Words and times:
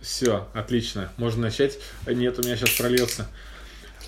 Все, 0.00 0.48
отлично, 0.52 1.10
можно 1.16 1.42
начать. 1.42 1.78
Нет, 2.06 2.38
у 2.38 2.42
меня 2.42 2.56
сейчас 2.56 2.70
прольется. 2.70 3.26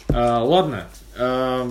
А, 0.08 0.42
ладно. 0.42 0.86
А, 1.16 1.68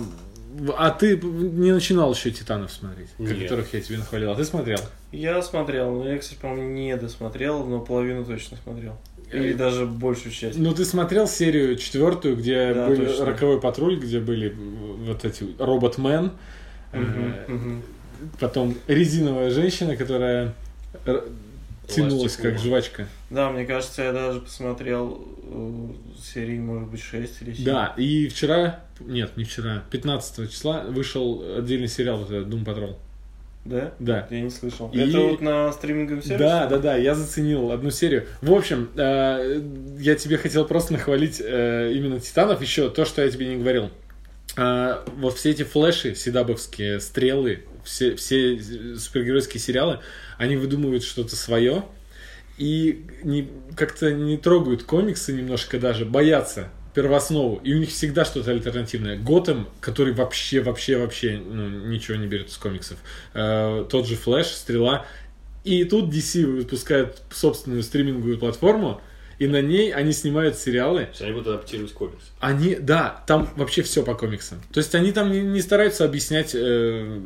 а 0.76 0.90
ты 0.90 1.16
не 1.16 1.72
начинал 1.72 2.12
еще 2.12 2.30
Титанов 2.30 2.72
смотреть, 2.72 3.08
Нет. 3.18 3.42
которых 3.42 3.72
я 3.74 3.80
тебе 3.80 3.98
нахвалил. 3.98 4.32
А 4.32 4.34
ты 4.34 4.44
смотрел? 4.44 4.78
Я 5.12 5.42
смотрел, 5.42 5.90
но 5.92 6.08
я, 6.08 6.18
кстати, 6.18 6.38
по-моему, 6.38 6.70
не 6.70 6.96
досмотрел, 6.96 7.64
но 7.64 7.80
половину 7.80 8.24
точно 8.24 8.56
смотрел. 8.62 8.98
Или 9.32 9.52
даже 9.52 9.86
большую 9.86 10.32
часть. 10.32 10.58
Ну, 10.58 10.74
ты 10.74 10.84
смотрел 10.84 11.26
серию 11.26 11.76
четвертую, 11.76 12.36
где 12.36 12.72
Да, 12.72 12.86
были 12.86 13.06
точно. 13.06 13.24
роковой 13.24 13.60
патруль, 13.60 13.98
где 13.98 14.20
были 14.20 14.54
вот 14.54 15.24
эти 15.24 15.46
роботмен, 15.58 16.32
э, 16.92 17.44
мгм. 17.48 17.82
потом 18.38 18.76
резиновая 18.86 19.50
женщина, 19.50 19.96
которая 19.96 20.54
тянулась 21.88 22.36
как 22.36 22.58
жвачка. 22.58 23.06
Да, 23.30 23.50
мне 23.50 23.64
кажется, 23.64 24.02
я 24.02 24.12
даже 24.12 24.40
посмотрел 24.40 25.26
э, 25.42 25.86
серии, 26.22 26.58
может 26.58 26.88
быть, 26.88 27.02
6 27.02 27.42
или 27.42 27.52
7. 27.54 27.64
Да, 27.64 27.94
и 27.96 28.28
вчера, 28.28 28.80
нет, 29.00 29.36
не 29.36 29.44
вчера, 29.44 29.82
15 29.90 30.50
числа 30.50 30.82
вышел 30.82 31.44
отдельный 31.58 31.88
сериал, 31.88 32.18
вот 32.18 32.30
этот 32.30 32.48
Doom 32.48 32.64
Patrol. 32.64 32.96
Да? 33.64 33.92
Да. 33.98 34.26
Я 34.30 34.40
не 34.42 34.50
слышал. 34.50 34.90
И- 34.92 34.98
Это 34.98 35.18
вот 35.20 35.40
на 35.40 35.72
стриминговом 35.72 36.22
сервисе? 36.22 36.38
Да, 36.38 36.66
да, 36.66 36.78
да, 36.78 36.96
я 36.96 37.14
заценил 37.14 37.70
одну 37.72 37.90
серию. 37.90 38.26
В 38.42 38.52
общем, 38.52 38.90
э, 38.94 39.62
я 39.98 40.14
тебе 40.16 40.36
хотел 40.36 40.66
просто 40.66 40.92
нахвалить 40.92 41.40
э, 41.42 41.92
именно 41.94 42.20
Титанов 42.20 42.60
еще 42.60 42.90
то, 42.90 43.04
что 43.06 43.22
я 43.22 43.30
тебе 43.30 43.46
не 43.48 43.56
говорил. 43.56 43.90
Э, 44.58 44.98
вот 45.16 45.36
все 45.38 45.50
эти 45.50 45.62
флеши, 45.62 46.14
седабовские 46.14 47.00
стрелы, 47.00 47.64
все, 47.84 48.16
все 48.16 48.58
супергеройские 48.96 49.60
сериалы, 49.60 50.00
они 50.38 50.56
выдумывают 50.56 51.04
что-то 51.04 51.36
свое 51.36 51.84
и 52.58 53.06
не, 53.22 53.48
как-то 53.76 54.12
не 54.12 54.36
трогают 54.36 54.84
комиксы 54.84 55.32
немножко 55.32 55.78
даже, 55.78 56.04
боятся 56.04 56.70
первооснову, 56.94 57.60
и 57.64 57.74
у 57.74 57.78
них 57.78 57.90
всегда 57.90 58.24
что-то 58.24 58.52
альтернативное. 58.52 59.18
Готэм, 59.18 59.68
который 59.80 60.14
вообще, 60.14 60.60
вообще, 60.60 60.96
вообще 60.96 61.42
ну, 61.44 61.68
ничего 61.68 62.16
не 62.16 62.26
берет 62.26 62.48
из 62.48 62.56
комиксов. 62.56 62.98
Э, 63.34 63.84
тот 63.90 64.06
же 64.06 64.14
Флэш, 64.14 64.46
Стрела. 64.46 65.04
И 65.64 65.84
тут 65.84 66.12
DC 66.12 66.44
выпускает 66.44 67.22
собственную 67.30 67.82
стриминговую 67.82 68.38
платформу, 68.38 69.00
и 69.38 69.48
на 69.48 69.60
ней 69.60 69.92
они 69.92 70.12
снимают 70.12 70.56
сериалы. 70.56 71.00
То 71.00 71.08
есть 71.08 71.22
они 71.22 71.32
будут 71.32 71.48
адаптировать 71.48 71.92
комикс. 71.92 72.30
Они, 72.38 72.76
да, 72.76 73.24
там 73.26 73.50
вообще 73.56 73.82
все 73.82 74.04
по 74.04 74.14
комиксам. 74.14 74.60
То 74.72 74.78
есть 74.78 74.94
они 74.94 75.10
там 75.10 75.32
не, 75.32 75.40
не 75.40 75.62
стараются 75.62 76.04
объяснять, 76.04 76.52
э, 76.54 77.20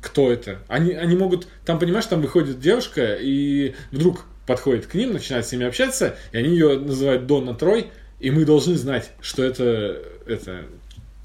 кто 0.00 0.30
это. 0.30 0.58
Они, 0.68 0.92
они 0.92 1.16
могут, 1.16 1.48
там, 1.64 1.78
понимаешь, 1.78 2.06
там 2.06 2.20
выходит 2.20 2.60
девушка, 2.60 3.16
и 3.20 3.74
вдруг 3.90 4.24
подходит 4.46 4.86
к 4.86 4.94
ним, 4.94 5.12
начинает 5.12 5.46
с 5.46 5.52
ними 5.52 5.66
общаться, 5.66 6.16
и 6.32 6.38
они 6.38 6.50
ее 6.50 6.78
называют 6.78 7.26
Донна 7.26 7.54
Трой, 7.54 7.88
и 8.18 8.30
мы 8.30 8.44
должны 8.44 8.74
знать, 8.76 9.12
что 9.20 9.44
это, 9.44 10.02
это, 10.26 10.64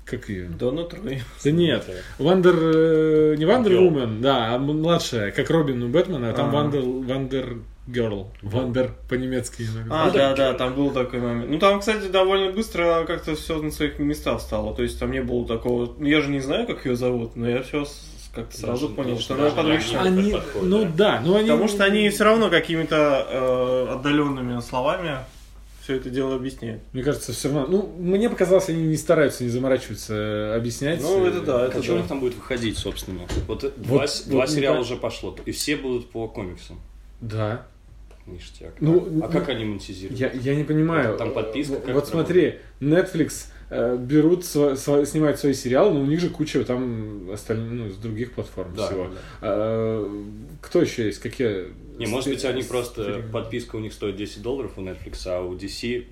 как 0.05 0.29
ее? 0.29 0.47
Дона 0.47 0.83
Трой. 0.83 1.21
Да 1.43 1.51
нет, 1.51 1.85
Wonder, 2.19 2.55
э, 2.55 3.35
не 3.37 3.45
Wonder. 3.45 3.77
Woman, 3.77 4.21
да, 4.21 4.53
а 4.53 4.57
младшая, 4.57 5.31
как 5.31 5.49
Робин 5.49 5.81
у 5.83 5.87
Бэтмена, 5.87 6.31
а 6.31 6.33
там 6.33 6.49
Ага. 6.49 6.55
Wonder, 6.57 6.81
Wonder 6.81 7.57
Girl, 7.87 8.31
Wonder 8.41 8.93
по-немецки 9.09 9.63
иногда. 9.63 10.05
А, 10.05 10.11
да, 10.11 10.35
да, 10.35 10.53
там 10.53 10.73
был 10.73 10.91
такой 10.91 11.19
момент. 11.19 11.49
Ну, 11.49 11.59
там, 11.59 11.79
кстати, 11.81 12.07
довольно 12.07 12.51
быстро 12.51 13.03
как-то 13.05 13.35
все 13.35 13.61
на 13.61 13.71
своих 13.71 13.99
местах 13.99 14.39
стало. 14.39 14.73
То 14.73 14.83
есть 14.83 14.99
там 14.99 15.11
не 15.11 15.21
было 15.21 15.45
такого... 15.45 15.93
Ну, 15.97 16.05
Я 16.05 16.21
же 16.21 16.29
не 16.29 16.39
знаю, 16.39 16.65
как 16.65 16.85
ее 16.85 16.95
зовут, 16.95 17.35
но 17.35 17.49
я 17.49 17.61
все 17.61 17.85
как-то 18.33 18.57
сразу 18.57 18.87
Даже- 18.87 18.95
понял, 18.95 19.09
даже- 19.11 19.21
что 19.21 19.33
она 19.35 19.49
подвижная. 19.51 20.01
они- 20.01 20.35
ну 20.61 20.83
да. 20.85 20.91
да, 20.95 21.21
ну 21.23 21.35
они... 21.35 21.49
Потому 21.49 21.67
что 21.67 21.83
они 21.83 22.09
все 22.09 22.23
равно 22.23 22.49
какими-то 22.49 23.27
э, 23.29 23.93
отдаленными 23.93 24.59
словами 24.61 25.17
все 25.83 25.95
это 25.97 26.09
дело 26.09 26.35
объясняют. 26.35 26.81
Мне 26.93 27.03
кажется, 27.03 27.33
все 27.33 27.49
равно. 27.49 27.67
Ну, 27.67 27.95
мне 27.99 28.29
показалось, 28.29 28.69
они 28.69 28.83
не 28.83 28.95
стараются, 28.95 29.43
не 29.43 29.49
заморачиваются 29.49 30.13
э, 30.13 30.55
объяснять. 30.55 31.01
Ну, 31.01 31.25
это 31.25 31.41
да, 31.41 31.63
А 31.63 31.67
это 31.67 31.83
что 31.83 31.93
у 31.93 31.95
них 31.95 32.05
да. 32.05 32.09
там 32.09 32.19
будет 32.21 32.35
выходить, 32.35 32.77
собственно? 32.77 33.23
Вот, 33.47 33.65
э, 33.65 33.71
два, 33.75 33.97
Вот- 33.99 34.23
два 34.27 34.41
вот 34.41 34.49
сериала 34.49 34.75
не 34.75 34.81
уже 34.81 34.95
пошло, 34.95 35.35
и 35.45 35.51
все 35.51 35.75
будут 35.75 36.09
по 36.09 36.27
комиксам. 36.29 36.79
Да. 37.19 37.65
Ништяк. 38.25 38.75
Ну, 38.79 39.05
а 39.05 39.09
ну, 39.09 39.21
как 39.29 39.49
они 39.49 39.65
монетизируют? 39.65 40.17
Я, 40.17 40.31
я 40.31 40.55
не 40.55 40.63
понимаю. 40.63 41.17
Там 41.17 41.33
подписка 41.33 41.73
Вот, 41.73 41.83
как 41.83 41.95
вот 41.95 42.07
смотри, 42.07 42.59
Netflix 42.79 43.47
э, 43.62 43.62
берут, 43.97 44.41
сво- 44.41 44.73
сво- 44.73 45.05
снимают 45.05 45.39
свои 45.39 45.53
сериалы, 45.53 45.93
но 45.93 46.01
у 46.01 46.05
них 46.05 46.19
же 46.19 46.29
куча 46.29 46.63
там 46.63 47.29
остальных, 47.31 47.71
ну, 47.71 47.89
с 47.89 47.95
других 47.97 48.33
платформ 48.33 48.73
Да, 48.75 48.87
всего. 48.87 49.07
да. 49.07 49.17
А, 49.41 50.23
кто 50.61 50.81
еще 50.81 51.05
есть? 51.05 51.19
Какие? 51.19 51.67
Не, 51.97 52.07
может 52.07 52.29
быть, 52.29 52.43
они 52.45 52.63
просто... 52.63 53.23
Подписка 53.31 53.75
у 53.75 53.79
них 53.79 53.93
стоит 53.93 54.15
10 54.15 54.41
долларов 54.41 54.71
у 54.77 54.81
Netflix, 54.81 55.21
а 55.27 55.41
у 55.41 55.53
DC 55.55 56.05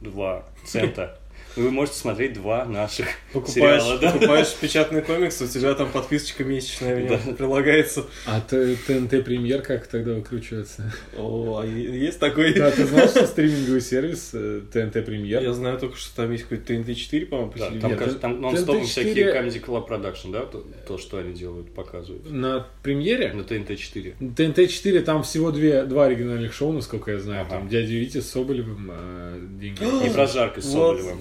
2 0.00 0.44
цента. 0.64 1.18
Вы 1.56 1.70
можете 1.70 1.98
смотреть 1.98 2.32
два 2.34 2.64
наших 2.64 3.06
Покупаешь, 3.32 3.82
сериала, 3.82 3.98
да? 3.98 4.10
покупаешь 4.12 4.54
печатный 4.60 5.02
комикс, 5.02 5.40
у 5.42 5.46
тебя 5.46 5.74
там 5.74 5.90
подписочка 5.90 6.44
месячная 6.44 6.96
в 6.96 7.00
нем 7.00 7.20
Да. 7.26 7.32
прилагается. 7.34 8.06
А 8.26 8.40
ТНТ 8.40 9.24
Премьер 9.24 9.62
как 9.62 9.86
тогда 9.86 10.14
выкручивается? 10.14 10.92
О, 11.16 11.60
а 11.62 11.66
есть 11.66 12.18
такой? 12.18 12.54
Да, 12.54 12.70
ты 12.70 12.86
знал, 12.86 13.08
что 13.08 13.26
стриминговый 13.26 13.80
сервис 13.80 14.30
э, 14.32 14.62
ТНТ 14.72 15.04
Премьер? 15.04 15.42
Я 15.42 15.52
знаю 15.52 15.78
только, 15.78 15.96
что 15.96 16.16
там 16.16 16.30
есть 16.32 16.44
какой-то 16.44 16.72
ТНТ-4, 16.72 17.26
по-моему, 17.26 17.50
по 17.52 17.58
Да, 17.58 17.70
там, 17.80 17.96
кажется, 17.96 18.18
там 18.18 18.40
нон-стопом 18.40 18.84
всякие 18.86 19.14
4 19.14 19.40
Comedy 19.40 19.64
Club 19.64 19.88
Production, 19.88 20.32
да? 20.32 20.40
То, 20.46 20.64
то, 20.86 20.98
что 20.98 21.18
они 21.18 21.32
делают, 21.34 21.72
показывают. 21.74 22.30
На 22.30 22.66
Премьере? 22.82 23.32
На 23.32 23.42
ТНТ-4. 23.42 24.34
ТНТ-4 24.34 25.00
там 25.02 25.22
всего 25.22 25.50
две, 25.50 25.84
два 25.84 26.06
оригинальных 26.06 26.52
шоу, 26.54 26.72
насколько 26.72 27.10
я 27.12 27.18
знаю. 27.18 27.42
Ага. 27.42 27.50
Там 27.50 27.68
дядя 27.68 27.92
Витя 27.92 28.20
с 28.20 28.30
Соболевым 28.30 28.90
э, 28.92 29.38
деньги. 29.60 29.82
Не 29.82 30.10
про 30.10 30.26
жаркость 30.26 30.70
с 30.70 30.74
Вот. 30.74 30.98
Соболевым. 30.98 31.20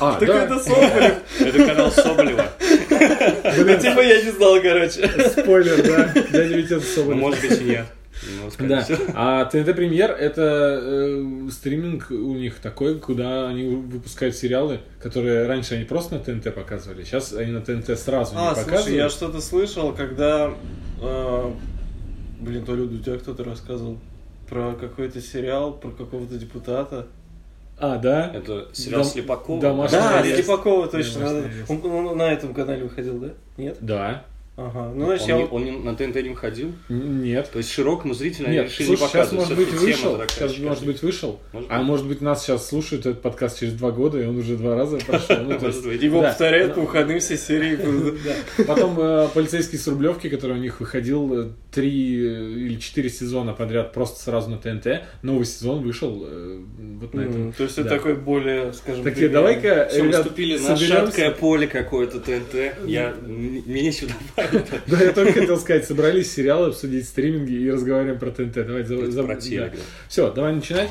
А, 0.00 0.18
Так 0.18 0.28
да, 0.28 0.44
это 0.44 0.58
Соболев. 0.58 1.14
Это 1.40 1.66
канал 1.66 1.90
Соболева. 1.90 2.44
Ну, 2.90 3.78
типа 3.78 4.00
я 4.00 4.22
не 4.22 4.30
знал, 4.30 4.60
короче. 4.62 5.08
спойлер, 5.30 5.82
да. 5.86 6.12
Дядя 6.30 6.54
Витя 6.56 6.78
с 6.78 6.96
Ну, 6.96 7.02
Соболевым. 7.02 7.18
может 7.18 7.40
быть, 7.40 7.60
и 7.60 7.64
нет. 7.64 7.86
Ну, 8.58 8.66
Да, 8.66 8.84
а 9.14 9.44
ТНТ 9.44 9.76
Премьер 9.76 10.10
это 10.10 10.80
э, 10.82 11.48
стриминг 11.52 12.10
у 12.10 12.34
них 12.34 12.56
такой, 12.58 12.98
куда 12.98 13.48
они 13.48 13.64
выпускают 13.76 14.34
сериалы, 14.36 14.80
которые 15.00 15.46
раньше 15.46 15.74
они 15.76 15.84
просто 15.84 16.16
на 16.16 16.20
ТНТ 16.20 16.52
показывали, 16.52 17.04
сейчас 17.04 17.32
они 17.32 17.52
на 17.52 17.60
ТНТ 17.60 17.96
сразу 17.98 18.34
А, 18.36 18.48
не 18.50 18.54
слушай, 18.54 18.64
показывают. 18.64 18.96
я 18.96 19.08
что-то 19.08 19.40
слышал, 19.40 19.92
когда... 19.94 20.52
э, 21.00 21.50
Блин, 22.40 22.64
то 22.64 22.74
Люда, 22.74 22.96
у 22.96 22.98
тебя 22.98 23.18
кто-то 23.18 23.44
рассказывал 23.44 23.98
про 24.48 24.72
какой-то 24.74 25.20
сериал, 25.20 25.72
про 25.72 25.90
какого-то 25.90 26.34
депутата. 26.36 27.06
А, 27.80 27.96
да? 27.98 28.30
Это 28.34 28.68
сериал 28.72 29.02
Дом- 29.02 29.10
Слепакова. 29.10 29.60
домашний 29.60 29.98
Да, 29.98 30.18
арест. 30.18 30.36
Слепакова 30.36 30.88
точно. 30.88 31.28
Арест. 31.30 31.70
Он, 31.70 31.84
он 31.86 32.16
на 32.18 32.32
этом 32.32 32.52
канале 32.54 32.82
выходил, 32.84 33.18
да? 33.18 33.28
Нет? 33.56 33.76
Да. 33.80 34.24
Ага. 34.60 34.92
Ну, 34.92 35.02
Он, 35.04 35.06
значит, 35.10 35.28
я... 35.28 35.36
не- 35.36 35.42
вот- 35.44 35.52
он 35.52 35.64
не- 35.64 35.70
на 35.70 35.94
ТНТ 35.94 36.16
не 36.16 36.30
выходил? 36.30 36.72
Нет. 36.88 37.48
То 37.52 37.58
есть 37.58 37.70
широкому 37.70 38.12
зрителю 38.12 38.46
они 38.48 38.56
Нет, 38.56 38.66
решили 38.66 38.86
слушай, 38.88 39.00
не 39.02 39.06
сейчас 39.06 39.12
показывать. 39.28 39.48
может 39.50 39.56
быть 39.56 39.80
вышел, 39.80 40.20
сейчас 40.28 40.58
может 40.58 40.84
быть 40.86 41.02
вышел, 41.02 41.40
Может 41.52 41.70
а 41.70 41.78
быть. 41.78 41.86
может 41.86 42.06
быть 42.08 42.20
нас 42.20 42.42
сейчас 42.44 42.66
слушают 42.68 43.06
этот 43.06 43.22
подкаст 43.22 43.60
через 43.60 43.74
два 43.74 43.92
года, 43.92 44.20
и 44.20 44.26
он 44.26 44.36
уже 44.36 44.56
два 44.56 44.74
раза 44.74 44.98
прошел. 44.98 45.36
Ну, 45.44 45.52
есть-. 45.52 46.02
Его 46.02 46.22
Да. 46.22 46.28
повторяют 46.30 46.74
по 46.74 46.80
выходным 46.80 47.20
все 47.20 47.36
серии. 47.36 47.78
Да. 48.58 48.64
Потом 48.64 48.98
э, 48.98 49.28
полицейский 49.32 49.78
с 49.78 49.86
Рублевки, 49.86 50.28
который 50.28 50.56
у 50.56 50.60
них 50.60 50.80
выходил 50.80 51.32
э, 51.40 51.48
три 51.70 52.16
э, 52.26 52.50
или 52.50 52.80
четыре 52.80 53.10
сезона 53.10 53.52
подряд 53.52 53.92
просто 53.92 54.20
сразу 54.22 54.50
на 54.50 54.58
ТНТ. 54.58 55.02
Новый 55.22 55.44
сезон 55.46 55.82
вышел 55.82 56.24
э, 56.26 56.60
вот 57.00 57.14
на 57.14 57.20
этом. 57.20 57.52
То 57.52 57.62
есть 57.62 57.78
это 57.78 57.88
такой 57.90 58.16
более, 58.16 58.72
скажем, 58.72 59.04
премиальный. 59.04 59.28
давай-ка, 59.28 59.88
ребят, 59.94 60.36
на 60.68 60.76
шаткое 60.76 61.30
поле 61.30 61.68
какое-то 61.68 62.18
ТНТ. 62.18 62.86
Я, 62.86 63.10
м- 63.10 63.62
мне 63.66 63.92
сюда 63.92 64.14
Да, 64.86 65.02
я 65.02 65.12
только 65.12 65.32
хотел 65.40 65.58
сказать, 65.58 65.84
собрались 65.86 66.32
сериалы, 66.32 66.68
обсудить 66.68 67.06
стриминги 67.06 67.52
и 67.52 67.70
разговариваем 67.70 68.18
про 68.18 68.30
ТНТ. 68.30 68.54
Давай, 68.66 68.84
за, 68.84 68.94
Это 68.96 69.10
за- 69.12 69.22
про 69.24 69.34
да. 69.34 69.40
телек, 69.40 69.72
да. 69.72 69.78
Все, 70.08 70.30
давай 70.32 70.54
начинать. 70.54 70.90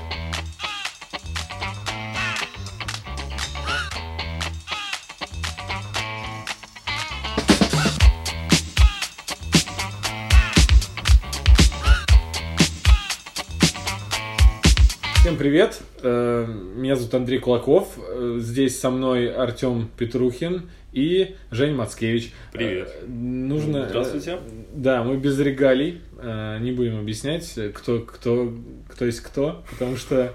Всем 15.22 15.36
привет, 15.38 15.80
Э, 16.04 16.46
меня 16.48 16.96
зовут 16.96 17.14
Андрей 17.16 17.40
Кулаков, 17.40 17.98
Э, 17.98 18.38
здесь 18.40 18.80
со 18.80 18.90
мной 18.90 19.34
Артем 19.34 19.90
Петрухин 19.98 20.70
и 20.92 21.36
Женя 21.52 21.76
Мацкевич. 21.76 22.32
Привет. 22.52 22.90
Э, 23.02 23.06
Нужно... 23.08 23.78
э, 23.78 23.90
Здравствуйте. 23.90 24.38
Да, 24.74 25.04
мы 25.04 25.18
без 25.18 25.40
регалий, 25.40 26.02
э, 26.18 26.58
не 26.60 26.72
будем 26.72 27.00
объяснять, 27.00 27.58
кто, 27.74 28.00
кто, 28.00 28.54
кто 28.90 29.06
есть 29.06 29.22
кто, 29.22 29.64
потому 29.70 29.98
что... 29.98 30.34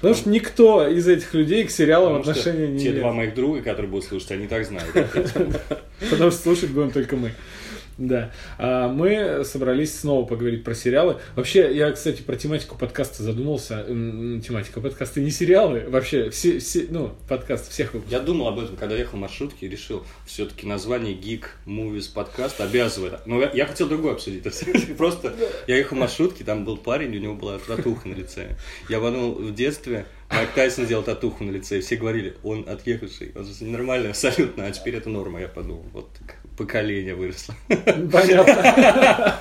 Потому 0.00 0.14
что 0.14 0.28
никто 0.28 0.86
из 0.86 1.08
этих 1.08 1.32
людей 1.32 1.64
к 1.64 1.70
сериалам 1.70 2.18
Потому 2.18 2.30
отношения 2.30 2.68
не 2.68 2.78
те 2.78 2.88
имеет. 2.88 3.00
два 3.00 3.12
моих 3.12 3.34
друга, 3.34 3.62
которые 3.62 3.90
будут 3.90 4.04
слушать, 4.04 4.30
они 4.30 4.46
так 4.46 4.66
знают. 4.66 4.92
Потому 6.10 6.30
что 6.30 6.40
слушать 6.42 6.70
будем 6.70 6.90
только 6.90 7.16
мы. 7.16 7.32
Да. 7.98 8.30
А 8.58 8.88
мы 8.88 9.42
собрались 9.44 9.98
снова 9.98 10.26
поговорить 10.26 10.64
про 10.64 10.74
сериалы. 10.74 11.18
Вообще, 11.34 11.74
я, 11.74 11.90
кстати, 11.92 12.20
про 12.20 12.36
тематику 12.36 12.76
подкаста 12.76 13.22
задумался. 13.22 13.84
Тематика 13.86 14.80
подкаста 14.80 15.20
не 15.20 15.30
сериалы. 15.30 15.84
Вообще, 15.88 16.30
все, 16.30 16.58
все 16.58 16.86
ну, 16.90 17.14
подкаст 17.28 17.70
всех 17.70 17.94
выпусков. 17.94 18.12
Я 18.12 18.24
думал 18.24 18.48
об 18.48 18.58
этом, 18.58 18.76
когда 18.76 18.96
ехал 18.96 19.16
в 19.16 19.20
маршрутке, 19.20 19.66
и 19.66 19.68
решил, 19.68 20.04
все-таки 20.26 20.66
название 20.66 21.14
Geek 21.14 21.44
Movies 21.66 22.12
подкаст 22.12 22.60
обязывает. 22.60 23.26
Но 23.26 23.40
я, 23.40 23.50
я 23.52 23.66
хотел 23.66 23.88
другое 23.88 24.12
обсудить. 24.12 24.44
Просто 24.96 25.34
я 25.66 25.76
ехал 25.76 25.96
в 25.96 26.00
маршрутке, 26.00 26.44
там 26.44 26.64
был 26.64 26.76
парень, 26.76 27.16
у 27.16 27.20
него 27.20 27.34
была 27.34 27.58
татуха 27.58 28.08
на 28.08 28.14
лице. 28.14 28.56
Я 28.88 29.00
подумал, 29.00 29.34
в 29.34 29.54
детстве 29.54 30.06
Майк 30.30 30.50
Тайсон 30.52 30.84
сделал 30.84 31.02
татуху 31.02 31.44
на 31.44 31.50
лице, 31.50 31.78
и 31.78 31.80
все 31.80 31.96
говорили, 31.96 32.36
он 32.42 32.68
отъехавший, 32.68 33.32
он 33.34 33.46
ненормальный 33.60 34.10
абсолютно, 34.10 34.66
а 34.66 34.70
теперь 34.70 34.96
это 34.96 35.08
норма, 35.08 35.40
я 35.40 35.48
подумал. 35.48 35.84
Вот 35.92 36.08
поколение 36.56 37.14
выросло. 37.14 37.54
Понятно. 38.12 39.40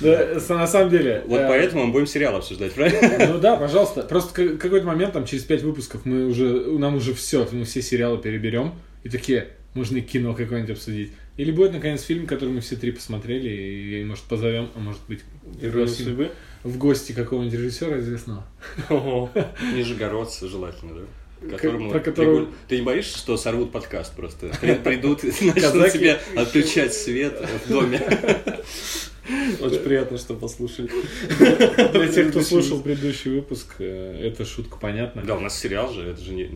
Да, 0.00 0.40
с- 0.40 0.48
На 0.48 0.66
самом 0.66 0.90
деле. 0.90 1.22
Вот 1.26 1.40
э, 1.40 1.48
поэтому 1.48 1.86
мы 1.86 1.92
будем 1.92 2.06
сериал 2.06 2.36
обсуждать, 2.36 2.72
правильно? 2.72 3.26
Ну 3.34 3.38
да, 3.38 3.56
пожалуйста. 3.56 4.02
Просто 4.02 4.56
какой-то 4.56 4.84
момент, 4.86 5.12
там, 5.12 5.24
через 5.26 5.44
пять 5.44 5.62
выпусков, 5.62 6.04
мы 6.04 6.26
уже, 6.26 6.44
нам 6.78 6.96
уже 6.96 7.14
все, 7.14 7.46
мы 7.52 7.64
все 7.64 7.82
сериалы 7.82 8.18
переберем. 8.18 8.74
И 9.04 9.08
такие, 9.08 9.48
можно 9.74 9.98
и 9.98 10.00
кино 10.00 10.34
какое-нибудь 10.34 10.72
обсудить. 10.76 11.12
Или 11.36 11.50
будет, 11.50 11.72
наконец, 11.72 12.02
фильм, 12.02 12.26
который 12.26 12.50
мы 12.50 12.60
все 12.60 12.76
три 12.76 12.90
посмотрели, 12.90 13.48
и, 13.48 14.04
может, 14.04 14.24
позовем, 14.24 14.68
а 14.74 14.80
может 14.80 15.00
быть, 15.08 15.20
пригласим 15.60 16.28
в 16.64 16.78
гости 16.78 17.12
какого-нибудь 17.12 17.58
режиссера 17.58 17.98
известного. 18.00 18.44
Ого. 18.90 19.30
Нижегородцы 19.74 20.48
желательно, 20.48 20.94
да? 20.94 21.00
Которому 21.50 21.90
про 21.90 22.00
которого- 22.00 22.38
регуль- 22.40 22.48
Ты 22.68 22.76
не 22.76 22.82
боишься, 22.82 23.18
что 23.18 23.36
сорвут 23.36 23.72
подкаст 23.72 24.14
просто? 24.16 24.50
При- 24.60 24.74
Придут 24.84 25.24
и 25.24 25.28
начнут 25.50 25.92
тебе 25.92 26.18
отключать 26.36 26.94
свет 26.94 27.40
в 27.66 27.68
доме. 27.70 28.00
Очень 29.60 29.78
приятно, 29.80 30.18
что 30.18 30.34
послушали. 30.34 30.90
Для 31.92 32.08
тех, 32.08 32.30
кто 32.30 32.40
слушал 32.42 32.80
предыдущий 32.80 33.30
выпуск, 33.30 33.76
э, 33.78 34.18
эта 34.28 34.44
шутка 34.44 34.76
понятна. 34.78 35.22
Да, 35.22 35.36
у 35.36 35.40
нас 35.40 35.58
сериал 35.58 35.92
же, 35.92 36.02
это 36.10 36.20
же 36.20 36.32
не... 36.32 36.50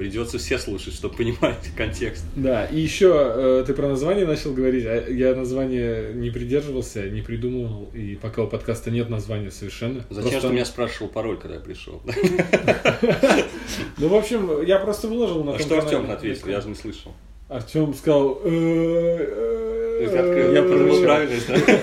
Придется 0.00 0.38
все 0.38 0.58
слушать, 0.58 0.94
чтобы 0.94 1.14
понимать 1.14 1.58
контекст. 1.76 2.24
Да, 2.34 2.64
и 2.64 2.80
еще 2.80 3.12
э, 3.14 3.64
ты 3.66 3.74
про 3.74 3.86
название 3.86 4.24
начал 4.24 4.54
говорить, 4.54 4.86
а 4.86 5.06
я 5.10 5.34
название 5.34 6.14
не 6.14 6.30
придерживался, 6.30 7.10
не 7.10 7.20
придумывал, 7.20 7.90
и 7.92 8.14
пока 8.14 8.44
у 8.44 8.46
подкаста 8.46 8.90
нет 8.90 9.10
названия 9.10 9.50
совершенно. 9.50 10.02
Зачем 10.08 10.30
Просто- 10.30 10.48
ты 10.48 10.54
меня 10.54 10.64
спрашивал 10.64 11.10
пароль, 11.10 11.36
когда 11.36 11.56
я 11.56 11.60
пришел? 11.60 12.00
Ну, 13.98 14.08
в 14.08 14.14
общем, 14.14 14.62
я 14.64 14.78
просто 14.78 15.06
выложил 15.06 15.44
на 15.44 15.56
А 15.56 15.58
что. 15.58 15.76
Артем 15.76 16.10
ответил? 16.10 16.48
Я 16.48 16.62
же 16.62 16.68
не 16.68 16.76
слышал. 16.76 17.12
Артем 17.50 17.92
сказал... 17.92 18.40
«Э, 18.42 20.06
Ты 20.08 20.16
открыл. 20.16 20.54
Я 20.54 20.62
подумал, 20.62 21.02
правильно, 21.02 21.36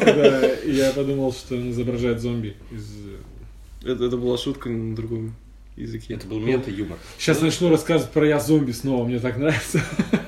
да? 0.05 0.53
я 0.65 0.91
подумал, 0.91 1.31
что 1.33 1.53
он 1.53 1.69
изображает 1.69 2.19
зомби 2.19 2.55
из... 2.71 2.95
Это, 3.83 4.05
это 4.05 4.17
была 4.17 4.39
шутка 4.39 4.69
на 4.69 4.95
другом 4.95 5.35
языке. 5.77 6.15
Это 6.15 6.27
был 6.27 6.39
мета-юмор. 6.39 6.97
Сейчас 7.17 7.41
начну 7.41 7.69
рассказывать 7.69 8.11
про 8.11 8.25
я 8.27 8.39
зомби 8.39 8.71
снова, 8.71 9.05
мне 9.05 9.19
так 9.19 9.37
нравится. 9.37 9.81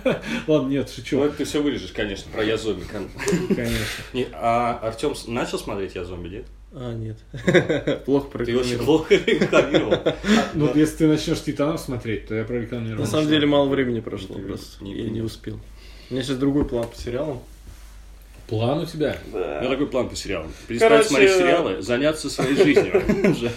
Ладно, 0.48 0.70
нет, 0.70 0.90
шучу, 0.90 1.18
Ну, 1.18 1.26
это 1.26 1.38
ты 1.38 1.46
все 1.46 1.62
вырежешь, 1.62 1.92
конечно, 1.92 2.32
про 2.32 2.44
я 2.44 2.58
зомби. 2.58 2.84
конечно. 2.86 3.86
Не, 4.14 4.28
А 4.34 4.80
Артем 4.82 5.14
начал 5.28 5.60
смотреть 5.60 5.96
я 5.96 6.06
зомби, 6.06 6.30
нет? 6.30 6.46
А, 6.72 6.94
нет. 6.94 7.18
Плохо 8.06 8.38
Ты 8.46 8.56
очень 8.58 8.78
прорекламировал. 8.78 8.86
плохо 8.86 9.16
рекламировал. 9.16 10.14
Ну, 10.54 10.72
если 10.76 10.98
ты 10.98 11.08
начнешь 11.08 11.42
Титанов 11.42 11.80
смотреть, 11.82 12.28
то 12.28 12.36
я 12.36 12.44
прорекламирую. 12.44 13.00
На 13.00 13.08
самом 13.08 13.28
деле 13.28 13.48
мало 13.48 13.68
времени 13.68 14.00
прошло 14.02 14.36
Ты 14.36 14.42
просто. 14.44 14.84
не- 14.84 14.96
Я 14.96 15.10
не 15.10 15.22
успел. 15.22 15.60
У 16.10 16.14
меня 16.14 16.24
сейчас 16.24 16.38
другой 16.38 16.66
план 16.66 16.88
по 16.88 16.96
сериалам. 16.96 17.40
План 18.50 18.80
у 18.80 18.86
тебя? 18.86 19.16
У 19.32 19.38
меня 19.38 19.70
такой 19.70 19.88
план 19.88 20.10
по 20.10 20.16
сериалам. 20.16 20.52
Перестать 20.68 20.90
Короче, 20.90 21.10
смотреть 21.10 21.32
сериалы, 21.34 21.82
заняться 21.82 22.30
своей 22.32 22.56
жизнью. 22.56 23.04
уже. 23.32 23.52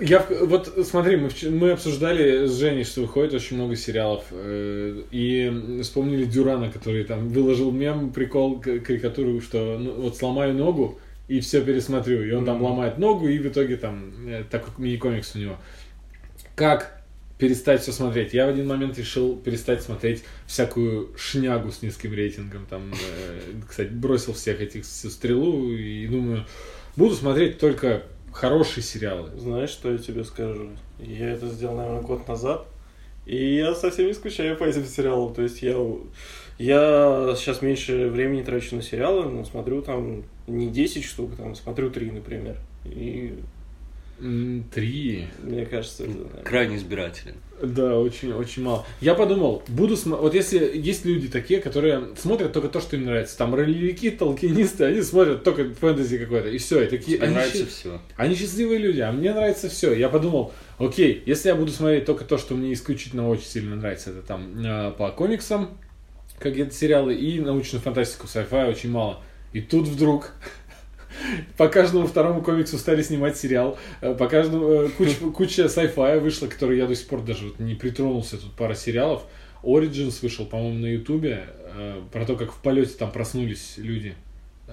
Я 0.00 0.26
вот 0.42 0.86
смотри, 0.86 1.16
мы, 1.16 1.28
мы 1.50 1.72
обсуждали 1.72 2.46
с 2.46 2.58
Женей, 2.58 2.84
что 2.84 3.02
выходит 3.02 3.34
очень 3.34 3.56
много 3.56 3.76
сериалов, 3.76 4.24
э, 4.30 5.02
и 5.10 5.80
вспомнили 5.82 6.24
Дюрана, 6.24 6.70
который 6.70 7.04
там 7.04 7.28
выложил 7.28 7.70
мем, 7.70 8.10
прикол, 8.10 8.60
карикатуру, 8.60 9.40
что 9.42 9.76
ну, 9.78 9.92
вот 9.92 10.16
сломаю 10.16 10.54
ногу 10.54 10.98
и 11.28 11.40
все 11.40 11.60
пересмотрю, 11.60 12.22
и 12.22 12.32
он 12.32 12.46
там 12.46 12.56
Мгм. 12.56 12.64
ломает 12.64 12.98
ногу, 12.98 13.28
и 13.28 13.38
в 13.38 13.46
итоге 13.46 13.76
там 13.76 14.10
э, 14.26 14.44
такой 14.50 14.72
мини-комикс 14.78 15.36
у 15.36 15.38
него. 15.38 15.56
Как 16.54 16.97
перестать 17.38 17.82
все 17.82 17.92
смотреть? 17.92 18.34
Я 18.34 18.46
в 18.46 18.50
один 18.50 18.66
момент 18.66 18.98
решил 18.98 19.36
перестать 19.36 19.82
смотреть 19.82 20.24
всякую 20.46 21.16
шнягу 21.16 21.70
с 21.70 21.82
низким 21.82 22.12
рейтингом, 22.12 22.66
там, 22.66 22.92
э, 22.92 23.40
кстати, 23.68 23.88
бросил 23.88 24.32
всех 24.32 24.60
этих 24.60 24.84
всю 24.84 25.08
стрелу 25.10 25.72
и 25.72 26.06
думаю, 26.06 26.44
буду 26.96 27.14
смотреть 27.14 27.58
только 27.58 28.02
хорошие 28.32 28.82
сериалы. 28.82 29.30
Знаешь, 29.36 29.70
что 29.70 29.90
я 29.90 29.98
тебе 29.98 30.24
скажу? 30.24 30.70
Я 30.98 31.30
это 31.30 31.48
сделал, 31.48 31.76
наверное, 31.76 32.02
год 32.02 32.26
назад. 32.28 32.66
И 33.26 33.56
я 33.56 33.74
совсем 33.74 34.06
не 34.06 34.14
скучаю 34.14 34.56
по 34.56 34.64
этим 34.64 34.86
сериалам. 34.86 35.34
То 35.34 35.42
есть 35.42 35.60
я, 35.60 35.76
я 36.58 37.34
сейчас 37.36 37.60
меньше 37.60 38.08
времени 38.08 38.42
трачу 38.42 38.74
на 38.74 38.82
сериалы, 38.82 39.28
но 39.30 39.44
смотрю 39.44 39.82
там 39.82 40.24
не 40.46 40.68
10 40.68 41.04
штук, 41.04 41.36
там 41.36 41.54
смотрю 41.54 41.90
3, 41.90 42.10
например. 42.10 42.56
И 42.86 43.34
Три. 44.18 45.28
мне 45.42 45.64
кажется, 45.64 46.04
это... 46.04 46.42
Крайне 46.44 46.76
избирателен. 46.76 47.36
Да, 47.62 47.98
очень, 47.98 48.32
очень 48.32 48.62
мало. 48.62 48.84
Я 49.00 49.14
подумал, 49.14 49.62
буду 49.68 49.96
смотреть. 49.96 50.22
Вот 50.22 50.34
если 50.34 50.76
есть 50.76 51.04
люди 51.04 51.28
такие, 51.28 51.60
которые 51.60 52.16
смотрят 52.16 52.52
только 52.52 52.68
то, 52.68 52.80
что 52.80 52.96
им 52.96 53.04
нравится. 53.04 53.36
Там 53.36 53.54
ролевики, 53.54 54.10
толкинисты, 54.10 54.84
они 54.84 55.02
смотрят 55.02 55.42
только 55.44 55.72
фэнтези 55.74 56.18
какое-то. 56.18 56.48
И 56.48 56.58
все. 56.58 56.82
И 56.82 56.86
такие. 56.86 57.16
Тебе 57.16 57.26
они 57.26 57.34
нравится 57.34 57.58
счаст- 57.58 57.70
все. 57.70 58.00
Они 58.16 58.34
счастливые 58.34 58.78
люди, 58.78 59.00
а 59.00 59.12
мне 59.12 59.32
нравится 59.32 59.68
все. 59.68 59.92
Я 59.92 60.08
подумал, 60.08 60.52
окей, 60.78 61.22
если 61.26 61.48
я 61.48 61.56
буду 61.56 61.72
смотреть 61.72 62.04
только 62.04 62.24
то, 62.24 62.38
что 62.38 62.54
мне 62.54 62.72
исключительно 62.72 63.28
очень 63.28 63.46
сильно 63.46 63.76
нравится, 63.76 64.10
это 64.10 64.22
там 64.22 64.64
э, 64.64 64.92
по 64.92 65.10
комиксам, 65.10 65.78
какие-то 66.38 66.72
сериалы, 66.72 67.14
и 67.14 67.40
научную 67.40 67.82
фантастику, 67.82 68.26
sci-fi 68.26 68.68
очень 68.68 68.90
мало. 68.90 69.20
И 69.52 69.60
тут 69.60 69.88
вдруг 69.88 70.32
по 71.56 71.68
каждому 71.68 72.06
второму 72.06 72.42
комиксу 72.42 72.78
стали 72.78 73.02
снимать 73.02 73.36
сериал, 73.36 73.78
э, 74.00 74.14
по 74.14 74.28
каждому 74.28 74.68
э, 74.68 74.88
куч- 74.98 75.32
куча 75.34 75.62
sci-fi 75.64 76.20
вышла, 76.20 76.46
который 76.46 76.78
я 76.78 76.86
до 76.86 76.94
сих 76.94 77.06
пор 77.08 77.22
даже 77.22 77.46
вот 77.46 77.58
не 77.58 77.74
притронулся, 77.74 78.36
тут 78.36 78.52
пара 78.52 78.74
сериалов. 78.74 79.22
Origins 79.62 80.18
вышел, 80.22 80.46
по-моему, 80.46 80.78
на 80.78 80.86
Ютубе, 80.86 81.44
э, 81.76 82.00
про 82.12 82.24
то, 82.24 82.36
как 82.36 82.52
в 82.52 82.60
полете 82.62 82.92
там 82.98 83.10
проснулись 83.10 83.74
люди. 83.76 84.14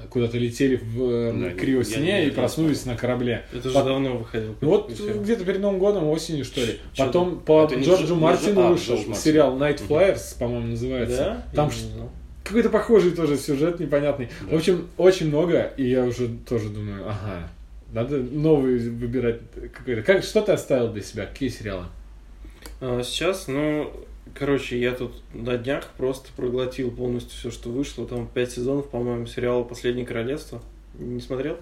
Куда-то 0.10 0.38
летели 0.38 0.76
в 0.76 1.40
Да, 1.42 1.52
криосне 1.52 2.04
не- 2.04 2.22
и 2.24 2.26
не 2.26 2.32
проснулись 2.32 2.86
на 2.86 2.98
корабле. 2.98 3.46
Это 3.54 3.70
же 3.70 3.74
По- 3.74 3.82
давно 3.82 4.18
выходил. 4.18 4.54
ну 4.60 4.68
вот 4.70 4.92
где-то 4.92 5.46
перед 5.46 5.62
Новым 5.62 5.80
годом, 5.80 6.04
осенью, 6.10 6.44
что 6.44 6.60
ли. 6.60 6.80
Чё 6.94 7.06
Потом 7.06 7.40
по 7.40 7.64
Это 7.64 7.78
не 7.78 7.86
Джорджу 7.86 8.08
Джо- 8.08 8.16
не 8.16 8.22
Мартину 8.22 8.62
а, 8.62 8.72
вышел 8.72 8.96
Мартин. 8.98 9.16
сериал 9.16 9.58
Night 9.58 9.82
Flyers, 9.88 10.38
по-моему, 10.38 10.68
называется. 10.68 11.18
Да? 11.54 11.56
Там 11.56 11.70
не. 11.70 12.10
Какой-то 12.46 12.70
похожий 12.70 13.12
тоже 13.12 13.38
сюжет 13.38 13.80
непонятный. 13.80 14.30
Да. 14.42 14.56
В 14.56 14.60
общем, 14.60 14.88
очень 14.98 15.28
много, 15.28 15.74
и 15.78 15.90
я 15.90 16.06
уже 16.06 16.30
тоже 16.48 16.70
думаю, 16.70 17.10
ага, 17.10 17.50
надо 17.92 18.18
новый 18.18 18.78
выбирать 18.78 19.42
какой-то. 19.74 20.04
Как, 20.04 20.24
что 20.24 20.42
ты 20.42 20.52
оставил 20.52 20.94
для 20.94 21.02
себя? 21.02 21.26
Какие 21.26 21.50
сериалы? 21.50 21.86
А, 22.80 23.02
сейчас, 23.04 23.48
ну, 23.48 23.92
короче, 24.36 24.80
я 24.80 24.92
тут 24.92 25.24
на 25.34 25.58
днях 25.58 25.90
просто 25.98 26.30
проглотил 26.36 26.92
полностью 26.92 27.38
все, 27.38 27.52
что 27.52 27.70
вышло. 27.70 28.08
Там 28.08 28.28
пять 28.28 28.52
сезонов, 28.52 28.90
по-моему, 28.90 29.26
сериала 29.26 29.64
«Последнее 29.64 30.06
королевство». 30.06 30.62
Не 31.00 31.20
смотрел? 31.22 31.58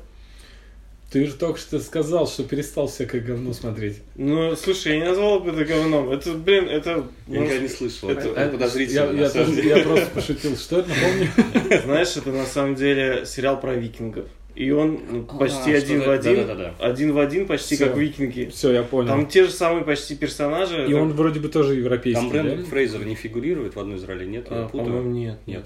Ты 1.13 1.27
же 1.27 1.33
только 1.33 1.59
что 1.59 1.79
сказал, 1.79 2.27
что 2.27 2.43
перестал 2.43 2.87
всякое 2.87 3.21
говно 3.21 3.53
смотреть. 3.53 4.01
Ну, 4.15 4.55
слушай, 4.55 4.93
я 4.93 4.99
не 4.99 5.05
назвал 5.05 5.39
бы 5.41 5.51
это 5.51 5.63
говном. 5.63 6.09
Это, 6.11 6.31
блин, 6.33 6.67
это... 6.67 7.05
Я 7.27 7.39
никогда 7.41 7.61
не 7.61 7.67
слышал. 7.67 8.09
Это- 8.09 8.29
Это 8.29 8.51
подозрительно. 8.53 9.11
Я, 9.15 9.23
я 9.25 9.29
тоже- 9.29 9.61
я 9.61 9.77
просто 9.83 10.07
пошутил. 10.07 10.57
Что 10.57 10.79
это, 10.79 10.89
напомни? 10.89 11.77
Знаешь, 11.85 12.17
это 12.17 12.31
на 12.31 12.45
самом 12.47 12.73
деле 12.73 13.27
сериал 13.27 13.61
про 13.61 13.75
викингов. 13.75 14.25
И 14.55 14.71
он 14.71 14.99
ну, 15.09 15.27
А, 15.29 15.37
почти 15.37 15.71
один 15.71 16.01
что-то- 16.01 16.07
в 16.07 16.11
один. 16.13 16.35
да-да-да-да. 16.35 16.85
Один 16.87 17.13
в 17.13 17.19
один, 17.19 17.45
почти 17.45 17.75
Всё. 17.75 17.87
как 17.87 17.97
викинги. 17.97 18.49
Все, 18.51 18.71
я 18.71 18.81
понял. 18.81 19.09
Там 19.09 19.27
те 19.27 19.43
же 19.45 19.51
самые 19.51 19.83
почти 19.85 20.15
персонажи. 20.15 20.85
И 20.89 20.93
он 20.93 21.13
вроде 21.13 21.39
бы 21.39 21.47
тоже 21.49 21.75
европейский, 21.75 22.21
Там 22.21 22.29
Брэндон 22.31 22.63
да? 22.63 22.69
Фрейзер 22.69 23.05
не 23.05 23.13
фигурирует 23.15 23.75
в 23.75 23.79
одной 23.79 23.97
из 23.97 24.03
ролей, 24.03 24.25
нет? 24.27 24.47
Я 24.49 24.63
А, 24.63 24.65
путаю? 24.67 24.85
по-моему, 24.85 25.11
нет. 25.11 25.37
Нет. 25.45 25.65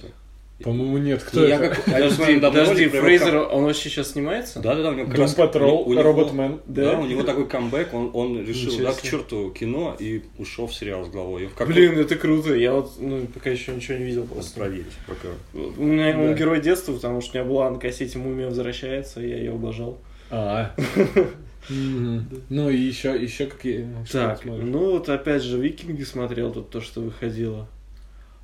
По-моему, 0.64 0.98
нет. 0.98 1.22
Кто 1.22 1.46
я 1.46 1.58
это? 1.58 1.76
как- 1.76 1.86
Подожди, 1.86 2.40
подожди, 2.40 2.88
Фрейзер, 2.88 3.38
он 3.52 3.66
вообще 3.66 3.90
сейчас 3.90 4.12
снимается? 4.14 4.60
Да-да-да, 4.60 4.90
у 4.90 4.94
него 4.96 5.08
как 5.08 5.20
раз- 5.20 5.36
Патрол, 5.36 5.94
Роботмен. 6.02 6.62
Да, 6.66 6.94
Да? 6.94 7.00
у 7.00 7.06
него 7.06 7.22
такой 7.22 7.48
камбэк, 7.48 7.94
он, 7.94 8.10
он 8.14 8.44
решил, 8.44 8.72
Ничего 8.72 8.88
да, 8.88 8.94
к 8.94 9.02
черту 9.04 9.52
кино 9.52 9.96
и 10.00 10.24
ушел 10.40 10.66
в 10.66 10.74
сериал 10.74 11.06
с 11.06 11.10
головой. 11.10 11.44
И 11.44 11.48
какой- 11.48 11.68
Блин, 11.76 12.00
это 12.00 12.16
круто. 12.16 12.56
Я 12.56 12.74
вот 12.74 12.94
ну, 13.00 13.28
пока 13.32 13.52
еще 13.52 13.72
ничего 13.76 14.00
не 14.00 14.06
видел 14.06 14.26
просто. 14.26 14.60
проверить. 14.60 14.86
пока. 15.06 15.28
У 15.54 15.84
меня 15.84 16.18
он 16.18 16.28
Да. 16.30 16.34
герой 16.34 16.60
детства, 16.60 16.94
потому 16.94 17.22
что 17.22 17.38
у 17.38 17.42
меня 17.42 17.50
была 17.54 17.70
на 17.70 17.78
кассете 17.80 18.18
«Мумия 18.18 18.48
возвращается», 18.48 19.22
и 19.22 19.30
я 19.30 19.38
ее 19.38 19.52
обожал. 19.52 20.00
А. 20.32 20.74
Ну 21.70 22.70
и 22.70 22.78
еще, 22.78 23.22
еще 23.22 23.46
какие? 23.48 23.88
Так, 24.12 24.46
ну 24.46 24.92
вот 24.92 25.10
опять 25.10 25.44
же 25.44 25.58
«Викинги» 25.60 26.04
смотрел, 26.04 26.52
тут 26.54 26.70
то, 26.70 26.80
что 26.82 27.02
выходило. 27.02 27.68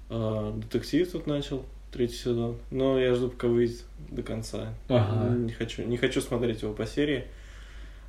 А, 0.09 0.51
детектив 0.57 1.09
тут 1.09 1.25
начал 1.25 1.63
третий 1.93 2.15
сезон. 2.15 2.57
Но 2.71 2.99
я 2.99 3.15
жду, 3.15 3.29
пока 3.29 3.47
выйдет 3.47 3.83
до 4.09 4.23
конца. 4.23 4.73
Ага. 4.89 5.35
Не 5.35 5.51
хочу, 5.51 5.83
не 5.83 5.97
хочу 5.97 6.21
смотреть 6.21 6.63
его 6.63 6.73
по 6.73 6.85
серии. 6.85 7.25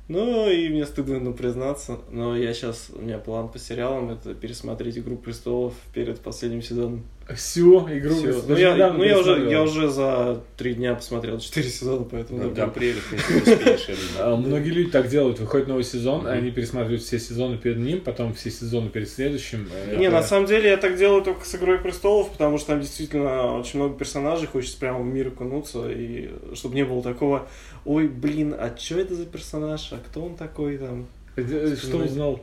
Ну, 0.07 0.49
и 0.49 0.69
мне 0.69 0.85
стыдно 0.85 1.19
ну, 1.19 1.33
признаться, 1.33 1.99
но 2.11 2.37
я 2.37 2.53
сейчас, 2.53 2.91
у 2.93 3.01
меня 3.01 3.17
план 3.17 3.49
по 3.49 3.57
сериалам, 3.57 4.11
это 4.11 4.35
пересмотреть 4.35 4.99
«Игру 4.99 5.17
престолов» 5.17 5.73
перед 5.93 6.19
последним 6.19 6.61
сезоном. 6.61 7.05
Все, 7.33 7.87
игру 7.91 8.13
Всё. 8.15 8.39
даже 8.43 8.47
Ну, 8.47 8.57
я, 8.77 8.93
ну 8.93 9.03
я, 9.03 9.19
уже, 9.19 9.49
я 9.49 9.63
уже 9.63 9.89
за 9.89 10.41
три 10.57 10.75
дня 10.75 10.93
посмотрел 10.93 11.39
четыре 11.39 11.69
сезона, 11.69 12.05
поэтому... 12.09 12.39
До 12.39 12.49
да, 12.51 12.63
апреля. 12.65 12.99
А, 14.19 14.35
Многие 14.35 14.69
люди 14.69 14.91
так 14.91 15.07
делают, 15.07 15.39
выходит 15.39 15.67
новый 15.67 15.83
сезон, 15.83 16.27
они 16.27 16.51
пересматривают 16.51 17.01
все 17.01 17.17
сезоны 17.17 17.57
перед 17.57 17.77
ним, 17.77 18.01
потом 18.01 18.35
все 18.35 18.51
сезоны 18.51 18.89
перед 18.89 19.09
следующим. 19.09 19.67
э, 19.73 19.97
Не, 19.97 20.05
это- 20.05 20.17
на 20.17 20.23
самом 20.23 20.45
деле 20.45 20.69
я 20.69 20.77
так 20.77 20.97
делаю 20.97 21.23
только 21.23 21.45
с 21.45 21.55
«Игрой 21.55 21.79
престолов», 21.79 22.29
потому 22.29 22.59
что 22.59 22.67
там 22.67 22.81
действительно 22.81 23.57
очень 23.57 23.79
много 23.79 23.97
персонажей, 23.97 24.47
хочется 24.47 24.77
прямо 24.77 24.99
в 24.99 25.05
мир 25.05 25.29
окунуться, 25.29 25.89
и 25.89 26.29
чтобы 26.53 26.75
не 26.75 26.85
было 26.85 27.01
такого, 27.01 27.47
ой, 27.85 28.07
блин, 28.07 28.53
а 28.53 28.75
что 28.77 28.99
это 28.99 29.15
за 29.15 29.25
персонаж, 29.25 29.91
а 29.93 29.97
кто 29.97 30.23
он 30.25 30.35
такой 30.35 30.77
там? 30.77 31.07
Э, 31.37 31.75
Что 31.75 31.97
узнал? 31.97 32.39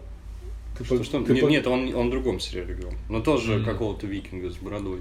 Ты 0.79 0.85
Что, 0.85 0.97
по- 0.99 1.05
что? 1.05 1.23
ты 1.23 1.33
Нет, 1.33 1.43
по- 1.45 1.49
нет, 1.49 1.67
он, 1.67 1.95
он 1.95 2.09
в 2.09 2.11
другом 2.11 2.41
сериале 2.41 2.75
играл. 2.75 2.93
Но 3.09 3.21
тоже 3.21 3.57
Мгм. 3.57 3.65
какого-то 3.65 4.07
викинга 4.07 4.51
с 4.51 4.57
бородой. 4.57 5.01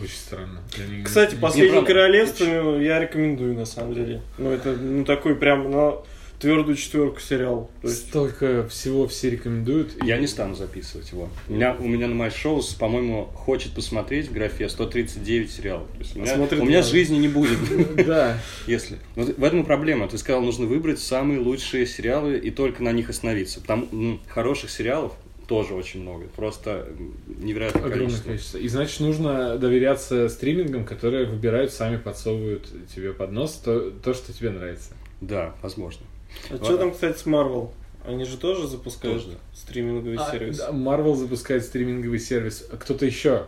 Очень 0.00 0.14
странно. 0.16 0.60
Не- 0.90 1.02
Кстати, 1.02 1.34
не- 1.34 1.40
«Последнее 1.40 1.82
королевство» 1.82 2.78
я 2.78 2.98
рекомендую, 2.98 3.54
на 3.54 3.66
самом 3.66 3.94
деле. 3.94 4.22
Ну, 4.38 4.50
это 4.50 4.72
ну, 4.74 5.04
такой 5.04 5.34
прям 5.34 5.70
на 5.70 5.96
твердую 6.42 6.76
четверку 6.76 7.20
сериал. 7.20 7.70
То 7.80 7.88
есть, 7.88 8.08
Столько 8.08 8.68
всего 8.68 9.06
все 9.08 9.30
рекомендуют. 9.30 9.92
Я 10.02 10.18
не 10.18 10.26
стану 10.26 10.54
записывать 10.54 11.10
его. 11.12 11.28
У 11.48 11.54
меня, 11.54 11.74
у 11.78 11.86
меня 11.86 12.08
на 12.08 12.20
MyShows, 12.20 12.76
по-моему, 12.78 13.24
хочет 13.34 13.72
посмотреть 13.72 14.28
в 14.28 14.32
графе 14.32 14.68
139 14.68 15.50
сериалов. 15.50 15.88
То 15.92 15.98
есть 16.00 16.16
у 16.16 16.20
меня, 16.20 16.34
Смотрит 16.34 16.60
у 16.60 16.64
меня 16.64 16.82
жизни 16.82 17.16
не 17.18 17.28
будет, 17.28 17.58
Да. 18.06 18.38
если. 18.66 18.98
В 19.16 19.44
этом 19.44 19.62
и 19.62 19.64
проблема. 19.64 20.08
Ты 20.08 20.18
сказал, 20.18 20.42
нужно 20.42 20.66
выбрать 20.66 20.98
самые 20.98 21.38
лучшие 21.40 21.86
сериалы 21.86 22.36
и 22.36 22.50
только 22.50 22.82
на 22.82 22.90
них 22.92 23.08
остановиться. 23.08 23.60
Потому 23.60 23.86
м, 23.92 24.20
хороших 24.28 24.70
сериалов 24.70 25.12
тоже 25.46 25.74
очень 25.74 26.00
много. 26.02 26.26
Просто 26.34 26.88
невероятное 27.28 27.82
Огромное 27.82 28.06
количество. 28.06 28.28
количество. 28.28 28.58
И 28.58 28.68
значит, 28.68 28.98
нужно 29.00 29.58
доверяться 29.58 30.28
стримингам, 30.28 30.84
которые 30.84 31.26
выбирают, 31.26 31.72
сами 31.72 31.98
подсовывают 31.98 32.66
тебе 32.94 33.12
под 33.12 33.30
нос 33.32 33.60
то, 33.64 33.90
то 33.90 34.12
что 34.12 34.32
тебе 34.32 34.50
нравится. 34.50 34.90
Да, 35.20 35.54
возможно. 35.62 36.02
А 36.50 36.56
что 36.64 36.76
там, 36.78 36.92
кстати, 36.92 37.18
с 37.18 37.26
Marvel? 37.26 37.70
Они 38.04 38.24
же 38.24 38.36
тоже 38.36 38.66
запускают 38.66 39.22
Тоже, 39.22 39.36
да. 39.36 39.38
стриминговый 39.56 40.18
сервис? 40.30 40.60
А, 40.60 40.72
да, 40.72 40.76
Marvel 40.76 41.14
запускает 41.14 41.64
стриминговый 41.64 42.18
сервис. 42.18 42.66
А 42.72 42.76
Кто-то 42.76 43.06
еще. 43.06 43.44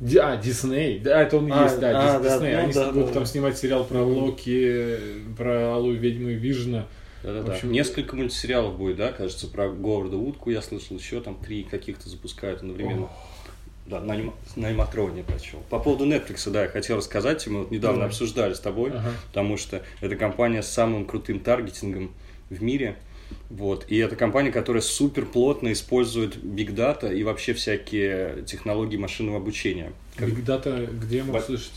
Ди- 0.00 0.18
а, 0.18 0.36
Дисней. 0.36 0.98
Да, 1.00 1.22
это 1.22 1.36
он 1.38 1.52
А, 1.52 1.64
есть, 1.64 1.78
да, 1.80 1.90
а, 1.90 2.18
Дис- 2.18 2.22
да, 2.22 2.34
Дисней. 2.36 2.52
ну 2.54 2.58
Они 2.62 2.72
да, 2.72 2.90
будут 2.92 3.06
да, 3.08 3.12
там 3.14 3.22
да. 3.24 3.28
снимать 3.28 3.58
сериал 3.58 3.84
про 3.84 4.02
Локи, 4.02 4.96
про 5.36 5.74
Алую 5.74 5.98
ведьму 5.98 6.28
и 6.30 6.34
Вижна. 6.34 6.86
Да-да-да. 7.22 7.52
В 7.52 7.54
общем, 7.56 7.72
Несколько 7.72 8.14
мультсериалов 8.14 8.78
будет, 8.78 8.96
да, 8.96 9.10
кажется, 9.12 9.48
про 9.48 9.68
Говарда 9.68 10.16
Утку 10.16 10.50
я 10.50 10.62
слышал, 10.62 10.96
еще 10.96 11.20
там 11.20 11.34
три 11.34 11.64
каких-то 11.64 12.08
запускают 12.08 12.60
одновременно. 12.60 13.08
Да, 13.88 14.00
на, 14.00 14.12
анима- 14.12 14.34
на 14.56 14.68
аниматроне 14.68 15.22
прочел. 15.22 15.60
По 15.70 15.78
поводу 15.78 16.04
Netflix, 16.06 16.50
да, 16.50 16.64
я 16.64 16.68
хотел 16.68 16.98
рассказать, 16.98 17.46
мы 17.46 17.60
вот 17.60 17.70
недавно 17.70 18.00
Давай. 18.00 18.08
обсуждали 18.08 18.52
с 18.52 18.60
тобой, 18.60 18.90
Ага. 18.90 19.12
потому 19.28 19.56
что 19.56 19.82
это 20.02 20.14
компания 20.14 20.62
с 20.62 20.68
самым 20.68 21.06
крутым 21.06 21.40
таргетингом 21.40 22.12
в 22.50 22.62
мире. 22.62 22.96
Вот. 23.48 23.86
И 23.88 23.96
это 23.96 24.14
компания, 24.14 24.52
которая 24.52 24.82
супер 24.82 25.24
плотно 25.24 25.72
использует 25.72 26.36
биг 26.36 26.74
дата 26.74 27.08
и 27.10 27.22
вообще 27.22 27.54
всякие 27.54 28.42
технологии 28.46 28.98
машинного 28.98 29.38
обучения. 29.38 29.92
Как 30.16 30.28
Big 30.28 30.44
Data, 30.44 30.86
где 30.94 31.18
я 31.18 31.24
мог 31.24 31.42
слышать? 31.42 31.72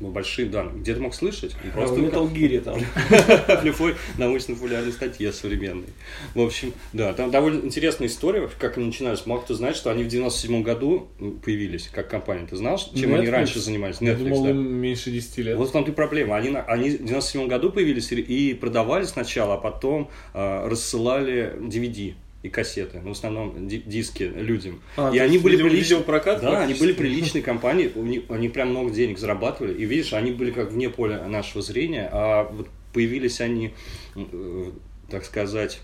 Ну, 0.00 0.10
большие 0.10 0.48
данные. 0.48 0.80
Где 0.80 0.94
ты 0.94 1.00
мог 1.00 1.14
слышать? 1.14 1.54
Ну, 1.62 1.70
А 1.70 1.72
в 1.72 1.74
Просто 1.74 2.00
Metal 2.00 2.32
Gear 2.32 2.60
там. 2.60 2.80
в 3.60 3.64
любой 3.64 3.94
научно-популярной 4.18 4.92
статье 4.92 5.32
современной. 5.32 5.86
В 6.34 6.40
общем, 6.40 6.72
да, 6.92 7.12
там 7.12 7.30
довольно 7.30 7.64
интересная 7.64 8.08
история, 8.08 8.48
как 8.58 8.76
они 8.78 8.86
начинались. 8.86 9.26
Мало 9.26 9.40
кто 9.42 9.54
знает, 9.54 9.76
что 9.76 9.90
они 9.90 10.02
в 10.02 10.08
97 10.08 10.62
году 10.62 11.08
появились 11.44 11.88
как 11.92 12.08
компания. 12.08 12.46
Ты 12.46 12.56
знал, 12.56 12.78
чем 12.78 13.14
они 13.14 13.26
Netflix? 13.26 13.30
раньше 13.30 13.60
занимались? 13.60 13.96
Я 14.00 14.12
Netflix, 14.14 14.18
думал, 14.18 14.44
да. 14.44 14.52
меньше 14.52 15.10
10 15.10 15.38
лет. 15.38 15.56
Вот 15.56 15.68
в 15.68 15.72
том-то 15.72 15.92
и 15.92 15.94
проблема. 15.94 16.36
Они, 16.36 16.48
они 16.66 16.90
в 16.90 17.04
97 17.04 17.46
году 17.46 17.70
появились 17.70 18.10
и- 18.12 18.54
продавали 18.54 19.04
сначала, 19.04 19.54
а 19.54 19.58
потом 19.58 20.10
а, 20.34 20.68
рассылали 20.68 21.54
DVD 21.60 22.14
и 22.42 22.48
кассеты, 22.48 23.00
ну, 23.02 23.10
в 23.10 23.12
основном 23.12 23.68
ди- 23.68 23.82
диски 23.86 24.24
людям. 24.24 24.80
А, 24.96 25.10
и 25.14 25.18
они 25.18 25.38
были 25.38 25.56
приличные. 25.56 25.98
видеопрокат 25.98 26.40
Да, 26.40 26.62
они 26.62 26.74
были 26.74 26.92
приличные 26.92 27.42
компании, 27.52 27.90
у 27.94 28.02
них- 28.02 28.24
они 28.28 28.48
прям 28.48 28.70
много 28.70 28.90
денег 28.90 29.18
зарабатывали. 29.18 29.74
И 29.74 29.84
видишь, 29.84 30.12
они 30.12 30.32
были 30.32 30.50
как 30.50 30.72
вне 30.72 30.88
поля 30.90 31.26
нашего 31.28 31.62
зрения, 31.62 32.08
а 32.12 32.44
вот 32.50 32.68
появились 32.92 33.40
они, 33.40 33.72
э, 34.16 34.70
так 35.08 35.24
сказать, 35.24 35.80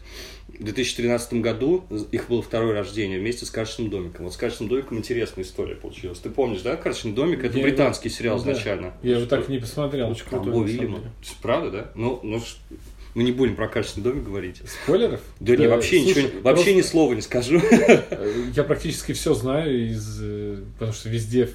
в 0.48 0.64
2013 0.64 1.34
году, 1.42 1.84
их 2.10 2.28
было 2.28 2.42
второе 2.42 2.72
рождение 2.74 3.20
вместе 3.20 3.44
с 3.44 3.50
«Карточным 3.50 3.90
домиком». 3.90 4.24
Вот 4.24 4.34
с 4.34 4.36
«Карточным 4.36 4.68
домиком» 4.68 4.98
интересная 4.98 5.44
история 5.44 5.74
получилась. 5.76 6.18
Ты 6.18 6.30
помнишь, 6.30 6.62
да, 6.62 6.74
«Карточный 6.76 7.12
домик»— 7.12 7.38
это 7.44 7.56
Я 7.58 7.60
его- 7.60 7.62
британский 7.70 8.08
сериал 8.08 8.42
Да. 8.42 8.50
изначально. 8.52 8.94
Я 9.02 9.18
его 9.18 9.26
так 9.26 9.48
не 9.48 9.58
посмотрел. 9.58 10.10
Очень 10.10 10.24
крутой, 10.24 10.66
Вильяма. 10.66 11.00
Правда, 11.42 11.70
да? 11.70 11.92
Ну, 11.94 12.18
ну, 12.22 12.40
мы 13.14 13.22
не 13.22 13.32
будем 13.32 13.56
про 13.56 13.68
«Карточный 13.68 14.02
домик» 14.02 14.24
говорить. 14.24 14.62
Спойлеров? 14.84 15.20
Да, 15.40 15.56
не, 15.56 15.66
вообще 15.66 16.02
слушай, 16.02 16.24
ничего, 16.24 16.40
вообще 16.42 16.64
просто, 16.64 16.74
ни 16.74 16.82
слова 16.82 17.12
не 17.14 17.20
скажу. 17.20 17.60
Я 18.54 18.64
практически 18.64 19.12
все 19.12 19.34
знаю 19.34 19.90
из, 19.90 20.20
э, 20.22 20.62
потому 20.74 20.92
что 20.92 21.08
везде 21.08 21.48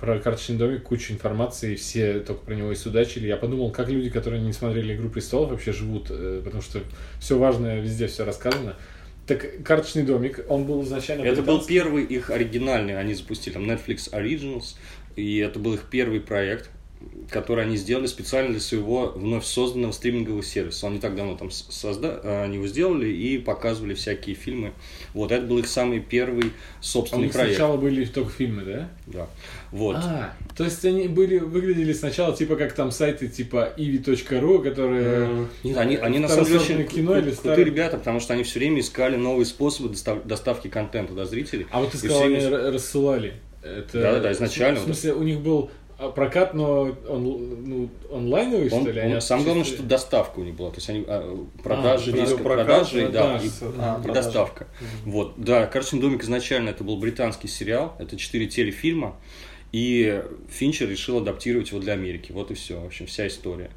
про 0.00 0.18
карточный 0.18 0.56
домик 0.56 0.82
куча 0.82 1.12
информации, 1.12 1.74
все 1.76 2.20
только 2.20 2.44
про 2.44 2.54
него 2.54 2.72
и 2.72 2.74
судачили. 2.74 3.26
Я 3.26 3.36
подумал, 3.36 3.70
как 3.70 3.88
люди, 3.88 4.10
которые 4.10 4.42
не 4.42 4.52
смотрели 4.52 4.94
Игру 4.94 5.08
престолов, 5.08 5.50
вообще 5.50 5.72
живут, 5.72 6.08
э, 6.10 6.42
потому 6.44 6.62
что 6.62 6.80
все 7.20 7.38
важное 7.38 7.80
везде 7.80 8.06
все 8.06 8.24
рассказано. 8.24 8.76
Так 9.26 9.62
карточный 9.64 10.04
домик, 10.04 10.44
он 10.48 10.64
был 10.64 10.82
изначально. 10.84 11.24
Это 11.24 11.42
был 11.42 11.58
британский. 11.58 11.74
первый 11.74 12.04
их 12.04 12.30
оригинальный, 12.30 12.98
они 12.98 13.14
запустили 13.14 13.54
там 13.54 13.68
Netflix 13.68 14.12
Originals, 14.12 14.76
и 15.16 15.38
это 15.38 15.58
был 15.58 15.74
их 15.74 15.84
первый 15.90 16.20
проект, 16.20 16.70
который 17.30 17.64
они 17.64 17.76
сделали 17.76 18.06
специально 18.06 18.50
для 18.50 18.60
своего 18.60 19.12
вновь 19.16 19.44
созданного 19.44 19.92
стримингового 19.92 20.42
сервиса. 20.42 20.86
Он 20.86 20.94
не 20.94 21.00
так 21.00 21.16
давно 21.16 21.36
там 21.36 21.50
создали, 21.50 22.24
они 22.44 22.56
его 22.56 22.66
сделали 22.66 23.08
и 23.08 23.38
показывали 23.38 23.94
всякие 23.94 24.36
фильмы. 24.36 24.72
Вот, 25.12 25.32
это 25.32 25.44
был 25.44 25.58
их 25.58 25.66
самый 25.66 26.00
первый 26.00 26.52
А 26.80 26.82
собственный 26.82 27.24
них 27.24 27.32
проект. 27.32 27.56
сначала 27.56 27.76
были 27.76 28.04
только 28.04 28.30
фильмы, 28.30 28.62
да? 28.62 28.88
Да. 29.06 29.26
Вот. 29.72 29.96
А, 29.96 30.34
то 30.56 30.64
есть 30.64 30.84
они 30.84 31.08
были, 31.08 31.38
выглядели 31.38 31.92
сначала 31.92 32.34
типа 32.36 32.56
как 32.56 32.72
там 32.72 32.90
сайты 32.90 33.28
типа 33.28 33.72
ivi.ru, 33.76 34.62
которые... 34.62 35.24
М. 35.26 35.48
Нет, 35.64 35.76
они, 35.76 35.96
они 35.96 36.18
на 36.20 36.28
самом 36.28 36.44
деле 36.46 36.60
очень 36.60 36.84
кино 36.86 37.14
кру- 37.16 37.18
или 37.18 37.30
крутые 37.30 37.34
старое? 37.34 37.64
ребята, 37.64 37.96
потому 37.98 38.20
что 38.20 38.34
они 38.34 38.44
все 38.44 38.58
время 38.60 38.80
искали 38.80 39.16
новые 39.16 39.46
способы 39.46 39.88
достав- 39.90 40.24
доставки 40.24 40.68
контента 40.68 41.12
до 41.14 41.24
зрителей. 41.26 41.66
А 41.70 41.80
вот 41.80 41.90
ты 41.90 41.98
сказал, 41.98 42.22
они 42.22 42.38
рассылали. 42.46 43.34
Это... 43.62 44.00
Да-да-да, 44.00 44.32
изначально 44.32 44.78
В 44.78 44.84
смысле, 44.84 45.14
у 45.14 45.22
них 45.24 45.40
был 45.40 45.70
а, 45.98 46.10
прокат, 46.10 46.52
но 46.54 46.94
он, 47.08 47.64
ну, 47.64 47.88
онлайновый, 48.12 48.70
Он- 48.70 48.82
что 48.82 48.90
ли? 48.90 49.00
Они 49.00 49.14
он- 49.14 49.20
самое 49.20 49.44
главное, 49.46 49.64
что 49.64 49.82
доставка 49.82 50.38
у 50.40 50.44
них 50.44 50.54
была. 50.54 50.70
То 50.70 50.76
есть 50.76 50.88
они 50.90 51.04
а, 51.06 51.46
продажи, 51.62 52.10
А, 52.10 52.12
диска, 52.12 52.30
видеопрокат, 52.32 52.66
продажи, 52.66 53.08
да, 53.08 53.40
и, 53.42 53.48
а, 53.78 54.02
и 54.04 54.12
доставка. 54.12 54.66
Вот, 55.04 55.34
да, 55.36 55.66
«Карточный 55.66 56.00
домик» 56.00 56.22
изначально 56.24 56.70
это 56.70 56.84
был 56.84 56.96
британский 56.98 57.48
сериал, 57.48 57.94
это 57.98 58.16
четыре 58.16 58.46
телефильма, 58.46 59.16
и 59.72 60.22
Финчер 60.50 60.88
решил 60.88 61.18
адаптировать 61.18 61.70
его 61.70 61.80
для 61.80 61.94
Америки. 61.94 62.30
Вот 62.32 62.50
и 62.50 62.54
все, 62.54 62.80
в 62.80 62.86
общем, 62.86 63.06
вся 63.06 63.26
история. 63.26 63.70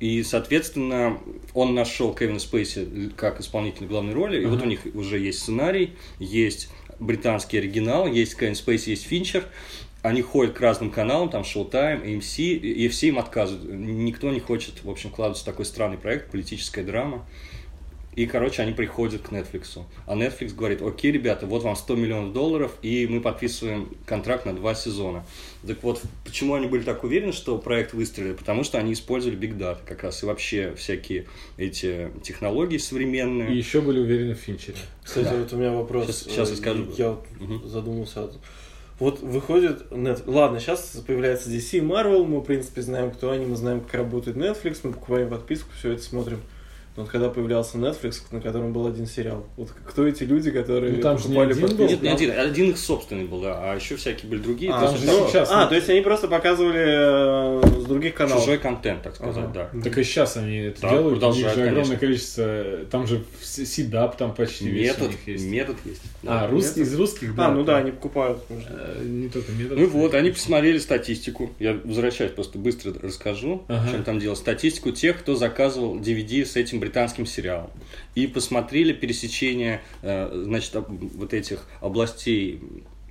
И, 0.00 0.22
соответственно, 0.22 1.18
он 1.54 1.74
нашел 1.74 2.12
Кевина 2.14 2.38
Спейси 2.40 3.10
как 3.16 3.40
исполнителя 3.40 3.86
главной 3.86 4.14
роли, 4.14 4.42
и 4.42 4.46
вот 4.46 4.56
Ага. 4.56 4.64
у 4.64 4.68
них 4.68 4.80
уже 4.94 5.18
есть 5.20 5.38
сценарий, 5.40 5.92
есть 6.18 6.70
британский 6.98 7.58
оригинал, 7.58 8.06
есть 8.08 8.36
Кевин 8.36 8.56
Спейси, 8.56 8.90
есть 8.90 9.04
Финчер, 9.06 9.44
они 10.02 10.22
ходят 10.22 10.54
к 10.54 10.60
разным 10.60 10.90
каналам, 10.90 11.28
там 11.28 11.42
Showtime, 11.42 12.04
AMC, 12.04 12.42
и 12.42 12.84
и 12.84 12.88
все 12.88 13.08
им 13.08 13.18
отказывают. 13.18 13.64
Никто 13.68 14.30
не 14.30 14.40
хочет, 14.40 14.84
в 14.84 14.90
общем, 14.90 15.10
вкладываться 15.10 15.42
в 15.42 15.46
такой 15.46 15.64
странный 15.64 15.98
проект, 15.98 16.30
политическая 16.30 16.82
драма. 16.84 17.26
И, 18.14 18.26
короче, 18.26 18.62
они 18.62 18.72
приходят 18.72 19.22
к 19.22 19.30
Netflix. 19.30 19.80
А 20.06 20.16
Netflix 20.16 20.52
говорит, 20.52 20.82
окей, 20.82 21.12
ребята, 21.12 21.46
вот 21.46 21.62
вам 21.62 21.76
100 21.76 21.94
миллионов 21.94 22.32
долларов, 22.32 22.72
и 22.82 23.06
мы 23.06 23.20
подписываем 23.20 23.90
контракт 24.06 24.44
на 24.44 24.54
два 24.56 24.74
сезона. 24.74 25.24
Так 25.64 25.80
вот, 25.84 26.02
почему 26.24 26.54
они 26.54 26.66
были 26.66 26.82
так 26.82 27.04
уверены, 27.04 27.32
что 27.32 27.58
проект 27.58 27.92
выстрелит? 27.92 28.38
Потому 28.38 28.64
что 28.64 28.78
они 28.78 28.92
использовали 28.94 29.38
Big 29.38 29.56
Data 29.56 29.78
как 29.86 30.02
раз, 30.02 30.20
и 30.24 30.26
вообще 30.26 30.74
всякие 30.76 31.26
эти 31.58 32.10
технологии 32.24 32.78
современные. 32.78 33.54
И 33.54 33.56
еще 33.56 33.80
были 33.82 34.00
уверены 34.00 34.34
в 34.34 34.38
Финчере. 34.38 34.78
Кстати, 35.04 35.26
Да. 35.26 35.36
вот 35.36 35.52
у 35.52 35.56
меня 35.56 35.70
вопрос. 35.72 36.06
Щас- 36.06 36.26
щас 36.34 36.50
я 36.50 36.56
скажу. 36.56 36.86
Я 36.98 37.10
вот 37.10 37.26
Мгм. 37.38 37.68
задумался. 37.68 38.30
Вот 38.98 39.20
выходит 39.20 39.90
Net... 39.92 40.22
Ладно, 40.26 40.58
сейчас 40.58 41.00
появляется 41.06 41.48
DC, 41.50 41.80
Marvel, 41.80 42.24
мы, 42.24 42.40
в 42.40 42.44
принципе, 42.44 42.82
знаем, 42.82 43.10
кто 43.12 43.30
они, 43.30 43.46
мы 43.46 43.54
знаем, 43.56 43.80
как 43.80 43.94
работает 43.94 44.36
Netflix, 44.36 44.78
мы 44.82 44.92
покупаем 44.92 45.28
подписку, 45.28 45.68
все 45.78 45.92
это 45.92 46.02
смотрим. 46.02 46.40
Вот 46.96 47.08
когда 47.08 47.28
появлялся 47.28 47.78
Netflix, 47.78 48.14
на 48.32 48.40
котором 48.40 48.72
был 48.72 48.88
один 48.88 49.06
сериал. 49.06 49.46
Вот 49.56 49.68
кто 49.86 50.04
эти 50.04 50.24
люди, 50.24 50.50
которые 50.50 50.94
Ну, 50.96 51.00
там 51.00 51.16
же 51.16 51.28
не 51.28 51.34
покупали 51.36 51.52
один 51.52 51.62
подписку? 51.68 51.82
был. 51.84 51.88
Нет, 51.92 52.02
не 52.02 52.08
один, 52.08 52.30
один 52.36 52.70
их 52.70 52.78
собственный 52.78 53.24
был, 53.26 53.40
да, 53.40 53.70
а 53.70 53.76
еще 53.76 53.94
всякие 53.94 54.28
были 54.28 54.40
другие. 54.40 54.72
А, 54.72 54.80
то 54.84 54.90
есть 54.90 55.04
же 55.04 55.06
там 55.06 55.28
сейчас- 55.28 55.48
А, 55.52 55.66
то 55.68 55.76
есть 55.76 55.88
они 55.88 56.00
просто 56.00 56.26
показывали 56.26 56.84
э, 56.84 57.80
с 57.82 57.84
других 57.84 58.14
каналов. 58.14 58.42
чужой 58.42 58.58
контент, 58.58 59.02
так 59.04 59.14
сказать, 59.14 59.36
Ага. 59.44 59.70
да. 59.72 59.80
Так 59.80 59.96
и 59.96 60.02
сейчас 60.02 60.36
они 60.38 60.56
это 60.56 60.80
Да, 60.80 60.88
делают. 60.90 61.06
У 61.06 61.10
них 61.10 61.20
продолжают, 61.20 61.54
же 61.54 61.60
огромное 61.62 61.82
конечно. 61.84 61.96
количество. 61.98 62.86
Там 62.90 63.06
же 63.06 63.24
Сидап 63.40 64.16
там 64.16 64.34
почти 64.34 64.68
весь 64.68 64.98
у 64.98 65.02
них 65.06 65.18
есть. 65.28 65.44
метод 65.46 65.76
есть. 65.84 66.02
А, 66.24 66.40
да. 66.40 66.46
русский 66.48 66.80
из 66.80 66.94
русских, 66.96 67.34
да. 67.36 67.46
А, 67.46 67.50
ну 67.52 67.62
да, 67.64 67.76
они 67.78 67.92
покупают. 67.92 68.42
Э, 68.48 69.02
Не 69.04 69.28
только 69.28 69.52
метод. 69.52 69.78
Ну 69.78 69.86
вот, 69.88 70.14
они 70.14 70.30
посмотрели 70.30 70.78
статистику. 70.78 71.50
Я 71.60 71.74
возвращаюсь, 71.84 72.32
просто 72.32 72.58
быстро 72.58 72.92
расскажу, 73.00 73.62
Ага. 73.68 73.86
в 73.86 73.92
чем 73.92 74.02
там 74.04 74.18
дело. 74.18 74.34
Статистику 74.34 74.90
тех, 74.90 75.18
кто 75.20 75.36
заказывал 75.36 75.96
DVD 75.98 76.44
с 76.44 76.56
этим 76.56 76.80
британским 76.80 77.24
сериалом. 77.24 77.70
И 78.16 78.26
посмотрели 78.26 78.92
пересечение, 78.92 79.80
э, 80.02 80.30
значит, 80.44 80.74
вот 80.74 81.32
этих 81.34 81.66
областей 81.80 82.60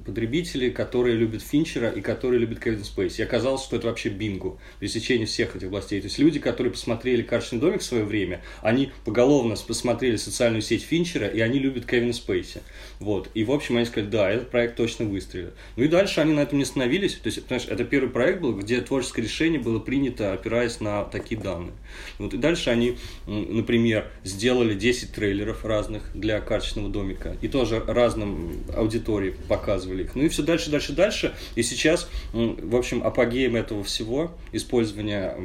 потребителей, 0.08 0.72
которые 0.72 1.16
любят 1.16 1.44
Финчера 1.44 1.90
и 1.90 2.02
которые 2.02 2.40
любят 2.40 2.60
Кевин 2.60 2.84
Спейси. 2.84 3.22
И 3.22 3.24
оказалось, 3.24 3.64
что 3.64 3.76
это 3.76 3.88
вообще 3.88 4.10
бинго, 4.10 4.58
пересечение 4.80 5.28
всех 5.28 5.56
этих 5.56 5.68
областей. 5.68 6.02
То 6.02 6.08
есть 6.08 6.18
люди, 6.18 6.40
которые 6.40 6.72
посмотрели 6.72 7.22
«Карточный 7.22 7.60
домик» 7.60 7.82
в 7.82 7.84
свое 7.84 8.04
время, 8.04 8.42
они 8.62 8.92
поголовно 9.06 9.56
посмотрели 9.56 10.16
социальную 10.16 10.62
сеть 10.62 10.84
Финчера, 10.84 11.28
и 11.28 11.40
они 11.42 11.60
любят 11.60 11.86
Кевина 11.86 12.14
Спейси. 12.14 12.62
Вот. 13.00 13.30
И, 13.34 13.44
в 13.44 13.52
общем, 13.52 13.78
они 13.78 13.86
сказали, 13.86 14.10
да, 14.10 14.30
этот 14.32 14.50
проект 14.50 14.76
точно 14.78 15.06
выстрелит. 15.06 15.54
Ну 15.76 15.84
и 15.84 15.88
дальше 15.88 16.22
они 16.22 16.34
на 16.34 16.40
этом 16.40 16.58
не 16.58 16.64
остановились. 16.64 17.16
То 17.16 17.28
есть, 17.28 17.44
понимаешь, 17.46 17.68
это 17.70 17.84
первый 17.84 18.10
проект 18.10 18.42
был, 18.42 18.56
где 18.56 18.82
творческое 18.82 19.22
решение 19.22 19.60
было 19.60 19.80
принято, 19.80 20.34
опираясь 20.34 20.80
на 20.80 21.04
такие 21.04 21.40
данные. 21.40 21.74
Вот. 22.18 22.34
И 22.34 22.38
дальше 22.38 22.70
они, 22.70 22.98
например, 23.28 24.10
сделали 24.24 24.74
10 24.74 25.12
трейлеров 25.12 25.66
разных 25.66 26.04
для 26.14 26.40
карточного 26.40 26.90
домика. 26.90 27.36
И 27.42 27.48
тоже 27.48 27.84
разным 27.86 28.64
аудитории 28.76 29.36
показывали 29.48 29.97
их. 30.04 30.16
Ну 30.16 30.24
и 30.24 30.30
все 30.30 30.44
дальше, 30.44 30.70
дальше, 30.70 30.94
дальше. 30.94 31.34
И 31.56 31.64
сейчас, 31.64 32.10
в 32.34 32.76
общем, 32.76 33.04
апогеем 33.04 33.56
этого 33.56 33.84
всего, 33.84 34.32
использования 34.52 35.38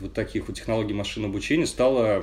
вот 0.00 0.12
таких 0.12 0.48
вот 0.48 0.56
технологий 0.56 0.94
машинного 0.94 1.30
обучения, 1.32 1.66
стала 1.66 2.22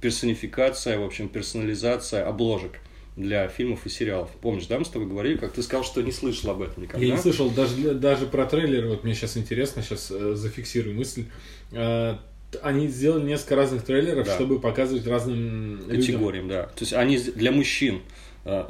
персонификация, 0.00 0.98
в 0.98 1.04
общем, 1.04 1.28
персонализация 1.28 2.26
обложек 2.26 2.72
для 3.16 3.48
фильмов 3.48 3.86
и 3.86 3.88
сериалов. 3.88 4.30
Помнишь, 4.40 4.66
да, 4.66 4.78
мы 4.78 4.84
с 4.84 4.88
тобой 4.88 5.06
говорили, 5.08 5.36
как 5.36 5.52
ты 5.52 5.62
сказал, 5.62 5.84
что 5.84 6.02
не 6.02 6.12
слышал 6.12 6.50
об 6.50 6.62
этом 6.62 6.82
никогда? 6.82 7.04
Я 7.04 7.12
не 7.14 7.20
слышал 7.20 7.50
даже, 7.50 7.94
даже 7.94 8.26
про 8.26 8.46
трейлеры, 8.46 8.88
вот 8.88 9.04
мне 9.04 9.14
сейчас 9.14 9.36
интересно, 9.36 9.82
сейчас 9.82 10.10
э, 10.10 10.34
зафиксирую 10.34 10.96
мысль. 10.96 11.26
Э, 11.72 12.16
они 12.62 12.88
сделали 12.88 13.24
несколько 13.24 13.56
разных 13.56 13.84
трейлеров, 13.84 14.26
Да. 14.26 14.34
чтобы 14.34 14.60
показывать 14.60 15.06
разным 15.06 15.78
людям. 15.88 15.96
категориям, 15.96 16.48
да. 16.48 16.64
То 16.64 16.80
есть 16.80 16.92
они 16.94 17.18
для 17.18 17.52
мужчин 17.52 18.00
э, 18.44 18.64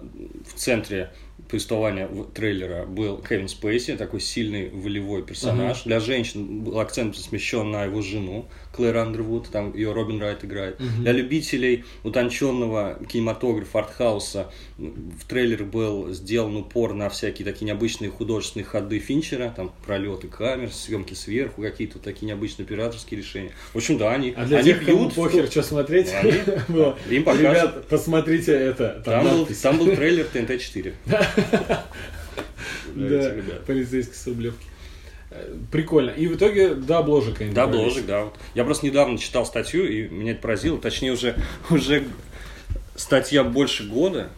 в 0.52 0.54
центре 0.58 1.12
повествования 1.52 2.06
в- 2.06 2.24
трейлера 2.32 2.86
был 2.86 3.18
Кевин 3.18 3.46
Спейси, 3.46 3.96
такой 3.96 4.20
сильный 4.20 4.70
волевой 4.70 5.22
персонаж. 5.22 5.82
Для 5.84 6.00
женщин 6.00 6.64
был 6.64 6.80
акцент 6.80 7.14
смещен 7.16 7.70
на 7.70 7.84
его 7.84 8.00
жену, 8.00 8.46
Клэр 8.72 8.96
Андервуд, 8.96 9.48
там 9.50 9.74
ее 9.74 9.92
Робин 9.92 10.20
Райт 10.20 10.44
играет. 10.44 10.78
Для 11.00 11.12
любителей 11.12 11.84
утонченного 12.04 12.98
кинематографа, 13.08 13.80
артхауса, 13.80 14.50
в 14.78 15.24
трейлер 15.28 15.64
был 15.64 16.10
сделан 16.12 16.56
упор 16.56 16.94
на 16.94 17.08
всякие 17.10 17.44
такие 17.44 17.66
необычные 17.66 18.10
художественные 18.10 18.64
ходы 18.64 18.98
Финчера, 18.98 19.52
там 19.54 19.72
пролеты 19.86 20.28
камер, 20.28 20.72
съемки 20.72 21.14
сверху, 21.14 21.62
какие-то 21.62 21.98
такие 21.98 22.26
необычные 22.26 22.64
операторские 22.64 23.20
решения. 23.20 23.52
В 23.72 23.76
общем, 23.76 23.98
да, 23.98 24.12
они, 24.12 24.32
А 24.36 24.44
для 24.46 24.58
они 24.58 24.72
тех, 24.72 24.84
бьют 24.86 25.14
похер, 25.14 25.46
что 25.50 25.62
смотреть, 25.62 26.12
Они- 26.14 26.32
было, 26.68 26.98
им 27.10 27.24
покажут. 27.24 27.48
ребят, 27.50 27.88
посмотрите 27.88 28.52
это. 28.52 29.02
Там, 29.04 29.24
Там 29.26 29.36
был, 29.38 29.48
там 29.62 29.78
был 29.78 29.86
трейлер 29.96 30.26
ТНТ-4. 30.32 30.94
Да, 32.94 33.34
полицейский 33.66 34.14
с 34.14 34.26
Рублевки. 34.26 34.66
Прикольно. 35.70 36.10
И 36.10 36.26
в 36.26 36.36
итоге 36.36 36.74
до 36.74 36.98
обложек 36.98 37.40
они 37.40 37.52
Да, 37.52 37.66
добрались. 37.66 37.92
бложек, 37.92 38.06
да. 38.06 38.24
Вот. 38.24 38.34
Я 38.54 38.64
просто 38.64 38.86
недавно 38.86 39.18
читал 39.18 39.46
статью, 39.46 39.88
и 39.88 40.08
меня 40.08 40.32
это 40.32 40.40
поразило. 40.42 40.78
Точнее, 40.78 41.12
уже, 41.12 41.36
уже 41.70 42.04
статья 42.96 43.44
больше 43.44 43.84
года, 43.84 44.28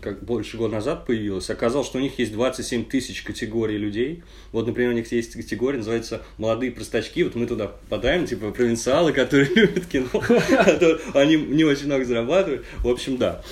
как 0.00 0.22
больше 0.24 0.56
года 0.56 0.74
назад 0.74 1.06
появилась. 1.06 1.48
Оказалось, 1.50 1.86
что 1.86 1.98
у 1.98 2.00
них 2.00 2.18
есть 2.18 2.32
27 2.32 2.84
тысяч 2.86 3.22
категорий 3.22 3.78
людей. 3.78 4.22
Вот, 4.52 4.66
например, 4.66 4.90
у 4.90 4.94
них 4.94 5.10
есть 5.12 5.32
категория, 5.32 5.78
называется 5.78 6.22
«Молодые 6.38 6.72
простачки». 6.72 7.22
Вот 7.22 7.34
мы 7.34 7.46
туда 7.46 7.68
попадаем, 7.68 8.26
типа 8.26 8.50
провинциалы, 8.50 9.12
которые 9.12 9.48
любят 9.54 9.86
кино. 9.86 10.08
Они 11.14 11.36
не 11.36 11.64
очень 11.64 11.86
много 11.86 12.04
зарабатывают. 12.04 12.64
В 12.78 12.88
общем, 12.88 13.16
да. 13.16 13.42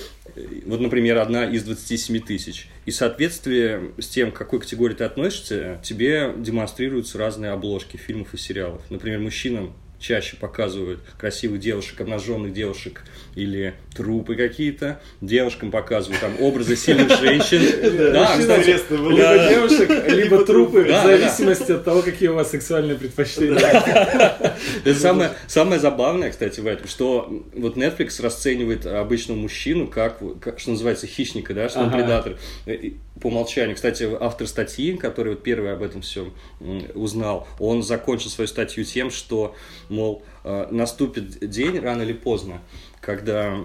Вот, 0.65 0.79
например, 0.79 1.17
одна 1.17 1.45
из 1.45 1.63
27 1.63 2.19
тысяч. 2.21 2.67
И 2.85 2.91
в 2.91 2.95
соответствии 2.95 3.91
с 4.01 4.07
тем, 4.07 4.31
к 4.31 4.35
какой 4.35 4.59
категории 4.59 4.95
ты 4.95 5.03
относишься, 5.03 5.79
тебе 5.83 6.33
демонстрируются 6.37 7.17
разные 7.17 7.51
обложки 7.51 7.97
фильмов 7.97 8.33
и 8.33 8.37
сериалов. 8.37 8.81
Например, 8.89 9.19
мужчинам 9.19 9.73
чаще 9.99 10.37
показывают 10.37 11.01
красивых 11.17 11.59
девушек, 11.59 11.99
обнаженных 12.01 12.53
девушек 12.53 13.03
или 13.35 13.73
трупы 13.95 14.35
какие-то. 14.35 15.01
Девушкам 15.21 15.71
показывают 15.71 16.21
там 16.21 16.31
образы 16.39 16.75
сильных 16.75 17.09
женщин. 17.21 18.13
Да, 18.13 18.35
интересно 18.37 18.97
было. 18.97 19.11
Либо 19.11 19.49
девушек, 19.49 19.89
либо 20.09 20.45
трупы, 20.45 20.83
в 20.83 20.87
зависимости 20.87 21.71
от 21.73 21.83
того, 21.83 22.01
какие 22.01 22.29
у 22.29 22.35
вас 22.35 22.51
сексуальные 22.51 22.97
предпочтения. 22.97 23.59
Самое, 25.47 25.79
забавное, 25.79 26.31
кстати, 26.31 26.59
в 26.59 26.67
этом, 26.67 26.87
что 26.87 27.43
вот 27.53 27.77
Netflix 27.77 28.21
расценивает 28.21 28.85
обычного 28.85 29.37
мужчину 29.37 29.87
как, 29.87 30.19
что 30.57 30.71
называется, 30.71 31.07
хищника, 31.07 31.53
да, 31.53 31.69
что 31.69 31.81
он 31.81 31.91
предатор. 31.91 32.37
По 33.21 33.27
умолчанию. 33.27 33.75
Кстати, 33.75 34.07
автор 34.19 34.47
статьи, 34.47 34.95
который 34.95 35.33
вот 35.33 35.43
первый 35.43 35.73
об 35.73 35.81
этом 35.81 36.01
все 36.01 36.31
узнал, 36.93 37.47
он 37.59 37.83
закончил 37.83 38.29
свою 38.29 38.47
статью 38.47 38.83
тем, 38.85 39.11
что, 39.11 39.55
мол, 39.89 40.23
э, 40.43 40.67
наступит 40.71 41.49
день 41.49 41.79
рано 41.79 42.03
или 42.03 42.13
поздно, 42.13 42.61
когда 43.01 43.57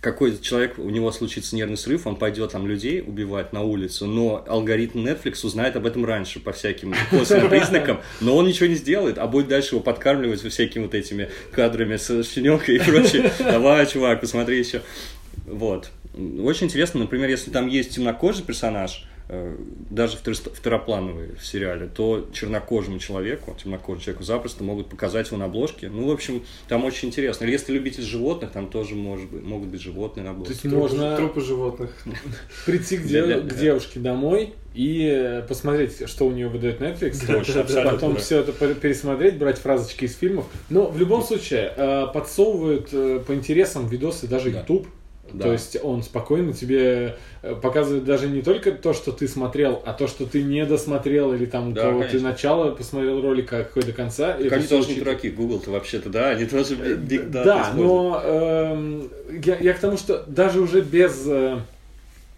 какой-то 0.00 0.42
человек, 0.42 0.78
у 0.78 0.90
него 0.90 1.10
случится 1.10 1.56
нервный 1.56 1.76
срыв, 1.76 2.06
он 2.06 2.16
пойдет 2.16 2.52
там 2.52 2.66
людей 2.66 3.02
убивать 3.04 3.52
на 3.52 3.62
улицу, 3.62 4.06
но 4.06 4.44
алгоритм 4.46 5.06
Netflix 5.06 5.44
узнает 5.44 5.76
об 5.76 5.86
этом 5.86 6.04
раньше 6.04 6.40
по 6.40 6.52
всяким 6.52 6.94
косвенным 7.10 7.48
признакам, 7.48 8.00
но 8.20 8.36
он 8.36 8.46
ничего 8.46 8.66
не 8.66 8.76
сделает, 8.76 9.18
а 9.18 9.26
будет 9.26 9.48
дальше 9.48 9.74
его 9.74 9.82
подкармливать 9.82 10.40
всякими 10.40 10.84
вот 10.84 10.94
этими 10.94 11.30
кадрами 11.52 11.96
с 11.96 12.24
щененкой 12.24 12.76
и 12.76 12.78
прочее. 12.78 13.32
Давай, 13.38 13.86
чувак, 13.86 14.20
посмотри 14.20 14.58
еще. 14.58 14.82
Вот. 15.46 15.90
Очень 16.42 16.66
интересно, 16.66 17.00
например, 17.00 17.28
если 17.28 17.50
там 17.50 17.68
есть 17.68 17.94
темнокожий 17.94 18.44
персонаж, 18.44 19.04
э, 19.28 19.56
даже 19.90 20.16
второ- 20.16 20.52
второплановый 20.54 21.36
в 21.38 21.44
сериале, 21.46 21.86
то 21.86 22.26
чернокожему 22.32 22.98
человеку, 22.98 23.54
темнокожему 23.62 24.00
человеку 24.02 24.24
запросто 24.24 24.64
могут 24.64 24.88
показать 24.88 25.26
его 25.28 25.36
на 25.36 25.44
обложке. 25.44 25.88
Ну, 25.90 26.06
в 26.08 26.10
общем, 26.10 26.42
там 26.66 26.84
очень 26.84 27.08
интересно. 27.08 27.44
Или 27.44 27.52
если 27.52 27.72
любитель 27.72 28.02
животных, 28.02 28.50
там 28.52 28.68
тоже 28.70 28.94
может 28.94 29.28
быть, 29.30 29.42
могут 29.44 29.68
быть 29.68 29.82
животные 29.82 30.24
на 30.24 30.30
То 30.30 30.32
обложке. 30.40 30.52
есть 30.54 30.64
Трупы- 30.64 30.78
можно 30.78 31.16
Трупы 31.16 31.40
животных. 31.42 31.90
прийти 32.66 32.96
к, 32.96 33.02
Для- 33.02 33.20
де- 33.26 33.40
для- 33.40 33.50
к 33.50 33.58
девушке 33.58 34.00
домой 34.00 34.54
и 34.74 35.06
э, 35.06 35.42
посмотреть, 35.42 36.08
что 36.08 36.26
у 36.26 36.32
нее 36.32 36.48
выдает 36.48 36.80
Netflix. 36.80 37.24
Точно, 37.26 37.64
Потом 37.84 38.16
все 38.16 38.38
это 38.40 38.52
пер- 38.52 38.74
пересмотреть, 38.74 39.36
брать 39.36 39.58
фразочки 39.58 40.06
из 40.06 40.16
фильмов. 40.16 40.46
Но 40.70 40.86
в 40.90 40.98
любом 40.98 41.22
случае 41.22 41.72
э, 41.76 42.06
подсовывают 42.14 42.90
по 43.26 43.34
интересам 43.34 43.86
видосы 43.88 44.26
даже 44.26 44.50
Да. 44.50 44.60
YouTube. 44.60 44.88
Да. 45.32 45.44
То 45.44 45.52
есть 45.52 45.76
он 45.82 46.02
спокойно 46.02 46.52
тебе 46.52 47.16
э, 47.42 47.54
показывает 47.54 48.04
даже 48.04 48.28
не 48.28 48.42
только 48.42 48.72
то, 48.72 48.92
что 48.92 49.12
ты 49.12 49.28
смотрел, 49.28 49.82
а 49.84 49.92
то, 49.92 50.06
что 50.06 50.24
ты 50.26 50.42
не 50.42 50.64
досмотрел, 50.64 51.32
или 51.34 51.44
там 51.46 51.74
Да, 51.74 51.82
кого 51.82 52.04
ты 52.04 52.20
начало 52.20 52.70
посмотрел 52.72 53.20
ролика, 53.20 53.58
а 53.60 53.64
какой 53.64 53.82
до 53.82 53.92
конца. 53.92 54.32
и 54.36 54.48
они 54.48 54.60
всё 54.64 54.76
тоже 54.76 54.88
не 54.88 54.94
учитывает. 54.94 55.04
дураки, 55.20 55.30
Google-то 55.30 55.70
вообще-то, 55.70 56.08
да, 56.08 56.30
они 56.30 56.46
тоже 56.46 56.74
big 56.74 57.30
data 57.30 57.44
Да, 57.44 57.62
используют. 57.70 57.76
но 57.76 58.22
эм, 58.24 59.10
я, 59.44 59.56
я 59.58 59.72
к 59.74 59.78
тому, 59.80 59.96
что 59.96 60.24
даже 60.26 60.60
уже 60.60 60.80
без, 60.80 61.24
э, 61.26 61.58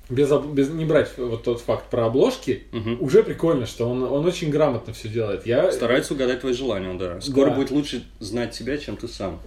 без, 0.09 0.31
без 0.53 0.69
не 0.71 0.85
брать 0.85 1.13
вот 1.17 1.45
тот 1.45 1.61
факт 1.61 1.89
про 1.91 2.07
обложки, 2.07 2.65
Мгм. 2.73 2.97
уже 3.01 3.23
прикольно, 3.23 3.67
что 3.67 3.89
он, 3.89 4.03
он 4.03 4.27
очень 4.27 4.51
грамотно 4.51 4.93
все 4.93 5.09
делает. 5.09 5.47
Я, 5.47 5.71
Старается 5.71 6.15
угадать 6.15 6.41
твои 6.41 6.53
желания, 6.53 6.93
да. 6.95 7.21
Скоро 7.21 7.51
Да. 7.51 7.57
будет 7.57 7.71
лучше 7.71 8.03
знать 8.19 8.51
тебя, 8.51 8.77
чем 8.79 8.97
ты 8.97 9.07
сам. 9.07 9.41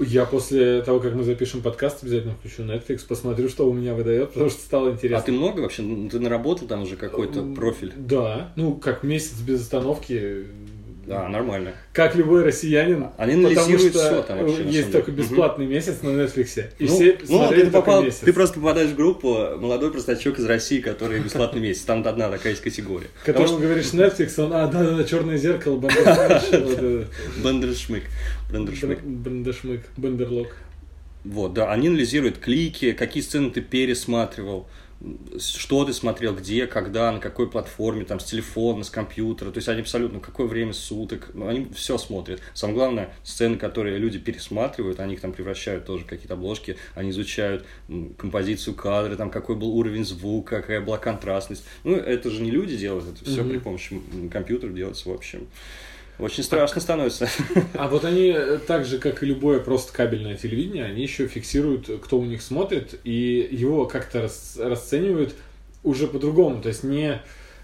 Я 0.00 0.24
после 0.24 0.82
того, 0.82 1.00
как 1.00 1.14
мы 1.14 1.22
запишем 1.22 1.62
подкаст, 1.62 2.02
обязательно 2.02 2.34
включу 2.34 2.62
Netflix, 2.62 3.06
посмотрю, 3.06 3.48
что 3.48 3.68
у 3.68 3.72
меня 3.72 3.94
выдает, 3.94 4.32
потому 4.32 4.50
что 4.50 4.60
стало 4.60 4.90
интересно. 4.90 5.18
А 5.18 5.22
ты 5.22 5.32
много 5.32 5.60
вообще? 5.60 5.82
Ну, 5.82 6.08
Ты 6.08 6.18
наработал 6.18 6.66
там 6.66 6.82
уже 6.82 6.96
какой-то 6.96 7.42
профиль? 7.54 7.92
Да, 7.96 8.52
ну 8.56 8.74
как 8.74 9.02
месяц 9.02 9.40
без 9.40 9.62
остановки. 9.62 10.46
Да, 11.10 11.28
нормально. 11.28 11.72
Как 11.92 12.14
любой 12.14 12.44
россиянин. 12.44 13.08
Они 13.16 13.42
потому 13.42 13.48
анализируют 13.48 13.94
что 13.96 14.06
всё 14.06 14.22
там 14.22 14.38
вообще, 14.38 14.62
есть 14.68 14.92
только 14.92 15.10
бесплатный 15.10 15.66
месяц 15.66 16.02
на 16.02 16.10
Netflix. 16.10 16.64
И 16.78 16.86
Ну, 16.86 16.94
все 16.94 17.18
ну, 17.28 17.48
ты, 17.48 17.66
попал, 17.68 18.04
месяц. 18.04 18.18
ты 18.18 18.32
просто 18.32 18.60
попадаешь 18.60 18.90
в 18.90 18.94
группу 18.94 19.28
молодой 19.58 19.90
простачок 19.90 20.38
из 20.38 20.44
России, 20.44 20.80
который 20.80 21.18
бесплатный 21.18 21.60
месяц. 21.60 21.82
Там 21.82 22.06
одна 22.06 22.30
такая 22.30 22.52
есть 22.52 22.62
категория. 22.62 23.08
Потому 23.26 23.44
Которому 23.44 23.66
говоришь 23.66 23.86
Netflix, 23.86 24.40
он, 24.40 24.52
а, 24.52 24.68
да-да-да, 24.68 25.02
черное 25.02 25.36
зеркало, 25.36 25.76
Бандершмык, 25.78 26.40
что. 27.42 28.06
Бендершмык. 28.52 29.02
Бандершмык, 29.02 29.80
Бандерлок. 29.96 30.56
Вот, 31.24 31.54
да, 31.54 31.72
они 31.72 31.88
анализируют 31.88 32.38
клики, 32.38 32.92
какие 32.92 33.24
сцены 33.24 33.50
ты 33.50 33.62
пересматривал, 33.62 34.68
что 35.38 35.84
ты 35.84 35.92
смотрел, 35.94 36.34
где, 36.34 36.66
когда, 36.66 37.10
на 37.10 37.20
какой 37.20 37.50
платформе, 37.50 38.04
там, 38.04 38.20
с 38.20 38.24
телефона, 38.24 38.84
с 38.84 38.90
компьютера, 38.90 39.50
то 39.50 39.58
есть 39.58 39.68
они 39.68 39.80
абсолютно, 39.80 40.20
какое 40.20 40.46
время 40.46 40.74
суток, 40.74 41.30
ну, 41.32 41.48
они 41.48 41.68
все 41.74 41.96
смотрят. 41.96 42.40
Самое 42.52 42.76
главное, 42.76 43.14
сцены, 43.22 43.56
которые 43.56 43.98
люди 43.98 44.18
пересматривают, 44.18 45.00
они 45.00 45.14
их 45.14 45.20
там 45.20 45.32
превращают 45.32 45.86
тоже 45.86 46.04
в 46.04 46.06
какие-то 46.06 46.34
обложки, 46.34 46.76
они 46.94 47.10
изучают 47.10 47.64
композицию 48.18 48.74
кадра, 48.74 49.16
там, 49.16 49.30
какой 49.30 49.56
был 49.56 49.70
уровень 49.74 50.04
звука, 50.04 50.60
какая 50.60 50.80
была 50.82 50.98
контрастность. 50.98 51.64
Ну, 51.84 51.96
это 51.96 52.30
же 52.30 52.42
не 52.42 52.50
люди 52.50 52.76
делают, 52.76 53.06
это 53.08 53.24
все 53.24 53.40
Мгм. 53.42 53.50
при 53.50 53.58
помощи 53.58 54.00
компьютера 54.30 54.70
делается, 54.70 55.08
в 55.08 55.12
общем. 55.12 55.48
Очень 56.20 56.42
страшно 56.42 56.80
становится. 56.80 57.28
А 57.74 57.88
вот 57.88 58.04
они, 58.04 58.32
э, 58.34 58.58
так 58.66 58.84
же, 58.84 58.98
как 58.98 59.22
и 59.22 59.26
любое 59.26 59.60
просто 59.60 59.92
кабельное 59.92 60.36
телевидение, 60.36 60.84
они 60.84 61.02
еще 61.02 61.26
фиксируют, 61.26 61.88
кто 62.02 62.18
у 62.18 62.24
них 62.24 62.42
смотрит, 62.42 63.00
и 63.04 63.48
его 63.50 63.86
как-то 63.86 64.22
рас- 64.22 64.58
расценивают 64.58 65.34
уже 65.82 66.06
по-другому. 66.06 66.60
То 66.60 66.68
есть 66.68 66.84
не, 66.84 67.20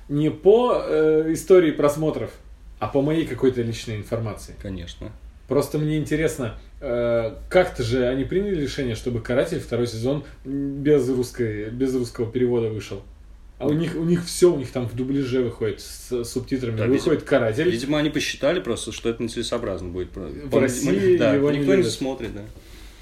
не 0.09 0.31
по 0.31 0.83
э, 0.83 1.33
истории 1.33 1.71
просмотров, 1.71 2.31
а 2.79 2.89
по 2.89 3.03
моей 3.03 3.27
какой-то 3.27 3.63
личной 3.63 3.97
информации. 3.97 4.55
Конечно. 4.61 5.13
Просто 5.49 5.79
мне 5.79 5.99
интересно, 5.99 6.59
э, 6.81 7.35
как-то 7.49 7.83
же 7.83 8.07
они 8.07 8.25
приняли 8.25 8.61
решение, 8.61 8.95
чтобы 8.95 9.21
«Каратель» 9.21 9.61
второй 9.61 9.87
сезон 9.87 10.25
без, 10.45 11.09
русской, 11.09 11.71
без 11.71 11.95
русского 11.95 12.31
перевода 12.31 12.69
вышел. 12.69 13.03
А 13.59 13.67
у 13.67 13.73
них, 13.73 13.97
у 13.97 14.05
них 14.05 14.25
все, 14.25 14.53
у 14.53 14.59
них 14.59 14.71
там 14.71 14.87
в 14.87 14.95
дубляже 14.95 15.43
выходит 15.43 15.81
с 15.81 16.25
субтитрами. 16.25 16.77
Да, 16.77 16.87
выходит 16.87 17.23
«Каратель». 17.23 17.71
Видимо, 17.71 17.99
они 17.99 18.11
посчитали 18.11 18.61
просто, 18.61 18.93
что 18.93 19.09
это 19.09 19.23
нецелесообразно 19.23 19.89
будет. 19.89 20.11
В 20.15 20.59
России 20.59 21.17
да, 21.17 21.35
его 21.35 21.51
не 21.51 21.59
никто 21.59 21.73
не 21.73 21.79
любят. 21.79 21.93
смотрит, 21.93 22.35
да. 22.35 22.43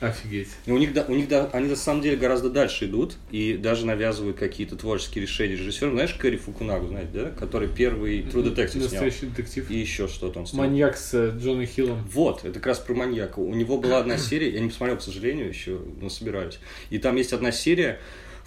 Офигеть. 0.00 0.48
И 0.66 0.70
у 0.70 0.76
них, 0.76 0.92
да, 0.92 1.04
у 1.08 1.14
них 1.14 1.28
да, 1.28 1.48
они 1.52 1.68
на 1.68 1.76
самом 1.76 2.02
деле 2.02 2.16
гораздо 2.16 2.50
дальше 2.50 2.84
идут 2.84 3.16
и 3.30 3.54
даже 3.56 3.86
навязывают 3.86 4.36
какие-то 4.36 4.76
творческие 4.76 5.22
решения 5.22 5.56
режиссера. 5.56 5.90
Знаешь, 5.90 6.12
Кэрри 6.14 6.36
Фукунагу, 6.36 6.88
знаете, 6.88 7.10
да? 7.14 7.30
Который 7.30 7.68
первый 7.68 8.20
True 8.22 8.44
Detective 8.44 8.70
снял. 8.70 8.82
Настоящий 8.82 9.26
детектив. 9.26 9.70
И 9.70 9.78
еще 9.78 10.06
что-то 10.08 10.40
он 10.40 10.46
снял. 10.46 10.64
Маньяк 10.64 10.96
с 10.96 11.14
э, 11.14 11.32
Джоном 11.38 11.64
Хиллом. 11.64 12.04
Вот, 12.12 12.44
это 12.44 12.54
как 12.54 12.66
раз 12.66 12.80
про 12.80 12.94
маньяка. 12.94 13.38
У 13.38 13.54
него 13.54 13.78
была 13.78 13.98
одна 13.98 14.18
серия, 14.18 14.50
я 14.50 14.60
не 14.60 14.68
посмотрел, 14.68 14.98
к 14.98 15.02
сожалению, 15.02 15.48
еще, 15.48 15.80
но 16.00 16.08
собираюсь. 16.10 16.58
И 16.90 16.98
там 16.98 17.16
есть 17.16 17.32
одна 17.32 17.50
серия, 17.50 17.98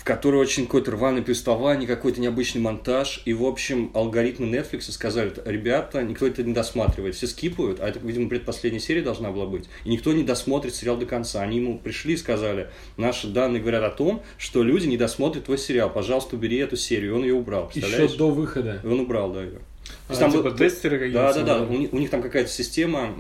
в 0.08 0.10
которой 0.10 0.38
очень 0.38 0.68
какое-то 0.68 0.92
рваное 0.92 1.22
повествование, 1.22 1.86
какой-то 1.86 2.22
необычный 2.22 2.62
монтаж. 2.62 3.22
И, 3.26 3.34
в 3.34 3.44
общем, 3.44 3.92
алгоритмы 3.94 4.48
Netflix 4.48 4.90
сказали, 4.90 5.34
ребята, 5.44 6.02
никто 6.02 6.26
это 6.26 6.44
не 6.44 6.54
досматривает. 6.54 7.16
Все 7.16 7.28
скипают, 7.28 7.82
а 7.82 7.90
это, 7.90 8.00
видимо, 8.00 8.30
предпоследняя 8.30 8.80
серия 8.80 9.02
должна 9.02 9.32
была 9.32 9.48
быть. 9.48 9.66
И 9.84 9.90
никто 9.90 10.14
не 10.14 10.24
досмотрит 10.24 10.76
сериал 10.76 10.96
до 10.96 11.06
конца. 11.06 11.42
Они 11.42 11.58
ему 11.58 11.78
пришли 11.78 12.14
и 12.14 12.18
сказали, 12.18 12.70
наши 12.96 13.28
данные 13.28 13.62
говорят 13.62 13.84
о 13.84 13.90
том, 13.90 14.24
что 14.38 14.64
люди 14.64 14.88
не 14.88 14.96
досмотрят 14.96 15.44
твой 15.44 15.58
сериал. 15.58 15.90
Пожалуйста, 15.90 16.38
убери 16.38 16.56
эту 16.60 16.78
серию. 16.78 17.12
И 17.12 17.14
он 17.14 17.24
ее 17.24 17.34
убрал, 17.34 17.70
Еще 17.74 18.08
до 18.08 18.30
выхода. 18.30 18.80
И 18.82 18.88
он 18.88 19.02
убрал, 19.02 19.34
да, 19.34 19.44
ее. 19.44 19.60
А, 20.08 20.32
типа 20.32 20.52
тестеры 20.52 21.00
какие-то 21.00 21.34
Да, 21.34 21.34
да, 21.34 21.60
да. 21.60 21.64
У 21.66 21.74
них, 21.74 21.92
у 21.92 21.98
них 21.98 22.10
там 22.10 22.22
какая-то 22.22 22.50
система, 22.50 23.14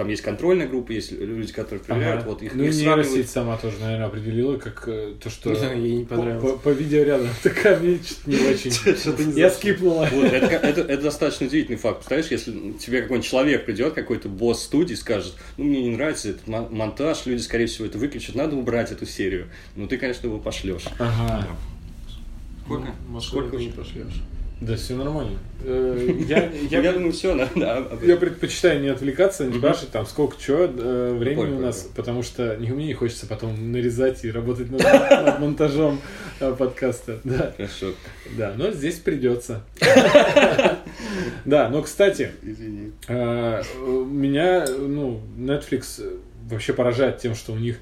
там 0.00 0.08
есть 0.08 0.22
контрольная 0.22 0.66
группа, 0.66 0.92
есть 0.92 1.12
люди, 1.12 1.52
которые 1.52 1.84
проверяют, 1.84 2.22
Ага. 2.22 2.30
вот 2.30 2.42
их, 2.42 2.54
ну 2.54 2.64
и 2.64 2.68
их 2.68 2.72
сравнивают. 2.72 3.06
нейросеть 3.08 3.30
сама 3.30 3.58
тоже, 3.58 3.76
наверное, 3.80 4.06
определила, 4.06 4.56
как 4.56 4.84
э, 4.86 5.12
то, 5.22 5.28
что 5.28 5.54
Да, 5.54 5.74
ей 5.74 5.96
не 5.96 6.04
по, 6.06 6.14
понравилось. 6.16 6.52
по- 6.52 6.58
по 6.58 6.68
видеоряду 6.70 7.26
такая 7.42 7.78
мне 7.78 7.98
что-то 8.02 8.30
не 8.30 8.36
очень. 8.50 9.38
Я 9.38 9.50
скипнула. 9.50 10.04
Это, 10.06 10.96
достаточно 11.02 11.48
удивительный 11.48 11.76
факт. 11.76 11.98
Представляешь, 11.98 12.30
если 12.30 12.72
тебе 12.78 13.02
какой-нибудь 13.02 13.28
человек 13.28 13.66
придет, 13.66 13.92
какой-то 13.92 14.30
босс 14.30 14.62
студии, 14.62 14.94
скажет, 14.94 15.34
ну, 15.58 15.64
мне 15.64 15.82
не 15.82 15.90
нравится 15.90 16.30
этот 16.30 16.46
мон- 16.46 16.68
монтаж, 16.74 17.26
люди, 17.26 17.42
скорее 17.42 17.66
всего, 17.66 17.84
это 17.86 17.98
выключат, 17.98 18.34
надо 18.36 18.56
убрать 18.56 18.92
эту 18.92 19.04
серию. 19.04 19.48
Ну, 19.76 19.86
ты, 19.86 19.98
конечно, 19.98 20.26
его 20.28 20.38
пошлешь. 20.38 20.84
Ага. 20.98 21.46
Сколько? 22.64 22.88
Ну, 23.10 23.20
Сколько 23.20 23.56
не 23.58 23.68
пошлешь. 23.68 24.22
Да, 24.60 24.76
все 24.76 24.94
нормально. 24.94 25.38
Э, 25.64 26.08
Я, 26.28 26.50
Я, 26.70 26.80
я, 26.82 26.92
думаю, 26.92 27.12
все, 27.12 27.34
надо. 27.34 27.50
да, 27.56 27.82
я 28.02 28.16
предпочитаю 28.16 28.80
не 28.82 28.88
отвлекаться, 28.88 29.46
не 29.46 29.58
башить 29.58 29.90
там 29.90 30.04
сколько 30.06 30.36
чего 30.38 30.66
времени 30.66 31.34
Понял, 31.36 31.56
у 31.58 31.60
нас, 31.60 31.88
потому 31.96 32.22
что 32.22 32.56
не, 32.56 32.68
мне 32.68 32.86
не 32.86 32.94
хочется 32.94 33.26
потом 33.26 33.72
нарезать 33.72 34.22
и 34.24 34.30
работать 34.30 34.70
над, 34.70 34.82
над 34.82 35.38
монтажом 35.38 35.98
э, 36.40 36.54
подкаста. 36.58 37.20
Да, 37.24 37.54
Хорошо. 37.56 37.92
да, 38.36 38.52
но 38.56 38.70
здесь 38.70 38.96
придется. 38.98 39.62
Да, 41.44 41.68
но, 41.68 41.82
кстати, 41.82 42.30
Извини. 42.42 42.92
Э, 43.08 43.62
Меня, 43.86 44.66
ну, 44.78 45.20
Netflix 45.38 46.00
э, 46.02 46.16
вообще 46.50 46.72
поражает 46.72 47.18
тем, 47.18 47.34
что 47.34 47.52
у 47.52 47.56
них 47.56 47.78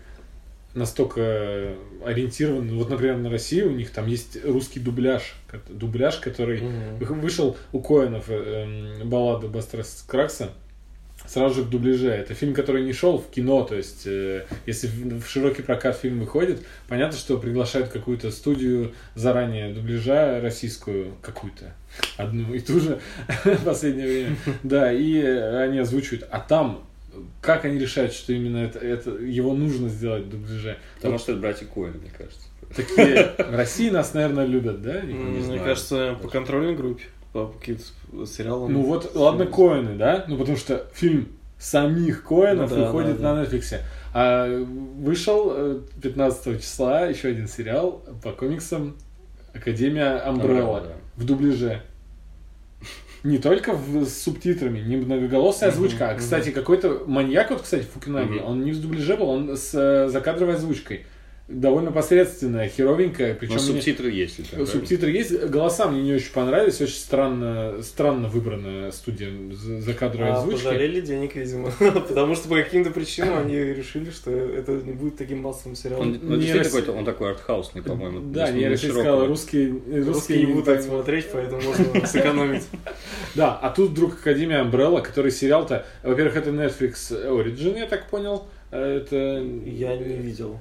настолько 0.79 1.75
ориентирован, 2.05 2.69
вот, 2.77 2.89
например, 2.91 3.17
на 3.19 3.31
Россию, 3.31 3.69
у 3.69 3.75
них 3.75 3.91
там 3.91 4.07
есть 4.07 4.39
русский 4.45 4.81
дубляж, 4.81 5.35
дубляж, 5.69 6.17
который 6.17 6.61
вы- 6.61 7.15
вышел 7.21 7.57
у 7.73 7.81
Коэнов, 7.81 8.27
э, 8.29 8.97
эм, 9.01 9.09
баллада 9.09 9.49
Бастера 9.49 9.85
Кракса, 10.07 10.51
сразу 11.27 11.57
же 11.57 11.63
в 11.63 11.71
дубляже. 11.71 12.09
Это 12.11 12.33
фильм, 12.35 12.55
который 12.55 12.85
не 12.85 12.93
шел 12.93 13.19
в 13.19 13.29
кино, 13.31 13.63
то 13.65 13.75
есть, 13.75 14.07
э, 14.07 14.45
если 14.67 14.87
в, 14.87 15.21
в 15.21 15.29
широкий 15.29 15.63
прокат 15.63 15.97
фильм 15.99 16.21
выходит, 16.21 16.61
понятно, 16.89 17.19
что 17.19 17.37
приглашают 17.39 17.89
какую-то 17.89 18.31
студию 18.31 18.93
заранее 19.15 19.73
дубляжа 19.75 20.41
российскую 20.41 21.13
какую-то, 21.21 21.75
одну 22.17 22.55
и 22.55 22.61
ту 22.61 22.81
же 22.81 23.01
в 23.45 23.65
последнее 23.65 24.07
время. 24.07 24.37
Да, 24.63 24.93
и 24.93 25.21
они 25.21 25.79
озвучивают. 25.81 26.27
А 26.31 26.41
там, 26.41 26.88
как 27.41 27.65
они 27.65 27.79
решают, 27.79 28.13
что 28.13 28.33
именно 28.33 28.59
это, 28.59 28.79
это 28.79 29.11
его 29.11 29.55
нужно 29.55 29.89
сделать 29.89 30.25
в 30.25 30.31
дубляже? 30.31 30.79
Потому 30.97 31.19
что 31.19 31.33
это 31.33 31.41
братья 31.41 31.67
Коэн, 31.67 31.99
мне 32.01 32.11
кажется. 32.17 32.49
Такие 32.75 33.35
в 33.39 33.55
России 33.55 33.91
нас, 33.91 34.15
наверное, 34.15 34.45
любят, 34.45 34.83
да? 34.83 35.01
М, 35.01 35.33
Мне 35.33 35.43
знаю. 35.43 35.65
кажется, 35.65 36.19
по 36.21 36.29
контрольной 36.29 36.75
группе, 36.75 37.05
по 37.33 37.47
каким-то 37.47 38.27
сериалам. 38.27 38.73
Ну 38.73 38.83
вот, 38.83 39.15
ладно, 39.15 39.47
Коэны, 39.47 39.97
да? 39.97 40.25
Ну 40.29 40.37
потому 40.37 40.57
что 40.57 40.87
фильм 40.93 41.29
самих 41.59 42.25
Коэнов 42.25 42.71
Ну 42.71 42.77
да, 42.77 42.85
выходит 42.85 43.21
да, 43.21 43.35
на 43.35 43.43
Netflix. 43.45 43.81
А 44.15 44.65
вышел 44.65 45.53
э, 45.55 45.81
15 46.03 46.61
числа 46.61 47.07
еще 47.07 47.29
один 47.29 47.49
сериал 47.49 48.03
по 48.23 48.33
комиксам 48.33 48.97
Академия 49.55 50.23
Umbrella 50.27 50.61
Umbrella, 50.61 50.83
да. 50.83 50.93
в 51.17 51.25
дубляже. 51.25 51.83
Не 53.25 53.39
только 53.39 53.73
в- 53.73 54.05
с 54.05 54.23
субтитрами, 54.23 54.81
не 54.81 54.97
многоголосая 54.97 55.71
озвучка, 55.71 56.09
а, 56.09 56.13
мгм. 56.13 56.21
кстати, 56.21 56.51
какой-то 56.51 57.03
маньяк, 57.07 57.51
вот, 57.51 57.63
кстати, 57.63 57.85
Фукунаги, 57.93 58.35
Мгм. 58.39 58.45
он 58.45 58.65
не 58.65 58.73
в 58.73 58.81
дубляже 58.81 59.17
был, 59.17 59.29
он 59.29 59.57
с 59.57 59.73
э, 59.75 60.09
закадровой 60.09 60.55
озвучкой. 60.55 61.05
Довольно 61.49 61.91
посредственная, 61.93 62.69
херовенькая, 62.69 63.33
причем 63.33 63.55
Но 63.57 63.63
мне- 63.63 63.73
субтитры 63.73 64.11
есть. 64.11 64.39
это 64.39 64.49
правильно? 64.51 64.71
Субтитры 64.71 65.11
есть, 65.11 65.45
голоса 65.47 65.89
мне 65.89 66.03
не 66.03 66.13
очень 66.13 66.31
понравились, 66.33 66.79
очень 66.83 66.93
странно, 66.99 67.77
странно 67.83 68.29
выбранная 68.29 68.91
студия 68.91 69.31
за- 69.53 69.81
закадровой 69.81 70.29
А, 70.29 70.35
озвучки. 70.41 70.63
пожалели 70.65 71.01
денег, 71.01 71.35
видимо. 71.37 71.73
Потому 71.79 72.35
что 72.35 72.51
по 72.51 72.57
каким-то 72.57 72.91
причинам 72.91 73.39
они 73.39 73.57
решили, 73.57 74.11
что 74.11 74.31
это 74.31 74.73
не 74.73 74.93
будет 74.93 75.17
таким 75.17 75.39
массовым 75.39 75.71
Он, 75.73 75.77
сериалом. 75.77 76.19
ну, 76.21 76.37
Не 76.37 76.53
Россия- 76.53 76.65
какой-то, 76.65 76.93
он 76.93 77.07
такой 77.07 77.31
артхаусный, 77.31 77.83
по-моему. 77.83 78.21
Да, 78.31 78.51
не 78.51 78.77
сказала, 78.77 79.27
русские, 79.27 79.71
Русские 79.71 80.03
русские 80.05 80.39
не 80.41 80.47
будут 80.53 80.67
так 80.67 80.83
смотреть, 80.83 81.29
поэтому 81.33 81.63
можно 81.63 81.85
сэкономить. 82.07 82.65
Да, 83.35 83.55
а 83.57 83.71
тут 83.71 83.93
вдруг 83.93 84.13
Академия 84.21 84.63
Umbrella, 84.63 85.01
который 85.01 85.31
сериал-то, 85.31 85.87
во-первых, 86.03 86.37
это 86.37 86.51
Netflix 86.51 87.11
Origin, 87.11 87.79
я 87.79 87.87
так 87.87 88.11
понял, 88.11 88.47
А 88.71 88.97
это... 88.97 89.17
Я 89.65 89.97
не 89.97 90.13
видел. 90.19 90.59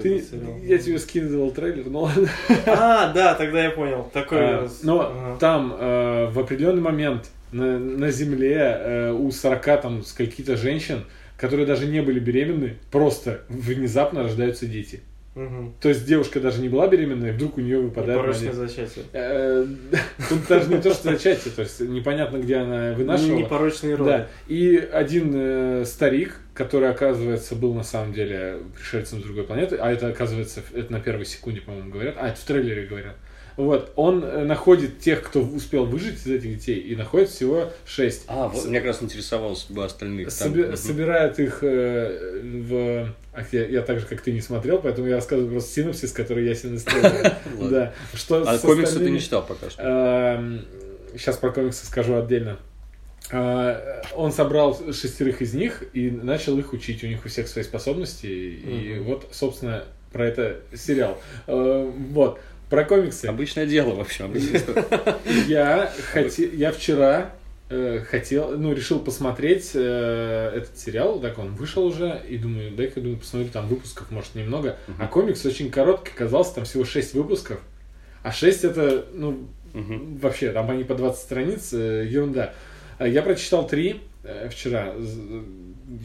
Ты, 0.00 0.22
я 0.64 0.78
тебе 0.78 0.98
скидывал 0.98 1.50
трейлер, 1.50 1.88
ладно. 1.88 2.28
А, 2.66 3.12
да, 3.12 3.34
тогда 3.34 3.64
я 3.64 3.70
понял. 3.70 4.08
Такой. 4.12 4.38
А. 4.40 4.68
Но 4.82 5.00
Ага. 5.00 5.36
там 5.40 5.76
э, 5.78 6.28
в 6.30 6.38
определенный 6.38 6.82
момент 6.82 7.30
на, 7.52 7.78
на 7.78 8.10
Земле 8.10 8.56
э, 8.58 9.12
у 9.12 9.30
40 9.30 9.64
там 9.80 10.02
скольки-то 10.04 10.56
женщин, 10.56 11.04
которые 11.36 11.66
даже 11.66 11.86
не 11.86 12.02
были 12.02 12.20
беременны, 12.20 12.76
просто 12.90 13.40
внезапно 13.48 14.22
рождаются 14.24 14.66
дети. 14.66 15.00
Мгм. 15.34 15.74
То 15.80 15.88
есть 15.88 16.04
девушка 16.04 16.40
даже 16.40 16.60
не 16.60 16.68
была 16.68 16.88
беременная, 16.88 17.30
и 17.30 17.32
вдруг 17.32 17.58
у 17.58 17.60
нее 17.60 17.78
выпадает 17.78 18.18
Непорочное 18.18 18.52
зачатие. 18.52 19.04
Э, 19.12 19.64
Тут 20.28 20.48
даже 20.48 20.68
не 20.68 20.78
то, 20.78 20.92
что 20.92 21.12
зачатие, 21.12 21.52
то 21.54 21.62
есть 21.62 21.80
непонятно, 21.80 22.38
где 22.38 22.56
она 22.56 22.92
вынашивала. 22.94 23.38
Непорочные 23.38 23.94
роды. 23.94 24.10
Да, 24.10 24.26
и 24.48 24.76
один 24.76 25.32
э, 25.34 25.84
старик, 25.86 26.40
который, 26.58 26.90
оказывается, 26.90 27.54
был 27.54 27.72
на 27.72 27.84
самом 27.84 28.12
деле 28.12 28.58
пришельцем 28.76 29.20
с 29.20 29.22
другой 29.22 29.44
планеты, 29.44 29.76
а 29.76 29.92
это, 29.92 30.08
оказывается, 30.08 30.60
это 30.74 30.92
на 30.92 30.98
первой 30.98 31.24
секунде, 31.24 31.60
по-моему, 31.60 31.88
говорят, 31.92 32.16
а 32.18 32.26
это 32.26 32.36
в 32.36 32.42
трейлере 32.42 32.84
говорят, 32.84 33.14
Вот, 33.56 33.92
он 33.94 34.24
э, 34.24 34.44
находит 34.44 34.98
тех, 34.98 35.22
кто 35.22 35.40
успел 35.40 35.86
выжить 35.86 36.16
из 36.16 36.26
этих 36.26 36.58
детей, 36.58 36.80
и 36.80 36.96
находит 36.96 37.28
всего 37.28 37.70
шесть. 37.86 38.24
А, 38.26 38.48
вот, 38.48 38.66
меня 38.66 38.80
как 38.80 38.88
раз 38.88 39.02
интересовала 39.04 39.54
судьба 39.54 39.84
остальных. 39.84 40.34
Там, 40.34 40.48
Соби- 40.48 40.66
мгм. 40.66 40.76
Собирает 40.76 41.38
их 41.38 41.60
э, 41.62 42.40
в... 42.42 43.14
Ах, 43.32 43.52
я, 43.52 43.64
я 43.64 43.82
так 43.82 44.00
же, 44.00 44.06
как 44.06 44.20
ты, 44.20 44.32
не 44.32 44.40
смотрел, 44.40 44.80
поэтому 44.80 45.06
я 45.06 45.14
рассказываю 45.14 45.52
просто 45.52 45.72
синопсис, 45.72 46.10
который 46.12 46.44
я. 46.44 46.54
Ладно. 47.56 47.70
Да. 47.70 47.94
А 48.44 48.58
с 48.58 48.62
комиксы 48.62 48.98
ты 48.98 49.10
не 49.10 49.20
читал 49.20 49.46
пока 49.46 49.70
что. 49.70 50.42
Сейчас 51.12 51.36
про 51.36 51.52
комиксы 51.52 51.86
скажу 51.86 52.16
отдельно. 52.16 52.58
А, 53.30 54.02
Он 54.16 54.32
собрал 54.32 54.78
шестерых 54.92 55.42
из 55.42 55.54
них 55.54 55.84
и 55.92 56.10
начал 56.10 56.58
их 56.58 56.72
учить. 56.72 57.04
У 57.04 57.06
них 57.06 57.24
у 57.24 57.28
всех 57.28 57.48
свои 57.48 57.64
способности. 57.64 58.26
И 58.26 58.98
вот, 59.00 59.28
собственно, 59.32 59.84
про 60.12 60.26
это 60.26 60.60
сериал. 60.74 61.18
А, 61.46 61.84
Вот. 62.10 62.40
Про 62.70 62.84
комиксы. 62.84 63.24
Обычное 63.26 63.64
дело, 63.66 63.94
в 63.94 64.00
общем. 64.00 64.26
обычная 64.26 64.58
история. 64.60 64.84
Я, 65.46 65.90
хоте... 66.12 66.50
я 66.52 66.70
вчера 66.70 67.30
э, 67.70 68.00
хотел, 68.06 68.58
ну, 68.58 68.74
решил 68.74 68.98
посмотреть 69.00 69.70
э, 69.72 70.52
этот 70.54 70.76
сериал, 70.78 71.18
так 71.18 71.38
он 71.38 71.54
вышел 71.54 71.86
уже, 71.86 72.20
и 72.28 72.36
думаю, 72.36 72.72
дай-ка, 72.72 73.00
думаю, 73.00 73.18
посмотрю, 73.20 73.48
там 73.50 73.68
выпусков, 73.68 74.10
может, 74.10 74.34
немного. 74.34 74.76
А 74.98 75.06
комикс 75.06 75.46
очень 75.46 75.70
короткий, 75.70 76.12
казался, 76.14 76.56
там 76.56 76.64
всего 76.66 76.84
6 76.84 77.14
выпусков. 77.14 77.58
А 78.22 78.32
6 78.32 78.64
это, 78.64 79.06
ну, 79.14 79.48
Мгм. 79.72 80.18
вообще, 80.18 80.50
там 80.52 80.70
они 80.70 80.84
по 80.84 80.94
20 80.94 81.18
страниц, 81.22 81.72
э, 81.72 82.06
ерунда. 82.06 82.52
А 82.98 83.06
Я 83.06 83.22
прочитал 83.22 83.66
3 83.66 84.00
вчера, 84.50 84.94
З- 84.98 85.42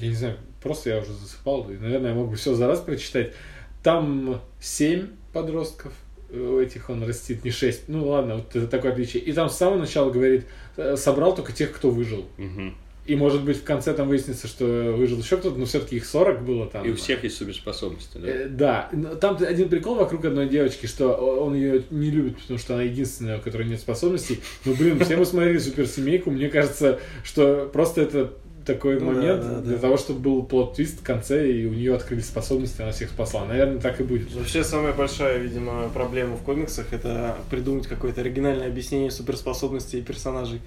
я 0.02 0.08
не 0.08 0.14
знаю, 0.16 0.36
просто 0.62 0.90
я 0.92 1.00
уже 1.00 1.12
засыпал, 1.14 1.70
и, 1.70 1.76
наверное, 1.78 2.10
я 2.12 2.16
мог 2.16 2.30
бы 2.30 2.36
все 2.36 2.54
за 2.54 2.68
раз 2.68 2.80
прочитать. 2.80 3.34
Там 3.82 4.42
7 4.62 5.08
подростков, 5.34 5.94
э, 6.30 6.40
у 6.40 6.60
этих 6.62 6.90
он 6.90 7.04
растит, 7.04 7.44
не 7.44 7.52
6. 7.52 7.90
Ну 7.90 8.08
ладно, 8.08 8.36
вот 8.36 8.56
это 8.56 8.68
такое 8.68 8.92
отличие. 8.94 9.24
И 9.24 9.34
там 9.34 9.50
с 9.50 9.58
самого 9.58 9.80
начала 9.80 10.10
говорит, 10.12 10.46
э, 10.78 10.96
собрал 10.96 11.36
только 11.36 11.52
тех, 11.52 11.72
кто 11.74 11.90
выжил. 11.90 12.26
Мгм. 12.38 12.76
И 13.06 13.16
может 13.16 13.44
быть 13.44 13.58
в 13.58 13.64
конце 13.64 13.94
там 13.94 14.08
выяснится, 14.08 14.48
что 14.48 14.94
выжил 14.98 15.18
еще 15.18 15.36
кто-то, 15.38 15.60
но 15.60 15.66
все-таки 15.66 15.98
их 15.98 16.06
40 16.06 16.44
было 16.44 16.68
там. 16.68 16.86
И 16.86 16.92
у 16.92 16.96
всех 16.96 17.24
есть 17.26 17.36
суперспособности, 17.36 18.18
да? 18.18 18.28
Э, 18.28 18.48
Да, 18.48 18.90
Но 18.94 19.16
там 19.16 19.38
один 19.42 19.68
прикол 19.68 19.96
вокруг 19.96 20.24
одной 20.24 20.48
девочки, 20.48 20.86
что 20.86 21.12
он 21.14 21.54
ее 21.54 21.84
не 21.92 22.12
любит, 22.12 22.38
потому 22.38 22.58
что 22.58 22.76
она 22.76 22.84
единственная, 22.84 23.40
у 23.40 23.42
которой 23.42 23.68
нет 23.68 23.82
способностей. 23.82 24.40
Ну, 24.64 24.74
блин, 24.74 25.04
все 25.04 25.18
мы 25.18 25.26
смотрели 25.26 25.58
суперсемейку, 25.58 26.32
мне 26.32 26.48
кажется, 26.48 27.00
что 27.24 27.70
просто 27.74 28.02
это 28.04 28.34
такой 28.66 29.00
Ну 29.00 29.08
да, 29.08 29.18
момент 29.18 29.42
да, 29.42 29.60
для 29.60 29.76
да. 29.76 29.82
того, 29.82 29.98
чтобы 29.98 30.20
был 30.22 30.44
плод-твист 30.44 31.02
в 31.02 31.04
конце, 31.04 31.52
и 31.52 31.66
у 31.66 31.74
нее 31.74 31.96
открылись 31.96 32.28
способности, 32.28 32.82
она 32.82 32.92
всех 32.92 33.10
спасла. 33.10 33.46
Наверное, 33.46 33.80
так 33.80 34.00
и 34.00 34.04
будет. 34.04 34.34
Вообще 34.34 34.64
самая 34.64 34.94
большая, 34.94 35.38
видимо, 35.40 35.90
проблема 35.94 36.38
в 36.38 36.44
комиксах 36.44 36.94
это 36.94 37.36
придумать 37.50 37.88
какое-то 37.88 38.22
оригинальное 38.22 38.68
объяснение 38.68 39.12
суперспособностей 39.12 40.02
персонажей. 40.02 40.62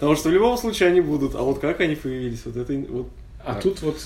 Потому 0.00 0.16
что 0.16 0.28
в 0.28 0.32
любом 0.32 0.56
случае 0.56 0.90
они 0.90 1.00
будут, 1.00 1.34
а 1.34 1.42
вот 1.42 1.58
как 1.58 1.80
они 1.80 1.94
появились, 1.96 2.42
вот 2.44 2.56
это 2.56 2.72
вот 2.90 3.08
А 3.44 3.54
Так. 3.54 3.62
тут 3.62 3.82
вот 3.82 3.96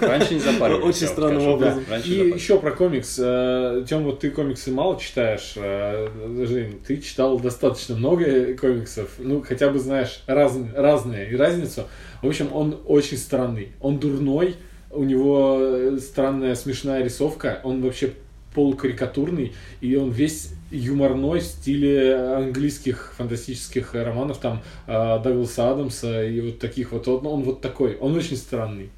Раньше 0.00 0.34
не 0.34 0.40
запаривались. 0.40 0.84
Очень 0.96 1.06
странным 1.08 1.46
образом. 1.48 1.84
Да. 1.88 1.98
И 1.98 2.30
еще 2.32 2.58
про 2.58 2.70
комикс. 2.70 3.16
Тем, 3.16 4.04
вот 4.04 4.20
ты 4.20 4.30
комиксы 4.30 4.70
мало 4.70 4.98
читаешь. 5.00 5.54
э, 5.56 6.08
Жень, 6.46 6.78
ты 6.86 6.98
читал 6.98 7.38
достаточно 7.40 7.96
много 7.96 8.54
комиксов. 8.54 9.10
Ну, 9.18 9.42
хотя 9.42 9.70
бы 9.70 9.78
знаешь 9.78 10.22
раз, 10.26 10.56
разные 10.76 11.30
и 11.30 11.36
разницу. 11.36 11.84
В 12.22 12.28
общем, 12.28 12.48
он 12.52 12.78
очень 12.86 13.16
странный. 13.18 13.72
Он 13.80 13.98
дурной. 13.98 14.56
У 14.90 15.04
него 15.04 15.56
э, 15.60 15.98
странная 15.98 16.54
смешная 16.54 17.02
рисовка. 17.02 17.60
Он 17.64 17.82
вообще 17.82 18.12
полукарикатурный. 18.54 19.52
И 19.80 19.96
он 19.96 20.10
весь 20.10 20.50
юморной 20.72 21.40
стиле 21.40 22.16
английских 22.16 23.14
фантастических 23.16 23.94
романов. 23.94 24.38
Там 24.38 24.62
э, 24.86 24.92
Дагласа 25.22 25.70
Адамса 25.70 26.24
и 26.24 26.40
вот 26.40 26.58
таких 26.58 26.92
вот. 26.92 27.06
Он, 27.08 27.26
он 27.26 27.42
вот 27.42 27.60
такой. 27.60 27.96
Он 27.96 28.14
очень 28.16 28.36
странный. 28.36 28.90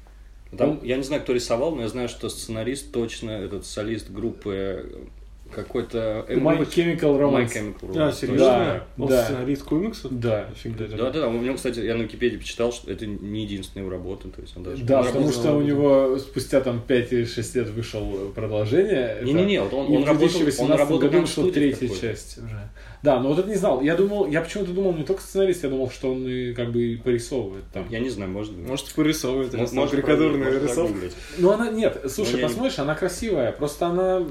Там, 0.57 0.79
я 0.83 0.95
не 0.97 1.03
знаю, 1.03 1.21
кто 1.21 1.33
рисовал, 1.33 1.75
но 1.75 1.81
я 1.81 1.89
знаю, 1.89 2.07
что 2.07 2.29
сценарист 2.29 2.91
точно, 2.91 3.31
этот 3.31 3.65
солист 3.65 4.09
группы 4.09 5.07
какой-то... 5.55 6.25
My 6.29 6.59
My 6.59 6.67
Chemical 6.67 7.19
Romance. 7.19 7.53
Chemical 7.53 7.91
А, 7.95 8.09
Romance, 8.09 8.13
серьезно? 8.13 8.45
Да, 8.47 8.83
Он 8.97 9.07
да. 9.09 9.23
сценарист 9.25 9.63
комиксов? 9.63 10.19
Да. 10.19 10.47
Офигеть. 10.51 10.77
Да, 10.91 10.97
да, 10.97 11.21
да. 11.21 11.27
У 11.29 11.33
него, 11.41 11.55
кстати, 11.55 11.79
я 11.79 11.95
на 11.95 12.03
Википедии 12.03 12.37
почитал, 12.37 12.71
что 12.71 12.91
это 12.91 13.05
не 13.05 13.43
единственная 13.43 13.85
его 13.85 13.91
работа, 13.95 14.27
то 14.29 14.41
есть 14.41 14.55
он 14.57 14.63
даже... 14.63 14.83
Да, 14.83 15.01
потому 15.03 15.31
что 15.31 15.53
у 15.53 15.61
него 15.61 16.17
спустя 16.19 16.61
там 16.61 16.81
5 16.85 17.13
или 17.13 17.25
6 17.25 17.55
лет 17.55 17.69
вышел 17.69 18.31
продолжение. 18.35 19.19
Не-не-не, 19.23 19.61
вот 19.61 19.73
он- 19.73 19.87
он 19.95 20.03
в 20.03 20.05
работал- 20.05 20.17
2018 20.17 20.59
он 20.59 20.71
работал 20.77 20.99
году 20.99 21.11
там 21.11 21.19
в 21.21 21.23
вышла 21.27 21.41
студии 21.43 21.53
третья 21.53 21.87
часть 21.89 22.37
уже. 22.37 22.69
Да, 23.03 23.19
но 23.19 23.29
вот 23.29 23.37
это 23.39 23.47
не 23.47 23.55
знал. 23.55 23.81
Я 23.81 23.95
думал, 23.95 24.27
я 24.27 24.41
почему-то 24.41 24.71
думал 24.71 24.93
не 24.93 25.03
только 25.03 25.21
сценарист, 25.21 25.63
я 25.63 25.69
думал, 25.69 25.91
что 25.91 26.11
он 26.11 26.27
и 26.27 26.53
как 26.53 26.71
бы 26.71 26.81
и 26.81 26.95
порисовывает 26.95 27.63
там. 27.71 27.85
Я 27.91 27.99
не 27.99 28.09
знаю, 28.09 28.31
может 28.31 28.53
быть. 28.53 28.67
Может, 28.67 28.91
порисовывает, 28.93 29.53
Мо- 29.53 29.59
раз 29.59 29.69
там 29.69 29.79
можно 29.79 30.01
карикатурная 30.01 30.59
рисовка. 30.59 30.95
Ну 31.37 31.51
она 31.51 31.69
нет, 31.69 32.01
слушай, 32.09 32.31
Ну, 32.31 32.37
не- 32.37 32.43
посмотришь, 32.43 32.79
она 32.79 32.95
красивая, 32.95 33.51
просто 33.51 33.85
она 33.87 34.23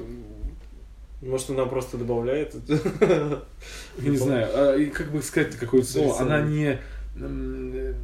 Может, 1.25 1.51
она 1.51 1.67
просто 1.67 1.97
добавляет. 1.97 2.55
не 3.99 4.17
знаю, 4.17 4.49
а, 4.53 4.77
и 4.77 4.87
как 4.87 5.11
бы 5.11 5.23
сказать 5.23 5.57
какое-то 5.57 5.87
слово, 5.89 6.21
она 6.21 6.43
не 6.43 6.79
э, 7.17 7.95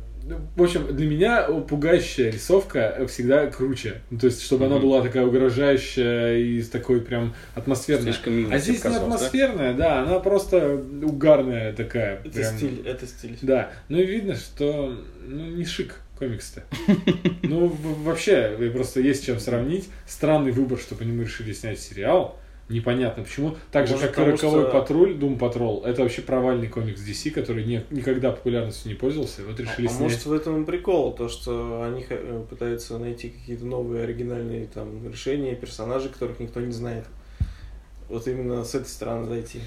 в 0.56 0.62
общем, 0.62 0.94
для 0.94 1.08
меня 1.08 1.42
пугающая 1.44 2.30
рисовка 2.30 3.06
всегда 3.08 3.46
круче. 3.46 4.02
Ну, 4.10 4.18
То 4.18 4.26
есть, 4.26 4.42
чтобы 4.42 4.66
она 4.66 4.76
Мгм. 4.76 4.84
была 4.84 5.02
такая 5.02 5.24
угрожающая 5.24 6.36
и 6.36 6.62
такой 6.62 7.00
прям 7.00 7.34
атмосферная. 7.54 8.12
Слишком 8.12 8.34
мило 8.34 8.54
А 8.54 8.58
здесь 8.58 8.76
не 8.76 8.82
казалось, 8.82 9.08
да? 9.08 9.14
атмосферная, 9.14 9.74
да? 9.74 10.02
она 10.02 10.20
просто 10.20 10.74
угарная 11.02 11.72
такая. 11.72 12.20
Это 12.20 12.30
прям. 12.30 12.56
стиль, 12.56 12.82
это 12.86 13.06
стиль. 13.06 13.38
Да, 13.42 13.70
ну 13.88 13.98
и 13.98 14.06
видно, 14.06 14.34
что 14.34 14.94
ну, 15.26 15.44
не 15.46 15.64
шик 15.64 16.00
комикс-то. 16.18 16.64
Ну, 17.42 17.68
вообще, 18.04 18.70
просто 18.72 19.00
есть 19.00 19.22
с 19.22 19.26
чем 19.26 19.40
сравнить. 19.40 19.88
Странный 20.06 20.52
выбор, 20.52 20.78
что 20.78 20.94
по 20.94 21.02
нему 21.02 21.22
решили 21.22 21.52
снять 21.52 21.80
сериал. 21.80 22.38
Непонятно 22.70 23.24
почему. 23.24 23.56
Так 23.72 23.88
же, 23.88 23.98
как 23.98 24.16
и 24.16 24.22
Роковой 24.22 24.62
что- 24.62 24.70
патруль, 24.70 25.14
Doom 25.16 25.38
Patrol, 25.38 25.84
это 25.84 26.02
вообще 26.02 26.22
провальный 26.22 26.68
комикс 26.68 27.00
DC, 27.02 27.30
который 27.32 27.64
не- 27.64 27.84
никогда 27.90 28.30
популярностью 28.30 28.88
не 28.90 28.94
пользовался. 28.94 29.42
Вот 29.44 29.58
решили 29.58 29.86
А 29.86 29.90
снять. 29.90 30.00
может 30.00 30.24
в 30.24 30.32
этом 30.32 30.64
прикол, 30.64 31.12
то 31.12 31.28
что 31.28 31.82
они 31.82 32.06
э, 32.08 32.44
пытаются 32.48 32.96
найти 32.98 33.28
какие-то 33.30 33.66
новые 33.66 34.04
оригинальные 34.04 34.68
там 34.72 35.06
решения, 35.10 35.54
персонажей, 35.56 36.10
которых 36.10 36.38
никто 36.38 36.60
не 36.60 36.72
знает. 36.72 37.04
Вот 38.08 38.26
именно 38.28 38.64
с 38.64 38.74
этой 38.74 38.86
стороны 38.88 39.26
зайти. 39.26 39.60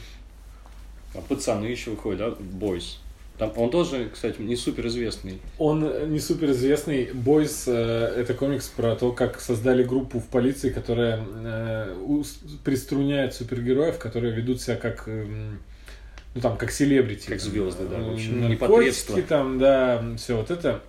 А 1.13 1.19
пацаны 1.21 1.65
еще 1.65 1.91
выходят, 1.91 2.19
да? 2.19 2.35
Бойс. 2.39 2.99
Там, 3.37 3.51
он 3.57 3.71
тоже, 3.71 4.09
кстати, 4.13 4.39
не 4.39 4.55
супер 4.55 4.85
известный. 4.87 5.39
Он 5.57 5.83
э, 5.83 6.05
не 6.07 6.19
супер 6.19 6.51
известный. 6.51 7.11
Бойс 7.13 7.63
э, 7.67 8.13
это 8.17 8.33
комикс 8.35 8.67
про 8.69 8.95
то, 8.95 9.11
как 9.11 9.39
создали 9.41 9.83
группу 9.83 10.19
в 10.19 10.27
полиции, 10.27 10.69
которая 10.69 11.19
э, 11.43 11.95
ус- 12.05 12.39
приструняет 12.63 13.33
супергероев, 13.33 13.97
которые 13.97 14.33
ведут 14.33 14.61
себя 14.61 14.75
как 14.75 15.07
эм, 15.07 15.59
ну 16.35 16.41
там 16.41 16.57
как 16.57 16.71
селебрити. 16.71 17.27
Как 17.27 17.39
звезды, 17.39 17.85
да, 17.87 17.97
в 17.97 18.09
Э, 18.09 18.13
общем, 18.13 18.41
наркотики 18.41 18.51
непотребство. 18.51 19.21
там, 19.23 19.57
да, 19.59 20.03
все 20.17 20.37
вот 20.37 20.51
это. 20.51 20.81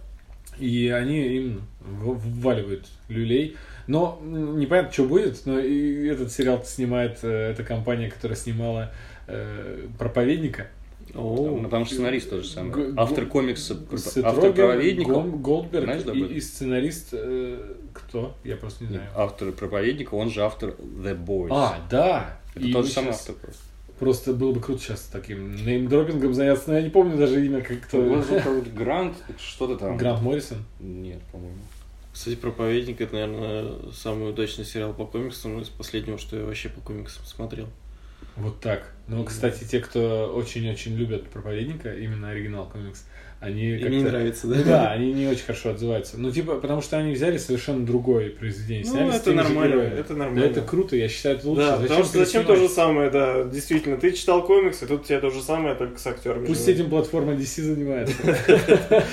И 0.58 0.88
они 0.88 1.26
им 1.38 1.62
вваливают 1.80 2.86
люлей. 3.08 3.56
Но 3.86 4.20
непонятно, 4.22 4.92
что 4.92 5.04
будет, 5.04 5.44
но 5.46 5.58
и 5.58 6.06
этот 6.06 6.30
сериал 6.30 6.62
снимает 6.64 7.18
э, 7.22 7.52
эта 7.52 7.64
компания, 7.64 8.10
которая 8.10 8.36
снимала 8.36 8.92
э, 9.26 9.86
проповедника. 9.98 10.68
Ну, 11.14 11.62
Потому 11.64 11.84
что 11.84 11.94
сценарист 11.94 12.30
тот 12.30 12.42
же 12.44 12.48
самый. 12.48 12.72
Г- 12.72 12.94
Автор 12.96 13.26
комикса, 13.26 13.76
автор 14.24 14.52
проповедника. 14.52 15.12
Гол- 15.12 15.22
Голдберг 15.32 15.84
Знаешь, 15.84 16.02
да, 16.02 16.12
и, 16.12 16.22
и 16.24 16.40
сценарист 16.40 17.08
э, 17.12 17.74
кто? 17.92 18.34
Я 18.44 18.56
просто 18.56 18.84
не 18.84 18.90
знаю. 18.90 19.08
Автор 19.14 19.52
проповедника, 19.52 20.14
он 20.14 20.30
же 20.30 20.42
автор 20.42 20.70
The 20.80 21.16
Boys. 21.24 21.48
А, 21.50 21.78
да. 21.90 22.38
Это 22.54 22.64
И 22.66 22.72
тот 22.72 22.86
же 22.86 22.92
самый 22.92 23.10
автор 23.10 23.34
просто. 23.36 23.62
Просто 23.98 24.32
было 24.32 24.52
бы 24.52 24.60
круто 24.60 24.82
сейчас 24.82 25.02
таким 25.02 25.54
неймдропингом 25.54 26.34
заняться, 26.34 26.70
но 26.70 26.76
я 26.78 26.82
не 26.82 26.90
помню 26.90 27.16
даже 27.16 27.44
имя, 27.46 27.60
как 27.62 27.80
кто. 27.82 28.02
Его 28.02 28.20
зовут 28.22 28.42
какой-то 28.42 28.70
Грант, 28.70 29.16
что-то 29.38 29.76
там. 29.76 29.96
Грант 29.96 30.20
Моррисон. 30.20 30.58
Нет, 30.80 31.20
по-моему. 31.30 31.58
Кстати, 32.12 32.36
«Проповедник»— 32.36 33.00
это, 33.00 33.14
наверное, 33.14 33.72
самый 33.92 34.30
удачный 34.30 34.64
сериал 34.64 34.92
по 34.94 35.04
комиксам 35.04 35.60
из 35.60 35.68
последнего, 35.68 36.16
что 36.16 36.36
я 36.36 36.44
вообще 36.44 36.68
по 36.68 36.80
комиксам 36.80 37.24
смотрел. 37.24 37.66
Вот 38.36 38.60
так. 38.60 38.90
Ну, 39.06 39.22
кстати, 39.24 39.64
те, 39.64 39.80
кто 39.80 40.32
очень-очень 40.34 40.96
любят 40.96 41.28
проповедника, 41.28 41.94
именно 41.94 42.30
оригинал 42.30 42.66
комикс, 42.66 43.04
они 43.40 43.76
И 43.76 43.84
мне 43.84 43.98
не 43.98 44.04
нравится, 44.04 44.46
да? 44.46 44.62
Да, 44.62 44.90
они 44.92 45.12
не 45.12 45.26
очень 45.26 45.44
хорошо 45.44 45.70
отзываются. 45.70 46.18
Ну, 46.18 46.30
типа, 46.30 46.56
потому 46.56 46.80
что 46.80 46.96
они 46.96 47.12
взяли 47.12 47.36
совершенно 47.36 47.84
другое 47.84 48.30
произведение. 48.30 48.84
Ну, 48.86 48.92
сняли 48.92 49.10
с 49.10 49.14
это 49.16 49.32
нормально, 49.34 49.82
это 49.82 50.14
Да, 50.14 50.20
нормально. 50.20 50.44
это 50.44 50.62
круто, 50.62 50.96
я 50.96 51.08
считаю, 51.08 51.36
это 51.36 51.48
лучше. 51.48 51.66
Да, 51.66 51.76
потому 51.76 52.04
что 52.04 52.24
зачем 52.24 52.46
то 52.46 52.56
же 52.56 52.68
самое, 52.68 53.10
да, 53.10 53.44
действительно. 53.44 53.98
Ты 53.98 54.12
читал 54.12 54.42
комиксы, 54.46 54.86
тут 54.86 55.04
тебе 55.04 55.20
то 55.20 55.28
же 55.30 55.42
самое, 55.42 55.74
только 55.74 55.98
с 55.98 56.06
актерами. 56.06 56.46
Пусть 56.46 56.66
этим 56.66 56.88
платформа 56.88 57.34
DC 57.34 57.62
занимается. 57.62 58.16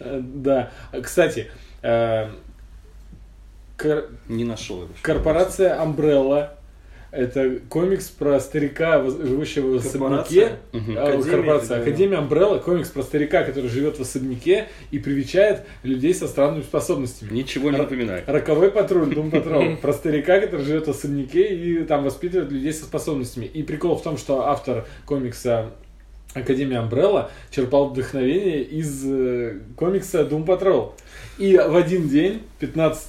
Да. 0.00 0.70
Кстати, 1.02 1.50
э, 1.82 2.28
кор- 3.76 4.08
Не 4.28 4.44
нашел 4.44 4.88
корпорация 5.02 5.76
Umbrella 5.78 6.52
Это 7.12 7.58
комикс 7.68 8.08
про 8.08 8.38
старика, 8.40 9.02
живущего 9.02 9.72
в 9.72 9.76
особняке. 9.76 10.52
А, 10.72 10.76
Академия, 11.08 11.30
корпорация. 11.30 11.76
да. 11.76 11.82
Академия 11.82 12.16
Umbrella, 12.18 12.60
комикс 12.60 12.88
про 12.90 13.02
старика, 13.02 13.42
который 13.42 13.68
живет 13.68 13.98
в 13.98 14.02
особняке 14.02 14.68
и 14.90 14.98
привечает 14.98 15.64
людей 15.82 16.14
со 16.14 16.28
странными 16.28 16.62
способностями. 16.62 17.32
Ничего 17.32 17.70
не 17.70 17.78
напоминает. 17.78 18.28
Роковой 18.28 18.70
патруль, 18.70 19.12
Дум 19.14 19.30
Патрол. 19.30 19.76
Про 19.82 19.92
старика, 19.92 20.40
который 20.40 20.64
живет 20.64 20.86
в 20.86 20.90
особняке 20.90 21.54
и 21.54 21.84
там 21.84 22.04
воспитывает 22.04 22.52
людей 22.52 22.72
со 22.72 22.84
способностями. 22.84 23.46
И 23.46 23.62
прикол 23.62 23.96
в 23.96 24.02
том, 24.02 24.16
что 24.16 24.46
автор 24.46 24.86
комикса 25.04 25.70
Академия 26.34 26.76
Umbrella 26.76 27.30
черпал 27.50 27.90
вдохновение 27.90 28.62
из 28.62 29.04
э, 29.04 29.58
комикса 29.76 30.22
Doom 30.22 30.46
Patrol. 30.46 30.92
И 31.38 31.56
в 31.56 31.74
один 31.74 32.08
день, 32.08 32.42
15 32.60 33.08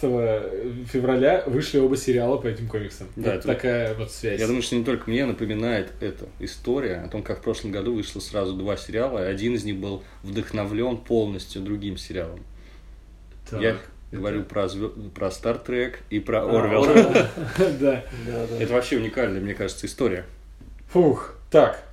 февраля, 0.88 1.44
вышли 1.46 1.80
оба 1.80 1.98
сериала 1.98 2.38
по 2.38 2.48
этим 2.48 2.68
комиксам. 2.68 3.08
Да, 3.16 3.32
вот 3.32 3.40
это- 3.40 3.48
такая 3.48 3.94
вот 3.94 4.12
связь. 4.12 4.40
Я 4.40 4.48
думаю, 4.48 4.64
что 4.64 4.76
не 4.76 4.84
только 4.84 5.10
мне 5.10 5.26
напоминает 5.26 5.90
эта 6.00 6.26
история 6.40 6.96
о 7.06 7.10
том, 7.10 7.22
как 7.24 7.40
в 7.40 7.42
прошлом 7.44 7.72
году 7.72 7.94
вышло 7.94 8.20
сразу 8.22 8.54
два 8.54 8.76
сериала, 8.78 9.20
и 9.28 9.32
один 9.32 9.54
из 9.54 9.66
них 9.66 9.76
был 9.78 10.04
вдохновлен 10.24 10.98
полностью 10.98 11.62
другим 11.62 11.98
сериалом. 11.98 12.40
Так, 13.50 13.62
Я 13.62 13.70
это- 13.72 13.80
говорю 14.14 14.44
про, 14.44 14.68
про 15.14 15.28
Star 15.28 15.64
Trek 15.64 15.96
и 16.10 16.20
про 16.20 16.40
А, 16.44 16.58
Орвел. 16.60 16.86
Да. 17.58 17.76
Да, 17.80 18.04
да. 18.50 18.58
Это 18.60 18.74
вообще 18.74 18.98
уникальная, 18.98 19.42
мне 19.42 19.54
кажется, 19.54 19.86
история. 19.86 20.26
Фух, 20.92 21.36
так. 21.52 21.84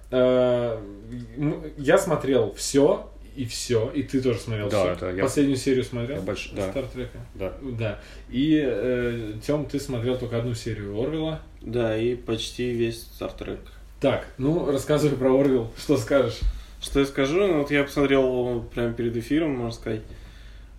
М, 1.37 1.63
Я 1.77 1.99
смотрел 1.99 2.53
все 2.55 3.09
и 3.37 3.45
все, 3.45 3.91
и 3.95 4.03
ты 4.03 4.21
тоже 4.21 4.39
смотрел 4.41 4.69
Да, 4.69 4.83
все. 4.83 4.93
это 4.93 5.11
я- 5.17 5.23
Последнюю 5.23 5.57
серию 5.57 5.85
смотрел. 5.85 6.17
Я 6.19 6.23
больш- 6.23 6.51
да. 6.55 6.71
Стартрека. 6.71 7.19
Да. 7.35 7.53
Да. 7.63 7.99
И 8.31 8.61
э, 8.65 9.33
Тем, 9.47 9.65
ты 9.67 9.79
смотрел 9.79 10.19
только 10.19 10.39
одну 10.39 10.55
серию 10.55 11.01
Орвела. 11.01 11.41
Да, 11.63 11.97
и 11.97 12.15
почти 12.17 12.71
весь 12.71 13.09
Star 13.19 13.31
Trek. 13.39 13.59
Так, 14.01 14.27
ну 14.39 14.71
рассказывай 14.71 15.17
про 15.17 15.39
Орвел, 15.39 15.71
что 15.77 15.97
скажешь? 15.97 16.39
Что 16.81 17.01
я 17.01 17.07
скажу? 17.07 17.39
Ну, 17.47 17.59
вот 17.59 17.71
я 17.73 17.83
посмотрел 17.85 18.63
прямо 18.75 18.93
перед 18.93 19.17
эфиром, 19.17 19.51
можно 19.57 19.73
сказать. 19.73 20.03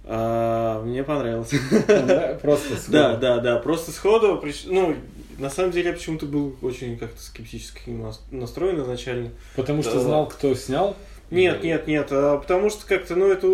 А, 0.05 0.81
мне 0.83 1.03
понравилось. 1.03 1.51
Да, 1.87 2.37
Просто 2.41 2.75
сходу. 2.77 2.91
Да, 2.91 3.15
да, 3.17 3.37
да. 3.39 3.57
Просто 3.59 3.91
сходу. 3.91 4.41
Ну, 4.65 4.95
на 5.39 5.49
самом 5.49 5.71
деле 5.71 5.87
я 5.89 5.93
почему-то 5.93 6.25
был 6.25 6.55
очень 6.61 6.97
как-то 6.97 7.21
скептически 7.21 7.91
настроен 8.31 8.81
изначально. 8.83 9.31
Потому 9.55 9.81
что 9.81 9.95
Да. 9.95 9.99
знал, 10.01 10.27
кто 10.27 10.53
снял. 10.55 10.95
Нет, 11.31 11.63
нет, 11.63 11.85
нет, 11.87 12.07
а 12.11 12.37
потому 12.37 12.69
что 12.69 12.85
как-то, 12.87 13.15
ну, 13.15 13.27
это 13.27 13.47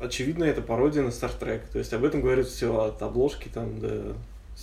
очевидно, 0.00 0.44
это 0.44 0.62
пародия 0.62 1.02
на 1.02 1.08
Star 1.08 1.32
Trek. 1.38 1.62
То 1.72 1.78
есть 1.78 1.92
об 1.92 2.04
этом 2.04 2.20
говорят 2.22 2.46
все 2.46 2.80
от 2.80 3.02
обложки 3.02 3.48
там 3.48 3.80
до 3.80 4.14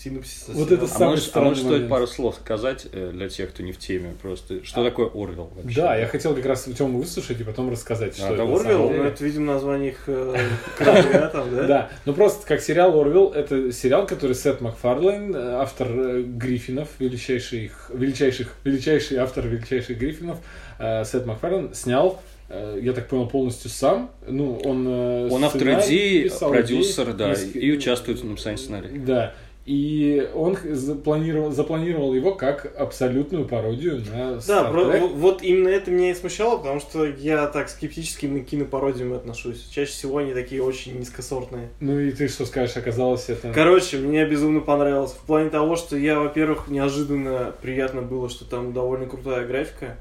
синопсиса. 0.09 0.51
Вот 0.51 0.71
это 0.71 0.85
А 0.85 0.87
Самый 0.87 1.19
а 1.33 1.39
может 1.41 1.63
стоит 1.63 1.89
пару 1.89 2.07
слов 2.07 2.35
сказать 2.35 2.87
э, 2.91 3.11
для 3.13 3.27
тех, 3.29 3.49
кто 3.49 3.63
не 3.63 3.71
в 3.71 3.77
теме, 3.79 4.15
просто 4.21 4.63
что 4.63 4.81
А. 4.81 4.83
такое 4.83 5.07
Орвел 5.07 5.51
вообще? 5.55 5.81
Да, 5.81 5.95
я 5.95 6.07
хотел 6.07 6.35
как 6.35 6.45
раз 6.45 6.63
Тему 6.65 6.99
выслушать 6.99 7.39
и 7.39 7.43
потом 7.43 7.71
рассказать, 7.71 8.15
что 8.15 8.27
А, 8.27 8.33
это 8.33 8.43
на 8.43 8.57
самом 8.57 8.59
Орвел, 8.59 8.87
деле. 8.89 9.01
ну, 9.01 9.07
это, 9.07 9.23
видимо, 9.23 9.53
название 9.53 9.91
их 9.91 10.03
э, 10.07 10.35
корабля 10.77 11.27
там, 11.29 11.55
да? 11.55 11.63
Да, 11.67 11.89
ну 12.05 12.13
просто 12.13 12.45
как 12.47 12.61
сериал 12.61 12.99
Орвилл, 12.99 13.31
это 13.31 13.71
сериал, 13.71 14.05
который 14.05 14.35
Сет 14.35 14.61
Макфарлейн, 14.61 15.35
э, 15.35 15.53
автор 15.55 15.87
Гриффинов, 16.21 16.89
величайший, 16.99 17.65
их- 17.65 17.89
величайших, 17.93 18.55
величайший 18.63 19.17
автор 19.17 19.47
величайших 19.47 19.97
Гриффинов, 19.97 20.37
Сет 20.79 21.25
Макфарлейн 21.25 21.73
снял, 21.73 22.21
я 22.49 22.93
так 22.93 23.07
понял, 23.07 23.27
полностью 23.27 23.71
сам. 23.71 24.11
Ну, 24.27 24.59
он 24.65 24.85
Он 25.31 25.43
автор 25.43 25.63
идеи, 25.79 26.29
продюсер, 26.39 27.05
идеи, 27.11 27.15
да, 27.17 27.33
и- 27.33 27.59
и 27.59 27.71
участвует 27.71 28.19
в 28.19 28.25
написании 28.25 28.57
сценария. 28.57 28.89
Да. 28.89 29.33
И 29.65 30.29
он 30.35 30.55
запланировал, 30.63 31.51
запланировал 31.51 32.13
его 32.13 32.35
как 32.35 32.71
абсолютную 32.77 33.45
пародию 33.45 34.03
на 34.13 34.39
Да, 34.47 34.65
про- 34.65 35.07
вот, 35.07 35.41
именно 35.41 35.69
это 35.69 35.89
меня 35.89 36.11
и 36.11 36.13
смущало, 36.13 36.57
потому 36.57 36.79
что 36.79 37.03
я 37.05 37.47
так 37.47 37.69
скептически 37.69 38.27
на 38.27 38.41
кинопародиям 38.41 39.13
отношусь. 39.13 39.67
Чаще 39.71 39.91
всего 39.91 40.19
они 40.19 40.35
такие 40.35 40.61
очень 40.61 40.99
низкосортные. 40.99 41.69
Ну 41.79 41.99
и 41.99 42.11
ты 42.11 42.27
что 42.27 42.45
скажешь, 42.45 42.77
оказалось 42.77 43.27
это... 43.29 43.51
Короче, 43.53 43.97
мне 43.97 44.23
безумно 44.25 44.59
понравилось. 44.59 45.13
В 45.13 45.25
плане 45.25 45.49
того, 45.49 45.75
что 45.75 45.97
я, 45.97 46.19
во-первых, 46.19 46.67
неожиданно 46.67 47.51
приятно 47.63 48.03
было, 48.03 48.29
что 48.29 48.45
там 48.45 48.71
довольно 48.71 49.07
крутая 49.07 49.47
графика. 49.47 49.95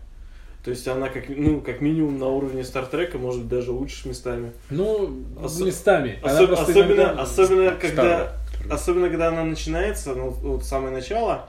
То 0.62 0.70
есть 0.70 0.86
она 0.88 1.08
как, 1.08 1.24
ну, 1.28 1.62
как 1.62 1.80
минимум 1.80 2.18
на 2.18 2.26
уровне 2.26 2.64
Стартрека, 2.64 3.16
может 3.16 3.40
быть, 3.40 3.48
даже 3.50 3.70
лучше 3.72 4.08
местами. 4.08 4.52
Ну, 4.68 5.10
Осо- 5.42 5.64
местами. 5.64 6.18
Осо- 6.22 6.52
особенно, 6.52 6.92
иногда- 6.94 7.10
особенно, 7.22 7.70
когда, 7.72 7.88
Старая. 8.02 8.32
Особенно 8.70 9.08
когда 9.08 9.28
она 9.28 9.44
начинается, 9.44 10.14
ну, 10.14 10.30
вот 10.30 10.64
самое 10.64 10.92
начало, 10.92 11.48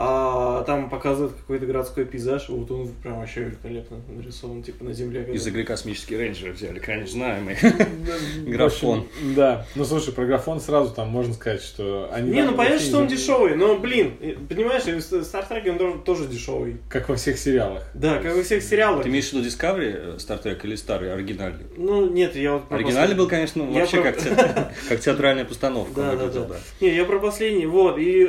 а 0.00 0.62
там 0.62 0.88
показывают 0.88 1.32
какой-то 1.32 1.66
городской 1.66 2.04
пейзаж, 2.04 2.48
вот 2.50 2.70
он 2.70 2.88
прям 3.02 3.18
вообще 3.18 3.40
великолепно 3.40 3.96
нарисован, 4.08 4.62
типа 4.62 4.84
на 4.84 4.92
земле. 4.92 5.28
Из 5.32 5.44
игры 5.48 5.64
«Космический 5.64 6.16
рейнджер» 6.16 6.52
взяли, 6.52 6.78
конечно, 6.78 7.14
знаемый. 7.14 7.56
Графон. 8.46 9.08
Да. 9.34 9.66
Ну 9.74 9.84
слушай, 9.84 10.14
про 10.14 10.24
графон 10.24 10.60
сразу 10.60 10.94
там 10.94 11.08
можно 11.08 11.34
сказать, 11.34 11.62
что 11.62 12.08
они. 12.12 12.30
Не, 12.30 12.44
ну 12.44 12.54
понятно, 12.54 12.78
что 12.78 12.98
он 12.98 13.08
дешевый, 13.08 13.56
но, 13.56 13.76
блин, 13.76 14.14
понимаешь, 14.48 14.84
Star 14.84 15.48
Trek 15.48 15.68
он 15.68 16.02
тоже- 16.02 16.28
дешевый. 16.28 16.76
Как 16.88 17.08
во 17.08 17.16
всех 17.16 17.36
сериалах. 17.36 17.82
Да, 17.92 18.18
как 18.18 18.36
во 18.36 18.42
всех 18.44 18.62
сериалах. 18.62 19.02
Ты 19.02 19.08
имеешь 19.08 19.30
в 19.30 19.32
виду 19.32 19.48
Discovery 19.48 20.14
э, 20.14 20.16
Star 20.18 20.40
Trek 20.40 20.60
или 20.62 20.76
старый, 20.76 21.12
оригинальный? 21.12 21.66
Ну, 21.76 22.08
нет, 22.08 22.36
я 22.36 22.52
вот... 22.52 22.70
Оригинальный 22.70 23.16
был, 23.16 23.26
конечно, 23.26 23.62
Я 23.62 23.80
вообще 23.80 24.00
как 24.02 24.16
те- 24.18 24.70
как 24.88 25.00
театральная 25.00 25.44
постановка. 25.44 25.92
Да, 25.96 26.14
да, 26.14 26.28
да. 26.44 26.56
Не, 26.80 26.94
я 26.94 27.04
про 27.04 27.18
последний, 27.18 27.66
вот, 27.66 27.98
и... 27.98 28.24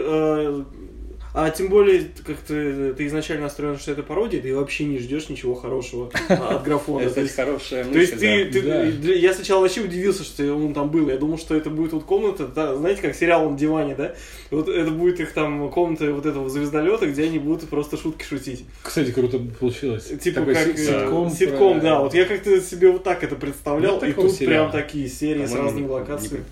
а 1.32 1.52
тем 1.52 1.70
более, 1.70 2.10
как 2.26 2.38
ты, 2.38 2.94
ты 2.94 3.06
изначально 3.06 3.44
настроен, 3.44 3.78
что 3.78 3.92
это 3.92 4.02
пародия, 4.02 4.42
ты 4.42 4.56
вообще 4.56 4.86
не 4.86 4.98
ждешь 4.98 5.30
ничего 5.30 5.54
хорошего 5.54 6.10
от 6.28 6.64
графона. 6.64 7.04
Это 7.04 7.16
То 7.16 7.22
есть- 7.22 7.36
хорошая 7.36 7.84
То 7.86 8.00
есть 8.00 8.14
мысль, 8.14 8.52
ты, 8.52 9.14
я 9.16 9.34
сначала 9.34 9.62
вообще 9.62 9.82
удивился, 9.82 10.24
что 10.24 10.44
он 10.56 10.74
там 10.74 10.90
был. 10.90 11.08
Я 11.08 11.18
думал, 11.18 11.38
что 11.38 11.56
это 11.56 11.70
будет 11.70 11.94
вот 11.94 12.04
комната, 12.06 12.48
знаете, 12.76 13.02
как 13.02 13.16
сериал 13.16 13.50
на 13.50 13.58
диване, 13.58 13.94
да? 13.96 14.16
Вот 14.50 14.68
это 14.68 14.90
будет 14.90 15.20
их 15.20 15.34
там 15.34 15.70
комната 15.70 16.12
вот 16.12 16.26
этого 16.26 16.50
звездолета, 16.50 17.06
где 17.06 17.26
они 17.26 17.38
будут 17.38 17.70
просто 17.70 17.96
шутки 17.98 18.24
шутить. 18.24 18.66
Кстати, 18.82 19.12
круто 19.12 19.40
получилось. 19.60 20.12
Типа 20.22 20.42
как 20.42 20.68
э, 20.68 20.78
ситком. 20.78 21.30
ситком, 21.30 21.80
да. 21.80 22.00
Вот 22.00 22.16
я 22.16 22.26
как-то 22.26 22.60
себе 22.60 22.90
вот 22.90 23.04
так 23.04 23.24
это 23.24 23.36
представлял, 23.36 24.02
Нет 24.02 24.10
и 24.10 24.14
тут 24.14 24.38
прям 24.40 24.72
такие 24.72 25.08
серии 25.08 25.46
с 25.46 25.54
разными 25.54 25.88
локациями. 25.88 26.44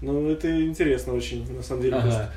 Ну, 0.00 0.30
это 0.30 0.48
интересно 0.64 1.14
очень, 1.14 1.44
на 1.52 1.62
самом 1.62 1.82
деле. 1.82 1.96
Ага. 1.96 2.32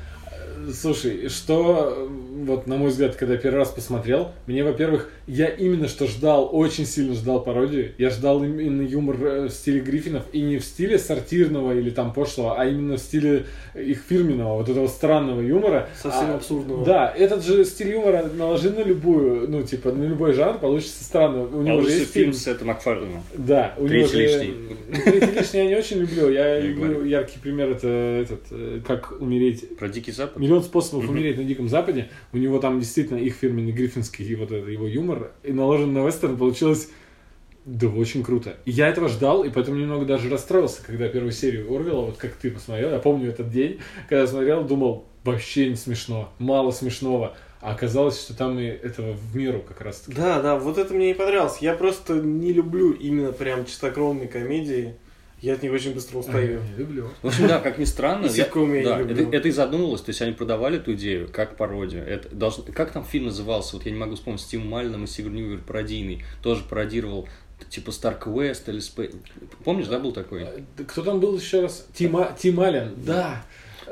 Слушай, 0.72 1.28
что, 1.28 2.08
вот 2.44 2.66
на 2.66 2.76
мой 2.76 2.90
взгляд, 2.90 3.16
когда 3.16 3.34
я 3.34 3.40
первый 3.40 3.58
раз 3.58 3.70
посмотрел, 3.70 4.32
мне, 4.46 4.62
во-первых, 4.64 5.10
я 5.26 5.46
именно 5.46 5.88
что 5.88 6.06
ждал, 6.06 6.48
очень 6.52 6.86
сильно 6.86 7.14
ждал 7.14 7.42
пародию. 7.42 7.92
Я 7.98 8.10
ждал 8.10 8.42
именно 8.42 8.82
юмор 8.82 9.16
э, 9.24 9.46
в 9.46 9.50
стиле 9.50 9.80
Гриффинов, 9.80 10.24
и 10.32 10.40
не 10.40 10.58
в 10.58 10.64
стиле 10.64 10.98
сортирного 10.98 11.72
или 11.76 11.90
там 11.90 12.12
пошлого, 12.12 12.60
а 12.60 12.66
именно 12.66 12.96
в 12.96 13.00
стиле 13.00 13.46
их 13.74 14.02
фирменного, 14.08 14.58
вот 14.58 14.68
этого 14.68 14.86
странного 14.86 15.40
юмора. 15.40 15.88
Совсем 16.00 16.30
А, 16.30 16.34
абсурдного. 16.36 16.84
Да, 16.84 17.12
этот 17.16 17.44
же 17.44 17.64
стиль 17.64 17.92
юмора 17.92 18.30
наложи 18.34 18.70
на 18.70 18.82
любую, 18.82 19.50
ну, 19.50 19.62
типа, 19.62 19.92
на 19.92 20.04
любой 20.04 20.32
жанр, 20.32 20.58
получится 20.58 21.04
странно. 21.04 21.42
У 21.42 21.62
него 21.62 21.82
же 21.82 21.90
есть 21.90 22.12
фильм 22.12 22.32
с 22.32 22.42
Сетом 22.44 22.68
Макфарлином. 22.68 23.22
Да, 23.34 23.74
у 23.78 23.86
Третий 23.86 24.16
него 24.16 24.22
лишний. 24.22 24.76
Третий 25.04 25.38
лишний 25.38 25.60
я 25.60 25.66
не 25.66 25.76
очень 25.76 25.98
люблю. 25.98 26.30
Я 26.30 26.60
люблю 26.60 27.04
яркий 27.04 27.38
пример 27.38 27.70
это 27.70 27.88
этот, 27.88 28.40
э, 28.50 28.80
как 28.86 29.20
умереть 29.20 29.76
Про 29.78 29.88
Дикий 29.88 30.12
Запад? 30.12 30.31
Миллион 30.36 30.62
способов 30.62 31.08
умереть 31.08 31.36
на 31.36 31.44
Диком 31.44 31.68
Западе. 31.68 32.10
У 32.32 32.38
него 32.38 32.58
там 32.58 32.80
действительно 32.80 33.18
их 33.18 33.34
фирменный 33.34 33.72
гриффинский 33.72 34.24
и 34.24 34.34
вот 34.34 34.52
это 34.52 34.70
его 34.70 34.86
юмор. 34.86 35.32
И 35.42 35.52
наложен 35.52 35.92
на 35.92 36.06
вестерн 36.06 36.36
получилось 36.36 36.88
да, 37.64 37.86
очень 37.86 38.24
круто. 38.24 38.56
И 38.64 38.72
я 38.72 38.88
этого 38.88 39.08
ждал, 39.08 39.44
и 39.44 39.50
поэтому 39.50 39.78
немного 39.78 40.04
даже 40.04 40.28
расстроился, 40.28 40.82
когда 40.84 41.08
первую 41.08 41.30
серию 41.32 41.72
Орвела, 41.72 42.06
вот 42.06 42.16
как 42.16 42.32
ты 42.32 42.50
посмотрел, 42.50 42.90
я 42.90 42.98
помню 42.98 43.30
этот 43.30 43.50
день, 43.50 43.78
когда 44.08 44.26
смотрел, 44.26 44.64
думал, 44.64 45.06
вообще 45.22 45.68
не 45.68 45.76
смешно, 45.76 46.32
мало 46.38 46.72
смешного. 46.72 47.36
А 47.60 47.70
оказалось, 47.70 48.20
что 48.20 48.36
там 48.36 48.58
и 48.58 48.64
этого 48.64 49.12
в 49.12 49.36
меру 49.36 49.60
как 49.60 49.80
раз 49.82 50.00
таки. 50.00 50.16
Да, 50.16 50.42
да, 50.42 50.58
вот 50.58 50.78
это 50.78 50.92
мне 50.92 51.12
и 51.12 51.14
понравилось. 51.14 51.58
Я 51.60 51.74
просто 51.74 52.14
не 52.14 52.52
люблю 52.52 52.90
именно 52.90 53.30
прям 53.30 53.64
чистокровные 53.64 54.26
комедии. 54.26 54.96
Я 55.42 55.54
от 55.54 55.62
них 55.62 55.72
очень 55.72 55.92
быстро 55.92 56.18
устаю. 56.18 56.60
Не 56.62 56.76
люблю. 56.78 57.08
В 57.20 57.26
общем, 57.26 57.48
да, 57.48 57.58
как 57.58 57.76
ни 57.76 57.84
странно, 57.84 58.26
я 58.26 58.44
не 58.46 58.84
да, 58.84 58.98
люблю. 59.00 59.26
это, 59.26 59.36
это 59.36 59.48
и 59.48 59.50
задумывалось, 59.50 60.00
то 60.00 60.10
есть 60.10 60.22
они 60.22 60.32
продавали 60.32 60.78
эту 60.78 60.94
идею 60.94 61.28
как 61.32 61.56
пародию. 61.56 62.06
Это 62.06 62.32
должно, 62.32 62.62
как 62.72 62.92
там 62.92 63.04
фильм 63.04 63.26
назывался, 63.26 63.74
вот 63.76 63.84
я 63.84 63.90
не 63.90 63.98
могу 63.98 64.14
вспомнить, 64.14 64.40
с 64.40 64.46
Тим 64.46 64.68
Мальном 64.68 65.02
и 65.02 65.06
Сигурни 65.08 65.42
Уивер 65.42 65.62
пародийный, 65.66 66.22
тоже 66.42 66.62
пародировал 66.62 67.28
типа 67.68 67.90
Старк 67.90 68.26
Уэст 68.28 68.68
или 68.68 68.78
Спей... 68.78 69.10
Помнишь, 69.64 69.86
да, 69.88 69.98
был 69.98 70.12
такой? 70.12 70.42
Э, 70.42 70.60
Кто 70.86 71.02
там 71.02 71.20
был 71.20 71.36
еще 71.36 71.62
раз? 71.62 71.86
Тима, 71.92 72.36
Тим 72.38 72.60
Аллен, 72.60 72.94
да. 72.96 73.44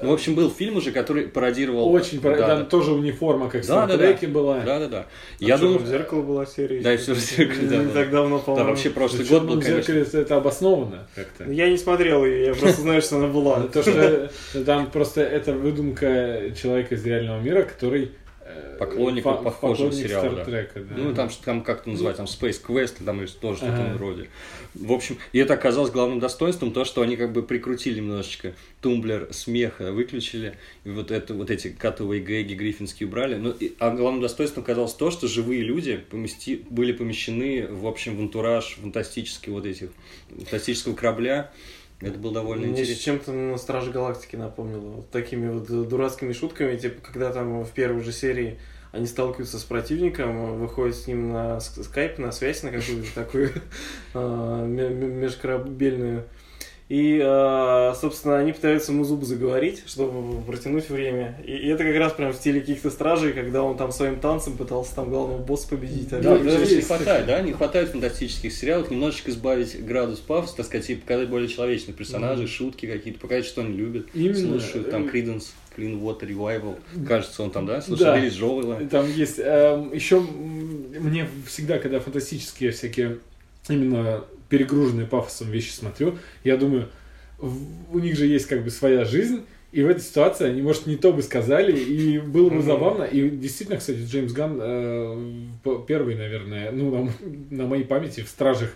Ну, 0.03 0.11
в 0.11 0.13
общем, 0.13 0.35
был 0.35 0.51
фильм 0.51 0.77
уже, 0.77 0.93
который 0.93 1.25
пародировал... 1.29 1.91
Очень, 1.93 2.21
Да, 2.21 2.35
там 2.37 2.59
да. 2.61 2.65
тоже 2.65 2.93
униформа, 2.93 3.49
как 3.49 3.63
в 3.65 3.67
Да, 3.67 3.87
да, 3.87 3.87
да. 3.87 3.95
Стартреке 3.95 4.27
была. 4.29 4.61
Да-да-да. 4.61 5.07
Я 5.39 5.59
думаю, 5.59 5.79
думаю... 5.79 5.93
зеркало 5.93 6.23
была 6.23 6.47
серия. 6.47 6.81
Да, 6.81 6.95
и. 6.95 6.97
«Всё 6.97 7.15
в 7.15 7.19
зеркале», 7.19 7.69
да, 7.69 7.77
Не 7.77 7.85
да. 7.87 7.91
так 7.93 8.11
давно, 8.11 8.39
Да, 8.39 8.45
по-моему. 8.45 8.69
вообще 8.71 8.91
прошлый 8.91 9.25
год 9.27 9.43
был, 9.45 9.61
в 9.61 9.65
зеркале 9.65 10.01
конечно... 10.01 10.19
это 10.19 10.37
обосновано 10.37 11.07
как-то. 11.15 11.51
Я 11.51 11.69
не 11.71 11.77
смотрел 11.77 12.25
ее, 12.25 12.47
я 12.47 12.55
просто 12.55 12.81
знаю, 12.83 13.03
что 13.03 13.17
она 13.17 13.29
была. 13.29 13.61
То, 13.73 13.83
что 13.83 14.31
там 14.65 14.91
просто 14.91 15.23
это 15.23 15.53
выдумка 15.53 16.53
человека 16.61 16.95
из 16.95 17.05
реального 17.05 17.41
мира, 17.41 17.63
который 17.63 18.13
э, 18.57 18.77
Поклонник 18.79 19.25
фа- 19.25 19.35
похожего 19.37 19.93
сериала, 19.93 20.31
да. 20.31 20.35
Стартрека, 20.37 20.81
да. 20.81 20.95
Ну, 20.97 21.15
там, 21.15 21.29
там 21.45 21.63
как-то 21.63 21.91
называется, 21.91 22.25
там 22.25 22.27
Space 22.49 22.61
Quest, 22.67 23.05
там 23.05 23.21
или 23.21 23.29
тоже 23.29 23.59
что-то 23.59 23.73
Ага. 23.85 23.95
вроде. 23.97 24.29
В 24.75 24.93
общем, 24.93 25.19
и 25.33 25.39
это 25.39 25.55
оказалось 25.55 25.91
главным 25.91 26.21
достоинством, 26.21 26.73
то, 26.73 26.85
что 26.85 27.03
они 27.03 27.17
как 27.17 27.33
бы 27.33 27.43
прикрутили 27.43 27.97
немножечко 28.01 28.55
тумблер 28.81 29.29
смеха, 29.33 29.93
выключили, 29.93 30.57
и 30.85 30.91
вот, 30.91 31.11
это, 31.11 31.35
вот 31.35 31.51
эти 31.51 31.69
катовые 31.69 32.23
гэги 32.23 32.55
гриффинские 32.55 33.09
убрали. 33.09 33.35
Ну, 33.37 33.51
и- 33.51 33.75
а 33.79 33.91
главным 33.91 34.23
достоинством 34.23 34.63
оказалось 34.63 34.95
то, 34.95 35.11
что 35.11 35.29
живые 35.29 35.63
люди 35.63 35.97
помести, 36.11 36.65
были 36.71 36.93
помещены, 36.93 37.67
в 37.69 37.87
общем, 37.87 38.17
в 38.17 38.21
антураж 38.21 38.79
фантастических 38.81 39.49
вот 39.49 39.67
этих, 39.67 39.91
фантастического 40.37 40.95
корабля. 40.95 41.51
Это 42.01 42.19
было 42.19 42.33
довольно 42.33 42.67
Мне 42.67 42.81
интересно. 42.81 43.03
чем-то 43.03 43.33
на 43.33 43.57
Страже 43.59 43.91
Галактики 43.91 44.37
напомнило. 44.37 44.89
Вот 44.97 45.11
такими 45.11 45.51
вот 45.51 45.89
дурацкими 45.89 46.33
шутками, 46.33 46.77
типа, 46.77 47.01
когда 47.03 47.31
там 47.33 47.63
в 47.65 47.71
первой 47.73 48.03
же 48.03 48.13
серии 48.13 48.59
они 48.93 49.07
сталкиваются 49.07 49.59
с 49.59 49.65
противником, 49.65 50.59
выходят 50.59 50.97
с 50.97 51.07
ним 51.07 51.33
на 51.33 51.59
ск- 51.59 51.85
скайп, 51.85 52.19
на 52.19 52.33
связь, 52.33 52.63
на 52.63 52.71
какую-то 52.71 53.15
такую 53.15 53.51
а, 54.15 54.65
ме- 54.65 54.89
ме- 54.89 55.07
межкорабельную. 55.09 56.25
И, 56.91 57.23
а, 57.25 57.95
собственно, 57.95 58.39
они 58.39 58.53
пытаются 58.53 58.91
ему 58.91 59.05
зубы 59.05 59.25
заговорить, 59.25 59.85
чтобы 59.87 60.43
протянуть 60.43 60.91
время. 60.91 61.41
И, 61.47 61.53
и 61.53 61.69
это 61.69 61.85
как 61.85 61.95
раз 61.95 62.15
прям 62.15 62.33
в 62.33 62.35
стиле 62.35 62.59
каких-то 62.59 62.91
стражей, 62.91 63.33
когда 63.33 63.63
он 63.63 63.77
там 63.77 63.93
своим 63.93 64.19
танцем 64.19 64.57
пытался 64.57 64.97
там 64.97 65.09
главного 65.09 65.39
босса 65.39 65.69
победить. 65.69 66.13
А 66.13 66.21
Да, 66.21 66.37
не 66.37 66.81
хватает, 66.81 67.27
да, 67.27 67.41
не 67.43 67.53
хватает 67.53 67.91
фантастических 67.91 68.53
сериалов, 68.53 68.91
немножечко 68.91 69.31
избавить 69.31 69.87
градус 69.87 70.19
пафоса, 70.19 70.57
так 70.57 70.67
сказать, 70.67 70.91
и 70.91 70.97
показать 70.97 71.29
более 71.29 71.49
человечных 71.49 71.95
персонажей, 71.95 72.49
шутки 72.49 72.87
какие-то, 72.87 73.21
показать, 73.21 73.45
что 73.45 73.61
они 73.61 73.73
любят, 73.75 74.09
Именно. 74.13 74.59
слушают, 74.59 74.91
там, 74.91 75.07
Creedence, 75.07 75.45
Clean 75.77 75.97
Water 75.97 76.23
Revival, 76.23 76.77
кажется, 77.07 77.45
он 77.45 77.53
там, 77.53 77.67
да, 77.67 77.81
слушал, 77.83 78.07
Да. 78.07 78.19
Билли 78.19 78.31
Джоэла. 78.31 78.81
Там 78.91 79.09
есть... 79.09 79.39
еще 79.39 80.19
мне 80.19 81.29
всегда, 81.47 81.79
когда 81.79 82.01
фантастические 82.01 82.73
всякие 82.73 83.19
именно 83.69 84.25
перегруженные 84.51 85.07
пафосом 85.07 85.51
вещи 85.51 85.71
смотрю, 85.71 86.19
я 86.45 86.59
думаю, 86.59 86.89
у 87.41 87.99
них 87.99 88.17
же 88.17 88.27
есть 88.27 88.47
как 88.47 88.63
бы 88.63 88.71
своя 88.71 89.05
жизнь, 89.05 89.43
и 89.73 89.83
в 89.83 89.89
этой 89.89 90.01
ситуации 90.01 90.49
они, 90.49 90.63
может, 90.63 90.87
не 90.87 90.97
то 90.97 91.13
бы 91.13 91.23
сказали, 91.23 91.73
и 91.73 92.19
было 92.19 92.51
бы 92.51 92.61
забавно. 92.61 93.05
И 93.05 93.31
действительно, 93.31 93.79
кстати, 93.79 94.01
Джеймс 94.05 94.33
Ганн 94.33 94.59
э, 94.61 95.47
первый, 95.87 96.17
наверное, 96.17 96.73
ну, 96.73 96.91
на, 96.91 97.13
на 97.51 97.67
моей 97.67 97.85
памяти 97.85 98.23
в 98.23 98.29
«Стражах» 98.29 98.75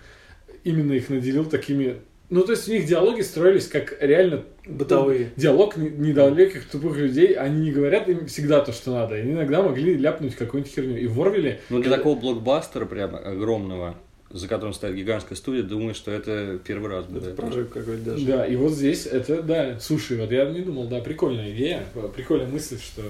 именно 0.62 0.92
их 0.92 1.08
наделил 1.08 1.44
такими... 1.44 1.96
Ну, 2.30 2.42
то 2.42 2.52
есть 2.52 2.68
у 2.68 2.72
них 2.72 2.86
диалоги 2.86 3.22
строились 3.22 3.66
как 3.66 3.96
реально 4.00 4.44
Бытовые. 4.66 5.30
диалог 5.36 5.76
не- 5.76 5.90
недалеких 5.90 6.64
тупых 6.66 6.96
людей, 6.96 7.34
они 7.34 7.66
не 7.66 7.72
говорят 7.72 8.08
им 8.08 8.26
всегда 8.26 8.60
то, 8.60 8.72
что 8.72 8.92
надо. 8.92 9.16
Они 9.16 9.32
иногда 9.32 9.62
могли 9.62 9.94
ляпнуть 9.94 10.36
какую-нибудь 10.36 10.72
херню. 10.72 10.96
И 10.96 11.06
в 11.06 11.14
Ворвеле... 11.14 11.60
Ну, 11.70 11.82
для 11.82 11.96
такого 11.96 12.18
блокбастера 12.18 12.86
прям 12.86 13.14
огромного, 13.16 13.96
за 14.34 14.48
которым 14.48 14.74
стоит 14.74 14.96
гигантская 14.96 15.36
студия, 15.36 15.62
думаю, 15.62 15.94
что 15.94 16.10
это 16.10 16.58
первый 16.64 16.90
раз 16.90 17.04
Это 17.04 17.12
будет. 17.12 17.36
прожиг 17.36 17.70
какой-то 17.72 18.02
даже. 18.02 18.26
Да, 18.26 18.44
и 18.44 18.56
вот 18.56 18.72
здесь 18.72 19.06
это, 19.06 19.42
да, 19.44 19.78
слушай, 19.78 20.18
вот 20.18 20.32
я 20.32 20.44
не 20.46 20.60
думал, 20.60 20.88
да, 20.88 21.00
прикольная 21.00 21.52
идея, 21.52 21.84
прикольная 22.16 22.48
мысль, 22.48 22.80
что, 22.80 23.02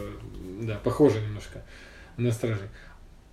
да, 0.60 0.78
похоже 0.84 1.22
немножко 1.22 1.64
на 2.18 2.30
Стражей. 2.30 2.68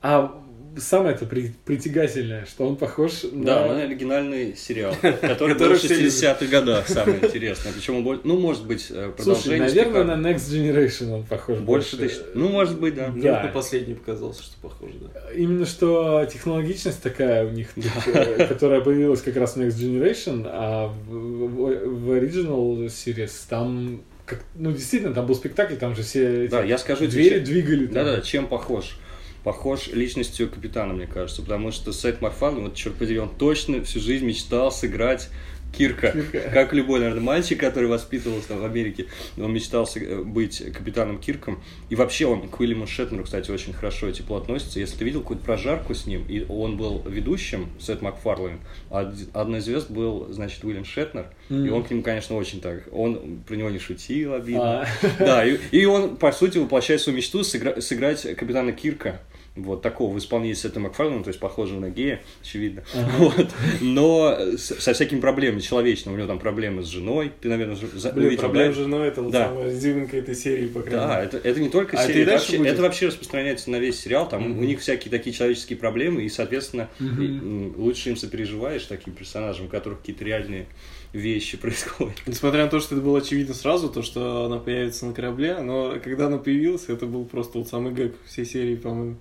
А 0.02 0.42
самое-то 0.78 1.26
при- 1.26 1.54
притягательное, 1.66 2.46
что 2.46 2.68
он 2.68 2.76
похож 2.76 3.22
Да, 3.32 3.68
на... 3.68 3.74
на 3.76 3.84
оригинальный 3.84 4.56
сериал, 4.56 4.96
который 5.02 5.56
был 5.56 5.70
в 5.74 5.78
все 5.78 5.96
любят. 5.96 6.14
60-х 6.14 6.46
годах, 6.48 6.88
самое 6.88 7.20
интересное. 7.26 7.74
Причем, 7.74 7.96
он 7.98 8.04
боль- 8.04 8.22
ну, 8.24 8.38
может 8.40 8.66
быть, 8.66 8.88
э, 8.90 9.12
Слушай, 9.18 9.58
продолжение. 9.58 9.60
наверное, 9.60 9.94
слегка. 9.94 10.16
на 10.16 10.28
Next 10.28 10.52
Generation 10.52 11.12
он 11.14 11.24
похож 11.26 11.58
Больше. 11.60 12.12
Ну, 12.34 12.50
может 12.50 12.80
быть, 12.80 12.96
да. 12.96 13.08
Мне 13.10 13.32
на 13.32 13.48
последний 13.48 13.96
показался, 13.96 14.44
что 14.44 14.54
похоже, 14.62 14.94
да. 15.14 15.32
Именно 15.34 15.66
что 15.66 16.26
технологичность 16.32 17.02
такая 17.02 17.46
у 17.46 17.50
них, 17.52 17.70
э, 18.06 18.48
которая 18.48 18.82
появилась 18.82 19.22
как 19.22 19.36
раз 19.38 19.56
в 19.56 19.60
Next 19.62 19.78
Generation, 19.78 20.44
а 20.48 20.88
в, 21.08 22.12
Original 22.12 22.86
Series 22.88 23.32
там, 23.50 24.02
как, 24.26 24.44
ну, 24.56 24.72
действительно, 24.72 25.14
там 25.14 25.26
был 25.26 25.36
спектакль, 25.36 25.76
там 25.76 25.96
же 25.96 26.04
все 26.04 26.46
эти 26.46 26.52
Да, 26.52 26.64
я 26.64 26.78
скажу 26.78 27.08
двери 27.08 27.36
чем- 27.36 27.44
двигали. 27.44 27.86
Да-да, 27.88 28.22
чем 28.22 28.48
похож? 28.48 28.98
Похож 29.44 29.88
личностью 29.88 30.50
капитана, 30.50 30.94
мне 30.94 31.08
кажется, 31.08 31.42
потому 31.42 31.72
что 31.72 31.92
Сет 31.94 32.22
Макфарлейн, 32.22 32.66
вот 32.66 32.76
черт 32.76 32.96
подери, 32.96 33.18
он 33.20 33.30
точно 33.30 33.84
всю 33.84 34.00
жизнь 34.00 34.26
мечтал 34.26 34.72
сыграть 34.72 35.30
Кирка. 35.76 36.12
Кирка. 36.12 36.40
Как 36.54 36.74
любой, 36.74 37.00
наверное, 37.00 37.22
мальчик, 37.24 37.58
который 37.60 37.88
воспитывался 37.88 38.50
там 38.50 38.60
в 38.60 38.66
Америке, 38.66 39.06
он 39.38 39.54
мечтал 39.54 39.90
быть 40.26 40.62
капитаном 40.74 41.18
Кирком. 41.18 41.64
И 41.90 41.96
вообще 41.96 42.26
он 42.26 42.50
к 42.50 42.60
Уильяму 42.60 42.86
Шетнеру, 42.88 43.24
кстати, 43.24 43.50
очень 43.52 43.72
хорошо 43.72 44.10
и 44.10 44.14
тепло 44.14 44.36
относится. 44.38 44.80
Если 44.82 44.98
ты 44.98 45.06
видел 45.06 45.22
какую-то 45.22 45.46
прожарку 45.46 45.96
с 45.96 46.06
ним, 46.06 46.26
и 46.28 46.46
он 46.50 46.76
был 46.76 47.02
ведущим, 47.08 47.70
Сет 47.80 48.02
Макфарлейн, 48.02 48.60
а 48.90 49.14
одной 49.34 49.60
из 49.60 49.64
звезд 49.64 49.90
был, 49.90 50.28
значит, 50.30 50.62
Уильям 50.66 50.84
Шетнер, 50.84 51.28
и 51.50 51.54
Мгм. 51.54 51.74
он 51.74 51.84
к 51.86 51.90
нему, 51.90 52.04
конечно, 52.04 52.36
очень 52.36 52.60
так, 52.60 52.84
он 52.92 53.42
про 53.48 53.56
него 53.56 53.70
не 53.70 53.80
шутил 53.80 54.34
обидно. 54.34 54.82
А. 54.82 54.88
Да, 55.20 55.46
и, 55.46 55.58
и 55.72 55.86
он, 55.86 56.18
по 56.18 56.34
сути, 56.34 56.58
воплощает 56.58 57.00
свою 57.00 57.16
мечту 57.18 57.40
сыгра- 57.42 57.80
сыграть 57.80 58.22
капитана 58.36 58.74
Кирка. 58.74 59.22
Вот 59.58 59.82
такого 59.82 60.14
в 60.14 60.18
исполнении 60.18 60.54
Сета 60.54 60.80
Макфарлейна, 60.80 61.24
то 61.24 61.28
есть 61.28 61.40
похожего 61.42 61.78
на 61.82 61.90
гея, 61.90 62.22
очевидно. 62.42 62.84
Вот. 63.18 63.50
Но 63.82 64.38
со 64.58 64.94
всякими 64.94 65.20
проблемами 65.20 65.60
человечными. 65.60 66.16
У 66.16 66.18
него 66.18 66.28
там 66.28 66.40
проблемы 66.40 66.84
с 66.84 66.88
женой. 66.88 67.34
Ты, 67.42 67.50
наверное, 67.50 67.76
за- 67.76 68.12
Блин, 68.14 68.28
увидел, 68.28 68.42
проблема 68.44 68.68
да? 68.70 68.74
с 68.74 68.78
женой 68.78 69.08
это 69.10 69.22
вот 69.22 69.32
Да. 69.34 69.48
самая 69.50 69.70
изюминка 69.74 70.16
этой 70.18 70.36
серии, 70.36 70.68
по 70.68 70.82
крайней 70.82 71.00
Да, 71.06 71.22
это, 71.22 71.38
это 71.38 71.60
не 71.60 71.68
только 71.70 71.98
А 71.98 72.08
серия, 72.08 72.22
это 72.24 72.32
вообще, 72.32 72.58
будет? 72.60 72.72
это 72.72 72.82
вообще 72.82 73.08
распространяется 73.08 73.70
на 73.72 73.76
весь 73.80 74.00
сериал. 74.00 74.30
Там 74.30 74.44
Мгм. 74.52 74.60
у 74.60 74.64
них 74.64 74.80
всякие 74.80 75.12
такие 75.12 75.34
человеческие 75.36 75.78
проблемы, 75.78 76.24
и, 76.24 76.30
соответственно, 76.30 76.88
м, 77.02 77.74
лучше 77.78 78.10
им 78.12 78.16
сопереживаешь 78.16 78.84
таким 78.86 79.14
персонажам, 79.14 79.66
у 79.66 79.70
которых 79.70 80.00
какие-то 80.00 80.24
реальные 80.24 80.68
вещи 81.14 81.58
происходят. 81.62 82.16
Несмотря 82.26 82.64
на 82.66 82.70
то, 82.70 82.80
что 82.80 82.96
это 82.96 83.04
было 83.04 83.20
очевидно 83.20 83.54
сразу, 83.54 83.90
то, 83.90 84.02
что 84.02 84.46
она 84.46 84.58
появится 84.58 85.06
на 85.06 85.14
корабле, 85.14 85.60
но 85.60 85.96
когда 86.04 86.28
она 86.28 86.38
появилась, 86.38 86.86
это 86.88 87.06
был 87.06 87.26
просто 87.26 87.60
вот 87.60 87.68
самый 87.68 87.94
гэг 87.94 88.14
всей 88.26 88.46
серии, 88.46 88.76
по-моему. 88.76 89.16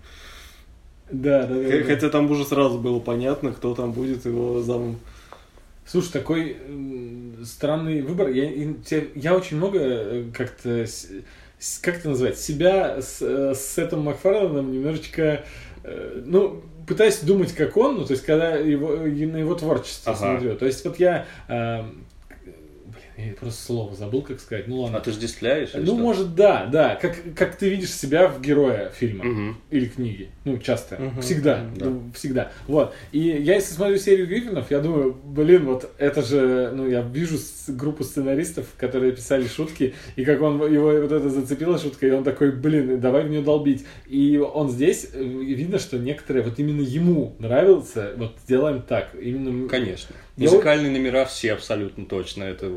Да, 1.10 1.46
да, 1.46 1.54
да, 1.54 1.70
Х- 1.70 1.78
да. 1.78 1.84
Хотя 1.84 2.08
там 2.08 2.30
уже 2.30 2.44
сразу 2.44 2.78
было 2.78 3.00
понятно, 3.00 3.52
кто 3.52 3.74
там 3.74 3.92
будет 3.92 4.24
его 4.26 4.62
замом. 4.62 4.98
Слушай, 5.84 6.12
такой 6.12 6.56
странный 7.44 8.02
выбор. 8.02 8.28
Я, 8.28 8.48
я 9.16 9.34
очень 9.36 9.56
много 9.56 9.78
э, 9.80 10.24
как-то... 10.32 10.86
Как 11.82 11.96
это 11.98 12.10
назвать? 12.10 12.38
Себя 12.38 13.02
с, 13.02 13.20
э, 13.20 13.54
с 13.56 13.74
Сетом 13.74 14.02
Макфарланом 14.02 14.72
немножечко... 14.72 15.44
э, 15.82 16.22
Ну, 16.24 16.62
пытаюсь 16.86 17.20
думать, 17.20 17.52
как 17.52 17.76
он, 17.76 17.96
ну, 17.98 18.04
то 18.04 18.12
есть, 18.12 18.24
когда 18.24 18.54
его, 18.56 18.96
на 18.96 19.36
его 19.36 19.54
творчество 19.54 20.12
Ага. 20.12 20.32
смотрю. 20.32 20.56
То 20.56 20.66
есть, 20.66 20.84
вот 20.84 20.98
я... 20.98 21.26
э, 21.48 21.82
я 23.28 23.32
просто 23.34 23.62
слово 23.62 23.94
забыл, 23.94 24.22
как 24.22 24.40
сказать. 24.40 24.68
Ну, 24.68 24.80
ладно. 24.80 24.98
Отождествляешь? 24.98 25.70
или 25.74 25.80
Ну, 25.80 25.86
что? 25.86 25.96
может, 25.96 26.34
да, 26.34 26.66
да. 26.66 26.96
Как, 26.96 27.16
как 27.36 27.56
ты 27.56 27.68
видишь 27.70 27.92
себя 27.92 28.28
в 28.28 28.40
героя 28.40 28.90
фильма 28.90 29.24
Мгм. 29.24 29.56
или 29.70 29.86
книги. 29.86 30.30
Ну, 30.44 30.58
часто. 30.58 30.96
Мгм. 30.96 31.20
Всегда. 31.22 31.66
Да. 31.76 31.86
Ну, 31.86 32.02
всегда. 32.14 32.52
Вот. 32.66 32.94
И 33.12 33.18
я, 33.20 33.54
если 33.54 33.74
смотрю 33.74 33.96
серию 33.98 34.26
Гриффинов, 34.26 34.70
я 34.70 34.80
думаю, 34.80 35.16
блин, 35.24 35.66
вот 35.66 35.90
это 35.98 36.22
же, 36.22 36.72
ну, 36.74 36.88
я 36.88 37.02
вижу 37.02 37.38
группу 37.68 38.04
сценаристов, 38.04 38.66
которые 38.76 39.12
писали 39.12 39.46
шутки, 39.46 39.94
и 40.16 40.24
как 40.24 40.40
он, 40.40 40.60
его 40.72 40.86
вот 40.86 41.12
это 41.12 41.28
зацепила 41.30 41.78
шутка, 41.78 42.06
и 42.06 42.10
он 42.10 42.24
такой, 42.24 42.52
блин, 42.52 43.00
давай 43.00 43.24
в 43.24 43.30
нее 43.30 43.42
долбить. 43.42 43.84
И 44.06 44.38
он 44.38 44.70
здесь, 44.70 45.08
э, 45.12 45.22
видно, 45.22 45.78
что 45.78 45.98
некоторые, 45.98 46.42
вот 46.44 46.58
именно 46.58 46.82
ему 46.82 47.34
нравится, 47.38 48.12
вот 48.16 48.36
сделаем 48.44 48.82
так. 48.82 49.14
Именно... 49.20 49.68
Конечно. 49.68 50.14
Я 50.36 50.50
Музыкальные 50.50 50.90
номера 50.90 51.24
все 51.26 51.52
абсолютно 51.52 52.06
точно. 52.06 52.44
Это 52.44 52.72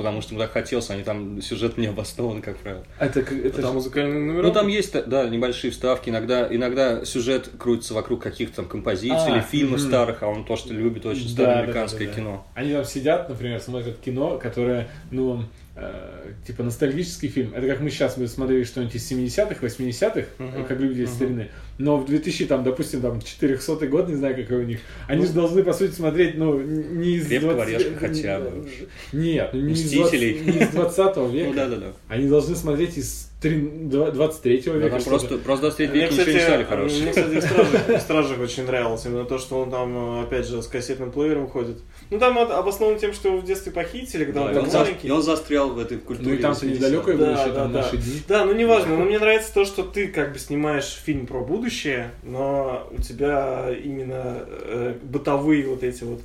потому 0.00 0.20
что 0.22 0.32
ему 0.34 0.42
так 0.42 0.52
хотелось, 0.52 0.90
они 0.90 1.02
там 1.02 1.40
сюжет 1.42 1.78
не 1.78 1.86
обоснован, 1.86 2.42
как 2.42 2.56
правило. 2.58 2.82
Это, 2.98 3.22
как- 3.22 3.38
это 3.38 3.56
там 3.62 3.70
же- 3.70 3.74
музыкальные 3.74 4.20
номера. 4.20 4.42
Ну, 4.48 4.52
там 4.52 4.68
есть, 4.68 4.92
да, 5.06 5.28
небольшие 5.28 5.70
вставки. 5.70 6.10
Иногда, 6.10 6.46
иногда 6.54 7.04
сюжет 7.04 7.50
крутится 7.58 7.94
вокруг 7.94 8.22
каких-то 8.22 8.56
там 8.56 8.66
композиций 8.66 9.16
А, 9.32 9.36
или 9.36 9.40
фильмов 9.40 9.80
мгм. 9.80 9.88
старых, 9.88 10.22
а 10.22 10.28
он 10.28 10.44
то, 10.44 10.56
что 10.56 10.72
любит 10.74 11.06
очень 11.06 11.24
Да, 11.24 11.30
старое 11.30 11.54
да, 11.54 11.60
американское 11.62 12.06
да, 12.08 12.12
да. 12.14 12.20
кино. 12.20 12.46
Они 12.54 12.72
там 12.72 12.84
сидят, 12.84 13.28
например, 13.28 13.60
смотрят 13.60 13.98
кино, 13.98 14.38
которое, 14.38 14.88
ну, 15.10 15.44
э, 15.80 16.32
типа 16.46 16.62
ностальгический 16.62 17.28
фильм. 17.28 17.52
Это 17.54 17.66
как 17.66 17.80
мы 17.80 17.90
сейчас 17.90 18.16
мы 18.16 18.26
смотрели 18.28 18.64
что-нибудь 18.64 18.94
из 18.94 19.10
70-х, 19.10 19.64
80-х, 19.66 20.24
Мгм. 20.38 20.64
как 20.66 20.78
люди 20.80 21.02
из 21.02 21.10
старины. 21.12 21.48
Но 21.78 21.96
в 21.96 22.04
2000, 22.06 22.44
там, 22.46 22.62
допустим, 22.62 23.00
там, 23.00 23.20
400 23.22 23.86
год, 23.86 24.08
не 24.08 24.14
знаю, 24.16 24.36
какой 24.36 24.58
у 24.58 24.66
них, 24.66 24.80
они 25.08 25.24
же 25.26 25.32
должны, 25.32 25.62
по 25.62 25.72
сути, 25.72 25.92
смотреть, 25.92 26.36
ну, 26.36 26.60
не 26.60 27.16
из 27.16 27.26
Крепкого 27.26 27.54
20 27.54 27.74
орешка 27.74 27.98
хотя 27.98 28.40
бы. 28.40 28.68
Нет, 29.12 29.50
ну, 29.54 29.60
не 29.60 29.72
из, 29.72 29.84
Мстителей. 29.86 30.34
20, 30.42 30.46
не 30.54 30.62
из 30.64 30.68
20 30.68 31.16
века. 31.32 31.48
Ну 31.48 31.54
да, 31.54 31.66
да, 31.68 31.76
да. 31.76 31.92
Они 32.08 32.28
должны 32.28 32.54
смотреть 32.54 32.98
из 32.98 33.30
три- 33.40 33.60
два- 33.84 34.10
23 34.10 34.62
Да, 34.66 34.72
века. 34.72 35.00
что-то. 35.00 35.08
просто, 35.10 35.38
просто 35.38 35.62
23 35.68 35.88
Мне, 35.88 36.00
век 36.00 36.10
ничего 36.10 36.24
не 36.26 36.32
кстати, 36.32 36.44
стали 36.44 36.56
мне, 36.58 36.66
хорошие. 36.66 37.08
кстати, 37.08 37.34
в 37.40 37.42
«Стражах», 37.42 37.88
в 37.88 38.00
«Стражах» 38.00 38.40
очень 38.40 38.66
нравилось 38.66 39.06
именно 39.06 39.24
то, 39.24 39.38
что 39.38 39.60
он 39.62 39.70
там, 39.70 40.20
э, 40.20 40.22
опять 40.24 40.46
же, 40.46 40.62
с 40.62 40.66
кассетным 40.66 41.10
плеером 41.10 41.48
ходит. 41.48 41.78
Ну, 42.10 42.18
там 42.18 42.36
от- 42.38 42.50
обоснованно 42.50 42.98
тем, 42.98 43.12
что 43.12 43.28
его 43.28 43.38
в 43.38 43.44
детстве 43.44 43.70
похитили, 43.70 44.24
когда 44.24 44.40
Да, 44.40 44.46
он 44.48 44.54
был 44.54 44.62
он, 44.64 44.70
за- 44.70 44.78
маленький. 44.80 45.06
и 45.08 45.10
он 45.10 45.22
застрял 45.22 45.70
в 45.70 45.78
этой 45.78 45.98
культуре. 45.98 46.28
Ну 46.30 46.34
и 46.34 46.38
там-то 46.38 46.66
80-х. 46.66 46.74
недалекое 46.76 47.16
Да, 47.16 47.24
будущее, 47.26 47.48
да, 47.48 47.54
там 47.54 47.72
да. 47.72 47.82
наши 47.82 47.96
дни. 47.98 48.22
Да, 48.26 48.44
ну 48.44 48.52
неважно, 48.54 48.96
но 48.96 49.04
мне 49.04 49.18
нравится 49.20 49.54
то, 49.54 49.64
что 49.64 49.82
ты 49.84 50.08
как 50.08 50.32
бы 50.32 50.38
снимаешь 50.40 51.00
фильм 51.04 51.26
про 51.26 51.40
будущее, 51.40 52.10
но 52.24 52.88
у 52.90 53.00
тебя 53.00 53.68
именно 53.84 54.38
э, 54.48 54.94
бытовые 55.02 55.66
вот 55.68 55.84
эти 55.84 56.02
вот 56.04 56.20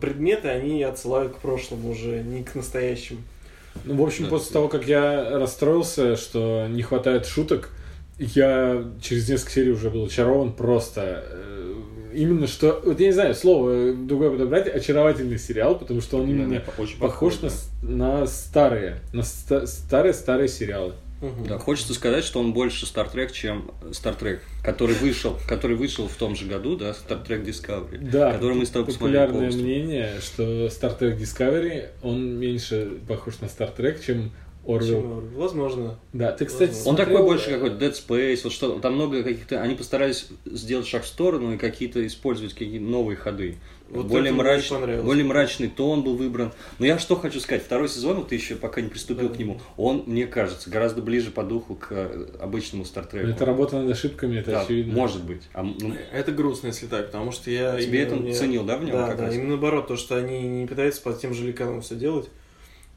предметы, 0.00 0.48
они 0.48 0.82
отсылают 0.84 1.34
к 1.34 1.38
прошлому 1.38 1.90
уже, 1.90 2.22
не 2.22 2.44
к 2.44 2.54
настоящему. 2.54 3.18
Ну, 3.84 3.96
в 3.96 4.02
общем, 4.06 4.24
Да, 4.24 4.30
после 4.30 4.48
да. 4.48 4.52
того, 4.54 4.68
как 4.68 4.86
я 4.86 5.30
расстроился, 5.38 6.16
что 6.16 6.66
не 6.70 6.82
хватает 6.82 7.26
шуток, 7.26 7.70
я 8.20 8.84
через 9.02 9.28
несколько 9.28 9.50
серий 9.50 9.72
уже 9.72 9.90
был 9.90 10.04
очарован 10.04 10.52
просто. 10.52 11.24
Э, 12.14 12.16
Именно 12.16 12.46
что, 12.46 12.80
вот 12.84 13.00
я 13.00 13.06
не 13.06 13.12
знаю, 13.12 13.34
слово 13.34 13.70
э, 13.70 13.94
другое 13.94 14.30
подобрать, 14.30 14.68
очаровательный 14.68 15.38
сериал, 15.38 15.78
потому 15.78 16.00
что 16.00 16.18
он 16.18 16.30
именно 16.30 16.60
да, 16.66 16.82
очень 16.82 16.98
похож 16.98 17.36
на, 17.40 17.48
да. 17.48 17.54
с- 17.54 17.68
на 17.82 18.26
старые, 18.26 19.00
на 19.12 19.22
ста- 19.22 19.66
старые-старые 19.66 20.48
сериалы. 20.48 20.94
Мгм. 21.20 21.46
Да, 21.46 21.58
хочется 21.58 21.94
сказать, 21.94 22.22
что 22.24 22.38
он 22.40 22.52
больше 22.52 22.84
Star 22.84 23.10
Trek, 23.10 23.32
чем 23.32 23.70
Star 23.92 24.18
Trek, 24.18 24.40
который 24.62 24.94
вышел, 24.96 25.38
который 25.48 25.74
вышел 25.76 26.06
в 26.06 26.14
том 26.16 26.36
же 26.36 26.44
году, 26.44 26.76
да, 26.76 26.90
Star 26.90 27.26
Trek 27.26 27.44
Discovery, 27.46 28.10
Да, 28.10 28.32
который 28.32 28.56
мы 28.56 28.66
с 28.66 28.70
тобой 28.70 28.86
посмотрели 28.86 29.24
популярное 29.26 29.56
мнение, 29.56 30.10
что 30.20 30.42
Star 30.66 30.98
Trek 30.98 31.18
Discovery, 31.18 31.86
он 32.02 32.38
меньше 32.38 32.90
похож 33.08 33.40
на 33.40 33.46
Star 33.46 33.74
Trek, 33.74 34.04
чем 34.04 34.32
Почему? 34.66 35.20
Возможно. 35.36 35.98
Да, 36.12 36.32
ты, 36.32 36.46
кстати, 36.46 36.70
Возможно. 36.70 36.90
Он 36.90 36.96
смотрел- 36.96 37.16
такой 37.16 37.26
больше 37.34 37.50
какой-то 37.50 37.76
Dead 37.84 37.92
Space, 37.92 38.40
вот 38.44 38.52
что 38.52 38.78
там 38.78 38.94
много 38.94 39.22
каких-то, 39.22 39.60
они 39.60 39.74
постарались 39.74 40.28
сделать 40.46 40.86
шаг 40.86 41.02
в 41.04 41.06
сторону 41.06 41.54
и 41.54 41.58
какие-то 41.58 42.06
использовать 42.06 42.54
какие-то 42.54 42.84
новые 42.84 43.16
ходы. 43.16 43.56
Вот 43.90 44.06
более, 44.06 44.28
это 44.32 44.34
мне 44.34 44.42
мрачный, 44.42 44.78
понравилось. 44.78 45.04
более 45.04 45.24
мрачный 45.26 45.68
тон 45.68 46.02
был 46.02 46.16
выбран. 46.16 46.52
Но 46.78 46.86
я 46.86 46.98
что 46.98 47.16
хочу 47.16 47.38
сказать, 47.38 47.62
второй 47.62 47.90
сезон, 47.90 48.16
вот 48.16 48.28
ты 48.28 48.34
еще 48.34 48.56
пока 48.56 48.80
не 48.80 48.88
приступил 48.88 49.28
Да. 49.28 49.34
к 49.34 49.38
нему, 49.38 49.60
он, 49.76 50.04
мне 50.06 50.26
кажется, 50.26 50.70
гораздо 50.70 51.02
ближе 51.02 51.30
по 51.30 51.42
духу 51.42 51.74
к 51.74 51.88
э, 51.90 52.26
обычному 52.40 52.86
Стартреку. 52.86 53.28
Это 53.28 53.44
работа 53.44 53.78
над 53.78 53.90
ошибками, 53.90 54.38
это 54.38 54.52
Да, 54.52 54.60
очевидно. 54.62 54.94
может 54.94 55.22
быть. 55.24 55.42
А, 55.52 55.62
ну, 55.62 55.94
Это 56.12 56.32
грустно, 56.32 56.68
если 56.68 56.86
так, 56.86 57.06
потому 57.06 57.30
что 57.30 57.50
я... 57.50 57.78
Тебе 57.78 58.00
это 58.02 58.16
мне- 58.16 58.32
ценил, 58.32 58.64
да, 58.64 58.78
в 58.78 58.84
нем 58.84 58.96
Да, 58.96 59.08
как 59.08 59.18
да, 59.18 59.24
раз? 59.26 59.34
именно 59.34 59.50
наоборот, 59.50 59.86
то, 59.88 59.96
что 59.96 60.16
они 60.16 60.40
не 60.40 60.66
пытаются 60.66 61.02
по 61.02 61.12
тем 61.12 61.34
же 61.34 61.46
лекалам 61.46 61.82
все 61.82 61.94
делать, 61.94 62.28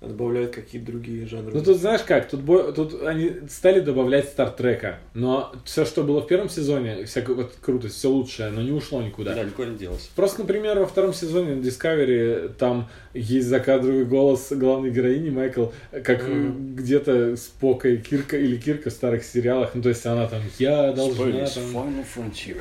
добавляют 0.02 0.52
какие-то 0.54 0.92
другие 0.92 1.26
жанры. 1.26 1.52
Ну 1.54 1.64
тут 1.64 1.78
знаешь 1.78 2.02
как, 2.02 2.30
тут, 2.30 2.42
бо- 2.42 2.72
тут 2.72 3.02
они 3.04 3.32
стали 3.50 3.80
добавлять 3.80 4.26
Стартрека, 4.30 5.00
но 5.16 5.52
все, 5.66 5.86
что 5.86 6.04
было 6.04 6.22
в 6.22 6.28
первом 6.28 6.50
сезоне, 6.50 7.06
всякая 7.06 7.34
вот 7.36 7.54
крутость, 7.62 7.96
все 7.96 8.10
лучшее, 8.10 8.52
но 8.52 8.62
не 8.62 8.72
ушло 8.72 9.02
никуда. 9.02 9.34
да, 9.34 9.44
никуда 9.44 9.70
не 9.70 9.78
делось. 9.78 10.10
Просто, 10.16 10.42
например, 10.42 10.78
во 10.80 10.86
втором 10.86 11.14
сезоне 11.14 11.54
Discovery 11.62 12.54
там 12.60 12.90
есть 13.16 13.48
закадровый 13.48 14.06
голос 14.06 14.52
главной 14.52 14.92
героини 14.92 15.32
Майкл, 15.32 15.68
как 16.04 16.28
Мгм. 16.28 16.76
где-то 16.76 17.36
Спока 17.36 17.90
и 17.90 17.98
Кирка 17.98 18.38
или 18.38 18.58
Кирка 18.58 18.92
в 18.92 18.94
старых 18.94 19.24
сериалах. 19.24 19.72
Ну, 19.74 19.82
то 19.82 19.90
есть 19.90 20.06
она 20.06 20.28
там, 20.28 20.42
я 20.60 20.92
должна 20.94 21.26
Spoilers, 21.26 21.54
там... 21.56 21.64
Final 21.76 22.06
Frontier. 22.16 22.58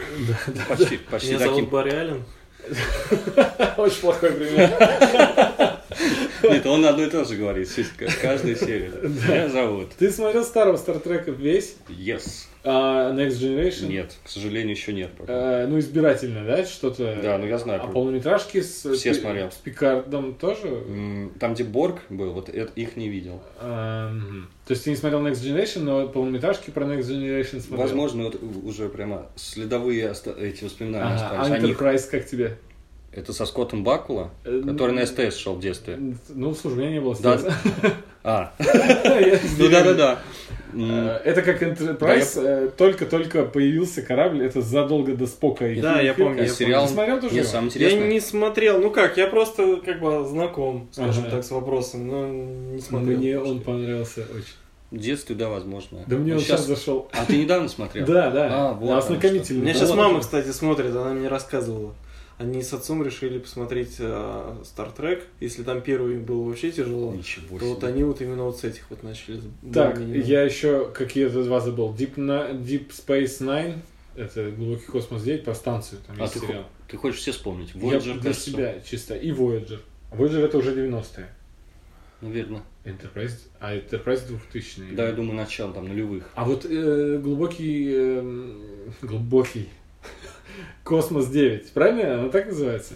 Почти, 0.69 0.99
почти 1.11 1.35
Меня 1.35 1.39
зовут. 1.47 1.69
Барри 1.71 1.91
Аллен. 1.91 2.25
Очень 3.77 4.01
плохой 4.01 4.33
пример. 4.33 4.71
Нет, 6.43 6.67
он 6.67 6.85
одно 6.85 7.05
и 7.05 7.11
то 7.11 7.25
же 7.25 7.37
говорит, 7.37 7.69
каждая 8.21 8.55
серия. 8.55 8.91
Меня 9.03 9.49
зовут. 9.49 9.91
Ты 9.99 10.11
смотрел 10.11 10.45
старого 10.45 10.77
Стартрека 10.77 11.31
весь? 11.31 11.77
Yes. 11.89 12.47
А 12.69 13.13
Next 13.13 13.39
Generation? 13.41 13.87
Нет, 13.87 14.17
к 14.25 14.29
сожалению, 14.29 14.73
еще 14.73 14.93
нет 14.93 15.13
пока. 15.17 15.63
Э, 15.63 15.67
ну, 15.69 15.79
избирательно, 15.79 16.45
да, 16.45 16.65
что-то? 16.65 17.17
Да, 17.23 17.39
ну 17.39 17.47
я 17.47 17.59
знаю. 17.59 17.81
А 17.85 17.87
полнометражки 17.87 18.61
с, 18.61 18.93
Все 18.93 19.13
Пи- 19.15 19.21
смотрел. 19.21 19.53
с 19.53 19.55
Пикардом 19.55 20.35
тоже? 20.35 20.83
Там, 21.39 21.55
где 21.55 21.63
Борг 21.63 22.01
был, 22.11 22.33
вот 22.33 22.49
это- 22.49 22.73
их 22.75 22.97
не 22.97 23.09
видел. 23.09 23.41
А. 23.61 24.11
То 24.67 24.73
есть 24.73 24.83
ты 24.83 24.91
не 24.91 24.97
смотрел 24.97 25.25
Next 25.25 25.43
Generation, 25.45 25.83
но 25.85 26.09
полнометражки 26.09 26.71
про 26.71 26.85
Next 26.87 27.03
Generation 27.09 27.61
смотрел? 27.61 27.79
Возможно, 27.87 28.25
вот 28.25 28.41
уже 28.65 28.89
прямо 28.89 29.27
следовые 29.37 30.11
оста- 30.11 30.33
эти 30.37 30.65
воспоминания 30.65 31.15
Ага, 31.15 31.41
остались. 31.43 31.63
а 31.63 31.67
Enterprise 31.69 32.11
как 32.11 32.27
тебе? 32.27 32.59
Это 33.13 33.33
со 33.33 33.47
Скоттом 33.47 33.85
Бакула, 33.85 34.31
Э, 34.45 34.61
который 34.67 34.93
на 34.93 35.07
СТС 35.07 35.37
шел 35.37 35.55
в 35.55 35.61
детстве. 35.61 35.99
Ну, 36.29 36.53
слушай, 36.55 36.75
у 36.75 36.79
меня 36.81 36.91
не 36.91 37.01
было 37.01 37.17
Да. 37.23 37.39
стресса. 37.39 37.57
А, 38.25 38.53
ну 38.59 39.69
да-да-да. 39.71 40.19
Э, 40.77 41.21
Это 41.25 41.43
как 41.43 41.63
Enterprise, 41.63 42.41
э, 42.41 42.71
только-только 42.77 43.45
появился 43.45 44.03
корабль, 44.03 44.45
это 44.45 44.61
задолго 44.61 45.15
до 45.15 45.27
Спока. 45.27 45.67
и 45.67 45.81
Да, 45.81 46.01
я 46.01 46.15
помню, 46.15 46.43
я 46.43 46.49
Сериал... 46.49 46.87
Смотрел 46.89 47.21
тоже 47.21 47.35
Я 47.75 47.93
не 47.95 48.21
смотрел, 48.21 48.81
ну 48.81 48.91
как, 48.91 49.17
я 49.17 49.27
просто 49.27 49.77
как 49.85 50.01
бы 50.01 50.27
знаком, 50.27 50.89
скажем 50.93 51.25
так, 51.31 51.45
с 51.45 51.51
вопросом, 51.51 52.07
но 52.07 52.27
не 52.29 52.81
смотрел. 52.81 53.19
Мне 53.19 53.39
он 53.39 53.61
понравился 53.61 54.21
очень. 54.23 54.55
В 54.93 54.99
детстве, 54.99 55.35
да, 55.35 55.49
возможно. 55.49 56.05
Да 56.07 56.17
мне 56.17 56.33
Ну, 56.33 56.39
он 56.39 56.45
сейчас 56.45 56.65
зашел. 56.65 57.09
А 57.13 57.25
ты 57.27 57.39
недавно 57.39 57.69
смотрел? 57.69 58.07
Да, 58.07 58.31
да. 58.31 58.49
А, 58.51 58.73
вот 58.73 58.97
Ознакомительный. 58.97 59.61
У 59.61 59.65
меня 59.65 59.75
сейчас 59.75 59.93
мама, 59.93 60.21
кстати, 60.21 60.53
смотрит, 60.53 60.95
она 60.95 61.11
мне 61.11 61.27
рассказывала. 61.27 61.93
Они 62.39 62.63
с 62.63 62.73
отцом 62.75 63.03
решили 63.03 63.39
посмотреть 63.39 63.97
э, 63.99 64.05
Star 64.63 64.95
Trek. 64.95 65.23
Если 65.41 65.63
там 65.63 65.81
первый 65.81 66.19
был 66.19 66.45
вообще 66.45 66.71
тяжело, 66.71 67.15
Ничего 67.15 67.59
то 67.59 67.65
вот 67.65 67.79
себе. 67.79 67.89
они 67.89 68.05
вот 68.05 68.21
именно 68.21 68.45
вот 68.45 68.59
с 68.59 68.65
этих 68.65 68.91
вот 68.91 69.03
начали. 69.03 69.41
Так, 69.73 69.99
я 69.99 70.43
еще 70.43 70.91
какие-то 70.93 71.43
два 71.45 71.61
забыл. 71.61 71.95
Deep, 71.95 72.21
на... 72.21 72.51
Deep 72.51 72.89
Space 72.91 73.41
Nine, 73.41 73.79
это 74.17 74.51
глубокий 74.51 74.85
космос 74.87 75.23
9, 75.23 75.45
про 75.45 75.55
станцию, 75.55 76.01
там 76.07 76.17
А 76.19 76.23
есть 76.23 76.35
ты, 76.35 76.41
сериал. 76.41 76.65
хо- 76.65 76.69
ты 76.89 76.97
хочешь 76.99 77.21
все 77.21 77.33
вспомнить? 77.33 77.71
Я 77.75 77.81
Voyager, 77.81 78.13
для 78.15 78.23
кажется. 78.23 78.51
себя 78.51 78.81
чисто. 78.81 79.15
И 79.17 79.31
Voyager. 79.33 79.81
Voyager 80.13 80.45
это 80.45 80.59
уже 80.59 80.75
90-е. 80.75 81.29
Наверное. 82.21 82.63
Enterprise, 82.85 83.33
а 83.61 83.75
Enterprise 83.75 84.27
2000 84.27 84.95
Да, 84.95 85.07
я 85.09 85.13
думаю, 85.13 85.37
начало 85.37 85.73
там 85.73 85.89
нулевых. 85.89 86.31
А 86.35 86.45
вот 86.45 86.67
э, 86.69 87.19
глубокий, 87.19 87.93
эм, 87.95 88.61
глубокий 89.03 89.69
космос 90.85 91.27
9, 91.29 91.73
правильно? 91.73 92.15
Оно 92.15 92.29
так 92.29 92.47
называется? 92.47 92.95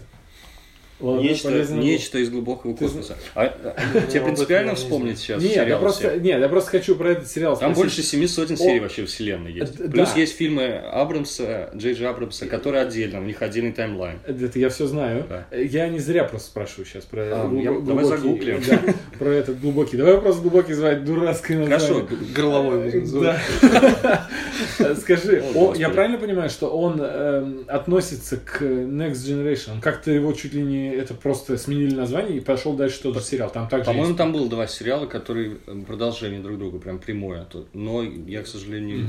Ладно, 1.01 1.21
Нечто, 1.21 1.49
нечто 1.73 2.19
из 2.19 2.29
глубокого 2.29 2.75
Ты 2.75 2.85
космоса. 2.85 3.17
А, 3.35 3.43
а, 3.43 4.01
тебе 4.07 4.21
принципиально 4.21 4.69
я 4.69 4.75
вспомнить 4.75 5.17
сейчас 5.19 5.41
Нет, 5.41 5.55
я 5.55 5.63
сериалы 5.63 5.81
просто, 5.81 6.09
все? 6.11 6.19
нет, 6.19 6.39
я 6.41 6.49
просто 6.49 6.69
хочу 6.71 6.95
про 6.95 7.09
этот 7.11 7.27
сериал 7.27 7.57
Там 7.57 7.73
спросить. 7.73 7.95
больше 7.95 8.03
семи 8.09 8.27
сотен 8.27 8.55
О, 8.55 8.57
серий 8.57 8.79
вообще 8.79 9.05
вселенной 9.05 9.51
есть. 9.51 9.79
э, 9.79 9.89
Плюс 9.89 10.13
да. 10.13 10.19
есть 10.19 10.35
фильмы 10.35 10.67
Абрамса, 10.91 11.69
Джей 11.75 11.93
Джей 11.93 12.07
Абрамса, 12.07 12.45
которые 12.45 12.83
отдельно, 12.83 13.19
у 13.19 13.23
них 13.23 13.41
отдельный 13.41 13.71
таймлайн. 13.71 14.19
Это 14.25 14.59
я 14.59 14.69
все 14.69 14.87
знаю. 14.87 15.25
Да. 15.27 15.45
Я 15.57 15.87
не 15.89 15.99
зря 15.99 16.23
просто 16.23 16.47
спрашиваю 16.49 16.85
сейчас 16.85 17.05
про 17.05 17.21
А, 17.23 17.47
глубо- 17.47 17.61
я- 17.63 17.79
давай 17.85 18.03
глубокий- 18.05 18.21
загуглим. 18.21 18.61
да, 18.67 18.93
про 19.19 19.29
этот 19.29 19.59
глубокий. 19.59 19.97
Давай 19.97 20.13
вопрос 20.13 20.39
глубокий 20.39 20.73
звать 20.73 21.03
дурацкое 21.05 21.57
название. 21.59 21.79
Хорошо, 22.05 22.07
Горловой 22.35 22.93
называть. 23.01 23.39
Да. 23.61 24.27
Скажи, 24.99 25.43
О, 25.55 25.73
я 25.75 25.89
правильно 25.89 26.17
понимаю, 26.17 26.49
что 26.49 26.67
он 26.69 26.99
эм, 27.01 27.65
относится 27.67 28.37
к 28.37 28.61
Next 28.61 29.13
Generation? 29.27 29.81
Как-то 29.81 30.11
его 30.11 30.33
чуть 30.33 30.53
ли 30.53 30.61
не 30.61 30.90
это 30.93 31.13
просто 31.13 31.57
сменили 31.57 31.95
название 31.95 32.37
и 32.37 32.39
пошел 32.39 32.73
дальше 32.73 33.01
тот 33.01 33.15
же 33.15 33.21
сериал. 33.21 33.49
Там 33.51 33.67
также 33.67 33.85
По-моему, 33.85 34.07
есть- 34.09 34.17
там 34.17 34.31
было 34.33 34.47
два 34.49 34.67
сериала, 34.67 35.05
которые 35.05 35.57
э, 35.67 35.81
продолжение 35.87 36.39
друг 36.41 36.57
друга, 36.57 36.79
прям 36.79 36.99
прямое. 36.99 37.45
То- 37.45 37.65
Но 37.73 38.03
я, 38.03 38.43
к 38.43 38.47
сожалению, 38.47 39.07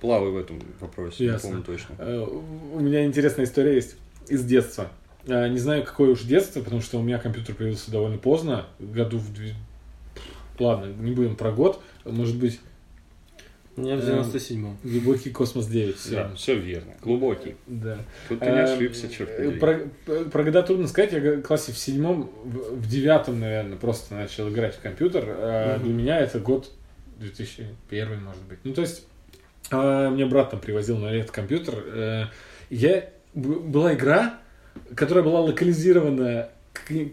плаваю 0.00 0.32
в 0.32 0.36
этом 0.36 0.60
вопросе, 0.80 1.24
не 1.24 1.30
Ясно. 1.30 1.48
помню 1.50 1.64
точно. 1.64 1.94
Э, 1.98 2.26
У 2.74 2.80
меня 2.80 3.04
интересная 3.06 3.44
история 3.46 3.74
есть 3.74 3.96
из 4.28 4.44
детства. 4.44 4.88
Э, 5.26 5.48
Не 5.48 5.58
знаю, 5.58 5.84
какое 5.84 6.10
уж 6.10 6.22
детство, 6.22 6.60
потому 6.60 6.80
что 6.82 6.98
у 6.98 7.02
меня 7.02 7.18
компьютер 7.18 7.54
появился 7.54 7.90
довольно 7.90 8.18
поздно, 8.18 8.66
году 8.78 9.18
в... 9.18 9.28
Ладно, 10.58 10.92
не 11.00 11.12
будем 11.12 11.34
про 11.36 11.50
год. 11.50 11.80
Может 12.04 12.36
быть, 12.36 12.60
У 13.76 13.80
меня 13.80 13.96
в 13.96 14.08
Эм, 14.08 14.20
97-м. 14.20 14.76
глубокий 14.84 15.30
космос 15.30 15.66
9. 15.66 15.96
Все. 15.96 16.10
Да, 16.14 16.34
все 16.36 16.54
верно. 16.54 16.92
Глубокий. 17.02 17.56
Да. 17.66 17.98
Тут 18.28 18.38
ты 18.40 18.46
не 18.46 18.52
Эм, 18.52 18.64
ошибся, 18.64 19.08
черт 19.08 19.30
э, 19.30 19.36
побери. 19.50 19.58
Про, 19.58 19.78
про 20.30 20.44
года 20.44 20.62
трудно 20.62 20.86
сказать. 20.86 21.12
Я 21.12 21.18
в 21.20 21.42
классе 21.42 21.72
в 21.72 21.78
седьмом, 21.78 22.30
в, 22.44 22.88
девятом, 22.88 23.40
наверное, 23.40 23.76
просто 23.76 24.14
начал 24.14 24.48
играть 24.48 24.76
в 24.76 24.80
компьютер. 24.80 25.24
А 25.26 25.76
Мгм. 25.78 25.84
Для 25.86 25.94
меня 25.94 26.20
это 26.20 26.38
год 26.38 26.70
2001, 27.18 28.22
может 28.22 28.42
быть. 28.42 28.58
Ну, 28.64 28.74
то 28.74 28.80
есть, 28.82 29.06
а, 29.70 30.10
мне 30.10 30.24
брат 30.26 30.50
там 30.50 30.60
привозил 30.60 30.98
на 30.98 31.06
этот 31.08 31.30
компьютер. 31.32 31.74
Э, 31.86 32.24
Я... 32.70 33.08
Была 33.34 33.94
игра, 33.94 34.38
которая 34.94 35.24
была 35.24 35.40
локализирована 35.40 36.50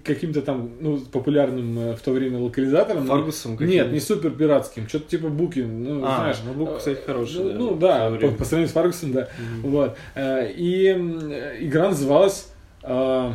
каким-то 0.03 0.41
там, 0.41 0.72
ну, 0.80 0.97
популярным 0.99 1.78
э, 1.80 1.95
в 1.95 2.01
то 2.01 2.12
время 2.12 2.39
локализатором. 2.39 3.05
но- 3.05 3.14
Фаргусом 3.16 3.51
Нет, 3.51 3.59
каким-нибудь? 3.59 3.91
не 3.93 3.99
супер 3.99 4.32
пиратским, 4.32 4.88
что-то 4.88 5.09
типа 5.09 5.30
Букин, 5.30 5.84
ну, 5.84 6.01
А, 6.05 6.16
знаешь. 6.18 6.38
ну, 6.45 6.53
Бук, 6.53 6.78
кстати, 6.78 6.99
хороший, 7.05 7.43
Ну, 7.43 7.49
да, 7.49 7.55
ну 7.57 7.76
да, 7.78 8.05
по, 8.05 8.09
время. 8.09 8.36
по 8.36 8.43
сравнению 8.45 8.70
с 8.70 8.74
Фаргусом, 8.74 9.12
да. 9.14 9.30
Вот. 9.64 9.95
Э, 10.16 10.51
И 10.51 10.88
э, 10.88 11.57
игра 11.62 11.89
называлась... 11.89 12.47
э, 12.84 13.32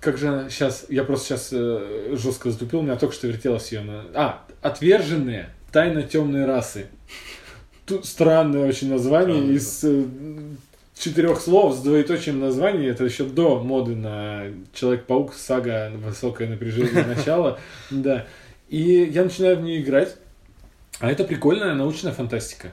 Как 0.00 0.18
же 0.18 0.28
она 0.28 0.50
сейчас... 0.50 0.86
Я 0.88 1.04
просто 1.04 1.26
сейчас 1.38 1.50
жестко 2.20 2.50
затупил, 2.50 2.80
у 2.80 2.82
меня 2.82 2.96
только 2.96 3.14
что 3.14 3.28
вертелась 3.28 3.70
ее 3.72 3.82
на... 3.82 4.02
А, 4.14 4.44
«Отверженные. 4.60 5.48
Тайна 5.70 6.02
темной 6.02 6.44
расы». 6.44 6.86
Тут 7.86 8.04
странное 8.06 8.68
очень 8.68 8.90
название 8.90 9.36
Странно, 9.36 9.52
из 9.52 9.84
э, 9.84 10.04
четырех 10.98 11.40
слов 11.40 11.74
с 11.74 11.80
двоеточием 11.80 12.40
названия. 12.40 12.88
Это 12.88 13.04
еще 13.04 13.24
до 13.24 13.60
моды 13.62 13.94
на 13.96 14.44
Человек-паук, 14.74 15.34
сага 15.34 15.90
«Высокое 15.94 16.48
напряжение 16.48 17.04
начала». 17.04 17.58
Да. 17.90 18.26
И 18.68 19.10
я 19.12 19.24
начинаю 19.24 19.58
в 19.58 19.62
нее 19.62 19.82
играть. 19.82 20.16
А 20.98 21.10
это 21.10 21.24
прикольная 21.24 21.74
научная 21.74 22.12
фантастика. 22.12 22.70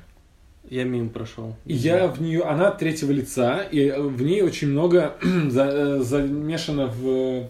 Я 0.70 0.84
мимо 0.84 1.10
прошел. 1.10 1.56
И 1.66 1.74
я 1.74 2.08
в 2.08 2.22
нее, 2.22 2.44
она 2.44 2.70
третьего 2.72 3.12
лица, 3.12 3.62
и 3.64 3.88
э, 3.88 4.00
в 4.00 4.22
ней 4.22 4.44
очень 4.44 4.70
много 4.70 5.16
за- 5.50 5.72
э, 5.72 6.00
замешано 6.00 6.88
в 6.88 7.08
э, 7.08 7.48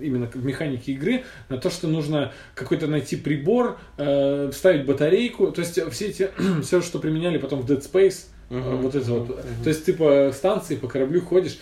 именно 0.00 0.26
в 0.26 0.44
механике 0.44 0.92
игры 0.92 1.24
на 1.50 1.58
то, 1.58 1.68
что 1.68 1.86
нужно 1.86 2.32
какой-то 2.54 2.86
найти 2.86 3.16
прибор, 3.16 3.78
э, 3.98 4.50
вставить 4.52 4.86
батарейку, 4.86 5.52
то 5.52 5.60
есть 5.60 5.78
все 5.92 6.06
эти 6.06 6.30
все, 6.62 6.80
что 6.80 6.98
применяли 6.98 7.36
потом 7.36 7.60
в 7.60 7.70
Dead 7.70 7.82
Space, 7.82 8.26
Мгм. 8.52 8.76
вот 8.82 8.94
это 8.94 9.10
вот, 9.12 9.28
Мгм. 9.30 9.62
то 9.64 9.68
есть 9.68 9.84
ты 9.84 9.92
по 9.94 10.30
станции, 10.32 10.76
по 10.76 10.86
кораблю 10.88 11.20
ходишь, 11.22 11.58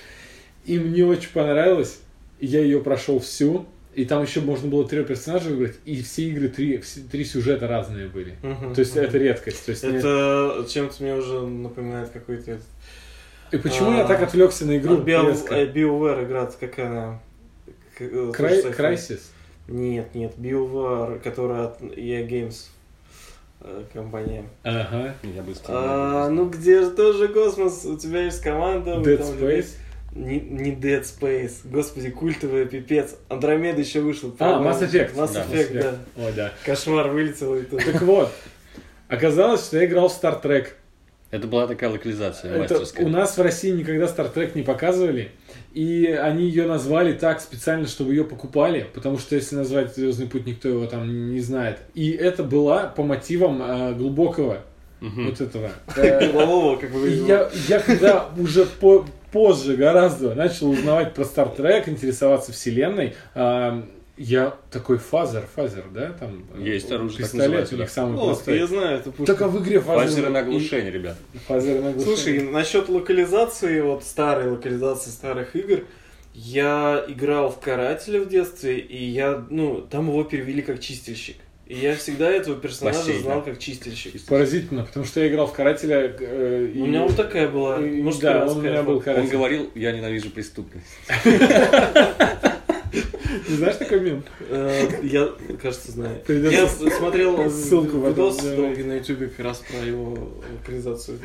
и 0.66 0.78
мне 0.78 1.04
очень 1.04 1.30
понравилось, 1.32 2.00
я 2.40 2.60
ее 2.60 2.80
прошел 2.80 3.18
всю, 3.20 3.66
и 3.94 4.04
там 4.04 4.22
еще 4.22 4.40
можно 4.40 4.68
было 4.68 4.86
трех 4.88 5.06
персонажей 5.06 5.52
выбрать, 5.52 5.76
и 5.84 6.02
все 6.02 6.24
игры 6.28 6.48
три, 6.48 6.78
все- 6.78 7.00
три 7.00 7.24
сюжета 7.24 7.66
разные 7.68 8.08
были. 8.08 8.34
Мгм. 8.42 8.74
То 8.74 8.80
есть 8.80 8.94
Мгм. 8.96 9.04
это 9.04 9.18
редкость. 9.18 9.64
То 9.66 9.70
есть 9.70 9.82
не- 9.84 9.98
Это 9.98 10.66
чем-то 10.68 11.02
мне 11.02 11.14
уже 11.14 11.40
напоминает 11.46 12.10
какой-то... 12.10 12.58
И 13.52 13.56
почему 13.56 13.92
я 13.92 14.04
а, 14.04 14.08
так 14.08 14.22
отвлекся 14.22 14.64
на 14.64 14.76
игру? 14.78 14.98
А, 14.98 15.00
BioWare 15.00 16.24
игра, 16.24 16.46
какая 16.58 16.86
она? 16.86 17.20
Э, 17.98 18.32
Край- 18.32 18.62
Crysis? 18.62 19.20
Нет, 19.68 20.14
нет, 20.14 20.34
BioWare, 20.38 21.20
которая 21.20 21.64
от 21.66 21.80
EA 21.82 22.26
Games 22.28 22.66
компания. 23.92 24.44
Ага. 24.62 25.14
Я 25.22 25.42
быстро. 25.42 25.72
А, 25.74 26.28
ну 26.28 26.48
где 26.48 26.82
же 26.82 26.90
тоже 26.90 27.28
космос, 27.28 27.84
у 27.84 27.96
тебя 27.96 28.22
есть 28.22 28.40
команда. 28.42 28.96
Dead 28.96 29.16
там 29.18 29.26
Space? 29.28 29.66
Не, 30.14 30.40
не 30.40 30.72
Dead 30.74 31.02
Space, 31.02 31.58
господи, 31.64 32.10
культовая 32.10 32.64
пипец. 32.64 33.16
Андромеда 33.28 33.80
еще 33.80 34.00
вышел. 34.00 34.34
А. 34.38 34.60
Mass 34.62 34.80
Effect. 34.80 35.14
Mass 35.14 35.32
Да, 35.34 35.44
Effect, 35.44 35.72
Mass 35.72 35.82
да. 35.82 35.94
Ой, 36.24 36.32
да. 36.32 36.52
Кошмар 36.64 37.08
вылетел 37.08 37.54
и 37.54 37.62
тут. 37.62 37.84
Так 37.84 38.02
вот, 38.02 38.32
оказалось, 39.08 39.64
что 39.66 39.76
я 39.78 39.86
играл 39.86 40.08
в 40.08 40.12
Star 40.12 40.42
Trek. 40.42 40.68
Это 41.30 41.46
была 41.46 41.68
такая 41.68 41.90
локализация 41.90 42.50
Это 42.50 42.74
мастерская. 42.74 43.06
у 43.06 43.08
нас 43.08 43.38
в 43.38 43.40
России 43.42 43.70
никогда 43.70 44.06
Star 44.06 44.32
Trek 44.34 44.52
не 44.56 44.62
показывали. 44.62 45.30
И 45.72 46.06
они 46.06 46.46
ее 46.46 46.66
назвали 46.66 47.12
так 47.12 47.40
специально, 47.40 47.86
чтобы 47.86 48.10
ее 48.10 48.24
покупали, 48.24 48.86
потому 48.92 49.18
что 49.18 49.36
если 49.36 49.54
назвать 49.56 49.94
Звездный 49.94 50.26
путь, 50.26 50.44
никто 50.46 50.68
его 50.68 50.86
там 50.86 51.30
не 51.32 51.40
знает. 51.40 51.78
И 51.94 52.10
это 52.10 52.42
была 52.42 52.86
по 52.88 53.02
мотивам 53.04 53.62
э, 53.62 53.94
глубокого 53.94 54.58
Мгм. 55.00 55.26
вот 55.26 55.40
этого. 55.40 55.70
Голового, 55.96 56.76
как 56.76 56.90
бы. 56.90 57.08
я, 57.08 57.48
я 57.68 57.78
когда 57.78 58.28
уже 58.36 58.66
по- 58.66 59.06
позже 59.32 59.76
гораздо 59.76 60.34
начал 60.34 60.70
узнавать 60.70 61.14
про 61.14 61.22
Trek, 61.24 61.88
интересоваться 61.88 62.52
вселенной, 62.52 63.14
я 64.22 64.54
такой 64.70 64.98
фазер, 64.98 65.48
фазер, 65.56 65.84
да, 65.94 66.12
там 66.12 66.44
э, 66.54 66.62
Есть 66.62 66.92
оружие, 66.92 67.16
так 67.22 67.26
пистолет 67.26 67.46
называется, 67.46 67.74
у 67.74 67.78
них 67.78 67.88
самый 67.90 68.18
О, 68.18 68.26
простой. 68.26 68.58
я 68.58 68.66
знаю 68.66 68.98
эту 68.98 69.12
пушку. 69.12 69.24
Только 69.24 69.48
в 69.48 69.62
игре 69.62 69.80
фазер, 69.80 70.04
Фазеры 70.08 70.28
на 70.28 70.40
оглушение, 70.40 70.90
ребят. 70.92 71.16
Фазер 71.48 71.80
на 71.80 71.88
оглушение. 71.88 72.16
Слушай, 72.16 72.40
насчет 72.42 72.88
локализации, 72.90 73.80
вот 73.80 74.04
старой 74.04 74.50
локализации 74.50 75.08
старых 75.10 75.56
игр, 75.56 75.84
я 76.34 77.02
играл 77.08 77.50
в 77.50 77.60
Карателя 77.60 78.20
в 78.20 78.28
детстве, 78.28 78.78
и 78.78 79.02
я, 79.04 79.42
ну, 79.48 79.80
там 79.80 80.08
его 80.08 80.22
перевели 80.24 80.60
как 80.60 80.80
чистильщик. 80.80 81.36
И 81.66 81.74
я 81.76 81.94
всегда 81.96 82.28
этого 82.28 82.56
персонажа 82.56 82.98
Бассейн, 82.98 83.22
знал 83.22 83.38
да. 83.42 83.50
как 83.52 83.58
чистильщик. 83.58 84.20
Поразительно, 84.26 84.84
потому 84.84 85.06
что 85.06 85.20
я 85.20 85.28
играл 85.28 85.46
в 85.46 85.52
карателя. 85.54 86.14
э, 86.20 86.68
и- 86.74 86.80
У 86.82 86.86
меня 86.86 87.04
вот 87.04 87.16
такая 87.16 87.48
была. 87.48 87.80
и- 87.80 88.02
Может, 88.02 88.20
да, 88.20 88.44
он 88.46 88.58
у 88.58 88.60
меня 88.60 88.82
был 88.82 89.00
каратель. 89.00 89.26
Он 89.26 89.30
говорил, 89.30 89.70
я 89.74 89.92
ненавижу 89.92 90.30
преступность. 90.30 90.84
Не 93.50 93.56
знаешь 93.56 93.76
такой 93.76 94.00
мем? 94.00 94.24
Э, 94.48 94.88
Я, 95.02 95.30
кажется, 95.60 95.92
знаю. 95.92 96.20
Я 96.28 96.68
смотрел 96.68 97.50
ссылку 97.50 97.98
видос 98.06 98.38
долгий 98.38 98.84
на 98.84 98.94
ютубе 98.94 99.28
как 99.28 99.44
раз 99.46 99.58
про 99.58 99.84
его 99.84 100.32
локализацию. 100.60 101.18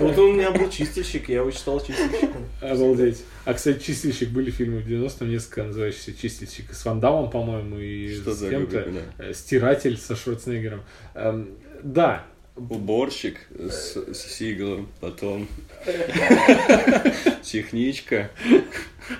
Вот 0.00 0.18
он 0.18 0.30
у 0.30 0.32
меня 0.34 0.50
был 0.50 0.70
чистильщик, 0.70 1.28
я 1.28 1.36
его 1.36 1.50
читал 1.50 1.80
чистильщиком. 1.80 2.44
Обалдеть. 2.60 3.22
А, 3.44 3.54
кстати, 3.54 3.82
«Чистильщик» 3.82 4.28
были 4.28 4.50
фильмы 4.52 4.78
в 4.80 4.86
90-м, 4.86 5.28
несколько 5.28 5.64
называющиеся 5.64 6.14
«Чистильщик» 6.14 6.72
с 6.72 6.84
Ван 6.84 7.00
Дамом, 7.00 7.28
по-моему, 7.28 7.78
и 7.78 8.14
Что 8.14 8.34
с 8.34 8.48
кем-то. 8.48 8.86
Э, 9.18 9.32
«Стиратель» 9.34 9.98
со 9.98 10.14
Шварценеггером. 10.14 10.82
Эм, 11.14 11.48
Да, 11.82 12.24
Уборщик 12.54 13.48
с, 13.58 13.96
с 13.96 14.36
Сигалом, 14.36 14.86
потом 15.00 15.48
техничка, 17.42 18.30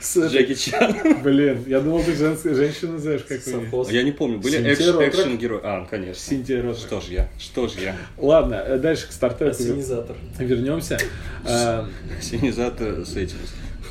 С- 0.01 0.17
Джеки 0.29 0.55
Чан. 0.55 1.23
Блин, 1.23 1.65
я 1.67 1.81
думал, 1.81 2.03
ты 2.03 2.15
женская 2.15 2.55
женщину 2.55 2.99
знаешь, 2.99 3.23
как. 3.29 3.41
Совхоз. 3.41 3.91
Я 3.91 4.03
не 4.03 4.13
помню, 4.13 4.39
были 4.39 4.57
Синтия 4.57 4.73
экш- 4.75 4.93
Ротрек? 4.93 5.15
экшен-герои. 5.15 5.61
А, 5.63 5.87
конечно. 5.91 6.15
Синтия 6.23 6.63
Ротрек. 6.63 6.87
Что 6.87 7.01
ж 7.01 7.05
я, 7.11 7.29
что 7.39 7.69
ж 7.69 7.73
я. 7.83 7.97
Ладно, 8.19 8.55
э, 8.55 8.79
дальше 8.79 9.09
к 9.09 9.13
стартапу 9.13 9.51
Ассенизатор. 9.51 10.17
вернемся. 10.39 10.99
Э, 11.47 11.85
Синизатор 12.21 13.05
с 13.05 13.17
этим, 13.17 13.37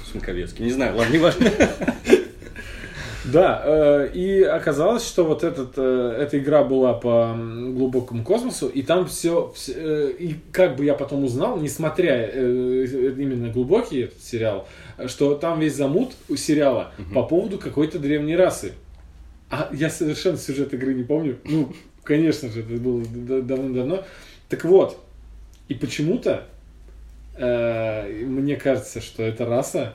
с 0.09 0.15
Маковецким. 0.15 0.65
Не 0.65 0.71
знаю, 0.71 0.95
ладно, 0.95 1.11
не 1.11 1.19
важно. 1.19 1.49
Да, 3.23 3.61
э, 3.63 4.09
и 4.15 4.41
оказалось, 4.41 5.07
что 5.07 5.23
вот 5.23 5.43
этот, 5.43 5.73
э, 5.77 6.15
эта 6.21 6.39
игра 6.39 6.63
была 6.63 6.93
по 6.93 7.37
глубокому 7.37 8.23
космосу, 8.23 8.67
и 8.67 8.81
там 8.81 9.05
все, 9.05 9.53
и 9.67 10.35
как 10.51 10.75
бы 10.75 10.85
я 10.85 10.95
потом 10.95 11.23
узнал, 11.23 11.59
несмотря 11.59 12.15
э, 12.33 12.87
именно 13.19 13.49
глубокий 13.49 14.01
этот 14.05 14.23
сериал, 14.23 14.67
что 15.07 15.35
там 15.35 15.59
весь 15.59 15.75
замут 15.75 16.13
у 16.29 16.35
сериала 16.35 16.93
по 17.13 17.23
поводу 17.23 17.57
какой-то 17.57 17.99
древней 17.99 18.35
расы. 18.35 18.73
А 19.49 19.69
я 19.73 19.89
совершенно 19.89 20.37
сюжет 20.37 20.73
игры 20.73 20.93
не 20.93 21.03
помню. 21.03 21.37
Ну, 21.43 21.73
конечно 22.03 22.49
же, 22.49 22.61
это 22.61 22.73
было 22.81 23.03
давно-давно. 23.41 24.05
Так 24.47 24.63
вот, 24.65 24.97
и 25.67 25.73
почему-то 25.73 26.45
э, 27.35 28.23
мне 28.25 28.55
кажется, 28.55 29.01
что 29.01 29.23
эта 29.23 29.45
раса 29.45 29.93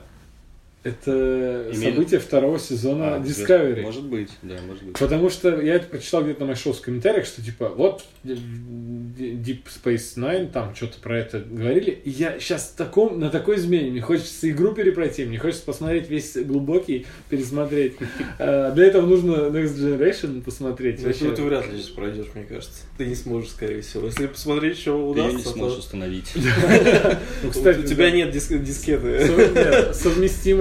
это 0.83 1.69
Имеет- 1.73 1.93
событие 1.95 2.19
второго 2.19 2.59
сезона 2.59 3.15
А, 3.15 3.19
Discovery. 3.19 3.81
Может 3.81 4.03
быть, 4.05 4.29
да, 4.41 4.55
может 4.65 4.83
быть. 4.83 4.97
Потому 4.97 5.29
что 5.29 5.59
я 5.61 5.75
это 5.75 5.87
прочитал 5.87 6.23
где-то 6.23 6.45
на 6.45 6.55
шоу 6.55 6.73
в 6.73 6.81
комментариях, 6.81 7.25
что 7.25 7.41
типа 7.41 7.69
вот 7.69 8.03
э, 8.23 8.29
Deep 8.29 9.63
Space 9.65 10.15
Nine, 10.17 10.49
там 10.51 10.73
что-то 10.75 10.99
про 10.99 11.19
это 11.19 11.39
говорили. 11.39 11.91
И 11.91 12.09
я 12.09 12.39
сейчас 12.39 12.69
таком, 12.77 13.19
на 13.19 13.29
такой 13.29 13.57
измене, 13.57 13.91
мне 13.91 14.01
хочется 14.01 14.49
игру 14.49 14.73
перепройти, 14.73 15.25
мне 15.25 15.37
хочется 15.39 15.65
посмотреть 15.65 16.09
весь 16.09 16.35
глубокий, 16.37 17.05
пересмотреть. 17.29 17.95
Э, 18.39 18.71
Для 18.73 18.85
этого 18.85 19.05
нужно 19.05 19.31
Next 19.49 19.75
Generation 19.77 20.41
посмотреть. 20.41 21.01
Ну, 21.03 21.11
ты 21.33 21.41
вряд 21.41 21.65
ли 21.71 21.77
сейчас 21.79 21.89
пройдешь, 21.89 22.27
мне 22.35 22.43
кажется. 22.45 22.83
Ты 22.97 23.05
не 23.07 23.15
сможешь, 23.15 23.49
скорее 23.49 23.81
всего. 23.81 24.05
Если 24.07 24.27
посмотреть, 24.27 24.77
что 24.77 24.91
Ты 25.13 25.19
ее 25.19 25.25
не 25.27 25.31
удастся, 25.33 25.53
сможешь 25.53 25.73
то... 25.75 25.79
установить. 25.81 26.31
Ну, 27.43 27.49
кстати, 27.51 27.79
у 27.79 27.83
тебя 27.83 28.11
нет 28.11 28.31
диск- 28.31 28.57
дискеты. 28.63 29.25
Сов- 29.27 29.93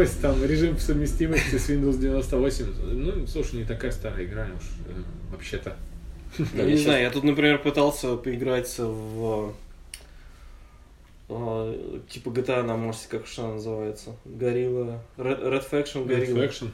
совместимость, 0.06 0.20
там, 0.22 0.44
режим 0.44 0.78
совместимости 0.78 1.56
с 1.58 1.70
Windows 1.70 1.98
98. 1.98 2.66
Ну, 2.92 3.26
слушай, 3.26 3.56
не 3.56 3.64
такая 3.64 3.90
старая 3.90 4.24
игра 4.24 4.46
уж, 4.56 4.64
э, 4.88 5.02
вообще-то. 5.30 5.76
Я 6.54 6.64
не 6.64 6.76
знаю, 6.76 7.02
я 7.02 7.10
тут, 7.10 7.24
например, 7.24 7.58
пытался 7.58 8.16
поиграть 8.16 8.74
в 8.78 9.54
а, 11.28 12.02
типа 12.08 12.28
GTA 12.28 12.62
на 12.62 12.76
Марсе, 12.76 13.08
как 13.08 13.24
уж 13.24 13.38
она 13.38 13.54
называется. 13.54 14.16
Горилла. 14.24 15.02
Red, 15.16 15.42
Red 15.42 15.70
Faction 15.70 16.06
Red 16.06 16.08
Горилла. 16.08 16.44
Faction. 16.44 16.68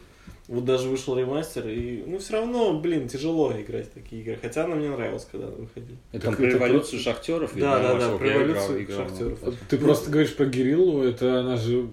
Вот 0.48 0.64
даже 0.64 0.88
вышел 0.88 1.16
ремастер, 1.16 1.66
и 1.68 2.02
ну 2.06 2.18
все 2.18 2.34
равно, 2.34 2.78
блин, 2.78 3.08
тяжело 3.08 3.52
играть 3.52 3.86
в 3.86 3.90
такие 3.90 4.22
игры. 4.22 4.38
Хотя 4.42 4.64
она 4.64 4.74
мне 4.74 4.90
нравилась, 4.90 5.26
когда 5.30 5.46
она 5.46 5.56
выходила. 5.56 5.96
Это 6.12 6.28
Так 6.28 6.36
про 6.36 6.46
это 6.46 6.56
революцию 6.56 7.00
шахтеров? 7.00 7.56
Да, 7.56 7.78
да, 7.78 7.94
да, 7.94 8.08
про 8.10 8.18
про 8.18 8.28
революцию 8.28 8.86
шахтеров. 8.88 9.38
Ты 9.68 9.78
просто 9.78 10.10
говоришь 10.10 10.34
про 10.34 10.46
Гириллу, 10.46 11.02
это 11.02 11.40
она 11.40 11.56
же 11.56 11.88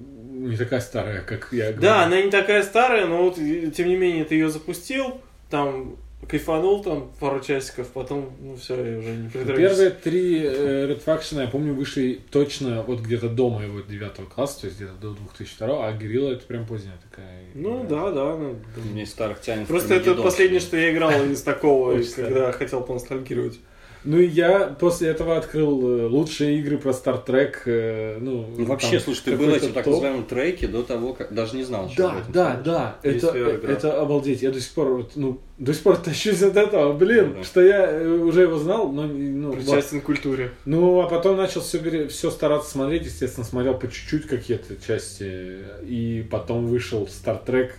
не 0.47 0.57
такая 0.57 0.79
старая, 0.79 1.21
как 1.21 1.49
я 1.51 1.65
говорю. 1.65 1.81
Да, 1.81 2.05
она 2.05 2.21
не 2.21 2.31
такая 2.31 2.63
старая, 2.63 3.05
но 3.07 3.23
вот 3.23 3.35
тем 3.35 3.87
не 3.87 3.95
менее 3.95 4.25
ты 4.25 4.35
ее 4.35 4.49
запустил, 4.49 5.21
там 5.49 5.97
кайфанул 6.27 6.83
там 6.83 7.11
пару 7.19 7.39
часиков, 7.39 7.87
потом, 7.87 8.31
ну 8.41 8.55
все, 8.55 8.75
я 8.75 8.99
уже 8.99 9.09
не 9.15 9.29
притрагиваюсь. 9.29 9.69
Первые 9.69 9.89
три 9.89 10.43
э, 10.43 10.87
Red 10.89 11.03
Faction, 11.03 11.41
я 11.41 11.47
помню, 11.47 11.73
вышли 11.73 12.19
точно 12.29 12.83
вот 12.83 12.99
где-то 12.99 13.29
до 13.29 13.49
моего 13.49 13.79
девятого 13.81 14.25
класса, 14.25 14.61
то 14.61 14.67
есть 14.67 14.77
где-то 14.77 14.93
до 14.95 15.13
2002, 15.13 15.87
а 15.87 15.93
Герилла 15.93 16.33
это 16.33 16.45
прям 16.45 16.65
поздняя 16.65 16.97
такая. 17.09 17.45
Ну 17.53 17.85
игра. 17.85 18.11
да, 18.11 18.11
да. 18.11 18.37
ну, 18.37 18.55
Мне 18.91 19.05
старых 19.05 19.41
тянет. 19.41 19.67
Просто 19.67 19.95
это 19.95 20.15
последнее, 20.15 20.59
что 20.59 20.77
я 20.77 20.91
играл 20.91 21.11
из 21.25 21.41
такого, 21.41 21.99
когда 22.15 22.51
хотел 22.51 22.81
поностальгировать. 22.81 23.59
Ну 24.03 24.17
и 24.17 24.25
я 24.27 24.75
после 24.79 25.09
этого 25.09 25.37
открыл 25.37 25.81
э, 25.81 26.05
лучшие 26.07 26.59
игры 26.59 26.77
про 26.77 26.91
Star 26.91 27.25
Trek. 27.25 27.55
э, 27.65 28.17
Ну, 28.19 28.45
Ну, 28.57 28.65
вообще, 28.65 28.91
там 28.91 29.01
слушай, 29.01 29.23
ты 29.25 29.37
был 29.37 29.49
этим 29.49 29.73
так 29.73 29.83
топ. 29.83 29.95
называемом 29.95 30.25
треке 30.25 30.67
до 30.67 30.83
того, 30.83 31.13
как 31.13 31.33
даже 31.33 31.55
не 31.57 31.63
знал, 31.63 31.89
что 31.89 32.03
Да, 32.03 32.19
этом 32.19 32.31
да, 32.31 32.43
знаешь. 32.43 32.63
да, 32.63 32.99
это, 33.03 33.37
это 33.67 34.01
обалдеть. 34.01 34.41
Я 34.41 34.51
до 34.51 34.61
сих 34.61 34.71
пор, 34.71 34.89
вот, 34.89 35.11
ну, 35.15 35.39
до 35.57 35.73
сих 35.73 35.83
пор 35.83 35.97
тащусь 35.97 36.41
от 36.41 36.55
этого, 36.55 36.93
блин, 36.93 37.33
да. 37.37 37.43
что 37.43 37.61
я 37.61 37.91
э, 37.91 38.07
уже 38.07 38.43
его 38.43 38.57
знал, 38.57 38.91
но, 38.91 39.03
ну, 39.03 39.53
Причастен 39.53 40.01
к 40.01 40.05
культуре. 40.05 40.51
Ну, 40.65 41.01
а 41.01 41.07
потом 41.07 41.35
начал 41.37 41.61
все, 41.61 42.07
все 42.07 42.31
стараться 42.31 42.71
смотреть, 42.71 43.05
естественно, 43.05 43.45
смотрел 43.45 43.77
по 43.77 43.87
чуть-чуть 43.91 44.27
какие-то 44.27 44.75
части, 44.85 45.59
и 45.83 46.25
потом 46.31 46.67
вышел 46.67 47.07
Star 47.07 47.45
Trek 47.45 47.71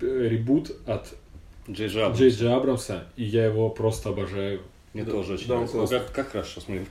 ребут 0.00 0.72
от. 0.86 1.06
Джей 1.70 1.88
Джей 1.88 2.52
Абрамса, 2.52 3.04
и 3.16 3.22
я 3.24 3.44
его 3.46 3.68
просто 3.70 4.08
обожаю. 4.08 4.60
Мне 4.94 5.04
Да, 5.04 5.10
тоже 5.12 5.34
очень 5.34 5.48
да, 5.48 5.54
нравится. 5.54 5.76
классный. 5.76 5.98
Как, 6.00 6.12
как 6.12 6.28
хорошо, 6.32 6.60
смотри. 6.60 6.84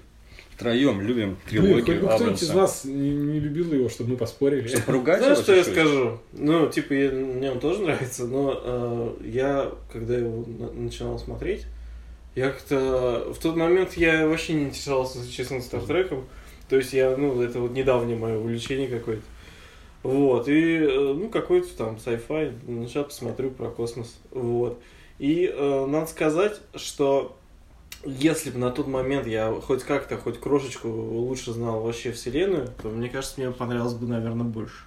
Втроем 0.56 1.00
любим 1.02 1.38
Блин, 1.50 1.64
хоть 1.64 1.70
бы 1.74 1.82
трилогию 1.86 2.10
кто-нибудь 2.10 2.41
из 2.43 2.50
нас 2.50 2.84
не, 2.84 3.12
не 3.12 3.39
любил 3.39 3.72
его, 3.74 3.88
чтобы 3.88 4.12
мы 4.12 4.18
поспорили. 4.18 4.68
Чтобы 4.68 4.84
поругать 4.84 5.20
Знаешь, 5.20 5.38
его 5.38 5.43
что 5.43 5.56
я 5.56 5.64
скажу? 5.64 6.20
Ну, 6.34 6.68
типа, 6.70 6.93
я- 6.93 7.12
мне 7.12 7.52
он 7.52 7.60
тоже 7.62 7.82
нравится, 7.82 8.26
но 8.28 8.62
э, 8.62 9.14
я, 9.26 9.72
когда 9.91 10.16
его 10.18 10.43
на- 10.45 10.72
начинал 10.74 11.18
смотреть, 11.18 11.66
я 12.36 12.50
как-то... 12.52 13.32
В 13.34 13.41
тот 13.41 13.56
момент 13.56 13.93
я 13.93 14.28
вообще 14.28 14.54
не 14.54 14.64
интересовался, 14.66 15.20
честно, 15.32 15.62
Стартреком. 15.62 16.26
То 16.68 16.76
есть 16.76 16.91
я, 16.93 17.16
ну, 17.16 17.41
это 17.41 17.60
вот 17.62 17.72
недавнее 17.72 18.18
мое 18.18 18.38
увлечение 18.38 18.88
какое-то. 18.89 19.24
Вот, 20.04 20.47
и, 20.50 20.76
э, 20.78 21.14
ну, 21.18 21.30
какой-то 21.30 21.68
там 21.78 21.95
sci-fi, 21.95 22.54
ну, 22.68 22.86
сейчас 22.88 23.06
посмотрю 23.06 23.52
про 23.52 23.70
космос, 23.70 24.18
вот. 24.32 24.80
И 25.20 25.52
э, 25.54 25.86
надо 25.88 26.08
сказать, 26.08 26.60
что 26.76 27.38
если 28.06 28.50
бы 28.50 28.60
на 28.60 28.72
тот 28.72 28.88
момент 28.88 29.28
я 29.28 29.52
хоть 29.52 29.84
как-то, 29.84 30.18
хоть 30.18 30.39
крошечку 30.39 30.88
лучше 30.88 31.52
знал 31.52 31.82
вообще 31.82 32.12
Вселенную, 32.12 32.70
то, 32.82 32.89
мне 32.89 33.10
кажется, 33.10 33.39
мне 33.39 33.52
понравилось 33.52 33.93
бы, 33.93 34.08
наверное, 34.08 34.45
больше. 34.45 34.86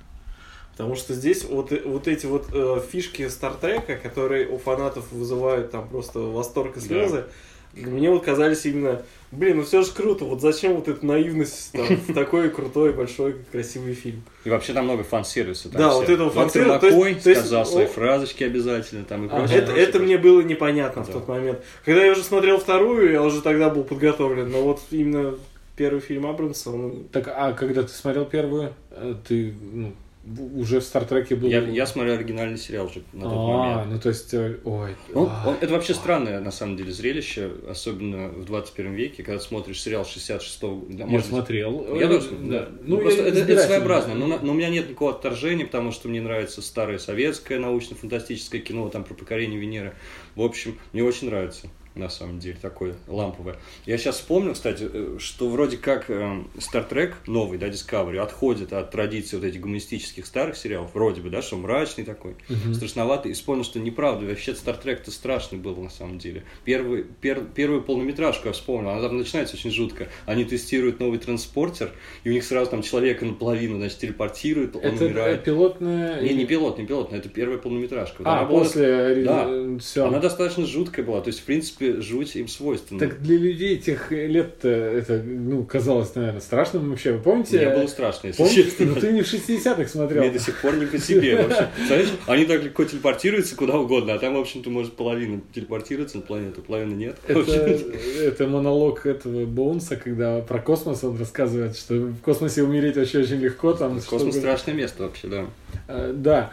Потому 0.73 0.97
что 0.97 1.13
здесь 1.13 1.45
вот, 1.45 1.71
вот 1.85 2.09
эти 2.09 2.25
вот 2.25 2.47
э, 2.53 2.81
фишки 2.91 3.29
Стартрека, 3.29 3.97
которые 3.97 4.49
у 4.49 4.57
фанатов 4.57 5.13
вызывают 5.13 5.71
там 5.71 5.89
просто 5.89 6.21
восторг 6.21 6.79
и 6.79 6.81
слезы, 6.81 7.27
мне 7.75 8.11
вот 8.11 8.25
казались 8.25 8.67
именно, 8.67 9.03
блин, 9.31 9.59
ну 9.59 9.63
все 9.65 9.83
же 9.83 9.91
круто, 9.93 10.25
вот 10.25 10.41
зачем 10.41 10.75
вот 10.75 10.89
эта 10.89 11.05
наивность 11.07 11.73
там, 11.73 11.87
в 11.87 12.13
такой 12.15 12.51
крутой, 12.51 12.93
большой, 12.93 13.37
красивый 13.51 13.95
фильм. 13.95 14.23
И 14.45 14.51
вообще 14.51 14.73
там 14.73 14.85
много 14.85 15.03
фан-сервиса. 15.05 15.71
там 15.71 15.81
Да, 15.81 15.89
все. 15.91 15.99
вот 16.01 16.09
этого 16.09 16.25
Доктор 16.31 16.43
фан-сервиса, 16.43 16.79
то 16.79 16.87
есть- 16.87 16.99
Маккой 16.99 17.15
то 17.23 17.31
есть, 17.31 17.41
сказал 17.41 17.67
свои 17.67 17.85
о- 17.85 17.89
фразочки 17.89 18.45
обязательно 18.45 19.05
там 19.05 19.25
и 19.25 19.29
А, 19.31 19.37
прочее. 19.39 19.57
это, 19.59 19.67
прочее, 19.67 19.83
это 19.85 19.93
прочее. 19.99 20.07
мне 20.07 20.19
было 20.19 20.41
непонятно 20.43 21.03
в 21.03 21.07
Да. 21.07 21.13
тот 21.15 21.29
момент. 21.29 21.61
Когда 21.85 22.05
я 22.05 22.13
уже 22.13 22.23
смотрел 22.23 22.59
вторую, 22.59 23.11
я 23.13 23.23
уже 23.23 23.41
тогда 23.43 23.71
был 23.71 23.85
подготовлен, 23.85 24.51
но 24.51 24.63
вот 24.63 24.81
именно 24.91 25.35
первый 25.77 26.01
фильм 26.01 26.27
Абрамса, 26.27 26.71
он 26.71 27.05
Так, 27.11 27.29
а 27.29 27.53
когда 27.55 27.83
ты 27.83 27.89
смотрел 27.89 28.27
первую, 28.27 28.75
э, 28.91 29.15
ты 29.27 29.55
ну, 29.73 29.89
в- 29.89 30.12
уже 30.25 30.81
в 30.81 30.85
Стартреке 30.85 31.35
был... 31.35 31.49
Я, 31.49 31.61
я 31.61 31.85
смотрел 31.85 32.15
оригинальный 32.15 32.57
сериал 32.57 32.87
уже 32.87 33.03
на 33.13 33.23
тот 33.23 33.33
а, 33.33 33.75
момент. 33.75 33.93
ну 33.93 34.01
то 34.01 34.09
есть, 34.09 34.33
э, 34.33 34.59
ой. 34.65 34.95
Ну, 35.13 35.29
а. 35.29 35.49
он- 35.49 35.57
это 35.61 35.73
вообще 35.73 35.95
странное, 35.95 36.41
на 36.41 36.53
самом 36.53 36.77
деле, 36.77 36.93
зрелище, 36.93 37.51
особенно 37.69 38.29
в 38.29 38.45
21 38.45 38.95
веке, 38.95 39.25
когда 39.25 39.41
смотришь 39.41 39.83
сериал 39.83 40.03
66-го 40.03 40.77
года. 40.77 40.97
Я 40.97 41.07
может 41.07 41.27
смотрел. 41.27 41.97
Я 41.97 42.09
тоже, 42.09 42.31
да. 42.31 42.61
да. 42.61 42.69
Ну, 42.83 42.99
просто 42.99 43.23
я 43.23 43.29
это, 43.29 43.39
это 43.41 43.63
своеобразно, 43.63 44.15
но, 44.15 44.39
но 44.41 44.53
у 44.53 44.55
меня 44.55 44.69
нет 44.69 44.89
никакого 44.89 45.13
отторжения, 45.13 45.67
потому 45.67 45.91
что 45.91 46.09
мне 46.09 46.21
нравится 46.21 46.63
старое 46.63 46.99
советское 46.99 47.59
научно-фантастическое 47.59 48.61
кино, 48.61 48.89
там 48.91 49.03
про 49.03 49.15
покорение 49.15 49.59
Венеры. 49.59 49.95
В 50.37 50.43
общем, 50.43 50.79
мне 50.93 51.03
очень 51.03 51.29
нравится, 51.29 51.69
на 51.95 52.09
самом 52.09 52.39
деле, 52.39 52.57
такое 52.61 52.95
ламповое. 53.07 53.57
Я 53.87 53.99
сейчас 53.99 54.17
вспомнил, 54.17 54.55
кстати, 54.55 54.89
э, 54.93 55.17
что 55.19 55.49
вроде 55.49 55.77
как 55.77 56.09
э, 56.09 56.43
Star 56.57 56.89
Trek 56.89 57.13
новый, 57.27 57.59
да, 57.59 57.69
Discovery, 57.69 58.19
отходит 58.19 58.73
от 58.73 58.91
традиции 58.91 59.37
вот 59.37 59.45
этих 59.45 59.61
гуманистических 59.61 60.25
старых 60.27 60.57
сериалов, 60.57 60.95
вроде 60.95 61.21
бы, 61.21 61.29
да, 61.31 61.43
что 61.43 61.57
мрачный 61.57 62.05
такой, 62.05 62.35
Мгм. 62.49 62.75
страшноватый, 62.75 63.33
и 63.33 63.35
вспомнил, 63.35 63.65
что 63.65 63.79
неправда, 63.79 64.25
вообще 64.27 64.53
Star 64.53 64.81
Trek-то 64.83 65.11
страшный 65.11 65.59
был 65.59 65.77
на 65.77 65.91
самом 65.91 66.19
деле. 66.19 66.45
Первый, 66.65 67.05
пер- 67.21 67.47
первую 67.55 67.83
полнометражку 67.83 68.49
я 68.49 68.53
вспомнил, 68.53 68.91
она 68.91 69.03
там 69.03 69.19
начинается 69.19 69.57
очень 69.57 69.71
жутко. 69.71 70.09
Они 70.27 70.45
тестируют 70.45 70.99
новый 71.01 71.19
транспортер, 71.19 71.91
и 72.25 72.31
у 72.31 72.33
них 72.33 72.45
сразу 72.45 72.71
там 72.71 72.83
человека 72.83 73.25
наполовину, 73.27 73.77
значит, 73.77 73.99
телепортируют, 73.99 74.77
он 74.77 74.83
Это 74.83 75.05
э, 75.05 75.07
умирает. 75.09 75.45
пилотная... 75.45 76.23
Не, 76.23 76.35
не 76.35 76.47
пилот, 76.47 76.79
не 76.79 76.87
пилот, 76.87 77.11
но 77.11 77.19
это 77.19 77.29
первая 77.29 77.59
полнометражка. 77.59 78.17
Вот 78.23 78.27
А, 78.27 78.39
она 78.41 78.49
была- 78.49 78.59
после... 78.61 79.25
Да. 79.25 79.49
Все. 79.79 80.07
Она 80.07 80.19
достаточно 80.19 80.67
жуткая 80.67 81.05
была, 81.05 81.21
то 81.21 81.29
есть, 81.29 81.41
в 81.41 81.45
принципе, 81.45 81.82
жуть 82.01 82.37
им 82.37 82.49
свойственна. 82.49 83.01
Так 83.01 83.21
для 83.23 83.37
людей 83.37 83.77
тех 83.79 84.11
лет 84.11 84.65
это, 84.65 85.23
ну, 85.25 85.65
казалось, 85.65 86.15
наверное, 86.15 86.41
страшным 86.41 86.91
вообще. 86.91 87.13
Вы 87.13 87.19
помните? 87.21 87.59
Мне 87.59 87.77
было 87.77 87.87
страшно, 87.87 88.29
если 88.29 88.43
Помните? 88.43 88.65
честно. 88.65 88.87
Ну, 88.87 88.95
ты 88.97 89.13
не 89.13 89.23
в 89.23 89.33
60-х 89.33 89.89
смотрел. 89.89 90.23
Мне 90.23 90.31
до 90.33 90.39
сих 90.39 90.61
пор 90.61 90.77
не 90.77 90.87
по 90.87 90.99
себе 90.99 91.43
вообще. 91.43 91.69
Знаешь, 91.87 92.09
они 92.27 92.45
так 92.45 92.63
легко 92.63 92.85
телепортируются 92.85 93.57
куда 93.57 93.79
угодно, 93.79 94.15
а 94.15 94.19
там, 94.19 94.35
в 94.35 94.41
общем-то, 94.41 94.71
может 94.71 94.95
половина 94.95 95.41
телепортироваться 95.55 96.19
на 96.19 96.23
планету, 96.23 96.63
половина 96.63 96.95
нет. 96.95 97.17
Это, 97.29 98.47
монолог 98.47 99.07
этого 99.07 99.45
Боунса, 99.47 99.97
когда 99.97 100.41
про 100.41 100.59
космос 100.61 101.05
он 101.05 101.19
рассказывает, 101.19 101.77
что 101.77 101.95
в 101.95 102.21
космосе 102.21 102.63
умереть 102.63 102.97
вообще 102.97 103.21
очень 103.21 103.41
легко. 103.41 103.73
Там, 103.73 104.01
Космос 104.01 104.37
страшное 104.37 104.75
место 104.75 105.05
вообще, 105.05 105.29
да. 105.29 105.47
Э, 105.89 106.13
Да. 106.15 106.51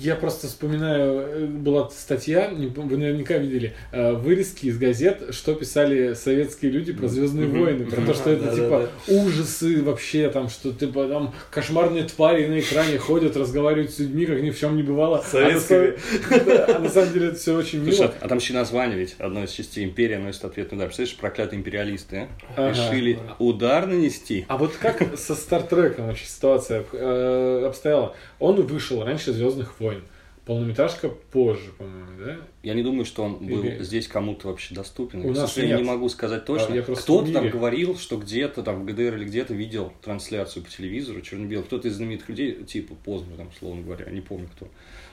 Я 0.00 0.16
просто 0.16 0.46
вспоминаю, 0.48 1.20
э, 1.20 1.46
была 1.46 1.88
статья, 1.90 2.50
вы 2.50 2.96
наверняка 2.96 3.38
видели, 3.38 3.74
э, 3.92 4.12
вырезки 4.12 4.66
из 4.66 4.78
газет, 4.78 5.22
что 5.30 5.54
писали 5.54 6.14
советские 6.14 6.70
люди 6.72 6.92
про 6.92 7.08
Звездные 7.08 7.46
войны, 7.46 7.86
про 7.86 8.00
то, 8.02 8.14
что 8.14 8.30
это 8.30 8.54
типа 8.54 8.88
ужасы 9.08 9.82
вообще, 9.82 10.28
там, 10.30 10.48
что 10.48 10.72
типа 10.72 11.06
там 11.08 11.34
кошмарные 11.50 12.04
твари 12.04 12.46
на 12.46 12.58
экране 12.60 12.98
ходят, 12.98 13.36
разговаривают 13.36 13.92
с 13.92 13.98
людьми, 13.98 14.26
как 14.26 14.40
ни 14.40 14.50
в 14.50 14.58
чем 14.58 14.76
не 14.76 14.82
бывало. 14.82 15.18
А 15.18 15.22
на 15.22 15.28
Советскими. 15.60 15.96
самом- 16.28 16.44
Да, 16.46 16.76
а 16.76 16.78
на 16.80 16.88
самом 16.88 17.12
деле 17.12 17.26
это 17.28 17.36
все 17.38 17.56
очень 17.56 17.80
мило. 17.80 18.12
а 18.20 18.28
там 18.28 18.38
еще 18.38 18.54
название 18.54 18.98
ведь 18.98 19.14
одной 19.18 19.44
из 19.44 19.50
частей 19.50 19.84
империи 19.84 20.16
носит 20.16 20.44
ответный 20.44 20.76
удар. 20.76 20.88
Представляешь, 20.88 21.16
проклятые 21.16 21.58
империалисты 21.60 22.28
решили 22.56 23.18
удар 23.38 23.86
нанести. 23.86 24.44
А 24.48 24.56
вот 24.56 24.72
как 24.80 25.16
со 25.18 25.34
Стартреком 25.34 26.06
вообще 26.08 26.26
ситуация 26.26 26.84
э, 26.92 27.64
обстояла? 27.66 28.14
Он 28.38 28.60
вышел 28.62 29.02
раньше 29.04 29.32
Звездных 29.32 29.78
войн. 29.80 30.02
Полнометражка 30.46 31.08
позже, 31.08 31.70
по-моему, 31.78 32.22
да? 32.22 32.36
Я 32.62 32.74
не 32.74 32.82
думаю, 32.82 33.06
что 33.06 33.22
он 33.22 33.46
был 33.46 33.64
Или- 33.64 33.82
здесь 33.82 34.06
кому-то 34.06 34.48
вообще 34.48 34.74
доступен. 34.74 35.24
У 35.24 35.32
нас 35.32 35.54
сожалению, 35.54 35.78
нет. 35.78 35.86
не 35.86 35.90
могу 35.90 36.10
сказать 36.10 36.44
точно. 36.44 36.74
А, 36.74 36.76
я 36.76 36.82
просто 36.82 37.02
Кто-то 37.04 37.32
там 37.32 37.48
говорил, 37.48 37.96
что 37.96 38.18
где-то 38.18 38.62
там 38.62 38.82
в 38.82 38.84
ГДР 38.84 39.16
или 39.16 39.24
где-то 39.24 39.54
видел 39.54 39.94
трансляцию 40.02 40.64
по 40.64 40.70
телевизору 40.70 41.22
черно-белый. 41.22 41.64
Кто-то 41.64 41.88
из 41.88 41.94
знаменитых 41.94 42.28
людей, 42.28 42.62
типа 42.64 42.94
Познер, 42.94 43.38
там, 43.38 43.50
словно 43.58 43.82
говоря, 43.82 44.10
не 44.10 44.20
помню 44.20 44.50
кто. 44.54 44.68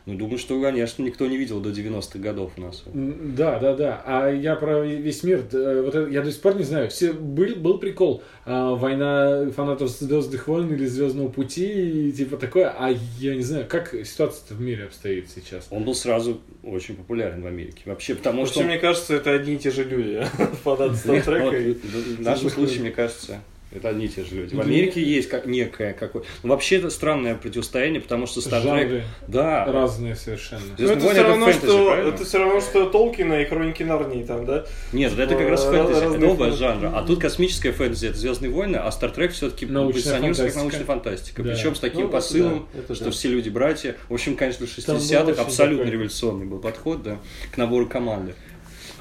Ну, 0.06 0.16
думаю, 0.16 0.40
что, 0.40 0.60
конечно, 0.60 1.04
никто 1.04 1.28
не 1.28 1.38
видел 1.38 1.60
до 1.60 1.70
90-х 1.70 2.18
годов 2.20 2.54
у 2.58 2.62
нас. 2.62 2.84
Да, 2.94 3.60
да, 3.60 3.76
да. 3.76 4.02
А 4.06 4.30
я 4.30 4.56
про 4.56 4.84
весь 4.84 5.24
мир, 5.24 5.44
э, 5.52 5.82
вот 5.86 5.94
это, 5.94 6.10
я 6.10 6.22
до 6.22 6.32
сих 6.32 6.42
пор 6.42 6.56
не 6.56 6.64
знаю. 6.64 6.90
Все 6.90 7.14
был, 7.14 7.56
был 7.56 7.78
прикол. 7.78 8.24
а, 8.46 8.74
война 8.74 9.50
фанатов 9.56 9.90
Звездных 9.90 10.48
войн 10.48 10.74
или 10.74 10.86
Звездного 10.88 11.28
пути, 11.30 12.10
и 12.10 12.12
типа 12.12 12.38
такое. 12.38 12.74
А 12.78 12.92
я 13.20 13.36
не 13.36 13.44
знаю, 13.44 13.66
как 13.70 13.94
ситуация 14.04 14.58
в 14.58 14.62
мире 14.62 14.86
обстоит 14.86 15.30
сейчас. 15.30 15.68
Он 15.70 15.84
был 15.84 15.94
сразу 15.94 16.42
очень 16.64 16.96
популярен 16.96 17.42
в 17.44 17.46
Америке. 17.46 17.84
Вообще, 17.86 18.16
потому 18.16 18.40
Вообще, 18.40 18.54
что... 18.54 18.62
он- 18.62 18.68
мне 18.68 18.80
кажется, 18.80 19.16
это 19.16 19.32
одни 19.32 19.54
и 19.54 19.58
те 19.58 19.70
же 19.70 19.84
люди. 19.84 20.26
Фанаты 20.64 20.96
Стартрека. 20.96 21.80
в 22.18 22.22
нашем 22.22 22.50
случае, 22.50 22.82
мне 22.82 22.92
кажется, 22.92 23.42
это 23.72 23.90
одни 23.90 24.06
и 24.06 24.10
те 24.10 24.24
же 24.24 24.36
люди. 24.36 24.56
В. 24.56 24.60
Америке 24.62 25.02
есть 25.02 25.30
как 25.30 25.46
некое 25.46 25.94
какое. 25.94 26.24
Ну, 26.44 26.50
вообще 26.50 26.78
это 26.78 26.90
странное 26.90 27.36
противостояние, 27.36 28.02
потому 28.02 28.28
что 28.28 28.40
Star 28.42 28.62
Trek. 28.64 28.80
Жанры 28.82 29.04
Да. 29.28 29.66
разные 29.66 30.16
совершенно. 30.16 30.62
Ну, 30.78 30.78
Звездные 30.78 30.98
это 30.98 31.12
все 31.14 31.24
равно, 31.24 31.46
фэнтези, 31.46 31.66
что 31.66 31.86
правильно? 31.88 32.10
это 32.14 32.26
все 32.26 32.38
равно, 32.40 32.62
что 32.62 32.86
Толкина 32.90 33.42
и 33.42 33.46
Хроники 33.46 33.84
Нарнии 33.84 34.24
там, 34.24 34.46
да? 34.46 34.66
Нет, 34.94 35.18
это 35.18 35.36
как 35.36 35.48
раз 35.50 35.64
фэнтези, 35.66 36.00
это 36.18 36.26
оба 36.28 36.38
фэнтези. 36.46 36.58
жанра. 36.60 36.92
А 36.96 37.04
тут 37.04 37.20
космическая 37.20 37.72
фэнтези, 37.72 38.08
это 38.08 38.18
Звездные 38.18 38.52
войны, 38.52 38.78
а 38.78 38.90
Star 38.90 39.16
Trek 39.16 39.30
все-таки 39.30 39.66
позиционируется 39.66 40.46
как 40.48 40.56
научная 40.56 40.84
фантастика. 40.86 41.44
Да. 41.44 41.54
Причем 41.54 41.76
с 41.76 41.80
таким 41.80 42.02
Ну, 42.02 42.10
посылом, 42.10 42.68
да, 42.74 42.80
это 42.80 42.96
что 42.96 43.06
да. 43.06 43.12
все 43.12 43.30
люди 43.30 43.50
братья. 43.50 43.96
В 44.10 44.14
общем, 44.14 44.36
конечно, 44.36 44.66
в 44.68 44.86
Там 44.86 44.98
был 44.98 45.02
60-х 45.04 45.32
очень 45.32 45.42
абсолютно 45.42 45.78
такой- 45.86 45.92
революционный 45.94 46.46
был 46.46 46.60
подход, 46.60 47.04
да, 47.04 47.20
к 47.52 47.58
набору 47.58 47.88
команды. 47.88 48.34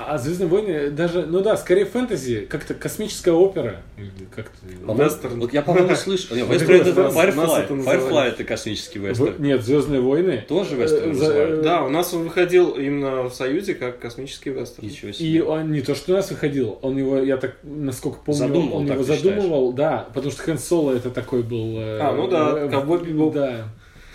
А 0.06 0.18
Звездные 0.18 0.48
войны 0.48 0.90
даже, 0.90 1.26
ну 1.26 1.40
да, 1.40 1.56
скорее 1.56 1.84
фэнтези, 1.84 2.46
как-то 2.48 2.74
космическая 2.74 3.32
опера. 3.32 3.82
Как-то... 4.34 4.94
Вестерн. 4.94 5.40
Вот 5.40 5.52
я, 5.52 5.62
по-моему, 5.62 5.94
слышал. 5.96 6.36
Вестерн 6.36 6.80
это 6.80 7.00
Firefly. 7.08 7.68
Firefly 7.68 8.22
это 8.28 8.44
космический 8.44 8.98
вестерн. 8.98 9.34
Нет, 9.38 9.62
Звездные 9.62 10.00
войны. 10.00 10.44
Тоже 10.48 10.76
вестерн 10.76 11.10
Э, 11.10 11.14
за- 11.14 11.20
называют? 11.26 11.62
Да, 11.62 11.82
у 11.84 11.88
нас 11.90 12.12
он 12.14 12.24
выходил 12.24 12.70
именно 12.70 13.24
в 13.24 13.34
Союзе 13.34 13.74
как 13.74 13.98
космический 13.98 14.50
вестерн. 14.50 14.88
Ничего 14.88 15.12
себе. 15.12 15.28
И 15.28 15.40
он 15.40 15.70
не 15.72 15.80
то, 15.82 15.94
что 15.94 16.12
у 16.12 16.16
нас 16.16 16.30
выходил, 16.30 16.78
он 16.82 16.96
его, 16.96 17.18
я 17.18 17.36
так, 17.36 17.56
насколько 17.62 18.18
помню, 18.24 18.38
Задумывал, 18.38 18.76
он 18.78 18.86
его 18.90 19.02
задумывал, 19.02 19.72
да, 19.72 20.08
потому 20.14 20.32
что 20.32 20.42
Хэн 20.42 20.58
Соло 20.58 20.92
это 20.96 21.10
такой 21.10 21.42
был... 21.42 21.78
э, 21.78 21.98
А, 22.00 22.12
ну 22.14 22.26
да, 22.28 22.54
э, 22.56 22.68
ковбой 22.70 23.04
бибоп. 23.04 23.34
Да. 23.34 23.64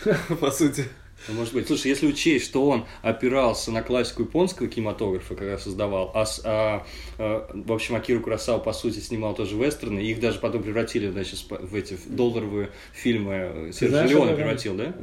По 0.40 0.52
сути. 0.52 0.86
Ну, 1.28 1.34
может 1.36 1.54
быть. 1.54 1.68
Слушай, 1.68 1.88
если 1.88 2.08
учесть, 2.08 2.46
что 2.46 2.68
он 2.70 2.86
опирался 3.02 3.72
на 3.72 3.82
классику 3.82 4.24
японского 4.24 4.68
кинематографа, 4.68 5.36
когда 5.36 5.58
создавал, 5.58 6.12
а, 6.14 6.26
а, 6.44 6.86
а, 7.18 7.52
в 7.54 7.72
общем, 7.72 7.96
Акиру 7.96 8.22
Курасава, 8.22 8.60
по 8.60 8.74
сути, 8.74 9.00
снимал 9.00 9.34
тоже 9.34 9.56
вестерны, 9.56 10.00
и 10.00 10.12
их 10.12 10.20
даже 10.20 10.40
потом 10.40 10.64
превратили, 10.64 11.10
значит, 11.10 11.40
в 11.50 11.76
эти 11.76 11.98
долларовые 12.08 12.70
фильмы. 12.94 13.72
Знаешь, 13.72 14.10
Леоне 14.10 14.32
это- 14.32 14.36
превратил, 14.36 14.76
да? 14.76 14.94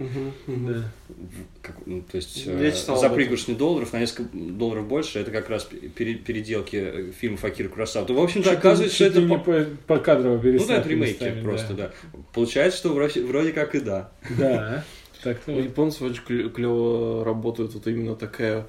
Да. 0.46 0.92
Как, 1.60 1.76
ну, 1.86 2.02
то 2.02 2.16
есть 2.16 2.44
э, 2.46 2.72
за 2.72 3.10
пригоршню 3.10 3.54
долларов 3.54 3.92
на 3.92 4.00
несколько 4.00 4.30
долларов 4.34 4.86
больше, 4.86 5.18
это 5.18 5.30
как 5.30 5.50
раз 5.50 5.68
пере- 5.94 6.14
переделки 6.14 6.76
э, 6.76 7.12
фильмов 7.18 7.44
Акиры 7.44 7.68
Курасава. 7.68 8.06
То, 8.06 8.14
в 8.14 8.22
общем-то, 8.22 8.50
оказывается, 8.52 8.94
что 8.94 9.04
это... 9.06 9.20
не 9.20 9.38
по- 9.38 9.66
по, 9.86 9.98
кадрово 9.98 10.40
Ну 10.42 10.66
да, 10.66 10.78
это 10.78 10.88
ремейки 10.88 11.12
местами, 11.22 11.42
просто, 11.42 11.74
да. 11.74 11.90
Получается, 12.32 12.78
что 12.78 12.88
вроде, 12.90 13.22
вроде 13.24 13.52
как 13.52 13.74
и 13.74 13.80
да. 13.80 14.12
Да, 14.38 14.84
так 15.22 15.38
У 15.46 15.52
то 15.52 15.52
японцев 15.52 16.02
очень 16.02 16.50
клево 16.50 17.24
работает 17.24 17.74
вот 17.74 17.86
именно 17.86 18.14
такая... 18.16 18.66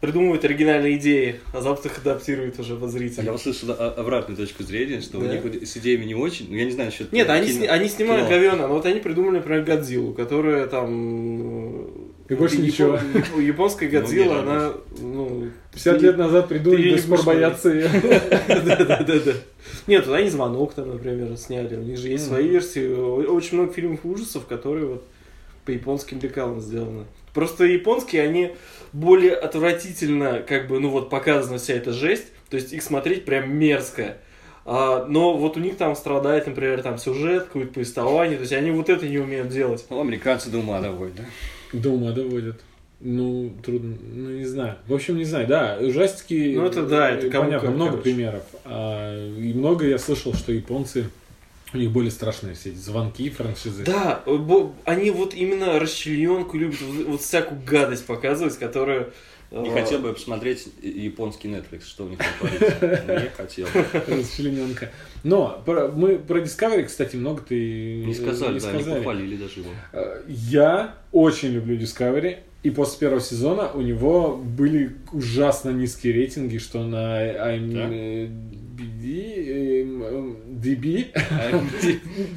Придумывают 0.00 0.44
оригинальные 0.44 0.96
идеи, 0.98 1.40
а 1.52 1.60
завтра 1.60 1.90
их 1.90 1.98
адаптируют 1.98 2.58
уже 2.58 2.76
по 2.76 2.86
А 2.86 2.90
Я 3.22 3.32
услышал 3.32 3.70
обратную 3.72 4.36
точку 4.36 4.62
зрения, 4.64 5.00
что 5.00 5.18
у 5.18 5.22
Да? 5.22 5.32
них 5.32 5.42
вот 5.44 5.54
с 5.54 5.76
идеями 5.76 6.04
не 6.04 6.14
очень, 6.14 6.48
ну 6.50 6.56
я 6.56 6.64
не 6.64 6.72
знаю 6.72 6.90
насчет... 6.90 7.12
Нет, 7.12 7.28
они, 7.28 7.46
кино- 7.46 7.58
сни- 7.58 7.66
они 7.66 7.88
снимают 7.88 8.26
кино. 8.28 8.34
но 8.68 8.74
вот 8.74 8.84
они 8.86 9.00
придумали, 9.00 9.36
например, 9.36 9.62
Годзиллу, 9.64 10.12
которая 10.12 10.66
там... 10.66 12.01
И 12.32 12.36
больше 12.36 12.56
япон- 12.56 12.62
ничего. 12.64 12.94
яп- 12.96 13.40
Японская 13.40 13.90
Ну, 13.90 14.00
Годзилла, 14.00 14.34
не 14.34 14.40
она... 14.40 14.72
Ну, 14.98 15.48
50 15.72 15.98
ты- 15.98 16.06
лет 16.06 16.16
назад 16.18 16.48
придумали, 16.48 16.82
до 16.82 16.94
не 16.96 16.98
сих 16.98 17.08
пор 17.08 17.22
боятся 17.24 17.68
ее. 17.70 17.88
Да-да-да. 18.48 19.32
Нет, 19.86 20.06
вот 20.06 20.14
они 20.14 20.28
«Звонок» 20.30 20.74
там, 20.74 20.90
например, 20.90 21.36
сняли. 21.36 21.76
У 21.76 21.82
них 21.82 21.98
же 21.98 22.08
есть 22.08 22.26
свои 22.26 22.48
версии. 22.48 22.86
Очень 22.92 23.58
много 23.58 23.72
фильмов 23.72 24.00
ужасов, 24.04 24.46
которые 24.46 24.86
вот 24.86 25.04
по 25.64 25.70
японским 25.70 26.18
лекалам 26.20 26.60
сделаны. 26.60 27.04
Просто 27.34 27.64
японские, 27.64 28.22
они 28.22 28.52
более 28.92 29.32
отвратительно, 29.34 30.40
как 30.46 30.68
бы, 30.68 30.80
ну 30.80 30.90
вот, 30.90 31.08
показана 31.08 31.58
вся 31.58 31.74
эта 31.74 31.92
жесть. 31.92 32.26
То 32.50 32.56
есть 32.56 32.72
их 32.72 32.82
смотреть 32.82 33.24
прям 33.24 33.56
мерзко. 33.56 34.16
А, 34.64 35.06
но 35.08 35.36
вот 35.36 35.56
у 35.56 35.60
них 35.60 35.76
там 35.76 35.96
страдает, 35.96 36.46
например, 36.46 36.82
там 36.82 36.98
сюжет, 36.98 37.44
какое-то 37.44 37.72
повествование. 37.74 38.36
То 38.36 38.42
есть 38.42 38.52
они 38.52 38.70
вот 38.70 38.88
это 38.90 39.08
не 39.08 39.18
умеют 39.18 39.48
делать. 39.48 39.84
Ну, 39.90 40.00
американцы 40.00 40.50
до 40.50 40.58
ума 40.58 40.80
доводят, 40.80 41.16
да? 41.16 41.24
До 41.72 41.90
ума 41.90 42.12
доводят. 42.12 42.60
Ну, 43.00 43.52
трудно, 43.64 43.96
ну, 44.14 44.30
не 44.30 44.44
знаю. 44.44 44.76
В 44.86 44.94
общем, 44.94 45.16
не 45.16 45.24
знаю, 45.24 45.48
да, 45.48 45.76
ужастики... 45.80 46.54
Ну, 46.54 46.64
это 46.66 46.86
да, 46.86 47.10
это 47.10 47.26
э, 47.26 47.30
кому 47.30 47.46
Понятно, 47.46 47.66
как, 47.66 47.76
много 47.76 47.90
короче. 47.92 48.02
примеров. 48.10 48.42
А, 48.64 49.36
и 49.36 49.52
много 49.54 49.88
я 49.88 49.98
слышал, 49.98 50.34
что 50.34 50.52
японцы, 50.52 51.06
у 51.74 51.78
них 51.78 51.90
более 51.90 52.12
страшные 52.12 52.54
все 52.54 52.70
эти 52.70 52.76
звонки, 52.76 53.28
франшизы. 53.30 53.82
Да, 53.84 54.22
бо- 54.24 54.72
они 54.84 55.10
вот 55.10 55.34
именно 55.34 55.80
расчлененку 55.80 56.56
любят, 56.56 56.80
вот, 56.80 57.06
вот 57.06 57.20
всякую 57.22 57.60
гадость 57.66 58.06
показывать, 58.06 58.56
которая... 58.58 59.08
Не 59.52 59.68
э, 59.68 59.72
хотел 59.72 59.98
бы 59.98 60.08
я 60.08 60.14
посмотреть 60.14 60.68
японский 60.82 61.48
Netflix, 61.48 61.84
что 61.86 62.06
у 62.06 62.08
них 62.08 62.18
там 62.18 62.28
творится. 62.38 63.22
Не 63.22 63.28
хотел. 63.36 63.66
Расчлененка. 64.08 64.90
Но 65.24 65.62
про- 65.66 65.88
мы 65.88 66.18
про 66.18 66.40
Discovery, 66.40 66.84
кстати, 66.84 67.16
много 67.16 67.42
ты 67.42 68.02
Не 68.04 68.14
сказали, 68.14 68.54
не 68.54 68.60
да, 68.60 68.72
не 68.72 68.84
похвалили 68.84 69.36
даже 69.36 69.60
его. 69.60 69.70
Э, 69.92 70.22
Я 70.28 70.94
очень 71.12 71.50
люблю 71.50 71.76
Discovery. 71.76 72.38
И 72.62 72.70
после 72.70 73.00
первого 73.00 73.20
сезона 73.20 73.70
у 73.72 73.80
него 73.80 74.36
были 74.36 74.92
ужасно 75.12 75.70
низкие 75.70 76.12
рейтинги, 76.12 76.58
что 76.58 76.84
на 76.84 77.20
IMDb, 77.56 78.28
эм, 79.48 80.51
DB, 80.62 81.08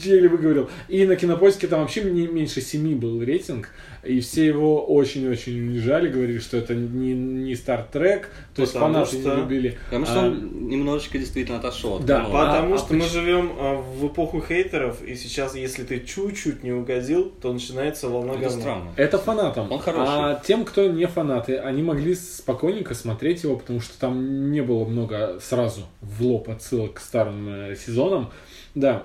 еле 0.03 0.27
выговорил. 0.29 0.69
И 0.87 1.05
на 1.05 1.15
кинопоиске 1.15 1.67
там 1.67 1.81
вообще 1.81 2.01
не 2.03 2.27
меньше 2.27 2.61
7 2.61 2.97
был 2.97 3.21
рейтинг. 3.21 3.69
И 4.03 4.19
все 4.19 4.45
его 4.45 4.85
очень-очень 4.85 5.59
унижали, 5.59 6.07
говорили, 6.09 6.37
что 6.37 6.57
это 6.57 6.75
не, 6.75 7.13
не 7.13 7.53
Star 7.53 7.85
Trek, 7.91 8.25
то 8.55 8.61
есть 8.61 8.73
Потому 8.73 8.93
фанаты 8.93 9.17
что- 9.17 9.29
не 9.35 9.41
любили. 9.41 9.77
Потому 9.85 10.05
что 10.05 10.19
А, 10.21 10.25
он 10.27 10.67
немножечко 10.67 11.17
действительно 11.17 11.57
отошел 11.57 11.95
от 11.95 12.05
Да. 12.05 12.23
Потому 12.25 12.75
а 12.75 12.77
что 12.77 12.93
мы 12.93 13.01
живем 13.07 13.51
а, 13.57 13.81
в 13.81 14.05
эпоху 14.07 14.43
хейтеров, 14.47 15.01
и 15.01 15.15
сейчас, 15.15 15.55
если 15.55 15.83
ты 15.83 16.01
чуть-чуть 16.01 16.61
не 16.63 16.71
угодил, 16.71 17.31
то 17.41 17.51
начинается 17.51 18.07
волна 18.07 18.33
Это 18.33 18.41
говна. 18.41 18.59
странно. 18.61 18.91
Это 18.95 19.17
фанатам. 19.17 19.71
Он 19.71 19.79
хороший. 19.79 20.05
А 20.13 20.41
тем, 20.45 20.65
кто 20.65 20.87
не 20.87 21.07
фанаты, 21.07 21.57
они 21.57 21.81
могли 21.81 22.13
спокойненько 22.13 22.93
смотреть 22.93 23.41
его, 23.43 23.55
потому 23.55 23.81
что 23.81 23.99
там 23.99 24.51
не 24.51 24.61
было 24.61 24.85
много 24.85 25.39
сразу 25.41 25.81
в 26.01 26.21
лоб 26.21 26.47
отсылок 26.49 26.93
к 26.93 26.99
старым 26.99 27.49
э, 27.49 27.75
сезонам. 28.15 28.31
Да. 28.73 29.03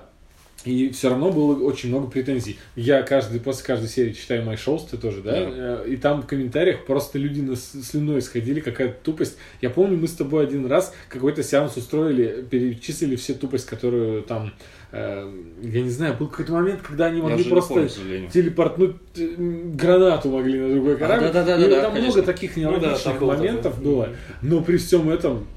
И 0.63 0.91
все 0.91 1.09
равно 1.09 1.31
было 1.31 1.59
очень 1.63 1.89
много 1.89 2.05
претензий. 2.05 2.59
Я 2.75 3.01
каждый, 3.01 3.39
после 3.39 3.65
каждой 3.65 3.89
серии 3.89 4.13
читаю 4.13 4.43
My 4.43 4.53
Shows, 4.55 4.89
ты 4.91 4.97
тоже, 4.97 5.23
да? 5.23 5.31
Да. 5.31 5.39
Э, 5.39 5.85
И 5.87 5.97
там 5.97 6.21
в 6.21 6.27
комментариях 6.27 6.85
просто 6.85 7.17
люди 7.17 7.41
на 7.41 7.55
слюной 7.55 8.21
сходили, 8.21 8.59
какая-то 8.59 8.95
тупость. 9.03 9.37
Я 9.59 9.71
помню, 9.71 9.97
мы 9.97 10.07
с 10.07 10.11
тобой 10.13 10.43
один 10.43 10.67
раз 10.67 10.93
какой-то 11.09 11.41
сеанс 11.41 11.77
устроили, 11.77 12.45
перечислили 12.47 13.15
все 13.15 13.33
тупость, 13.33 13.65
которую 13.65 14.21
там, 14.21 14.53
э, 14.91 15.33
я 15.63 15.81
не 15.81 15.89
знаю, 15.89 16.13
был 16.13 16.27
какой-то 16.27 16.51
момент, 16.51 16.81
когда 16.83 17.07
они 17.07 17.23
могли 17.23 17.43
просто 17.45 17.73
помню, 17.73 18.29
телепортнуть 18.31 18.97
э, 19.17 19.33
гранату 19.73 20.29
могли 20.29 20.59
на 20.59 20.69
другой 20.75 20.95
корабль. 20.97 21.25
А, 21.25 21.33
да-да-да-да, 21.33 21.65
И 21.65 21.69
да, 21.71 21.81
там 21.81 21.93
конечно. 21.93 22.21
много 22.21 22.33
таких 22.33 22.55
Ну 22.57 22.63
да, 22.63 22.69
нелогичных 22.69 23.03
там 23.03 23.17
было 23.17 23.33
моментов 23.33 23.75
такое. 23.77 23.91
было. 23.95 24.09
Но 24.43 24.61
при 24.61 24.77
всем 24.77 25.09
этом 25.09 25.47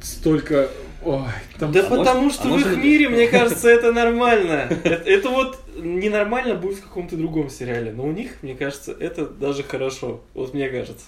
столько... 0.00 0.68
Ой, 1.04 1.20
там... 1.58 1.72
Да 1.72 1.80
А 1.86 1.90
потому 1.96 2.22
может- 2.22 2.34
что 2.40 2.44
а 2.44 2.48
в 2.48 2.50
может 2.52 2.66
их 2.68 2.74
быть- 2.74 2.84
мире, 2.84 3.08
мне 3.10 3.26
кажется, 3.28 3.68
это 3.68 3.92
нормально. 3.92 4.68
Это, 4.84 4.88
это 5.10 5.28
вот 5.30 5.58
ненормально 5.76 6.54
будет 6.54 6.78
в 6.78 6.82
каком-то 6.82 7.16
другом 7.16 7.50
сериале, 7.50 7.92
но 7.92 8.04
у 8.04 8.12
них, 8.12 8.32
мне 8.42 8.54
кажется, 8.54 8.92
это 8.98 9.26
даже 9.26 9.62
хорошо. 9.62 10.20
Вот 10.34 10.54
мне 10.54 10.68
кажется. 10.68 11.06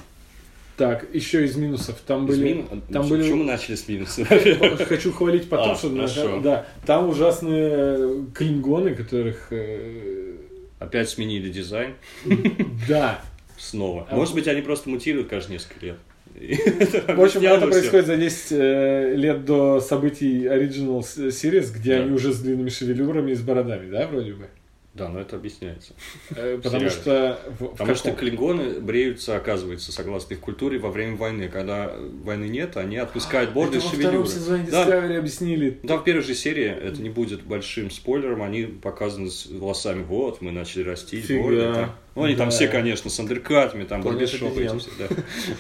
Так, 0.77 1.07
еще 1.15 1.45
из 1.45 1.55
минусов. 1.57 2.01
Там 2.05 2.27
Из 2.27 2.37
были... 2.37 2.53
мину- 2.55 2.83
Там 2.93 3.03
Почему 3.03 3.09
были... 3.19 3.33
мы 3.33 3.45
начали 3.45 3.77
с 3.77 3.87
минуса? 3.87 4.25
Хочу 4.89 5.13
хвалить 5.13 5.49
потом, 5.49 5.71
А, 5.73 5.75
что... 5.77 5.91
хорошо. 5.91 6.41
Да, 6.41 6.67
там 6.85 7.09
ужасные 7.09 8.25
клингоны, 8.35 8.95
которых... 8.97 9.49
э, 9.53 10.33
Опять 10.81 11.09
сменили 11.11 11.49
дизайн. 11.51 11.95
Да. 12.89 13.21
Снова. 13.57 14.07
А 14.11 14.17
Может 14.17 14.35
быть, 14.35 14.49
они 14.49 14.63
просто 14.63 14.91
мутируют 14.91 15.29
каждые 15.29 15.59
несколько 15.59 15.87
лет. 15.87 15.97
В 16.35 17.21
общем, 17.21 17.43
это 17.43 17.67
происходит 17.69 18.07
за 18.07 18.17
10 18.17 18.53
э, 18.53 19.15
лет 19.15 19.45
до 19.45 19.81
событий 19.81 20.47
Original 20.47 21.01
Series, 21.01 21.73
где 21.73 21.95
они 21.95 22.13
уже 22.13 22.33
с 22.33 22.41
длинными 22.41 22.71
шевелюрами 22.71 23.31
и 23.31 23.35
с 23.35 23.41
бородами, 23.41 23.89
да, 23.89 24.09
вроде 24.09 24.33
бы? 24.33 24.47
Да, 24.95 25.09
но 25.09 25.21
это 25.21 25.37
объясняется. 25.37 25.93
Э, 26.37 26.59
Потому 26.63 26.89
что... 26.89 27.41
Потому 27.59 27.95
что 27.97 28.13
клингоны 28.13 28.79
бреются, 28.81 29.37
оказывается, 29.37 29.91
согласно 29.91 30.35
их 30.35 30.41
культуре, 30.41 30.79
во 30.79 30.91
время 30.91 31.17
войны. 31.17 31.49
Когда 31.49 31.93
войны 32.23 32.45
нет, 32.45 32.77
они 32.77 32.97
отпускают 32.99 33.51
борды 33.51 33.79
Это 33.79 33.87
и 33.87 33.89
во 33.89 33.95
втором 33.95 34.27
шевелюры. 34.27 34.29
сезоне. 34.29 34.65
Discovery 34.67 35.19
объяснили. 35.19 35.81
Да, 35.83 35.97
в 35.97 36.05
первой 36.05 36.23
же 36.23 36.35
серии 36.35 36.67
это 36.67 37.03
не 37.03 37.11
будет 37.11 37.43
большим 37.43 37.91
спойлером, 37.91 38.43
они 38.43 38.65
показаны 38.65 39.31
с 39.31 39.47
волосами, 39.47 40.05
вот, 40.05 40.41
мы 40.41 40.53
начали 40.53 40.85
расти, 40.85 41.21
борды. 41.41 41.89
Ну, 42.15 42.23
они 42.23 42.37
там 42.37 42.51
все, 42.51 42.69
конечно, 42.69 43.11
с 43.11 43.19
андеркатами, 43.19 43.83
там, 43.85 44.03
барбершопы 44.03 44.71
да. 44.99 45.09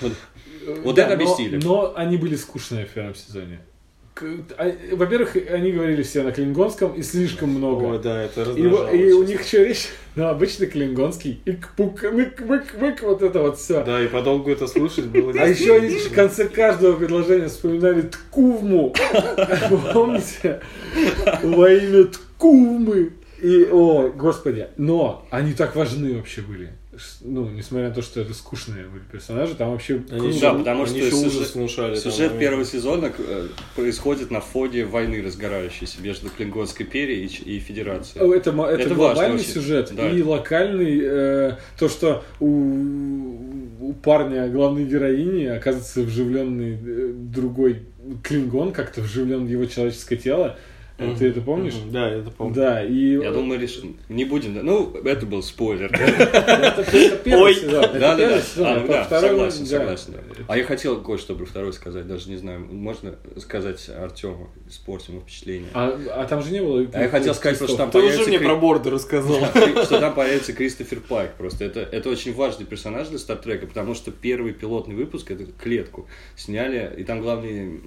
Вот. 0.82 0.94
Да, 0.94 1.02
это 1.06 1.16
но- 1.16 1.22
объяснили. 1.22 1.60
Но, 1.62 1.92
они 1.96 2.16
были 2.16 2.36
скучные 2.36 2.86
в 2.86 2.90
первом 2.90 3.14
сезоне. 3.14 3.60
А, 4.56 4.70
Во-первых, 4.92 5.36
они 5.50 5.72
говорили 5.72 6.02
все 6.02 6.22
на 6.22 6.30
клингонском 6.30 6.92
и 6.92 7.02
слишком 7.02 7.50
много. 7.50 7.84
Ой, 7.84 7.98
да, 7.98 8.22
это 8.22 8.42
И, 8.52 8.60
и 8.60 9.12
у 9.12 9.24
них 9.24 9.44
еще 9.44 9.64
речь, 9.64 9.88
ну, 10.14 10.28
обычный 10.28 10.68
клингонский. 10.68 11.40
Ик-пук, 11.44 12.00
мык-мык-мык, 12.04 13.02
вот 13.02 13.22
это 13.22 13.40
вот 13.40 13.58
все. 13.58 13.82
Да, 13.82 14.00
и 14.00 14.06
подолгу 14.06 14.50
это 14.50 14.68
слушать 14.68 15.06
было... 15.06 15.32
А 15.36 15.46
еще 15.48 15.74
они 15.76 15.88
в 15.88 16.14
конце 16.14 16.48
каждого 16.48 16.96
предложения 16.96 17.48
вспоминали 17.48 18.02
Ткувму. 18.02 18.94
Помните? 19.92 20.60
Во 21.42 21.68
имя 21.68 22.04
Ткувмы. 22.04 23.12
И, 23.42 23.68
о, 23.70 24.12
господи. 24.14 24.68
Но 24.76 25.26
они 25.30 25.54
так 25.54 25.74
важны 25.74 26.16
вообще 26.16 26.40
были. 26.40 26.70
Ну, 27.22 27.48
несмотря 27.50 27.88
на 27.88 27.94
то, 27.94 28.02
что 28.02 28.20
это 28.20 28.32
скучные 28.34 28.86
были 28.86 29.02
персонажи, 29.10 29.54
там 29.54 29.70
вообще 29.72 30.02
Они. 30.10 30.38
Да, 30.40 30.54
потому 30.54 30.84
они 30.84 30.90
что 30.90 30.98
еще 30.98 31.10
сюжет- 31.10 31.26
ужас 31.26 31.54
внушали. 31.54 31.94
там 31.98 32.12
Сюжет 32.12 32.38
первого 32.38 32.64
сезона 32.64 33.12
э, 33.16 33.48
происходит 33.76 34.30
на 34.30 34.40
фоне 34.40 34.84
войны 34.84 35.22
разгорающейся 35.22 36.00
между 36.02 36.28
Клингонской 36.30 36.86
империей 36.86 37.26
и, 37.26 37.56
и 37.56 37.58
Федерацией. 37.60 38.24
Это, 38.36 38.50
это, 38.50 38.82
Это 38.82 38.94
глобальный 38.94 39.38
важно 39.38 39.52
сюжет 39.52 39.92
Да. 39.94 40.08
и 40.10 40.22
локальный, 40.22 41.00
э, 41.02 41.56
то, 41.78 41.88
что 41.88 42.24
у, 42.40 42.46
у 43.80 43.92
парня 44.02 44.48
главной 44.48 44.84
героини 44.84 45.46
оказывается 45.46 46.02
вживленный 46.02 46.78
э, 46.82 47.12
другой 47.14 47.82
клингон, 48.22 48.72
как-то 48.72 49.00
вживлен 49.00 49.46
в 49.46 49.48
его 49.48 49.64
человеческое 49.66 50.16
тело. 50.16 50.58
Мгм. 50.96 51.16
Ты 51.16 51.28
это 51.28 51.40
помнишь? 51.40 51.74
Мгм. 51.74 51.92
Да, 51.92 52.08
я 52.08 52.18
это 52.18 52.30
помню. 52.30 52.54
Да, 52.54 52.84
и... 52.84 53.14
Я 53.20 53.32
думаю, 53.32 53.60
решим. 53.60 53.96
Не 54.08 54.24
будем. 54.24 54.54
Ну, 54.64 54.94
это 55.04 55.26
был 55.26 55.42
спойлер. 55.42 55.90
Это, 55.94 56.84
первый 57.24 57.42
Ой. 57.42 57.54
сезон. 57.54 57.82
Да, 57.94 58.16
да, 58.16 58.16
да. 58.16 58.42
А, 58.58 59.08
ну 59.10 59.18
согласен, 59.20 59.66
согласен. 59.66 60.14
А 60.46 60.56
я 60.56 60.64
хотел 60.64 61.02
кое-что 61.02 61.34
про 61.34 61.46
второй 61.46 61.72
сказать, 61.72 62.06
даже 62.06 62.30
не 62.30 62.36
знаю, 62.36 62.60
можно 62.60 63.16
сказать 63.38 63.88
Артему, 63.88 64.50
испортим 64.68 65.14
ему 65.14 65.22
впечатление. 65.22 65.68
А, 65.74 65.98
а 66.10 66.24
там 66.26 66.42
же 66.42 66.52
не 66.52 66.60
было... 66.60 66.86
А 66.92 67.02
я 67.02 67.08
хотел 67.08 67.34
сказать, 67.34 67.58
просто 67.58 67.76
там 67.76 67.90
Ты 67.90 67.98
уже 67.98 68.08
появится 68.08 68.30
мне 68.30 68.38
про 68.40 68.56
борды 68.56 68.90
рассказал. 68.90 69.44
что 69.84 69.98
там 70.00 70.14
появится 70.14 70.52
Кристофер 70.52 71.00
Пайк. 71.00 71.32
Просто 71.32 71.64
это, 71.64 71.80
это 71.80 72.08
очень 72.08 72.32
важный 72.34 72.66
персонаж 72.66 73.08
для 73.08 73.18
Стартрека, 73.18 73.66
потому 73.66 73.94
что 73.94 74.12
первый 74.12 74.52
пилотный 74.52 74.94
выпуск, 74.94 75.30
это 75.30 75.46
клетку, 75.46 76.06
сняли, 76.36 76.92
и 76.96 77.02
там 77.02 77.20
главный, 77.20 77.80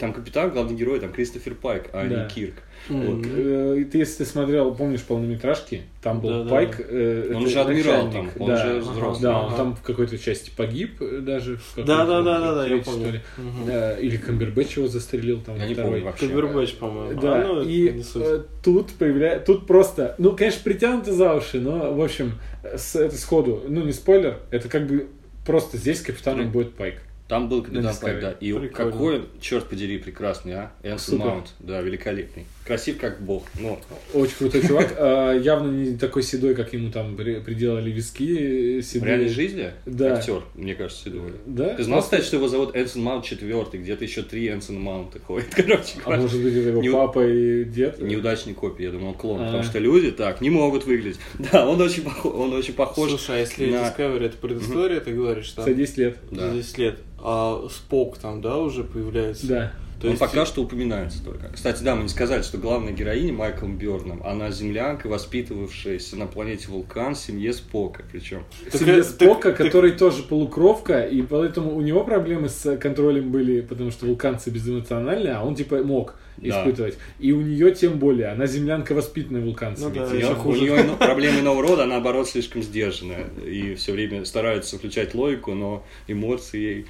там 0.00 0.14
капитан, 0.14 0.50
главный 0.50 0.76
герой, 0.76 1.00
там 1.00 1.12
Кристофер 1.12 1.54
Пайк, 1.54 1.90
а 1.92 2.06
не 2.06 2.14
Кирк. 2.38 2.54
Мгм. 2.88 3.16
Вот. 3.16 3.26
Э, 3.36 3.84
Ты, 3.90 3.98
если 3.98 4.18
ты 4.18 4.24
смотрел, 4.24 4.74
помнишь 4.74 5.02
полнометражки, 5.02 5.82
там 6.02 6.20
был 6.20 6.30
Да-да. 6.30 6.50
Пайк. 6.50 6.76
э, 6.78 7.32
Он 7.34 7.46
же 7.46 7.60
адмирал 7.60 8.10
там, 8.10 8.30
он 8.38 8.46
да. 8.48 8.56
же 8.66 8.78
взрослый. 8.80 9.22
Да, 9.22 9.40
он 9.40 9.46
Ага. 9.48 9.56
там 9.56 9.76
в 9.76 9.82
какой-то 9.82 10.16
части 10.16 10.50
погиб 10.56 11.02
э, 11.02 11.18
даже. 11.20 11.56
в 11.58 11.76
Да, 11.76 12.06
да, 12.06 12.22
да, 12.22 12.38
да, 12.40 12.54
да, 12.54 12.66
я 12.66 12.78
помню. 12.82 13.12
ли. 13.12 13.20
Да, 13.66 13.98
Или 13.98 14.16
Камбербэтч 14.16 14.76
его 14.78 14.88
застрелил 14.88 15.40
там 15.40 15.56
Я 15.56 15.66
не 15.66 15.74
помню 15.74 16.04
вообще. 16.04 16.26
Камбербэтч, 16.28 16.74
по-моему. 16.76 17.20
Да, 17.20 17.42
А, 17.42 17.46
ну, 17.46 17.62
и 17.62 18.02
э, 18.14 18.42
тут 18.64 18.92
появляется, 18.92 19.44
тут 19.46 19.66
просто, 19.66 20.14
ну, 20.18 20.34
конечно, 20.34 20.60
притянуто 20.64 21.12
за 21.12 21.34
уши, 21.34 21.60
но, 21.60 21.92
в 21.92 22.00
общем, 22.02 22.34
с, 22.62 22.96
это 22.96 23.16
сходу, 23.16 23.64
ну, 23.68 23.84
не 23.84 23.92
спойлер, 23.92 24.38
это 24.50 24.68
как 24.68 24.86
бы 24.86 25.08
просто 25.44 25.76
здесь 25.76 26.00
капитаном 26.00 26.50
будет 26.50 26.74
Пайк. 26.74 27.02
Там 27.28 27.48
был 27.50 27.62
капитан. 27.62 27.94
Пайк, 28.00 28.20
да. 28.20 28.30
И 28.40 28.52
Прикольно. 28.54 28.68
какой, 28.92 29.22
черт 29.40 29.66
подери, 29.68 29.98
прекрасный, 29.98 30.54
а? 30.54 30.72
Энсон. 30.82 31.18
Маунт, 31.18 31.52
да, 31.60 31.82
великолепный. 31.82 32.46
Красив 32.66 32.98
как 32.98 33.20
бог. 33.22 33.44
Ну, 33.60 33.78
Очень 34.14 34.36
крутой 34.38 34.62
чувак, 34.66 34.94
а, 34.98 35.32
явно 35.34 35.70
не 35.70 35.96
такой 35.98 36.22
седой, 36.22 36.54
как 36.54 36.72
ему 36.72 36.90
там 36.90 37.16
при- 37.16 37.40
приделали 37.40 37.90
виски 37.90 38.76
э, 38.78 38.80
в 38.80 38.82
седые. 38.82 39.08
реальной 39.10 39.28
жизни 39.28 39.70
Да. 39.86 40.14
актер, 40.16 40.42
мне 40.54 40.74
кажется, 40.74 41.04
седой. 41.04 41.32
Да? 41.46 41.74
Ты 41.74 41.82
знал, 41.84 42.00
кстати, 42.02 42.22
что 42.24 42.36
его 42.36 42.48
зовут 42.48 42.74
Энсон 42.76 43.02
Маунт 43.02 43.24
четвертый, 43.24 43.80
где-то 43.80 44.04
еще 44.04 44.22
три 44.22 44.48
Энсона 44.50 44.78
Маунта 44.80 45.18
ходят, 45.18 45.48
короче 45.54 45.98
А 46.04 46.16
может 46.16 46.42
быть, 46.42 46.54
это 46.54 46.78
его 46.78 47.06
папа 47.06 47.26
и 47.26 47.64
дед? 47.64 48.00
Неудачный 48.00 48.54
копия, 48.54 48.84
я 48.84 48.90
думаю, 48.90 49.08
он 49.08 49.14
клон, 49.14 49.40
А. 49.42 49.44
потому 49.46 49.62
что 49.64 49.78
люди 49.78 50.10
так 50.12 50.40
не 50.40 50.50
могут 50.50 50.84
выглядеть. 50.86 51.18
Да, 51.52 51.66
он 51.68 51.80
очень 51.80 52.02
похож, 52.02 52.34
он 52.34 52.52
очень 52.54 52.74
похож. 52.74 53.10
Слушай, 53.10 53.36
а 53.36 53.40
если 53.40 53.70
на- 53.70 53.76
Discovery 53.88 54.24
это 54.26 54.36
предыстория, 54.38 55.00
ты 55.00 55.12
говоришь, 55.12 55.50
там 55.52 55.64
За 55.66 55.72
10 55.74 55.96
лет. 55.98 56.16
За 56.30 56.50
10 56.50 56.78
лет, 56.78 56.98
а 57.20 57.66
Спок 57.70 58.18
там, 58.18 58.40
да, 58.40 58.58
уже 58.58 58.84
появляется? 58.84 59.46
Да. 59.46 59.72
То 60.00 60.06
он 60.06 60.12
есть 60.12 60.20
пока 60.20 60.46
что 60.46 60.62
упоминается 60.62 61.24
только. 61.24 61.48
Кстати, 61.52 61.82
да, 61.82 61.96
мы 61.96 62.04
не 62.04 62.08
сказали, 62.08 62.42
что 62.42 62.56
главная 62.58 62.92
героиня 62.92 63.32
Майклом 63.32 63.76
Бёрном, 63.78 64.22
она 64.24 64.50
землянка, 64.52 65.08
воспитывавшаяся 65.08 66.16
на 66.16 66.26
планете 66.26 66.68
Вулкан 66.68 67.14
в 67.14 67.18
семье 67.18 67.52
Спока, 67.52 68.04
причем. 68.12 68.44
Так 68.70 68.80
Себе 68.80 68.92
это- 68.98 69.08
Спока, 69.08 69.48
так- 69.50 69.56
который 69.56 69.90
тоже 69.92 70.22
полукровка, 70.22 71.00
и 71.02 71.22
поэтому 71.22 71.74
у 71.74 71.80
него 71.80 72.04
проблемы 72.04 72.48
с 72.48 72.76
контролем 72.76 73.30
были, 73.32 73.60
потому 73.60 73.90
что 73.90 74.06
вулканцы 74.06 74.50
безэмоциональные, 74.50 75.34
а 75.34 75.44
он 75.44 75.56
типа 75.56 75.82
мог 75.82 76.14
Да. 76.36 76.48
испытывать. 76.60 76.96
И 77.18 77.32
у 77.32 77.40
нее 77.40 77.74
тем 77.74 77.98
более, 77.98 78.28
она 78.28 78.46
землянка 78.46 78.94
воспитанная 78.94 79.40
вулканцами. 79.42 79.88
Ну 79.98 80.06
да, 80.06 80.40
У 80.44 80.52
нее, 80.54 80.76
проблемы 81.00 81.40
иного 81.40 81.60
рода, 81.60 81.82
она, 81.82 81.94
наоборот, 81.94 82.28
слишком 82.28 82.62
сдержанная. 82.62 83.26
И 83.44 83.74
все 83.74 83.90
время 83.92 84.24
старается 84.24 84.78
включать 84.78 85.14
логику, 85.16 85.54
но 85.54 85.84
эмоции 86.06 86.60
ей 86.60 86.86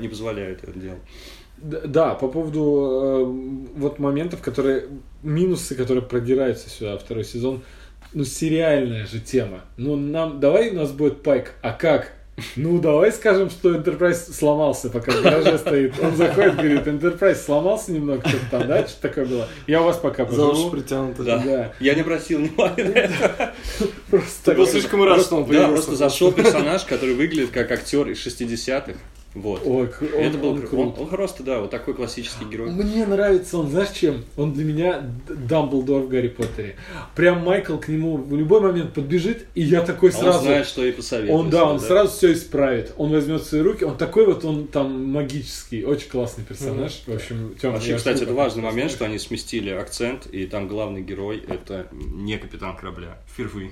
не 0.00 0.08
позволяют 0.08 0.64
это 0.64 0.78
делать. 0.78 1.00
Да, 1.62 2.14
по 2.14 2.28
поводу 2.28 3.70
э, 3.74 3.78
вот 3.78 3.98
моментов, 3.98 4.42
которые 4.42 4.84
минусы, 5.22 5.74
которые 5.74 6.02
продираются 6.02 6.68
сюда 6.68 6.98
второй 6.98 7.24
сезон. 7.24 7.62
Ну, 8.14 8.24
сериальная 8.24 9.06
же 9.06 9.20
тема. 9.20 9.60
Ну, 9.76 9.96
нам, 9.96 10.40
давай 10.40 10.70
у 10.70 10.74
нас 10.74 10.90
будет 10.90 11.22
Пайк. 11.22 11.52
А 11.62 11.72
как? 11.72 12.12
Ну, 12.56 12.80
давай 12.80 13.12
скажем, 13.12 13.50
что 13.50 13.74
Enterprise 13.76 14.32
сломался, 14.32 14.90
пока 14.90 15.12
в 15.12 15.22
гараже 15.22 15.56
стоит. 15.58 15.94
Он 16.02 16.16
заходит, 16.16 16.56
говорит, 16.56 16.86
Enterprise 16.86 17.36
сломался 17.36 17.92
немного, 17.92 18.26
что-то 18.28 18.44
там, 18.50 18.66
да, 18.66 18.86
что 18.88 19.00
такое 19.02 19.26
было. 19.26 19.46
Я 19.66 19.82
у 19.82 19.84
вас 19.84 19.98
пока 19.98 20.24
За 20.24 20.48
поживу. 20.48 20.70
притянуто. 20.70 21.22
Да. 21.22 21.38
Да. 21.44 21.72
Я 21.78 21.94
не 21.94 22.00
обратил 22.00 22.38
внимания 22.40 22.84
на 22.84 22.88
это. 22.98 23.54
Просто 24.10 24.50
Ты 24.50 24.56
был 24.56 24.66
слишком 24.66 25.04
рад, 25.04 25.20
что 25.20 25.36
он 25.36 25.42
Да, 25.42 25.48
появился. 25.48 25.72
просто 25.72 25.96
зашел 25.96 26.32
персонаж, 26.32 26.82
который 26.84 27.14
выглядит 27.14 27.50
как 27.50 27.70
актер 27.70 28.08
из 28.08 28.26
60-х. 28.26 28.94
Вот. 29.34 29.62
Ой, 29.64 29.88
он, 30.00 30.22
это 30.22 30.36
был 30.36 30.50
он 30.50 30.58
кру- 30.60 30.76
он, 30.76 30.94
он 30.98 31.08
просто, 31.08 31.42
да, 31.42 31.60
вот 31.60 31.70
такой 31.70 31.94
классический 31.94 32.44
герой. 32.44 32.70
Мне 32.70 33.06
нравится 33.06 33.56
он, 33.56 33.70
знаешь 33.70 33.90
чем? 33.90 34.24
Он 34.36 34.52
для 34.52 34.64
меня 34.64 35.10
Дамблдор 35.26 36.02
в 36.02 36.08
Гарри 36.08 36.28
Поттере. 36.28 36.76
Прям 37.14 37.42
Майкл 37.42 37.78
к 37.78 37.88
нему 37.88 38.18
в 38.18 38.36
любой 38.36 38.60
момент 38.60 38.92
подбежит, 38.92 39.46
и 39.54 39.62
я 39.62 39.80
такой 39.80 40.10
А 40.10 40.12
сразу... 40.12 40.38
Он 40.38 40.44
знает, 40.44 40.66
что 40.66 40.84
и 40.84 40.92
посоветовать. 40.92 41.40
Он, 41.40 41.50
да, 41.50 41.64
он 41.64 41.80
сразу 41.80 42.12
все 42.12 42.32
исправит. 42.34 42.92
Он 42.98 43.10
возьмет 43.10 43.40
в 43.40 43.46
свои 43.46 43.62
руки. 43.62 43.84
Он 43.84 43.96
такой 43.96 44.26
вот, 44.26 44.44
он 44.44 44.66
там 44.66 45.10
магический. 45.10 45.84
Очень 45.84 46.10
классный 46.10 46.44
персонаж. 46.44 47.02
В 47.06 47.14
общем, 47.14 47.54
Тём, 47.60 47.72
Вообще, 47.72 47.96
кстати, 47.96 48.24
это 48.24 48.34
важный 48.34 48.62
момент, 48.62 48.90
что 48.90 49.06
они 49.06 49.18
сместили 49.18 49.70
акцент, 49.70 50.26
и 50.26 50.46
там 50.46 50.68
главный 50.68 51.00
герой 51.00 51.42
это 51.48 51.86
не 51.92 52.36
капитан 52.36 52.76
корабля. 52.76 53.16
Впервые. 53.32 53.70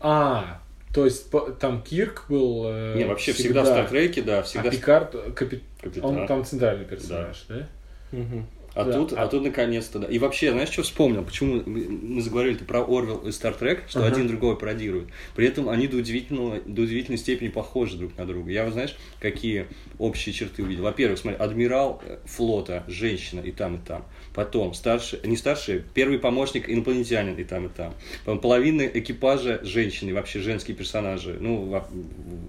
А, 0.00 0.60
то 0.92 1.04
есть 1.04 1.30
по- 1.30 1.50
там 1.50 1.82
Кирк 1.82 2.26
был... 2.28 2.64
э, 2.66 2.94
Не, 2.98 3.04
вообще 3.04 3.32
всегда, 3.32 3.62
в 3.62 3.66
Стартреке, 3.66 4.22
да, 4.22 4.40
А 4.40 4.42
всегда 4.42 4.70
Пикард, 4.70 5.14
капи- 5.34 5.60
капитан. 5.80 6.04
он 6.18 6.26
там 6.26 6.44
центральный 6.44 6.84
персонаж, 6.84 7.44
да? 7.48 7.66
Мгм. 8.12 8.46
А, 8.74 8.84
Да. 8.84 8.92
тут, 8.94 9.12
а 9.12 9.24
А- 9.24 9.28
тут 9.28 9.42
наконец-то, 9.42 9.98
да. 9.98 10.06
И 10.06 10.18
вообще, 10.18 10.50
знаешь, 10.50 10.70
что 10.70 10.82
вспомнил? 10.82 11.22
Почему 11.24 11.62
мы 11.66 12.22
заговорили 12.22 12.56
про 12.56 12.80
Орвел 12.80 13.18
и 13.18 13.30
Стартрек, 13.30 13.82
что 13.86 13.98
Ага. 14.00 14.08
один 14.14 14.28
другого 14.28 14.54
пародируют. 14.54 15.08
При 15.36 15.46
этом 15.46 15.68
они 15.68 15.88
до 15.88 15.98
удивительного, 15.98 16.58
до 16.64 16.82
удивительной 16.82 17.18
степени 17.18 17.48
похожи 17.48 17.98
друг 17.98 18.16
на 18.16 18.24
друга. 18.26 18.50
Я, 18.50 18.64
вот, 18.64 18.72
знаешь, 18.72 18.96
какие 19.20 19.66
общие 19.98 20.32
черты 20.34 20.62
увидел? 20.62 20.84
Во-первых, 20.84 21.18
смотри, 21.18 21.38
адмирал 21.38 22.00
э, 22.06 22.16
флота, 22.24 22.84
женщина 22.88 23.40
и 23.40 23.52
там, 23.52 23.76
и 23.76 23.78
там. 23.86 24.06
Потом 24.34 24.72
старший, 24.72 25.20
не 25.24 25.36
старший, 25.36 25.82
первый 25.92 26.18
помощник 26.18 26.68
инопланетянин 26.70 27.34
и 27.34 27.44
там, 27.44 27.66
и 27.66 27.68
там. 27.68 27.92
Потом 28.24 28.40
половина 28.40 28.80
экипажа 28.82 29.60
женщины, 29.62 30.14
вообще 30.14 30.40
женские 30.40 30.74
персонажи. 30.74 31.36
Ну, 31.38 31.82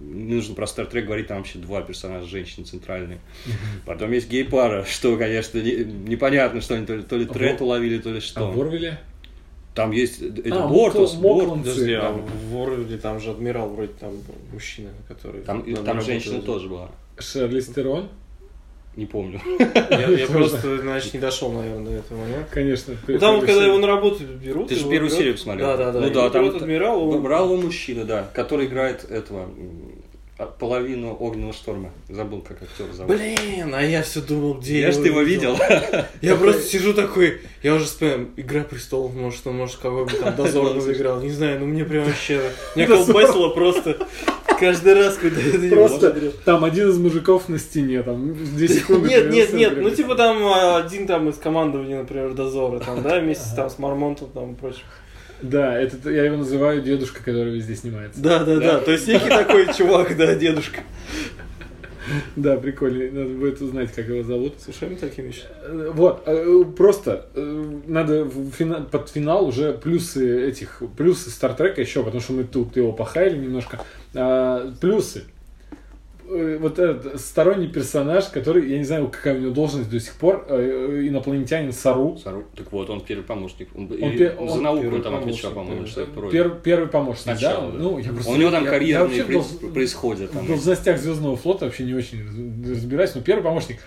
не 0.02 0.36
нужно 0.36 0.56
про 0.56 0.66
Стартрек 0.66 1.06
говорить, 1.06 1.28
там 1.28 1.40
вообще 1.40 1.60
два 1.60 1.82
персонажа 1.82 2.26
женщины 2.26 2.66
центральные. 2.66 3.20
Потом 3.86 4.14
есть 4.14 4.30
гей-пара, 4.30 4.86
что, 4.90 5.18
конечно, 5.18 5.58
не- 5.60 5.84
непонятно, 6.10 6.62
что 6.62 6.76
они 6.76 6.86
то 6.86 6.96
ли, 6.96 7.04
то 7.04 7.18
ли 7.18 7.26
А 7.30 7.34
тренд 7.34 7.60
Вор- 7.60 7.68
уловили, 7.68 8.00
то 8.00 8.12
ли 8.12 8.20
А 8.20 8.22
что. 8.22 8.50
в 8.50 8.62
Орвеле? 8.62 8.98
Там 9.76 9.92
есть 9.92 10.22
э, 10.22 10.28
это 10.46 10.64
А, 10.64 10.68
Бортус, 10.68 11.16
Мокл- 11.16 11.22
Борт- 11.22 11.38
Мокланцы. 11.48 11.70
Подожди, 11.72 11.94
а 11.94 12.12
в 12.50 12.58
Орвеле 12.62 12.98
там 12.98 13.20
же 13.20 13.32
адмирал 13.32 13.70
вроде 13.70 13.92
там 14.00 14.14
мужчина, 14.54 14.92
который... 15.10 15.42
Там, 15.42 15.64
там 15.84 16.02
женщина 16.02 16.42
тоже 16.42 16.70
была. 16.70 16.92
Шерли 17.20 17.60
Стерон? 17.60 18.08
Не 18.96 19.06
помню. 19.08 19.42
Я, 19.90 20.08
я 20.08 20.28
просто, 20.28 20.78
значит, 20.78 21.14
не 21.16 21.20
дошел, 21.20 21.52
наверное, 21.52 21.86
до 21.86 21.92
этого 21.98 22.20
момента. 22.20 22.48
Конечно. 22.52 22.96
Ну, 23.08 23.20
там 23.20 23.40
когда 23.42 23.66
его 23.66 23.80
на 23.80 23.88
работу 23.88 24.24
берут... 24.24 24.70
Ты 24.70 24.76
же 24.76 24.88
первую 24.88 25.10
серию 25.10 25.34
посмотрел. 25.34 25.66
Да, 25.68 25.78
да, 25.78 25.92
да. 25.92 26.00
Ну 26.00 26.10
да, 26.12 26.30
там 26.30 26.50
адмирал, 26.50 27.12
он- 27.12 27.64
мужчина, 27.66 28.06
да, 28.06 28.30
который 28.34 28.68
играет 28.68 29.04
этого 29.10 29.50
половину 30.60 31.16
огненного 31.20 31.54
шторма. 31.54 31.92
Забыл, 32.10 32.42
как 32.42 32.62
актер 32.62 32.92
зовут. 32.94 33.16
Блин, 33.16 33.74
а 33.74 33.82
я 33.82 34.02
все 34.02 34.22
думал, 34.22 34.56
где 34.56 34.82
Я 34.82 34.92
ж 34.92 34.96
ты 34.96 35.08
его 35.08 35.22
видел. 35.22 35.58
Я 36.22 36.36
просто 36.36 36.64
сижу 36.64 36.94
такой, 36.94 37.42
я 37.62 37.76
уже 37.76 37.86
вспоминаю, 37.86 38.30
Игра 38.36 38.64
престолов, 38.64 39.14
может, 39.14 39.46
он, 39.46 39.58
может, 39.58 39.78
какой 39.78 40.06
бы 40.06 40.12
там 40.12 40.36
дозорного 40.38 40.92
играл, 40.92 41.22
не 41.22 41.30
знаю, 41.30 41.60
ну 41.60 41.68
мне 41.68 41.86
прям 41.86 42.06
вообще, 42.06 42.42
меня 42.76 42.88
колбасило 42.88 43.50
просто 43.50 44.08
каждый 44.60 44.94
раз, 44.94 45.16
когда 45.16 45.40
я 45.42 45.58
на 45.58 45.64
него 45.64 45.88
смотрел. 45.88 46.12
Просто 46.12 46.46
там 46.46 46.64
один 46.64 46.90
из 46.90 46.98
мужиков 46.98 47.50
на 47.50 47.60
стене, 47.60 48.04
там, 48.04 48.34
2 48.34 48.68
секунды. 48.68 49.10
Нет, 49.14 49.30
нет, 49.30 49.54
нет, 49.54 49.82
ну 49.82 49.90
типа 49.90 50.16
там 50.16 50.44
а, 50.46 50.78
один 50.78 51.08
там 51.08 51.30
из 51.30 51.38
командования, 51.38 52.00
например, 52.00 52.34
дозора, 52.34 52.80
там, 52.80 53.02
да, 53.04 53.20
вместе 53.20 53.56
там 53.56 53.70
с 53.70 53.78
Мармонтом 53.80 54.30
там 54.30 54.54
и 54.54 54.56
прочим. 54.56 54.84
Да, 55.42 55.78
это 55.78 56.10
я 56.10 56.24
его 56.24 56.38
называю 56.38 56.82
дедушка, 56.82 57.22
который 57.22 57.54
везде 57.54 57.76
снимается. 57.76 58.22
Да, 58.22 58.44
да, 58.44 58.58
да, 58.58 58.80
то 58.80 58.92
есть 58.92 59.08
некий 59.08 59.28
такой 59.28 59.74
чувак, 59.74 60.16
да, 60.16 60.36
дедушка. 60.36 60.82
Да, 62.36 62.58
прикольно. 62.58 63.12
Надо 63.12 63.34
будет 63.34 63.62
узнать, 63.62 63.92
как 63.94 64.08
его 64.08 64.24
зовут. 64.24 64.56
Слушай, 64.60 64.96
таким 65.00 65.28
еще. 65.28 65.44
Э, 65.62 65.92
Вот, 65.94 66.24
э, 66.26 66.64
просто 66.76 67.28
э, 67.36 67.80
надо 67.88 68.26
под 68.92 69.10
финал 69.10 69.48
уже 69.48 69.74
плюсы 69.74 70.48
этих, 70.48 70.82
плюсы 70.98 71.30
Стартрека 71.30 71.82
еще, 71.82 72.04
потому 72.04 72.22
что 72.22 72.34
мы 72.34 72.44
тут 72.44 72.76
его 72.78 72.92
похаяли 72.92 73.38
немножко. 73.38 73.80
А, 74.16 74.72
Плюсы. 74.80 75.24
Э, 76.34 76.58
вот 76.60 76.80
этот 76.80 77.20
сторонний 77.20 77.68
персонаж, 77.68 78.26
который, 78.30 78.70
я 78.70 78.78
не 78.78 78.84
знаю, 78.84 79.08
какая 79.10 79.36
у 79.36 79.40
него 79.40 79.54
должность 79.54 79.90
до 79.90 80.00
сих 80.00 80.14
пор, 80.16 80.46
э, 80.50 81.06
инопланетянин 81.08 81.72
Сару. 81.72 82.18
Сару- 82.24 82.44
Так 82.56 82.72
вот, 82.72 82.90
он 82.90 83.02
первый 83.02 83.24
помощник. 83.24 83.70
Он, 83.76 83.86
и 83.88 84.18
пе- 84.18 84.36
за 84.36 84.42
он 84.42 84.62
науку 84.64 84.88
он 84.96 85.02
там 85.02 85.16
отвечал, 85.16 85.52
по-моему, 85.52 85.86
что 85.86 86.02
это. 86.02 86.12
Пер- 86.20 86.62
первый 86.62 86.88
помощник, 86.88 87.40
да? 87.40 87.56
да. 87.62 87.70
Ну, 87.74 87.98
я 88.00 88.12
просто, 88.12 88.32
У 88.32 88.36
него 88.36 88.52
там 88.52 88.64
я- 88.64 88.72
я 88.72 88.78
карьерные 88.80 89.24
вообще 89.24 89.24
при- 89.60 89.68
происходят. 89.70 90.32
Там. 90.32 90.44
В 90.44 90.48
должностях 90.48 91.00
Звездного 91.00 91.36
флота 91.38 91.66
вообще 91.66 91.84
не 91.84 91.94
очень 91.94 92.24
раз- 92.26 92.70
разбираюсь, 92.78 93.16
но 93.16 93.22
первый 93.22 93.44
помощник 93.44 93.80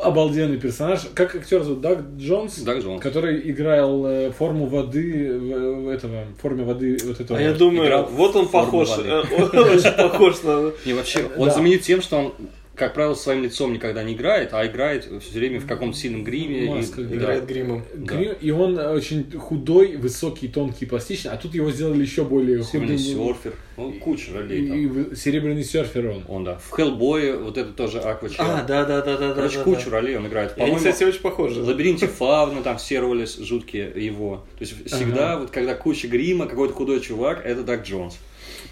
обалденный 0.00 0.58
персонаж. 0.58 1.00
Как 1.14 1.34
актер 1.34 1.62
зовут? 1.62 1.80
Даг 1.80 2.00
Джонс? 2.18 2.58
Даг 2.58 2.78
Джонс. 2.78 3.02
Который 3.02 3.50
играл 3.50 4.06
э, 4.06 4.30
форму 4.30 4.66
воды, 4.66 5.38
в, 5.38 5.88
этого, 5.88 6.24
в 6.36 6.40
форме 6.40 6.64
воды 6.64 6.98
вот 7.04 7.20
этого. 7.20 7.38
А 7.38 7.42
я 7.42 7.52
думаю, 7.52 7.86
играл 7.86 8.08
вот 8.10 8.36
он 8.36 8.48
похож, 8.48 8.88
э, 8.98 9.22
он 9.52 9.68
очень 9.70 9.92
похож 9.92 10.42
на... 10.42 10.72
Не, 10.84 10.94
вообще, 10.94 11.26
он 11.36 11.46
Да. 11.46 11.54
знаменит 11.54 11.82
тем, 11.82 12.02
что 12.02 12.16
он, 12.16 12.32
как 12.74 12.94
правило, 12.94 13.14
своим 13.14 13.42
лицом 13.42 13.72
никогда 13.74 14.02
не 14.02 14.14
играет, 14.14 14.54
а 14.54 14.66
играет 14.66 15.04
все 15.22 15.38
время 15.38 15.60
в 15.60 15.66
каком-то 15.66 15.96
сильном 15.96 16.24
гриме. 16.24 16.64
и- 16.64 16.68
Маска, 16.68 17.02
и- 17.02 17.04
да. 17.04 17.16
Играет 17.16 17.46
гримом. 17.46 17.82
Гри- 17.94 18.32
И 18.40 18.50
он 18.50 18.78
очень 18.78 19.30
худой, 19.38 19.96
высокий, 19.96 20.48
тонкий, 20.48 20.86
пластичный, 20.86 21.32
а 21.32 21.36
тут 21.36 21.54
его 21.54 21.70
сделали 21.70 22.00
еще 22.00 22.24
более 22.24 22.62
Серебряный 22.62 22.96
худым. 22.96 23.26
серфер. 23.34 23.52
Ну, 23.76 23.92
куча 24.00 24.32
ролей 24.34 24.66
там. 24.68 24.76
И, 25.12 25.14
серебряный 25.16 25.64
серфер 25.64 26.06
он. 26.08 26.24
Он, 26.28 26.44
да. 26.44 26.56
В 26.58 26.70
Хеллбое 26.70 27.36
вот 27.36 27.58
это 27.58 27.72
тоже 27.72 27.98
Аквачер. 28.00 28.36
А, 28.40 28.62
да, 28.62 28.84
да, 28.84 29.02
да, 29.02 29.16
да, 29.18 29.34
Короче, 29.34 29.58
да. 29.58 29.64
кучу 29.64 29.84
да. 29.90 29.90
ролей 30.00 30.16
он 30.16 30.26
играет. 30.26 30.50
И 30.56 30.60
Они, 30.60 30.70
По-моему, 30.72 30.78
кстати, 30.78 31.04
очень 31.08 31.20
похожи. 31.20 31.60
в 31.62 31.66
лабиринте 31.68 32.06
Фавна 32.18 32.62
там 32.62 32.78
все 32.78 33.00
роли 33.00 33.26
жуткие 33.26 33.92
его. 33.96 34.44
То 34.58 34.64
есть 34.64 34.86
всегда, 34.86 35.38
вот 35.38 35.50
когда 35.50 35.74
куча 35.74 36.08
грима, 36.08 36.46
какой-то 36.46 36.72
худой 36.74 37.00
чувак, 37.00 37.42
это 37.44 37.62
Даг 37.64 37.84
Джонс. 37.86 38.16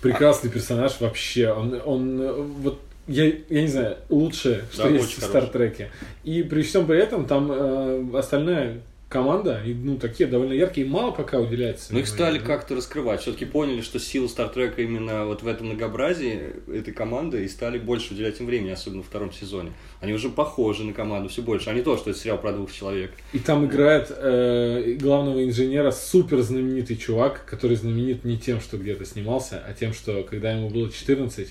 Прекрасный 0.01 0.51
персонаж 0.51 1.01
вообще. 1.01 1.51
Он, 1.53 1.81
он 1.85 2.43
вот 2.63 2.81
я, 3.11 3.33
я 3.49 3.63
не 3.63 3.69
знаю, 3.69 3.97
лучшее, 4.09 4.63
что 4.73 4.85
Да, 4.85 4.89
есть 4.91 5.19
в. 5.19 5.23
Стартреке. 5.23 5.91
И 6.25 6.43
при 6.43 6.63
всем 6.63 6.87
при 6.87 6.99
этом 6.99 7.27
там 7.27 7.51
э, 7.51 8.17
остальная 8.17 8.81
команда, 9.09 9.61
и, 9.67 9.75
ну, 9.75 9.97
такие 9.97 10.29
довольно 10.29 10.53
яркие, 10.53 10.87
мало 10.87 11.11
пока 11.11 11.41
уделяется. 11.41 11.93
Но 11.93 11.99
их 11.99 12.07
стали 12.07 12.39
внимания. 12.39 12.47
как-то 12.47 12.77
раскрывать. 12.77 13.23
Все-таки 13.23 13.45
поняли, 13.45 13.81
что 13.81 13.99
сила 13.99 14.29
Стартрека 14.29 14.83
именно 14.83 15.27
вот 15.27 15.43
в 15.43 15.49
этом 15.49 15.67
многообразии 15.67 16.53
этой 16.73 16.95
команды 16.95 17.45
и 17.45 17.49
стали 17.49 17.79
больше 17.79 18.15
уделять 18.15 18.39
им 18.39 18.47
времени, 18.47 18.71
особенно 18.71 19.03
во 19.03 19.09
втором 19.09 19.33
сезоне. 19.33 19.73
Они 20.01 20.13
уже 20.13 20.29
похожи 20.29 20.85
на 20.85 20.93
команду 20.93 21.29
все 21.29 21.43
больше, 21.43 21.71
а 21.71 21.73
не 21.73 21.83
то, 21.83 21.97
что 21.97 22.11
это 22.11 22.21
сериал 22.21 22.39
про 22.39 22.53
двух 22.53 22.73
человек. 22.73 23.11
И 23.33 23.41
там 23.41 23.67
играет 23.67 24.13
э, 24.17 24.97
главного 25.01 25.45
инженера 25.45 25.91
супер 25.91 26.41
знаменитый 26.43 26.97
чувак, 26.97 27.45
который 27.47 27.77
знаменит 27.77 28.25
не 28.25 28.39
тем, 28.39 28.61
что 28.61 28.79
где-то 28.79 29.05
снимался, 29.05 29.61
а 29.67 29.73
тем, 29.73 29.93
что 29.93 30.23
когда 30.23 30.53
ему 30.53 30.71
было 30.71 30.89
14, 30.89 31.49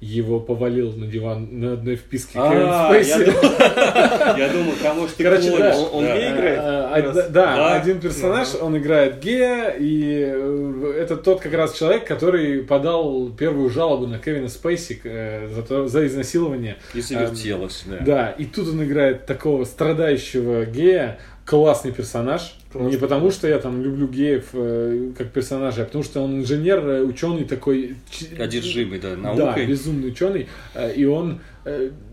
его 0.00 0.40
повалил 0.40 0.92
на 0.92 1.06
диван 1.06 1.48
на 1.60 1.74
одной 1.74 1.96
вписке 1.96 2.32
Кевин 2.32 2.66
А, 2.70 2.90
я 2.94 3.04
Спейси. 3.04 3.30
я 4.40 4.48
думал, 4.48 4.72
кому 4.82 5.06
ты 5.06 5.22
Короче, 5.22 5.56
да. 5.58 5.76
Он- 5.78 6.04
гей? 6.04 6.32
играет? 6.32 6.58
А, 6.58 6.92
а, 6.94 7.02
да, 7.12 7.28
Да. 7.28 7.74
один 7.74 8.00
персонаж, 8.00 8.48
он 8.60 8.78
играет 8.78 9.20
гея, 9.20 9.74
и 9.78 10.24
э, 10.26 10.94
это 11.00 11.16
тот 11.16 11.40
как 11.40 11.52
раз 11.52 11.74
человек, 11.76 12.06
который 12.06 12.62
подал 12.62 13.28
первую 13.30 13.68
жалобу 13.68 14.06
на 14.06 14.18
Кевина 14.18 14.48
Спейси 14.48 15.00
э, 15.04 15.48
за, 15.54 15.62
то- 15.62 15.86
за 15.86 16.06
изнасилование. 16.06 16.76
И 16.94 17.02
завертелось, 17.02 17.84
да. 17.86 17.98
Да, 18.00 18.30
и 18.30 18.46
тут 18.46 18.68
он 18.68 18.82
играет 18.82 19.26
такого 19.26 19.64
страдающего 19.66 20.64
гея, 20.64 21.18
классный 21.50 21.90
персонаж. 21.90 22.54
Классный. 22.72 22.92
Не 22.92 22.96
потому, 22.96 23.32
что 23.32 23.48
я 23.48 23.58
там 23.58 23.82
люблю 23.82 24.06
геев 24.06 24.50
э, 24.52 25.10
как 25.18 25.32
персонажей, 25.32 25.82
а 25.82 25.86
потому 25.86 26.04
что 26.04 26.20
он 26.22 26.38
инженер, 26.42 26.78
э, 26.86 27.02
ученый 27.02 27.44
такой... 27.44 27.96
Одержимый, 28.38 29.00
да, 29.00 29.16
Да, 29.16 29.34
наукой. 29.34 29.66
безумный 29.66 30.08
ученый. 30.10 30.46
э, 30.74 30.94
И 30.94 31.04
он 31.04 31.40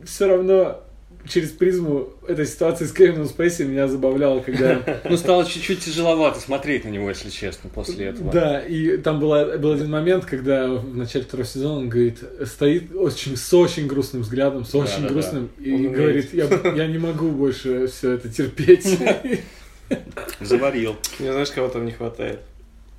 все 0.04 0.28
равно 0.28 0.82
через 1.28 1.52
призму 1.52 2.10
этой 2.28 2.46
ситуации 2.46 2.86
с 2.86 2.92
Кевином 2.92 3.26
Спейси 3.26 3.64
меня 3.64 3.88
забавляло, 3.88 4.40
когда... 4.40 5.02
Ну, 5.10 5.16
стало 5.18 5.46
чуть-чуть 5.46 5.80
тяжеловато 5.80 6.40
смотреть 6.40 6.84
на 6.86 6.90
него, 6.90 7.10
если 7.10 7.30
честно, 7.30 7.70
после 7.70 8.08
этого. 8.08 8.32
Да, 8.32 8.60
и 8.60 8.98
там 8.98 9.20
была, 9.20 9.58
был 9.58 9.72
один 9.72 9.90
момент, 9.90 10.26
когда 10.26 10.68
в 10.68 10.96
начале 10.96 11.26
второго 11.26 11.48
сезона 11.48 11.80
он 11.80 11.90
говорит, 11.90 12.20
стоит 12.46 12.94
очень, 12.96 13.38
с 13.38 13.54
очень 13.54 13.88
грустным 13.88 14.24
взглядом, 14.24 14.66
с 14.66 14.76
очень 14.76 15.04
Да-да-да. 15.04 15.14
грустным, 15.14 15.50
и 15.60 15.74
Он 15.74 15.92
говорит, 15.92 16.34
я, 16.34 16.48
я 16.76 16.88
не 16.88 16.98
могу 16.98 17.30
больше 17.30 17.88
все 17.88 18.12
это 18.14 18.30
терпеть. 18.30 18.88
Заварил. 20.42 20.96
Мне 21.20 21.32
знаешь, 21.32 21.52
кого 21.52 21.70
там 21.70 21.86
не 21.86 21.92
хватает? 21.92 22.40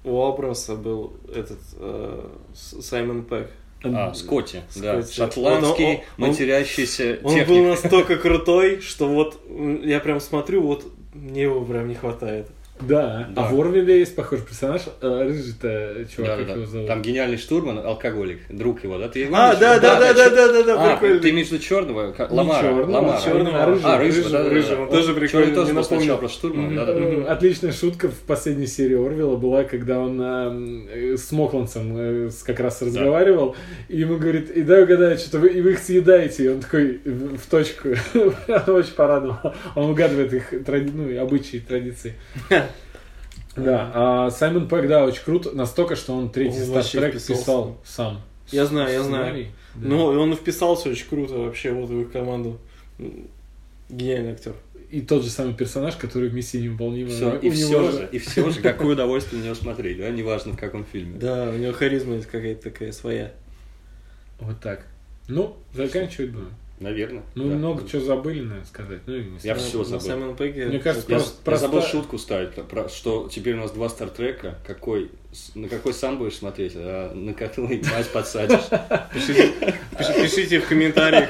У 0.04 0.22
Абрамса 0.22 0.74
был 0.74 1.12
этот 1.34 1.58
э, 1.76 2.28
Саймон 2.54 3.24
Пэк. 3.24 3.48
А, 3.82 4.12
Скотти, 4.14 4.62
да. 4.76 5.00
Скотти. 5.02 5.16
Шотландский, 5.16 5.84
Он- 5.84 5.90
он- 5.90 6.28
матерящийся 6.30 7.18
Он 7.22 7.32
был 7.32 7.38
техник. 7.38 7.66
настолько 7.82 8.16
крутой, 8.16 8.80
что 8.80 9.08
вот 9.08 9.40
я 9.84 10.00
прям 10.00 10.20
смотрю, 10.20 10.62
вот 10.62 10.84
мне 11.14 11.42
его 11.42 11.64
прям 11.64 11.88
не 11.88 11.94
хватает. 11.94 12.48
Да, 12.80 13.28
Да. 13.34 13.42
а 13.42 13.52
в 13.52 13.60
Орвилле 13.60 13.98
есть 14.00 14.14
похожий 14.16 14.44
персонаж, 14.44 14.82
э, 15.00 15.22
рыжий-то 15.24 16.06
чувак, 16.14 16.30
Да, 16.30 16.36
как 16.36 16.46
да, 16.46 16.52
его 16.54 16.66
зовут? 16.66 16.86
Там 16.86 17.02
гениальный 17.02 17.36
штурман, 17.38 17.78
алкоголик, 17.78 18.40
друг 18.48 18.84
его, 18.84 18.98
да? 18.98 19.08
Ты 19.08 19.20
его 19.20 19.34
А, 19.36 19.54
да, 19.56 19.78
да, 19.78 19.98
да, 19.98 20.14
да, 20.14 20.30
да, 20.30 20.52
да, 20.52 20.62
да, 20.62 20.92
А, 20.92 20.96
прикольно. 20.96 21.20
ты 21.20 21.30
виду 21.30 21.58
черного? 21.58 22.14
Ламара. 22.30 22.84
Ламара. 22.86 23.20
чёрного, 23.20 23.62
а 23.62 23.66
рыжего. 23.66 23.94
А, 23.94 23.98
рыжего, 23.98 24.30
да, 24.30 24.48
рыжего, 24.48 24.82
он 24.82 24.90
тоже 24.90 25.14
прикольный, 25.14 25.54
тоже 25.54 25.72
напомнил. 25.72 26.18
про 26.18 26.28
штурмана, 26.28 26.86
да, 26.86 26.92
да, 26.94 27.32
Отличная 27.32 27.72
шутка 27.72 28.08
в 28.08 28.18
последней 28.26 28.66
серии 28.66 28.94
Орвилла 28.96 29.36
была, 29.36 29.64
когда 29.64 29.98
он 29.98 30.20
э, 30.22 31.16
с 31.16 31.30
Мокланцем 31.32 31.94
э, 31.96 32.30
как 32.44 32.60
раз 32.60 32.80
разговаривал, 32.82 33.56
и 33.88 33.98
ему 33.98 34.16
говорит, 34.16 34.50
и 34.50 34.62
дай 34.62 34.82
угадаю, 34.84 35.18
что 35.18 35.38
вы, 35.38 35.48
и 35.48 35.60
вы 35.60 35.72
их 35.72 35.78
съедаете, 35.78 36.44
и 36.44 36.48
он 36.48 36.60
такой 36.60 37.00
в, 37.04 37.46
точку, 37.50 37.88
очень 38.68 38.94
порадовал. 38.94 39.54
Он 39.74 39.90
угадывает 39.90 40.32
их 40.32 40.52
тради- 40.64 40.92
ну, 40.92 41.22
обычаи, 41.22 41.58
традиции. 41.58 42.14
Да, 43.64 43.90
а 43.94 44.30
Саймон 44.30 44.68
Пэк, 44.68 44.88
да, 44.88 45.04
очень 45.04 45.22
круто, 45.24 45.52
настолько, 45.52 45.96
что 45.96 46.14
он 46.14 46.30
третий 46.30 46.64
стартрек 46.64 47.14
писал 47.14 47.78
сам. 47.84 48.20
Я 48.50 48.66
знаю, 48.66 48.92
я 48.92 49.02
знаю. 49.02 49.46
Да. 49.74 49.88
Ну, 49.88 50.12
и 50.12 50.16
он 50.16 50.34
вписался 50.34 50.88
очень 50.88 51.06
круто 51.08 51.34
вообще 51.34 51.70
вот 51.70 51.90
в 51.90 52.00
их 52.00 52.10
команду. 52.10 52.58
Гениальный 53.88 54.32
актер. 54.32 54.54
И 54.90 55.02
тот 55.02 55.22
же 55.22 55.28
самый 55.28 55.52
персонаж, 55.52 55.96
который 55.96 56.30
в 56.30 56.34
«Миссии 56.34 56.56
невыполнима». 56.56 57.10
Всё, 57.10 57.36
у 57.36 57.40
и 57.40 57.50
все 57.50 57.90
же, 57.92 58.08
и 58.10 58.18
все 58.18 58.48
же, 58.48 58.62
какое 58.62 58.94
удовольствие 58.94 59.40
на 59.40 59.44
него 59.44 59.54
смотреть, 59.54 59.98
да, 59.98 60.08
неважно 60.08 60.54
в 60.54 60.56
каком 60.56 60.86
фильме. 60.86 61.18
Да, 61.18 61.50
у 61.50 61.58
него 61.58 61.74
харизма 61.74 62.14
есть 62.14 62.26
какая-то 62.26 62.70
такая 62.70 62.92
своя. 62.92 63.32
Вот 64.40 64.58
так. 64.60 64.86
Ну, 65.28 65.56
заканчивать 65.74 66.30
будем. 66.30 66.54
Наверное. 66.80 67.22
Мы 67.34 67.44
да. 67.50 67.54
много 67.56 67.88
чего 67.88 68.00
забыли, 68.02 68.40
наверное, 68.40 68.64
сказать. 68.66 69.00
Ну, 69.06 69.14
и 69.16 69.24
не 69.24 69.34
Я 69.42 69.54
знаю. 69.56 69.58
всё 69.60 69.78
На 69.78 69.84
забыл. 69.84 70.00
Саймона 70.06 70.36
Пегге. 70.36 70.66
Мне 70.66 70.78
кажется, 70.78 71.06
Я, 71.10 71.16
Просто- 71.16 71.36
я 71.40 71.44
просто- 71.44 71.66
забыл 71.66 71.82
шутку 71.82 72.18
ставить, 72.18 72.50
про, 72.54 72.88
что 72.88 73.28
теперь 73.30 73.54
у 73.54 73.58
нас 73.58 73.72
два 73.72 73.88
стартрека. 73.88 74.58
Какой, 74.66 75.10
на 75.56 75.68
какой 75.68 75.92
сам 75.92 76.18
будешь 76.18 76.36
смотреть, 76.36 76.72
а 76.76 77.12
на 77.14 77.34
какой 77.34 77.82
мать 77.92 78.08
подсадишь. 78.12 78.60
Пишите, 79.12 79.52
пиши- 79.98 80.22
пишите 80.22 80.60
в 80.60 80.68
комментариях. 80.68 81.28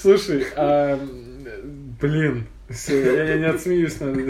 Слушай, 0.00 0.46
а, 0.56 0.98
блин, 2.00 2.46
я, 2.88 3.24
я 3.24 3.36
не 3.36 3.44
отсмеюсь. 3.46 4.00
надо. 4.00 4.20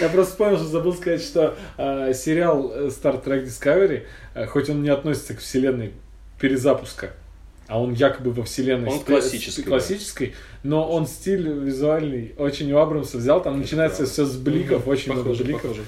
Я 0.00 0.08
просто 0.08 0.32
вспомнил, 0.32 0.56
что 0.58 0.66
забыл 0.66 0.94
сказать, 0.94 1.22
что 1.22 1.56
а, 1.76 2.12
сериал 2.12 2.72
э, 2.74 2.86
Star 2.88 3.22
Trek 3.22 3.44
Discovery, 3.44 4.04
а, 4.34 4.46
хоть 4.46 4.68
он 4.70 4.82
не 4.82 4.88
относится 4.88 5.34
к 5.34 5.38
вселенной 5.40 5.92
перезапуска, 6.40 7.10
а 7.70 7.80
он 7.80 7.94
якобы 7.94 8.32
во 8.32 8.42
вселенной 8.44 8.88
Он 8.90 8.98
ст- 8.98 9.04
классической, 9.06 9.60
ст- 9.62 9.68
классической, 9.68 10.34
но 10.62 10.86
он 10.90 11.06
стиль 11.06 11.48
визуальный 11.48 12.34
очень 12.36 12.70
у 12.72 12.78
Абрамса 12.78 13.16
взял, 13.18 13.40
там 13.42 13.58
начинается 13.60 13.98
правда. 13.98 14.12
все 14.12 14.24
с 14.26 14.36
бликов, 14.36 14.86
очень 14.88 15.12
много 15.12 15.30
Похоже, 15.30 15.44
бликов. 15.44 15.62
похоже. 15.62 15.82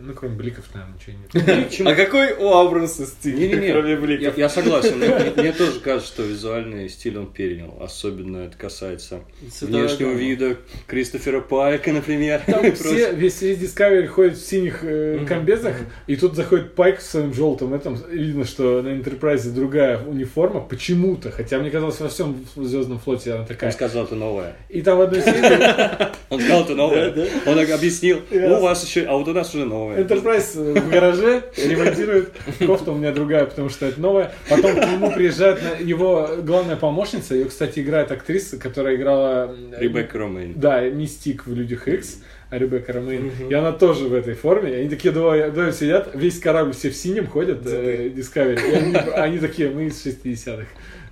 Ну, 0.00 0.14
кроме 0.14 0.36
бликов, 0.36 0.64
наверное, 0.74 0.94
ничего 0.96 1.16
нет. 1.18 1.80
А 1.86 1.94
какой 1.94 2.32
у 2.34 2.52
Абрамса 2.54 3.06
стиль? 3.06 3.34
Не-не-не, 3.34 3.72
Кроме 3.72 3.90
я, 3.92 3.96
бликов. 3.96 4.38
я 4.38 4.48
согласен. 4.48 4.98
Мне, 5.36 5.52
тоже 5.58 5.80
кажется, 5.80 6.12
что 6.12 6.22
визуальный 6.22 6.88
стиль 6.88 7.18
он 7.18 7.26
перенял. 7.32 7.76
Особенно 7.80 8.38
это 8.38 8.56
касается 8.56 9.20
Цветовая 9.50 9.86
внешнего 9.86 10.08
гамма. 10.10 10.20
вида 10.20 10.56
Кристофера 10.86 11.40
Пайка, 11.40 11.92
например. 11.92 12.42
Там 12.46 12.72
все, 12.72 13.12
весь, 13.12 13.42
весь 13.42 13.58
Discovery 13.58 14.06
ходит 14.06 14.36
в 14.38 14.46
синих 14.46 14.80
э, 14.82 15.24
комбезах, 15.26 15.76
и 16.06 16.16
тут 16.16 16.36
заходит 16.36 16.74
Пайк 16.74 16.98
в 17.00 17.02
своем 17.02 17.34
желтом 17.34 17.74
этом. 17.74 17.96
Видно, 18.10 18.44
что 18.44 18.80
на 18.82 18.88
Enterprise 18.88 19.50
другая 19.50 20.02
униформа 20.04 20.60
почему-то, 20.60 21.30
хотя 21.30 21.58
мне 21.58 21.70
казалось, 21.70 22.00
во 22.00 22.08
всем 22.08 22.46
Звездном 22.56 22.98
флоте 22.98 23.32
она 23.32 23.40
Он 23.42 23.46
такая. 23.46 23.70
сказал, 23.72 24.04
это 24.04 24.14
новое. 24.14 24.56
И 24.68 24.82
там 24.82 24.98
в 24.98 25.00
одной 25.02 25.22
серии 25.22 26.08
Он 26.30 26.40
сказал, 26.40 26.62
это 26.64 26.74
новое. 26.74 27.10
Да, 27.10 27.24
Он 27.46 27.58
объяснил, 27.58 28.20
у 28.30 28.60
вас 28.60 28.84
еще, 28.84 29.02
а 29.02 29.14
вот 29.16 29.28
у 29.28 29.32
нас 29.32 29.54
уже 29.54 29.64
новое. 29.96 30.04
Enterprise 30.04 30.80
в 30.80 30.90
гараже 30.90 31.44
ремонтирует. 31.56 32.32
Кофта 32.64 32.92
у 32.92 32.94
меня 32.96 33.12
другая, 33.12 33.44
потому 33.46 33.68
что 33.68 33.86
это 33.86 34.00
новая. 34.00 34.32
Потом 34.48 34.74
к 34.74 34.86
нему 34.86 35.12
приезжает 35.12 35.60
на- 35.62 35.82
его 35.82 36.28
главная 36.42 36.76
помощница. 36.76 37.34
Ее, 37.34 37.46
кстати, 37.46 37.80
играет 37.80 38.10
актриса, 38.12 38.58
которая 38.58 38.96
играла... 38.96 39.54
э, 39.72 39.80
Ребекка 39.80 40.18
Ромейн. 40.18 40.54
Да, 40.56 40.80
Мистик 40.88 41.46
в 41.46 41.54
Людях 41.54 41.88
Икс. 41.88 42.20
Ребекка 42.50 42.94
Ромейн, 42.94 43.30
и 43.50 43.52
она 43.52 43.72
тоже 43.72 44.08
в 44.08 44.14
этой 44.14 44.32
форме, 44.32 44.74
они 44.74 44.88
такие 44.88 45.12
двое, 45.12 45.50
двое 45.50 45.70
сидят, 45.70 46.12
весь 46.14 46.38
корабль 46.40 46.72
все 46.72 46.88
в 46.88 46.96
синем 46.96 47.26
ходят, 47.26 47.58
э, 47.66 48.08
Discovery, 48.08 48.58
и 48.70 48.74
они, 48.74 48.94
они 48.96 49.38
такие, 49.38 49.68
мы 49.68 49.84
из 49.88 50.02
60-х, 50.06 50.64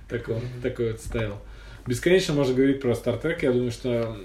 такой, 0.09 0.37
такой 0.63 0.93
вот 0.93 0.99
стайл. 0.99 1.35
Бесконечно 1.85 2.33
можно 2.33 2.55
говорить 2.55 2.81
про 2.81 2.89
Star 2.93 3.21
Trek, 3.21 3.37
я 3.43 3.51
думаю, 3.51 3.69
что 3.69 4.17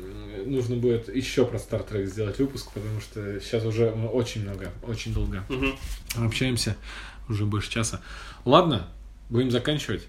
нужно 0.45 0.76
будет 0.76 1.14
еще 1.14 1.45
про 1.47 1.57
Star 1.59 1.88
Trek 1.88 2.07
сделать 2.07 2.38
выпуск, 2.38 2.70
потому 2.72 3.01
что 3.01 3.40
сейчас 3.40 3.64
уже 3.64 3.90
мы 3.95 4.09
очень 4.09 4.43
много, 4.43 4.70
очень 4.83 5.12
долго 5.14 5.45
общаемся, 6.17 6.76
уже 7.29 7.45
больше 7.46 7.71
часа. 7.71 8.00
Ладно, 8.45 8.88
будем 9.30 9.50
заканчивать. 9.50 10.07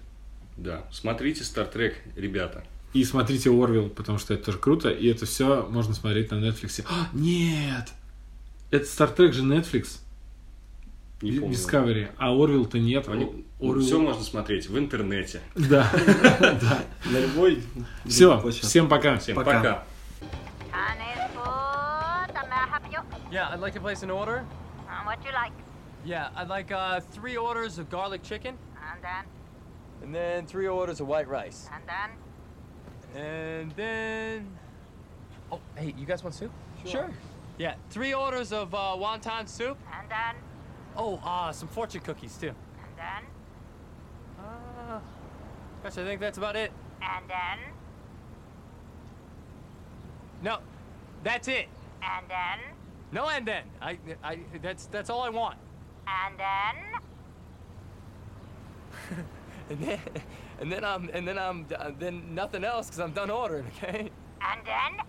Да. 0.56 0.84
Смотрите 0.92 1.42
Star 1.42 1.72
Trek, 1.72 1.94
ребята. 2.16 2.64
И 2.92 3.02
смотрите 3.02 3.50
Орвилл, 3.50 3.88
потому 3.88 4.18
что 4.18 4.34
это 4.34 4.44
тоже 4.44 4.58
круто. 4.58 4.88
И 4.88 5.08
это 5.08 5.26
все 5.26 5.66
можно 5.68 5.94
смотреть 5.94 6.30
на 6.30 6.36
Netflix. 6.36 6.84
А, 6.88 7.08
нет! 7.12 7.88
Это 8.70 8.84
Star 8.84 9.14
Trek 9.16 9.32
же 9.32 9.42
Netflix. 9.42 9.98
Не 11.20 11.38
помню. 11.40 11.56
Discovery. 11.56 12.08
А 12.18 12.30
Орвилл-то 12.32 12.78
нет. 12.78 13.08
Они- 13.08 13.44
Орвилл- 13.60 13.80
Все 13.80 13.98
можно 13.98 14.22
смотреть 14.22 14.68
в 14.68 14.78
интернете. 14.78 15.40
Да. 15.56 15.90
На 17.10 17.18
любой... 17.18 17.62
Все. 18.04 18.40
Всем 18.50 18.88
пока. 18.88 19.16
Всем 19.18 19.36
Пока. 19.36 19.84
Yeah, 23.34 23.48
I'd 23.48 23.58
like 23.58 23.72
to 23.74 23.80
place 23.80 24.04
an 24.04 24.12
order. 24.12 24.46
Uh, 24.88 25.02
what 25.02 25.20
do 25.20 25.26
you 25.26 25.34
like? 25.34 25.50
Yeah, 26.04 26.28
I'd 26.36 26.46
like 26.46 26.70
uh, 26.70 27.00
three 27.00 27.36
orders 27.36 27.78
of 27.80 27.90
garlic 27.90 28.22
chicken, 28.22 28.56
And 28.92 29.02
then, 29.02 29.24
and 30.02 30.14
then 30.14 30.46
three 30.46 30.68
orders 30.68 31.00
of 31.00 31.08
white 31.08 31.26
rice, 31.26 31.68
and 31.74 31.82
then, 31.84 33.20
and 33.20 33.72
then. 33.72 34.56
Oh, 35.50 35.58
hey, 35.74 35.92
you 35.98 36.06
guys 36.06 36.22
want 36.22 36.36
soup? 36.36 36.52
Sure. 36.86 37.10
Yeah, 37.58 37.74
three 37.90 38.14
orders 38.14 38.52
of 38.52 38.72
uh, 38.72 38.78
wonton 38.96 39.48
soup. 39.48 39.78
and 39.98 40.08
then, 40.08 40.36
Oh, 40.96 41.16
uh, 41.24 41.50
some 41.50 41.66
fortune 41.66 42.02
cookies 42.02 42.36
too. 42.36 42.50
and 42.50 42.96
then, 42.96 44.44
Uh, 44.44 45.00
gosh, 45.82 45.98
I 45.98 46.04
think 46.04 46.20
that's 46.20 46.38
about 46.38 46.54
it. 46.54 46.70
and 47.02 47.28
then, 47.28 47.58
No, 50.40 50.58
that's 51.24 51.48
it. 51.48 51.66
and 52.00 52.28
then, 52.28 52.73
No 53.14 53.28
and 53.28 53.46
then. 53.46 53.62
I, 53.80 53.96
I, 54.24 54.40
that's 54.60 54.86
that's 54.86 55.08
all 55.08 55.22
I 55.22 55.28
want. 55.30 55.56
and 56.06 56.36
then, 56.38 56.74
And 59.70 59.80
then, 59.82 59.98
and 60.60 60.70
then 60.72 60.84
I'm, 60.84 61.08
and 61.14 61.26
then 61.26 61.38
I'm, 61.38 61.64
uh, 61.74 61.92
then 61.98 62.34
nothing 62.34 62.64
else 62.64 62.86
because 62.88 63.00
I'm 63.00 63.12
done 63.12 63.30
ordering. 63.30 63.66
Okay. 63.78 64.10
and 64.42 64.60
then, 64.66 65.06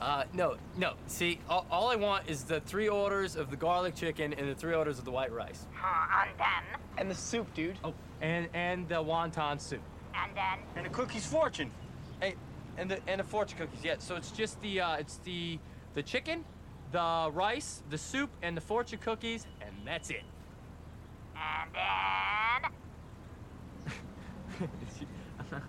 Uh, 0.00 0.24
no, 0.32 0.56
no. 0.76 0.94
See, 1.06 1.38
all, 1.48 1.66
all 1.70 1.88
I 1.88 1.96
want 1.96 2.28
is 2.28 2.44
the 2.44 2.60
three 2.60 2.88
orders 2.88 3.36
of 3.36 3.50
the 3.50 3.56
garlic 3.56 3.94
chicken 3.94 4.32
and 4.32 4.48
the 4.48 4.54
three 4.54 4.74
orders 4.74 4.98
of 4.98 5.04
the 5.04 5.10
white 5.12 5.32
rice. 5.32 5.66
uh, 5.82 6.24
and 6.26 6.30
then, 6.38 6.80
And 6.98 7.10
the 7.10 7.14
soup, 7.14 7.52
dude. 7.54 7.78
Oh, 7.84 7.92
and 8.20 8.48
and 8.54 8.88
the 8.88 8.96
wonton 9.02 9.60
soup. 9.60 9.82
and 10.14 10.34
then, 10.36 10.58
And 10.76 10.84
the 10.86 10.90
cookies 10.90 11.26
fortune. 11.26 11.70
Hey, 12.20 12.34
and 12.82 12.90
the 12.90 12.98
and 13.06 13.20
the 13.20 13.24
fortune 13.24 13.56
cookies. 13.58 13.82
Yeah. 13.82 13.94
So 13.98 14.16
it's 14.16 14.32
just 14.32 14.60
the 14.60 14.80
uh, 14.80 14.96
it's 14.96 15.18
the 15.18 15.58
the 15.94 16.02
chicken, 16.02 16.44
the 16.90 17.30
rice, 17.32 17.82
the 17.88 17.96
soup, 17.96 18.30
and 18.42 18.56
the 18.56 18.60
fortune 18.60 18.98
cookies, 18.98 19.46
and 19.60 19.72
that's 19.84 20.10
it. 20.10 20.24
and 24.60 24.66
then, 25.50 25.62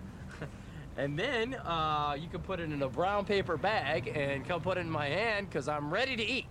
and 0.96 1.18
then 1.18 1.54
uh, 1.54 2.16
you 2.18 2.28
can 2.28 2.40
put 2.40 2.60
it 2.60 2.70
in 2.70 2.82
a 2.82 2.88
brown 2.88 3.24
paper 3.24 3.56
bag 3.56 4.08
and 4.08 4.46
come 4.46 4.60
put 4.60 4.76
it 4.76 4.80
in 4.80 4.90
my 4.90 5.06
hand 5.06 5.48
because 5.48 5.68
I'm 5.68 5.92
ready 5.92 6.16
to 6.16 6.22
eat. 6.24 6.46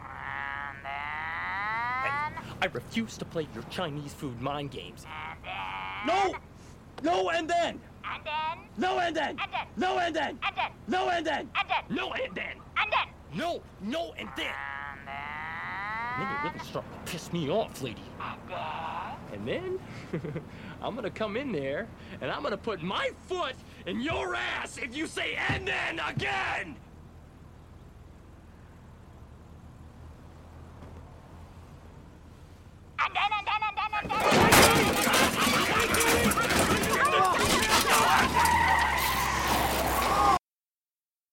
and 0.00 0.84
then, 0.84 2.42
I 2.62 2.66
refuse 2.72 3.18
to 3.18 3.24
play 3.24 3.46
your 3.54 3.64
Chinese 3.64 4.14
food 4.14 4.40
mind 4.40 4.70
games. 4.70 5.04
and 5.06 5.38
then, 5.44 6.06
No! 6.06 6.34
No 7.02 7.30
and 7.30 7.48
then! 7.48 7.80
And 8.12 8.24
then. 8.24 8.58
No 8.76 8.98
and 8.98 9.16
then. 9.16 9.38
And 9.40 9.52
then. 9.52 9.66
No 9.76 9.98
and 9.98 10.14
then. 10.14 10.38
And 10.42 10.56
then. 10.56 10.70
No 10.88 11.08
and 11.10 11.26
then. 11.26 11.48
And 11.56 11.68
then. 11.68 11.96
No 11.96 12.12
and 12.12 12.34
then. 12.34 12.56
And 12.76 12.92
then. 12.92 13.08
No, 13.38 13.62
no 13.80 14.12
and 14.18 14.28
then. 14.36 14.46
And 14.46 15.06
then. 15.06 15.14
Nigga 16.18 16.44
really 16.44 16.58
starting 16.64 16.90
to 16.92 17.12
piss 17.12 17.32
me 17.32 17.48
off, 17.50 17.80
lady. 17.82 18.02
And 18.20 18.40
then. 18.50 18.60
And 19.32 19.46
then 19.46 19.78
I'm 20.82 20.94
gonna 20.94 21.10
come 21.10 21.36
in 21.36 21.52
there 21.52 21.86
and 22.20 22.30
I'm 22.30 22.42
gonna 22.42 22.56
put 22.56 22.82
my 22.82 23.10
foot 23.28 23.54
in 23.86 24.00
your 24.00 24.34
ass 24.34 24.76
if 24.78 24.96
you 24.96 25.06
say 25.06 25.36
and 25.48 25.68
then 25.68 26.00
again. 26.00 26.76
And 33.02 33.14
then, 33.14 33.30
and 33.38 33.46
then, 33.46 33.62
and 33.62 33.76
then, 33.76 33.90
and 34.00 34.10
then, 34.10 34.30
and 35.80 35.90
then. 36.40 36.56
Ha 38.32 38.38
ha 38.38 38.52
ha! 38.52 38.59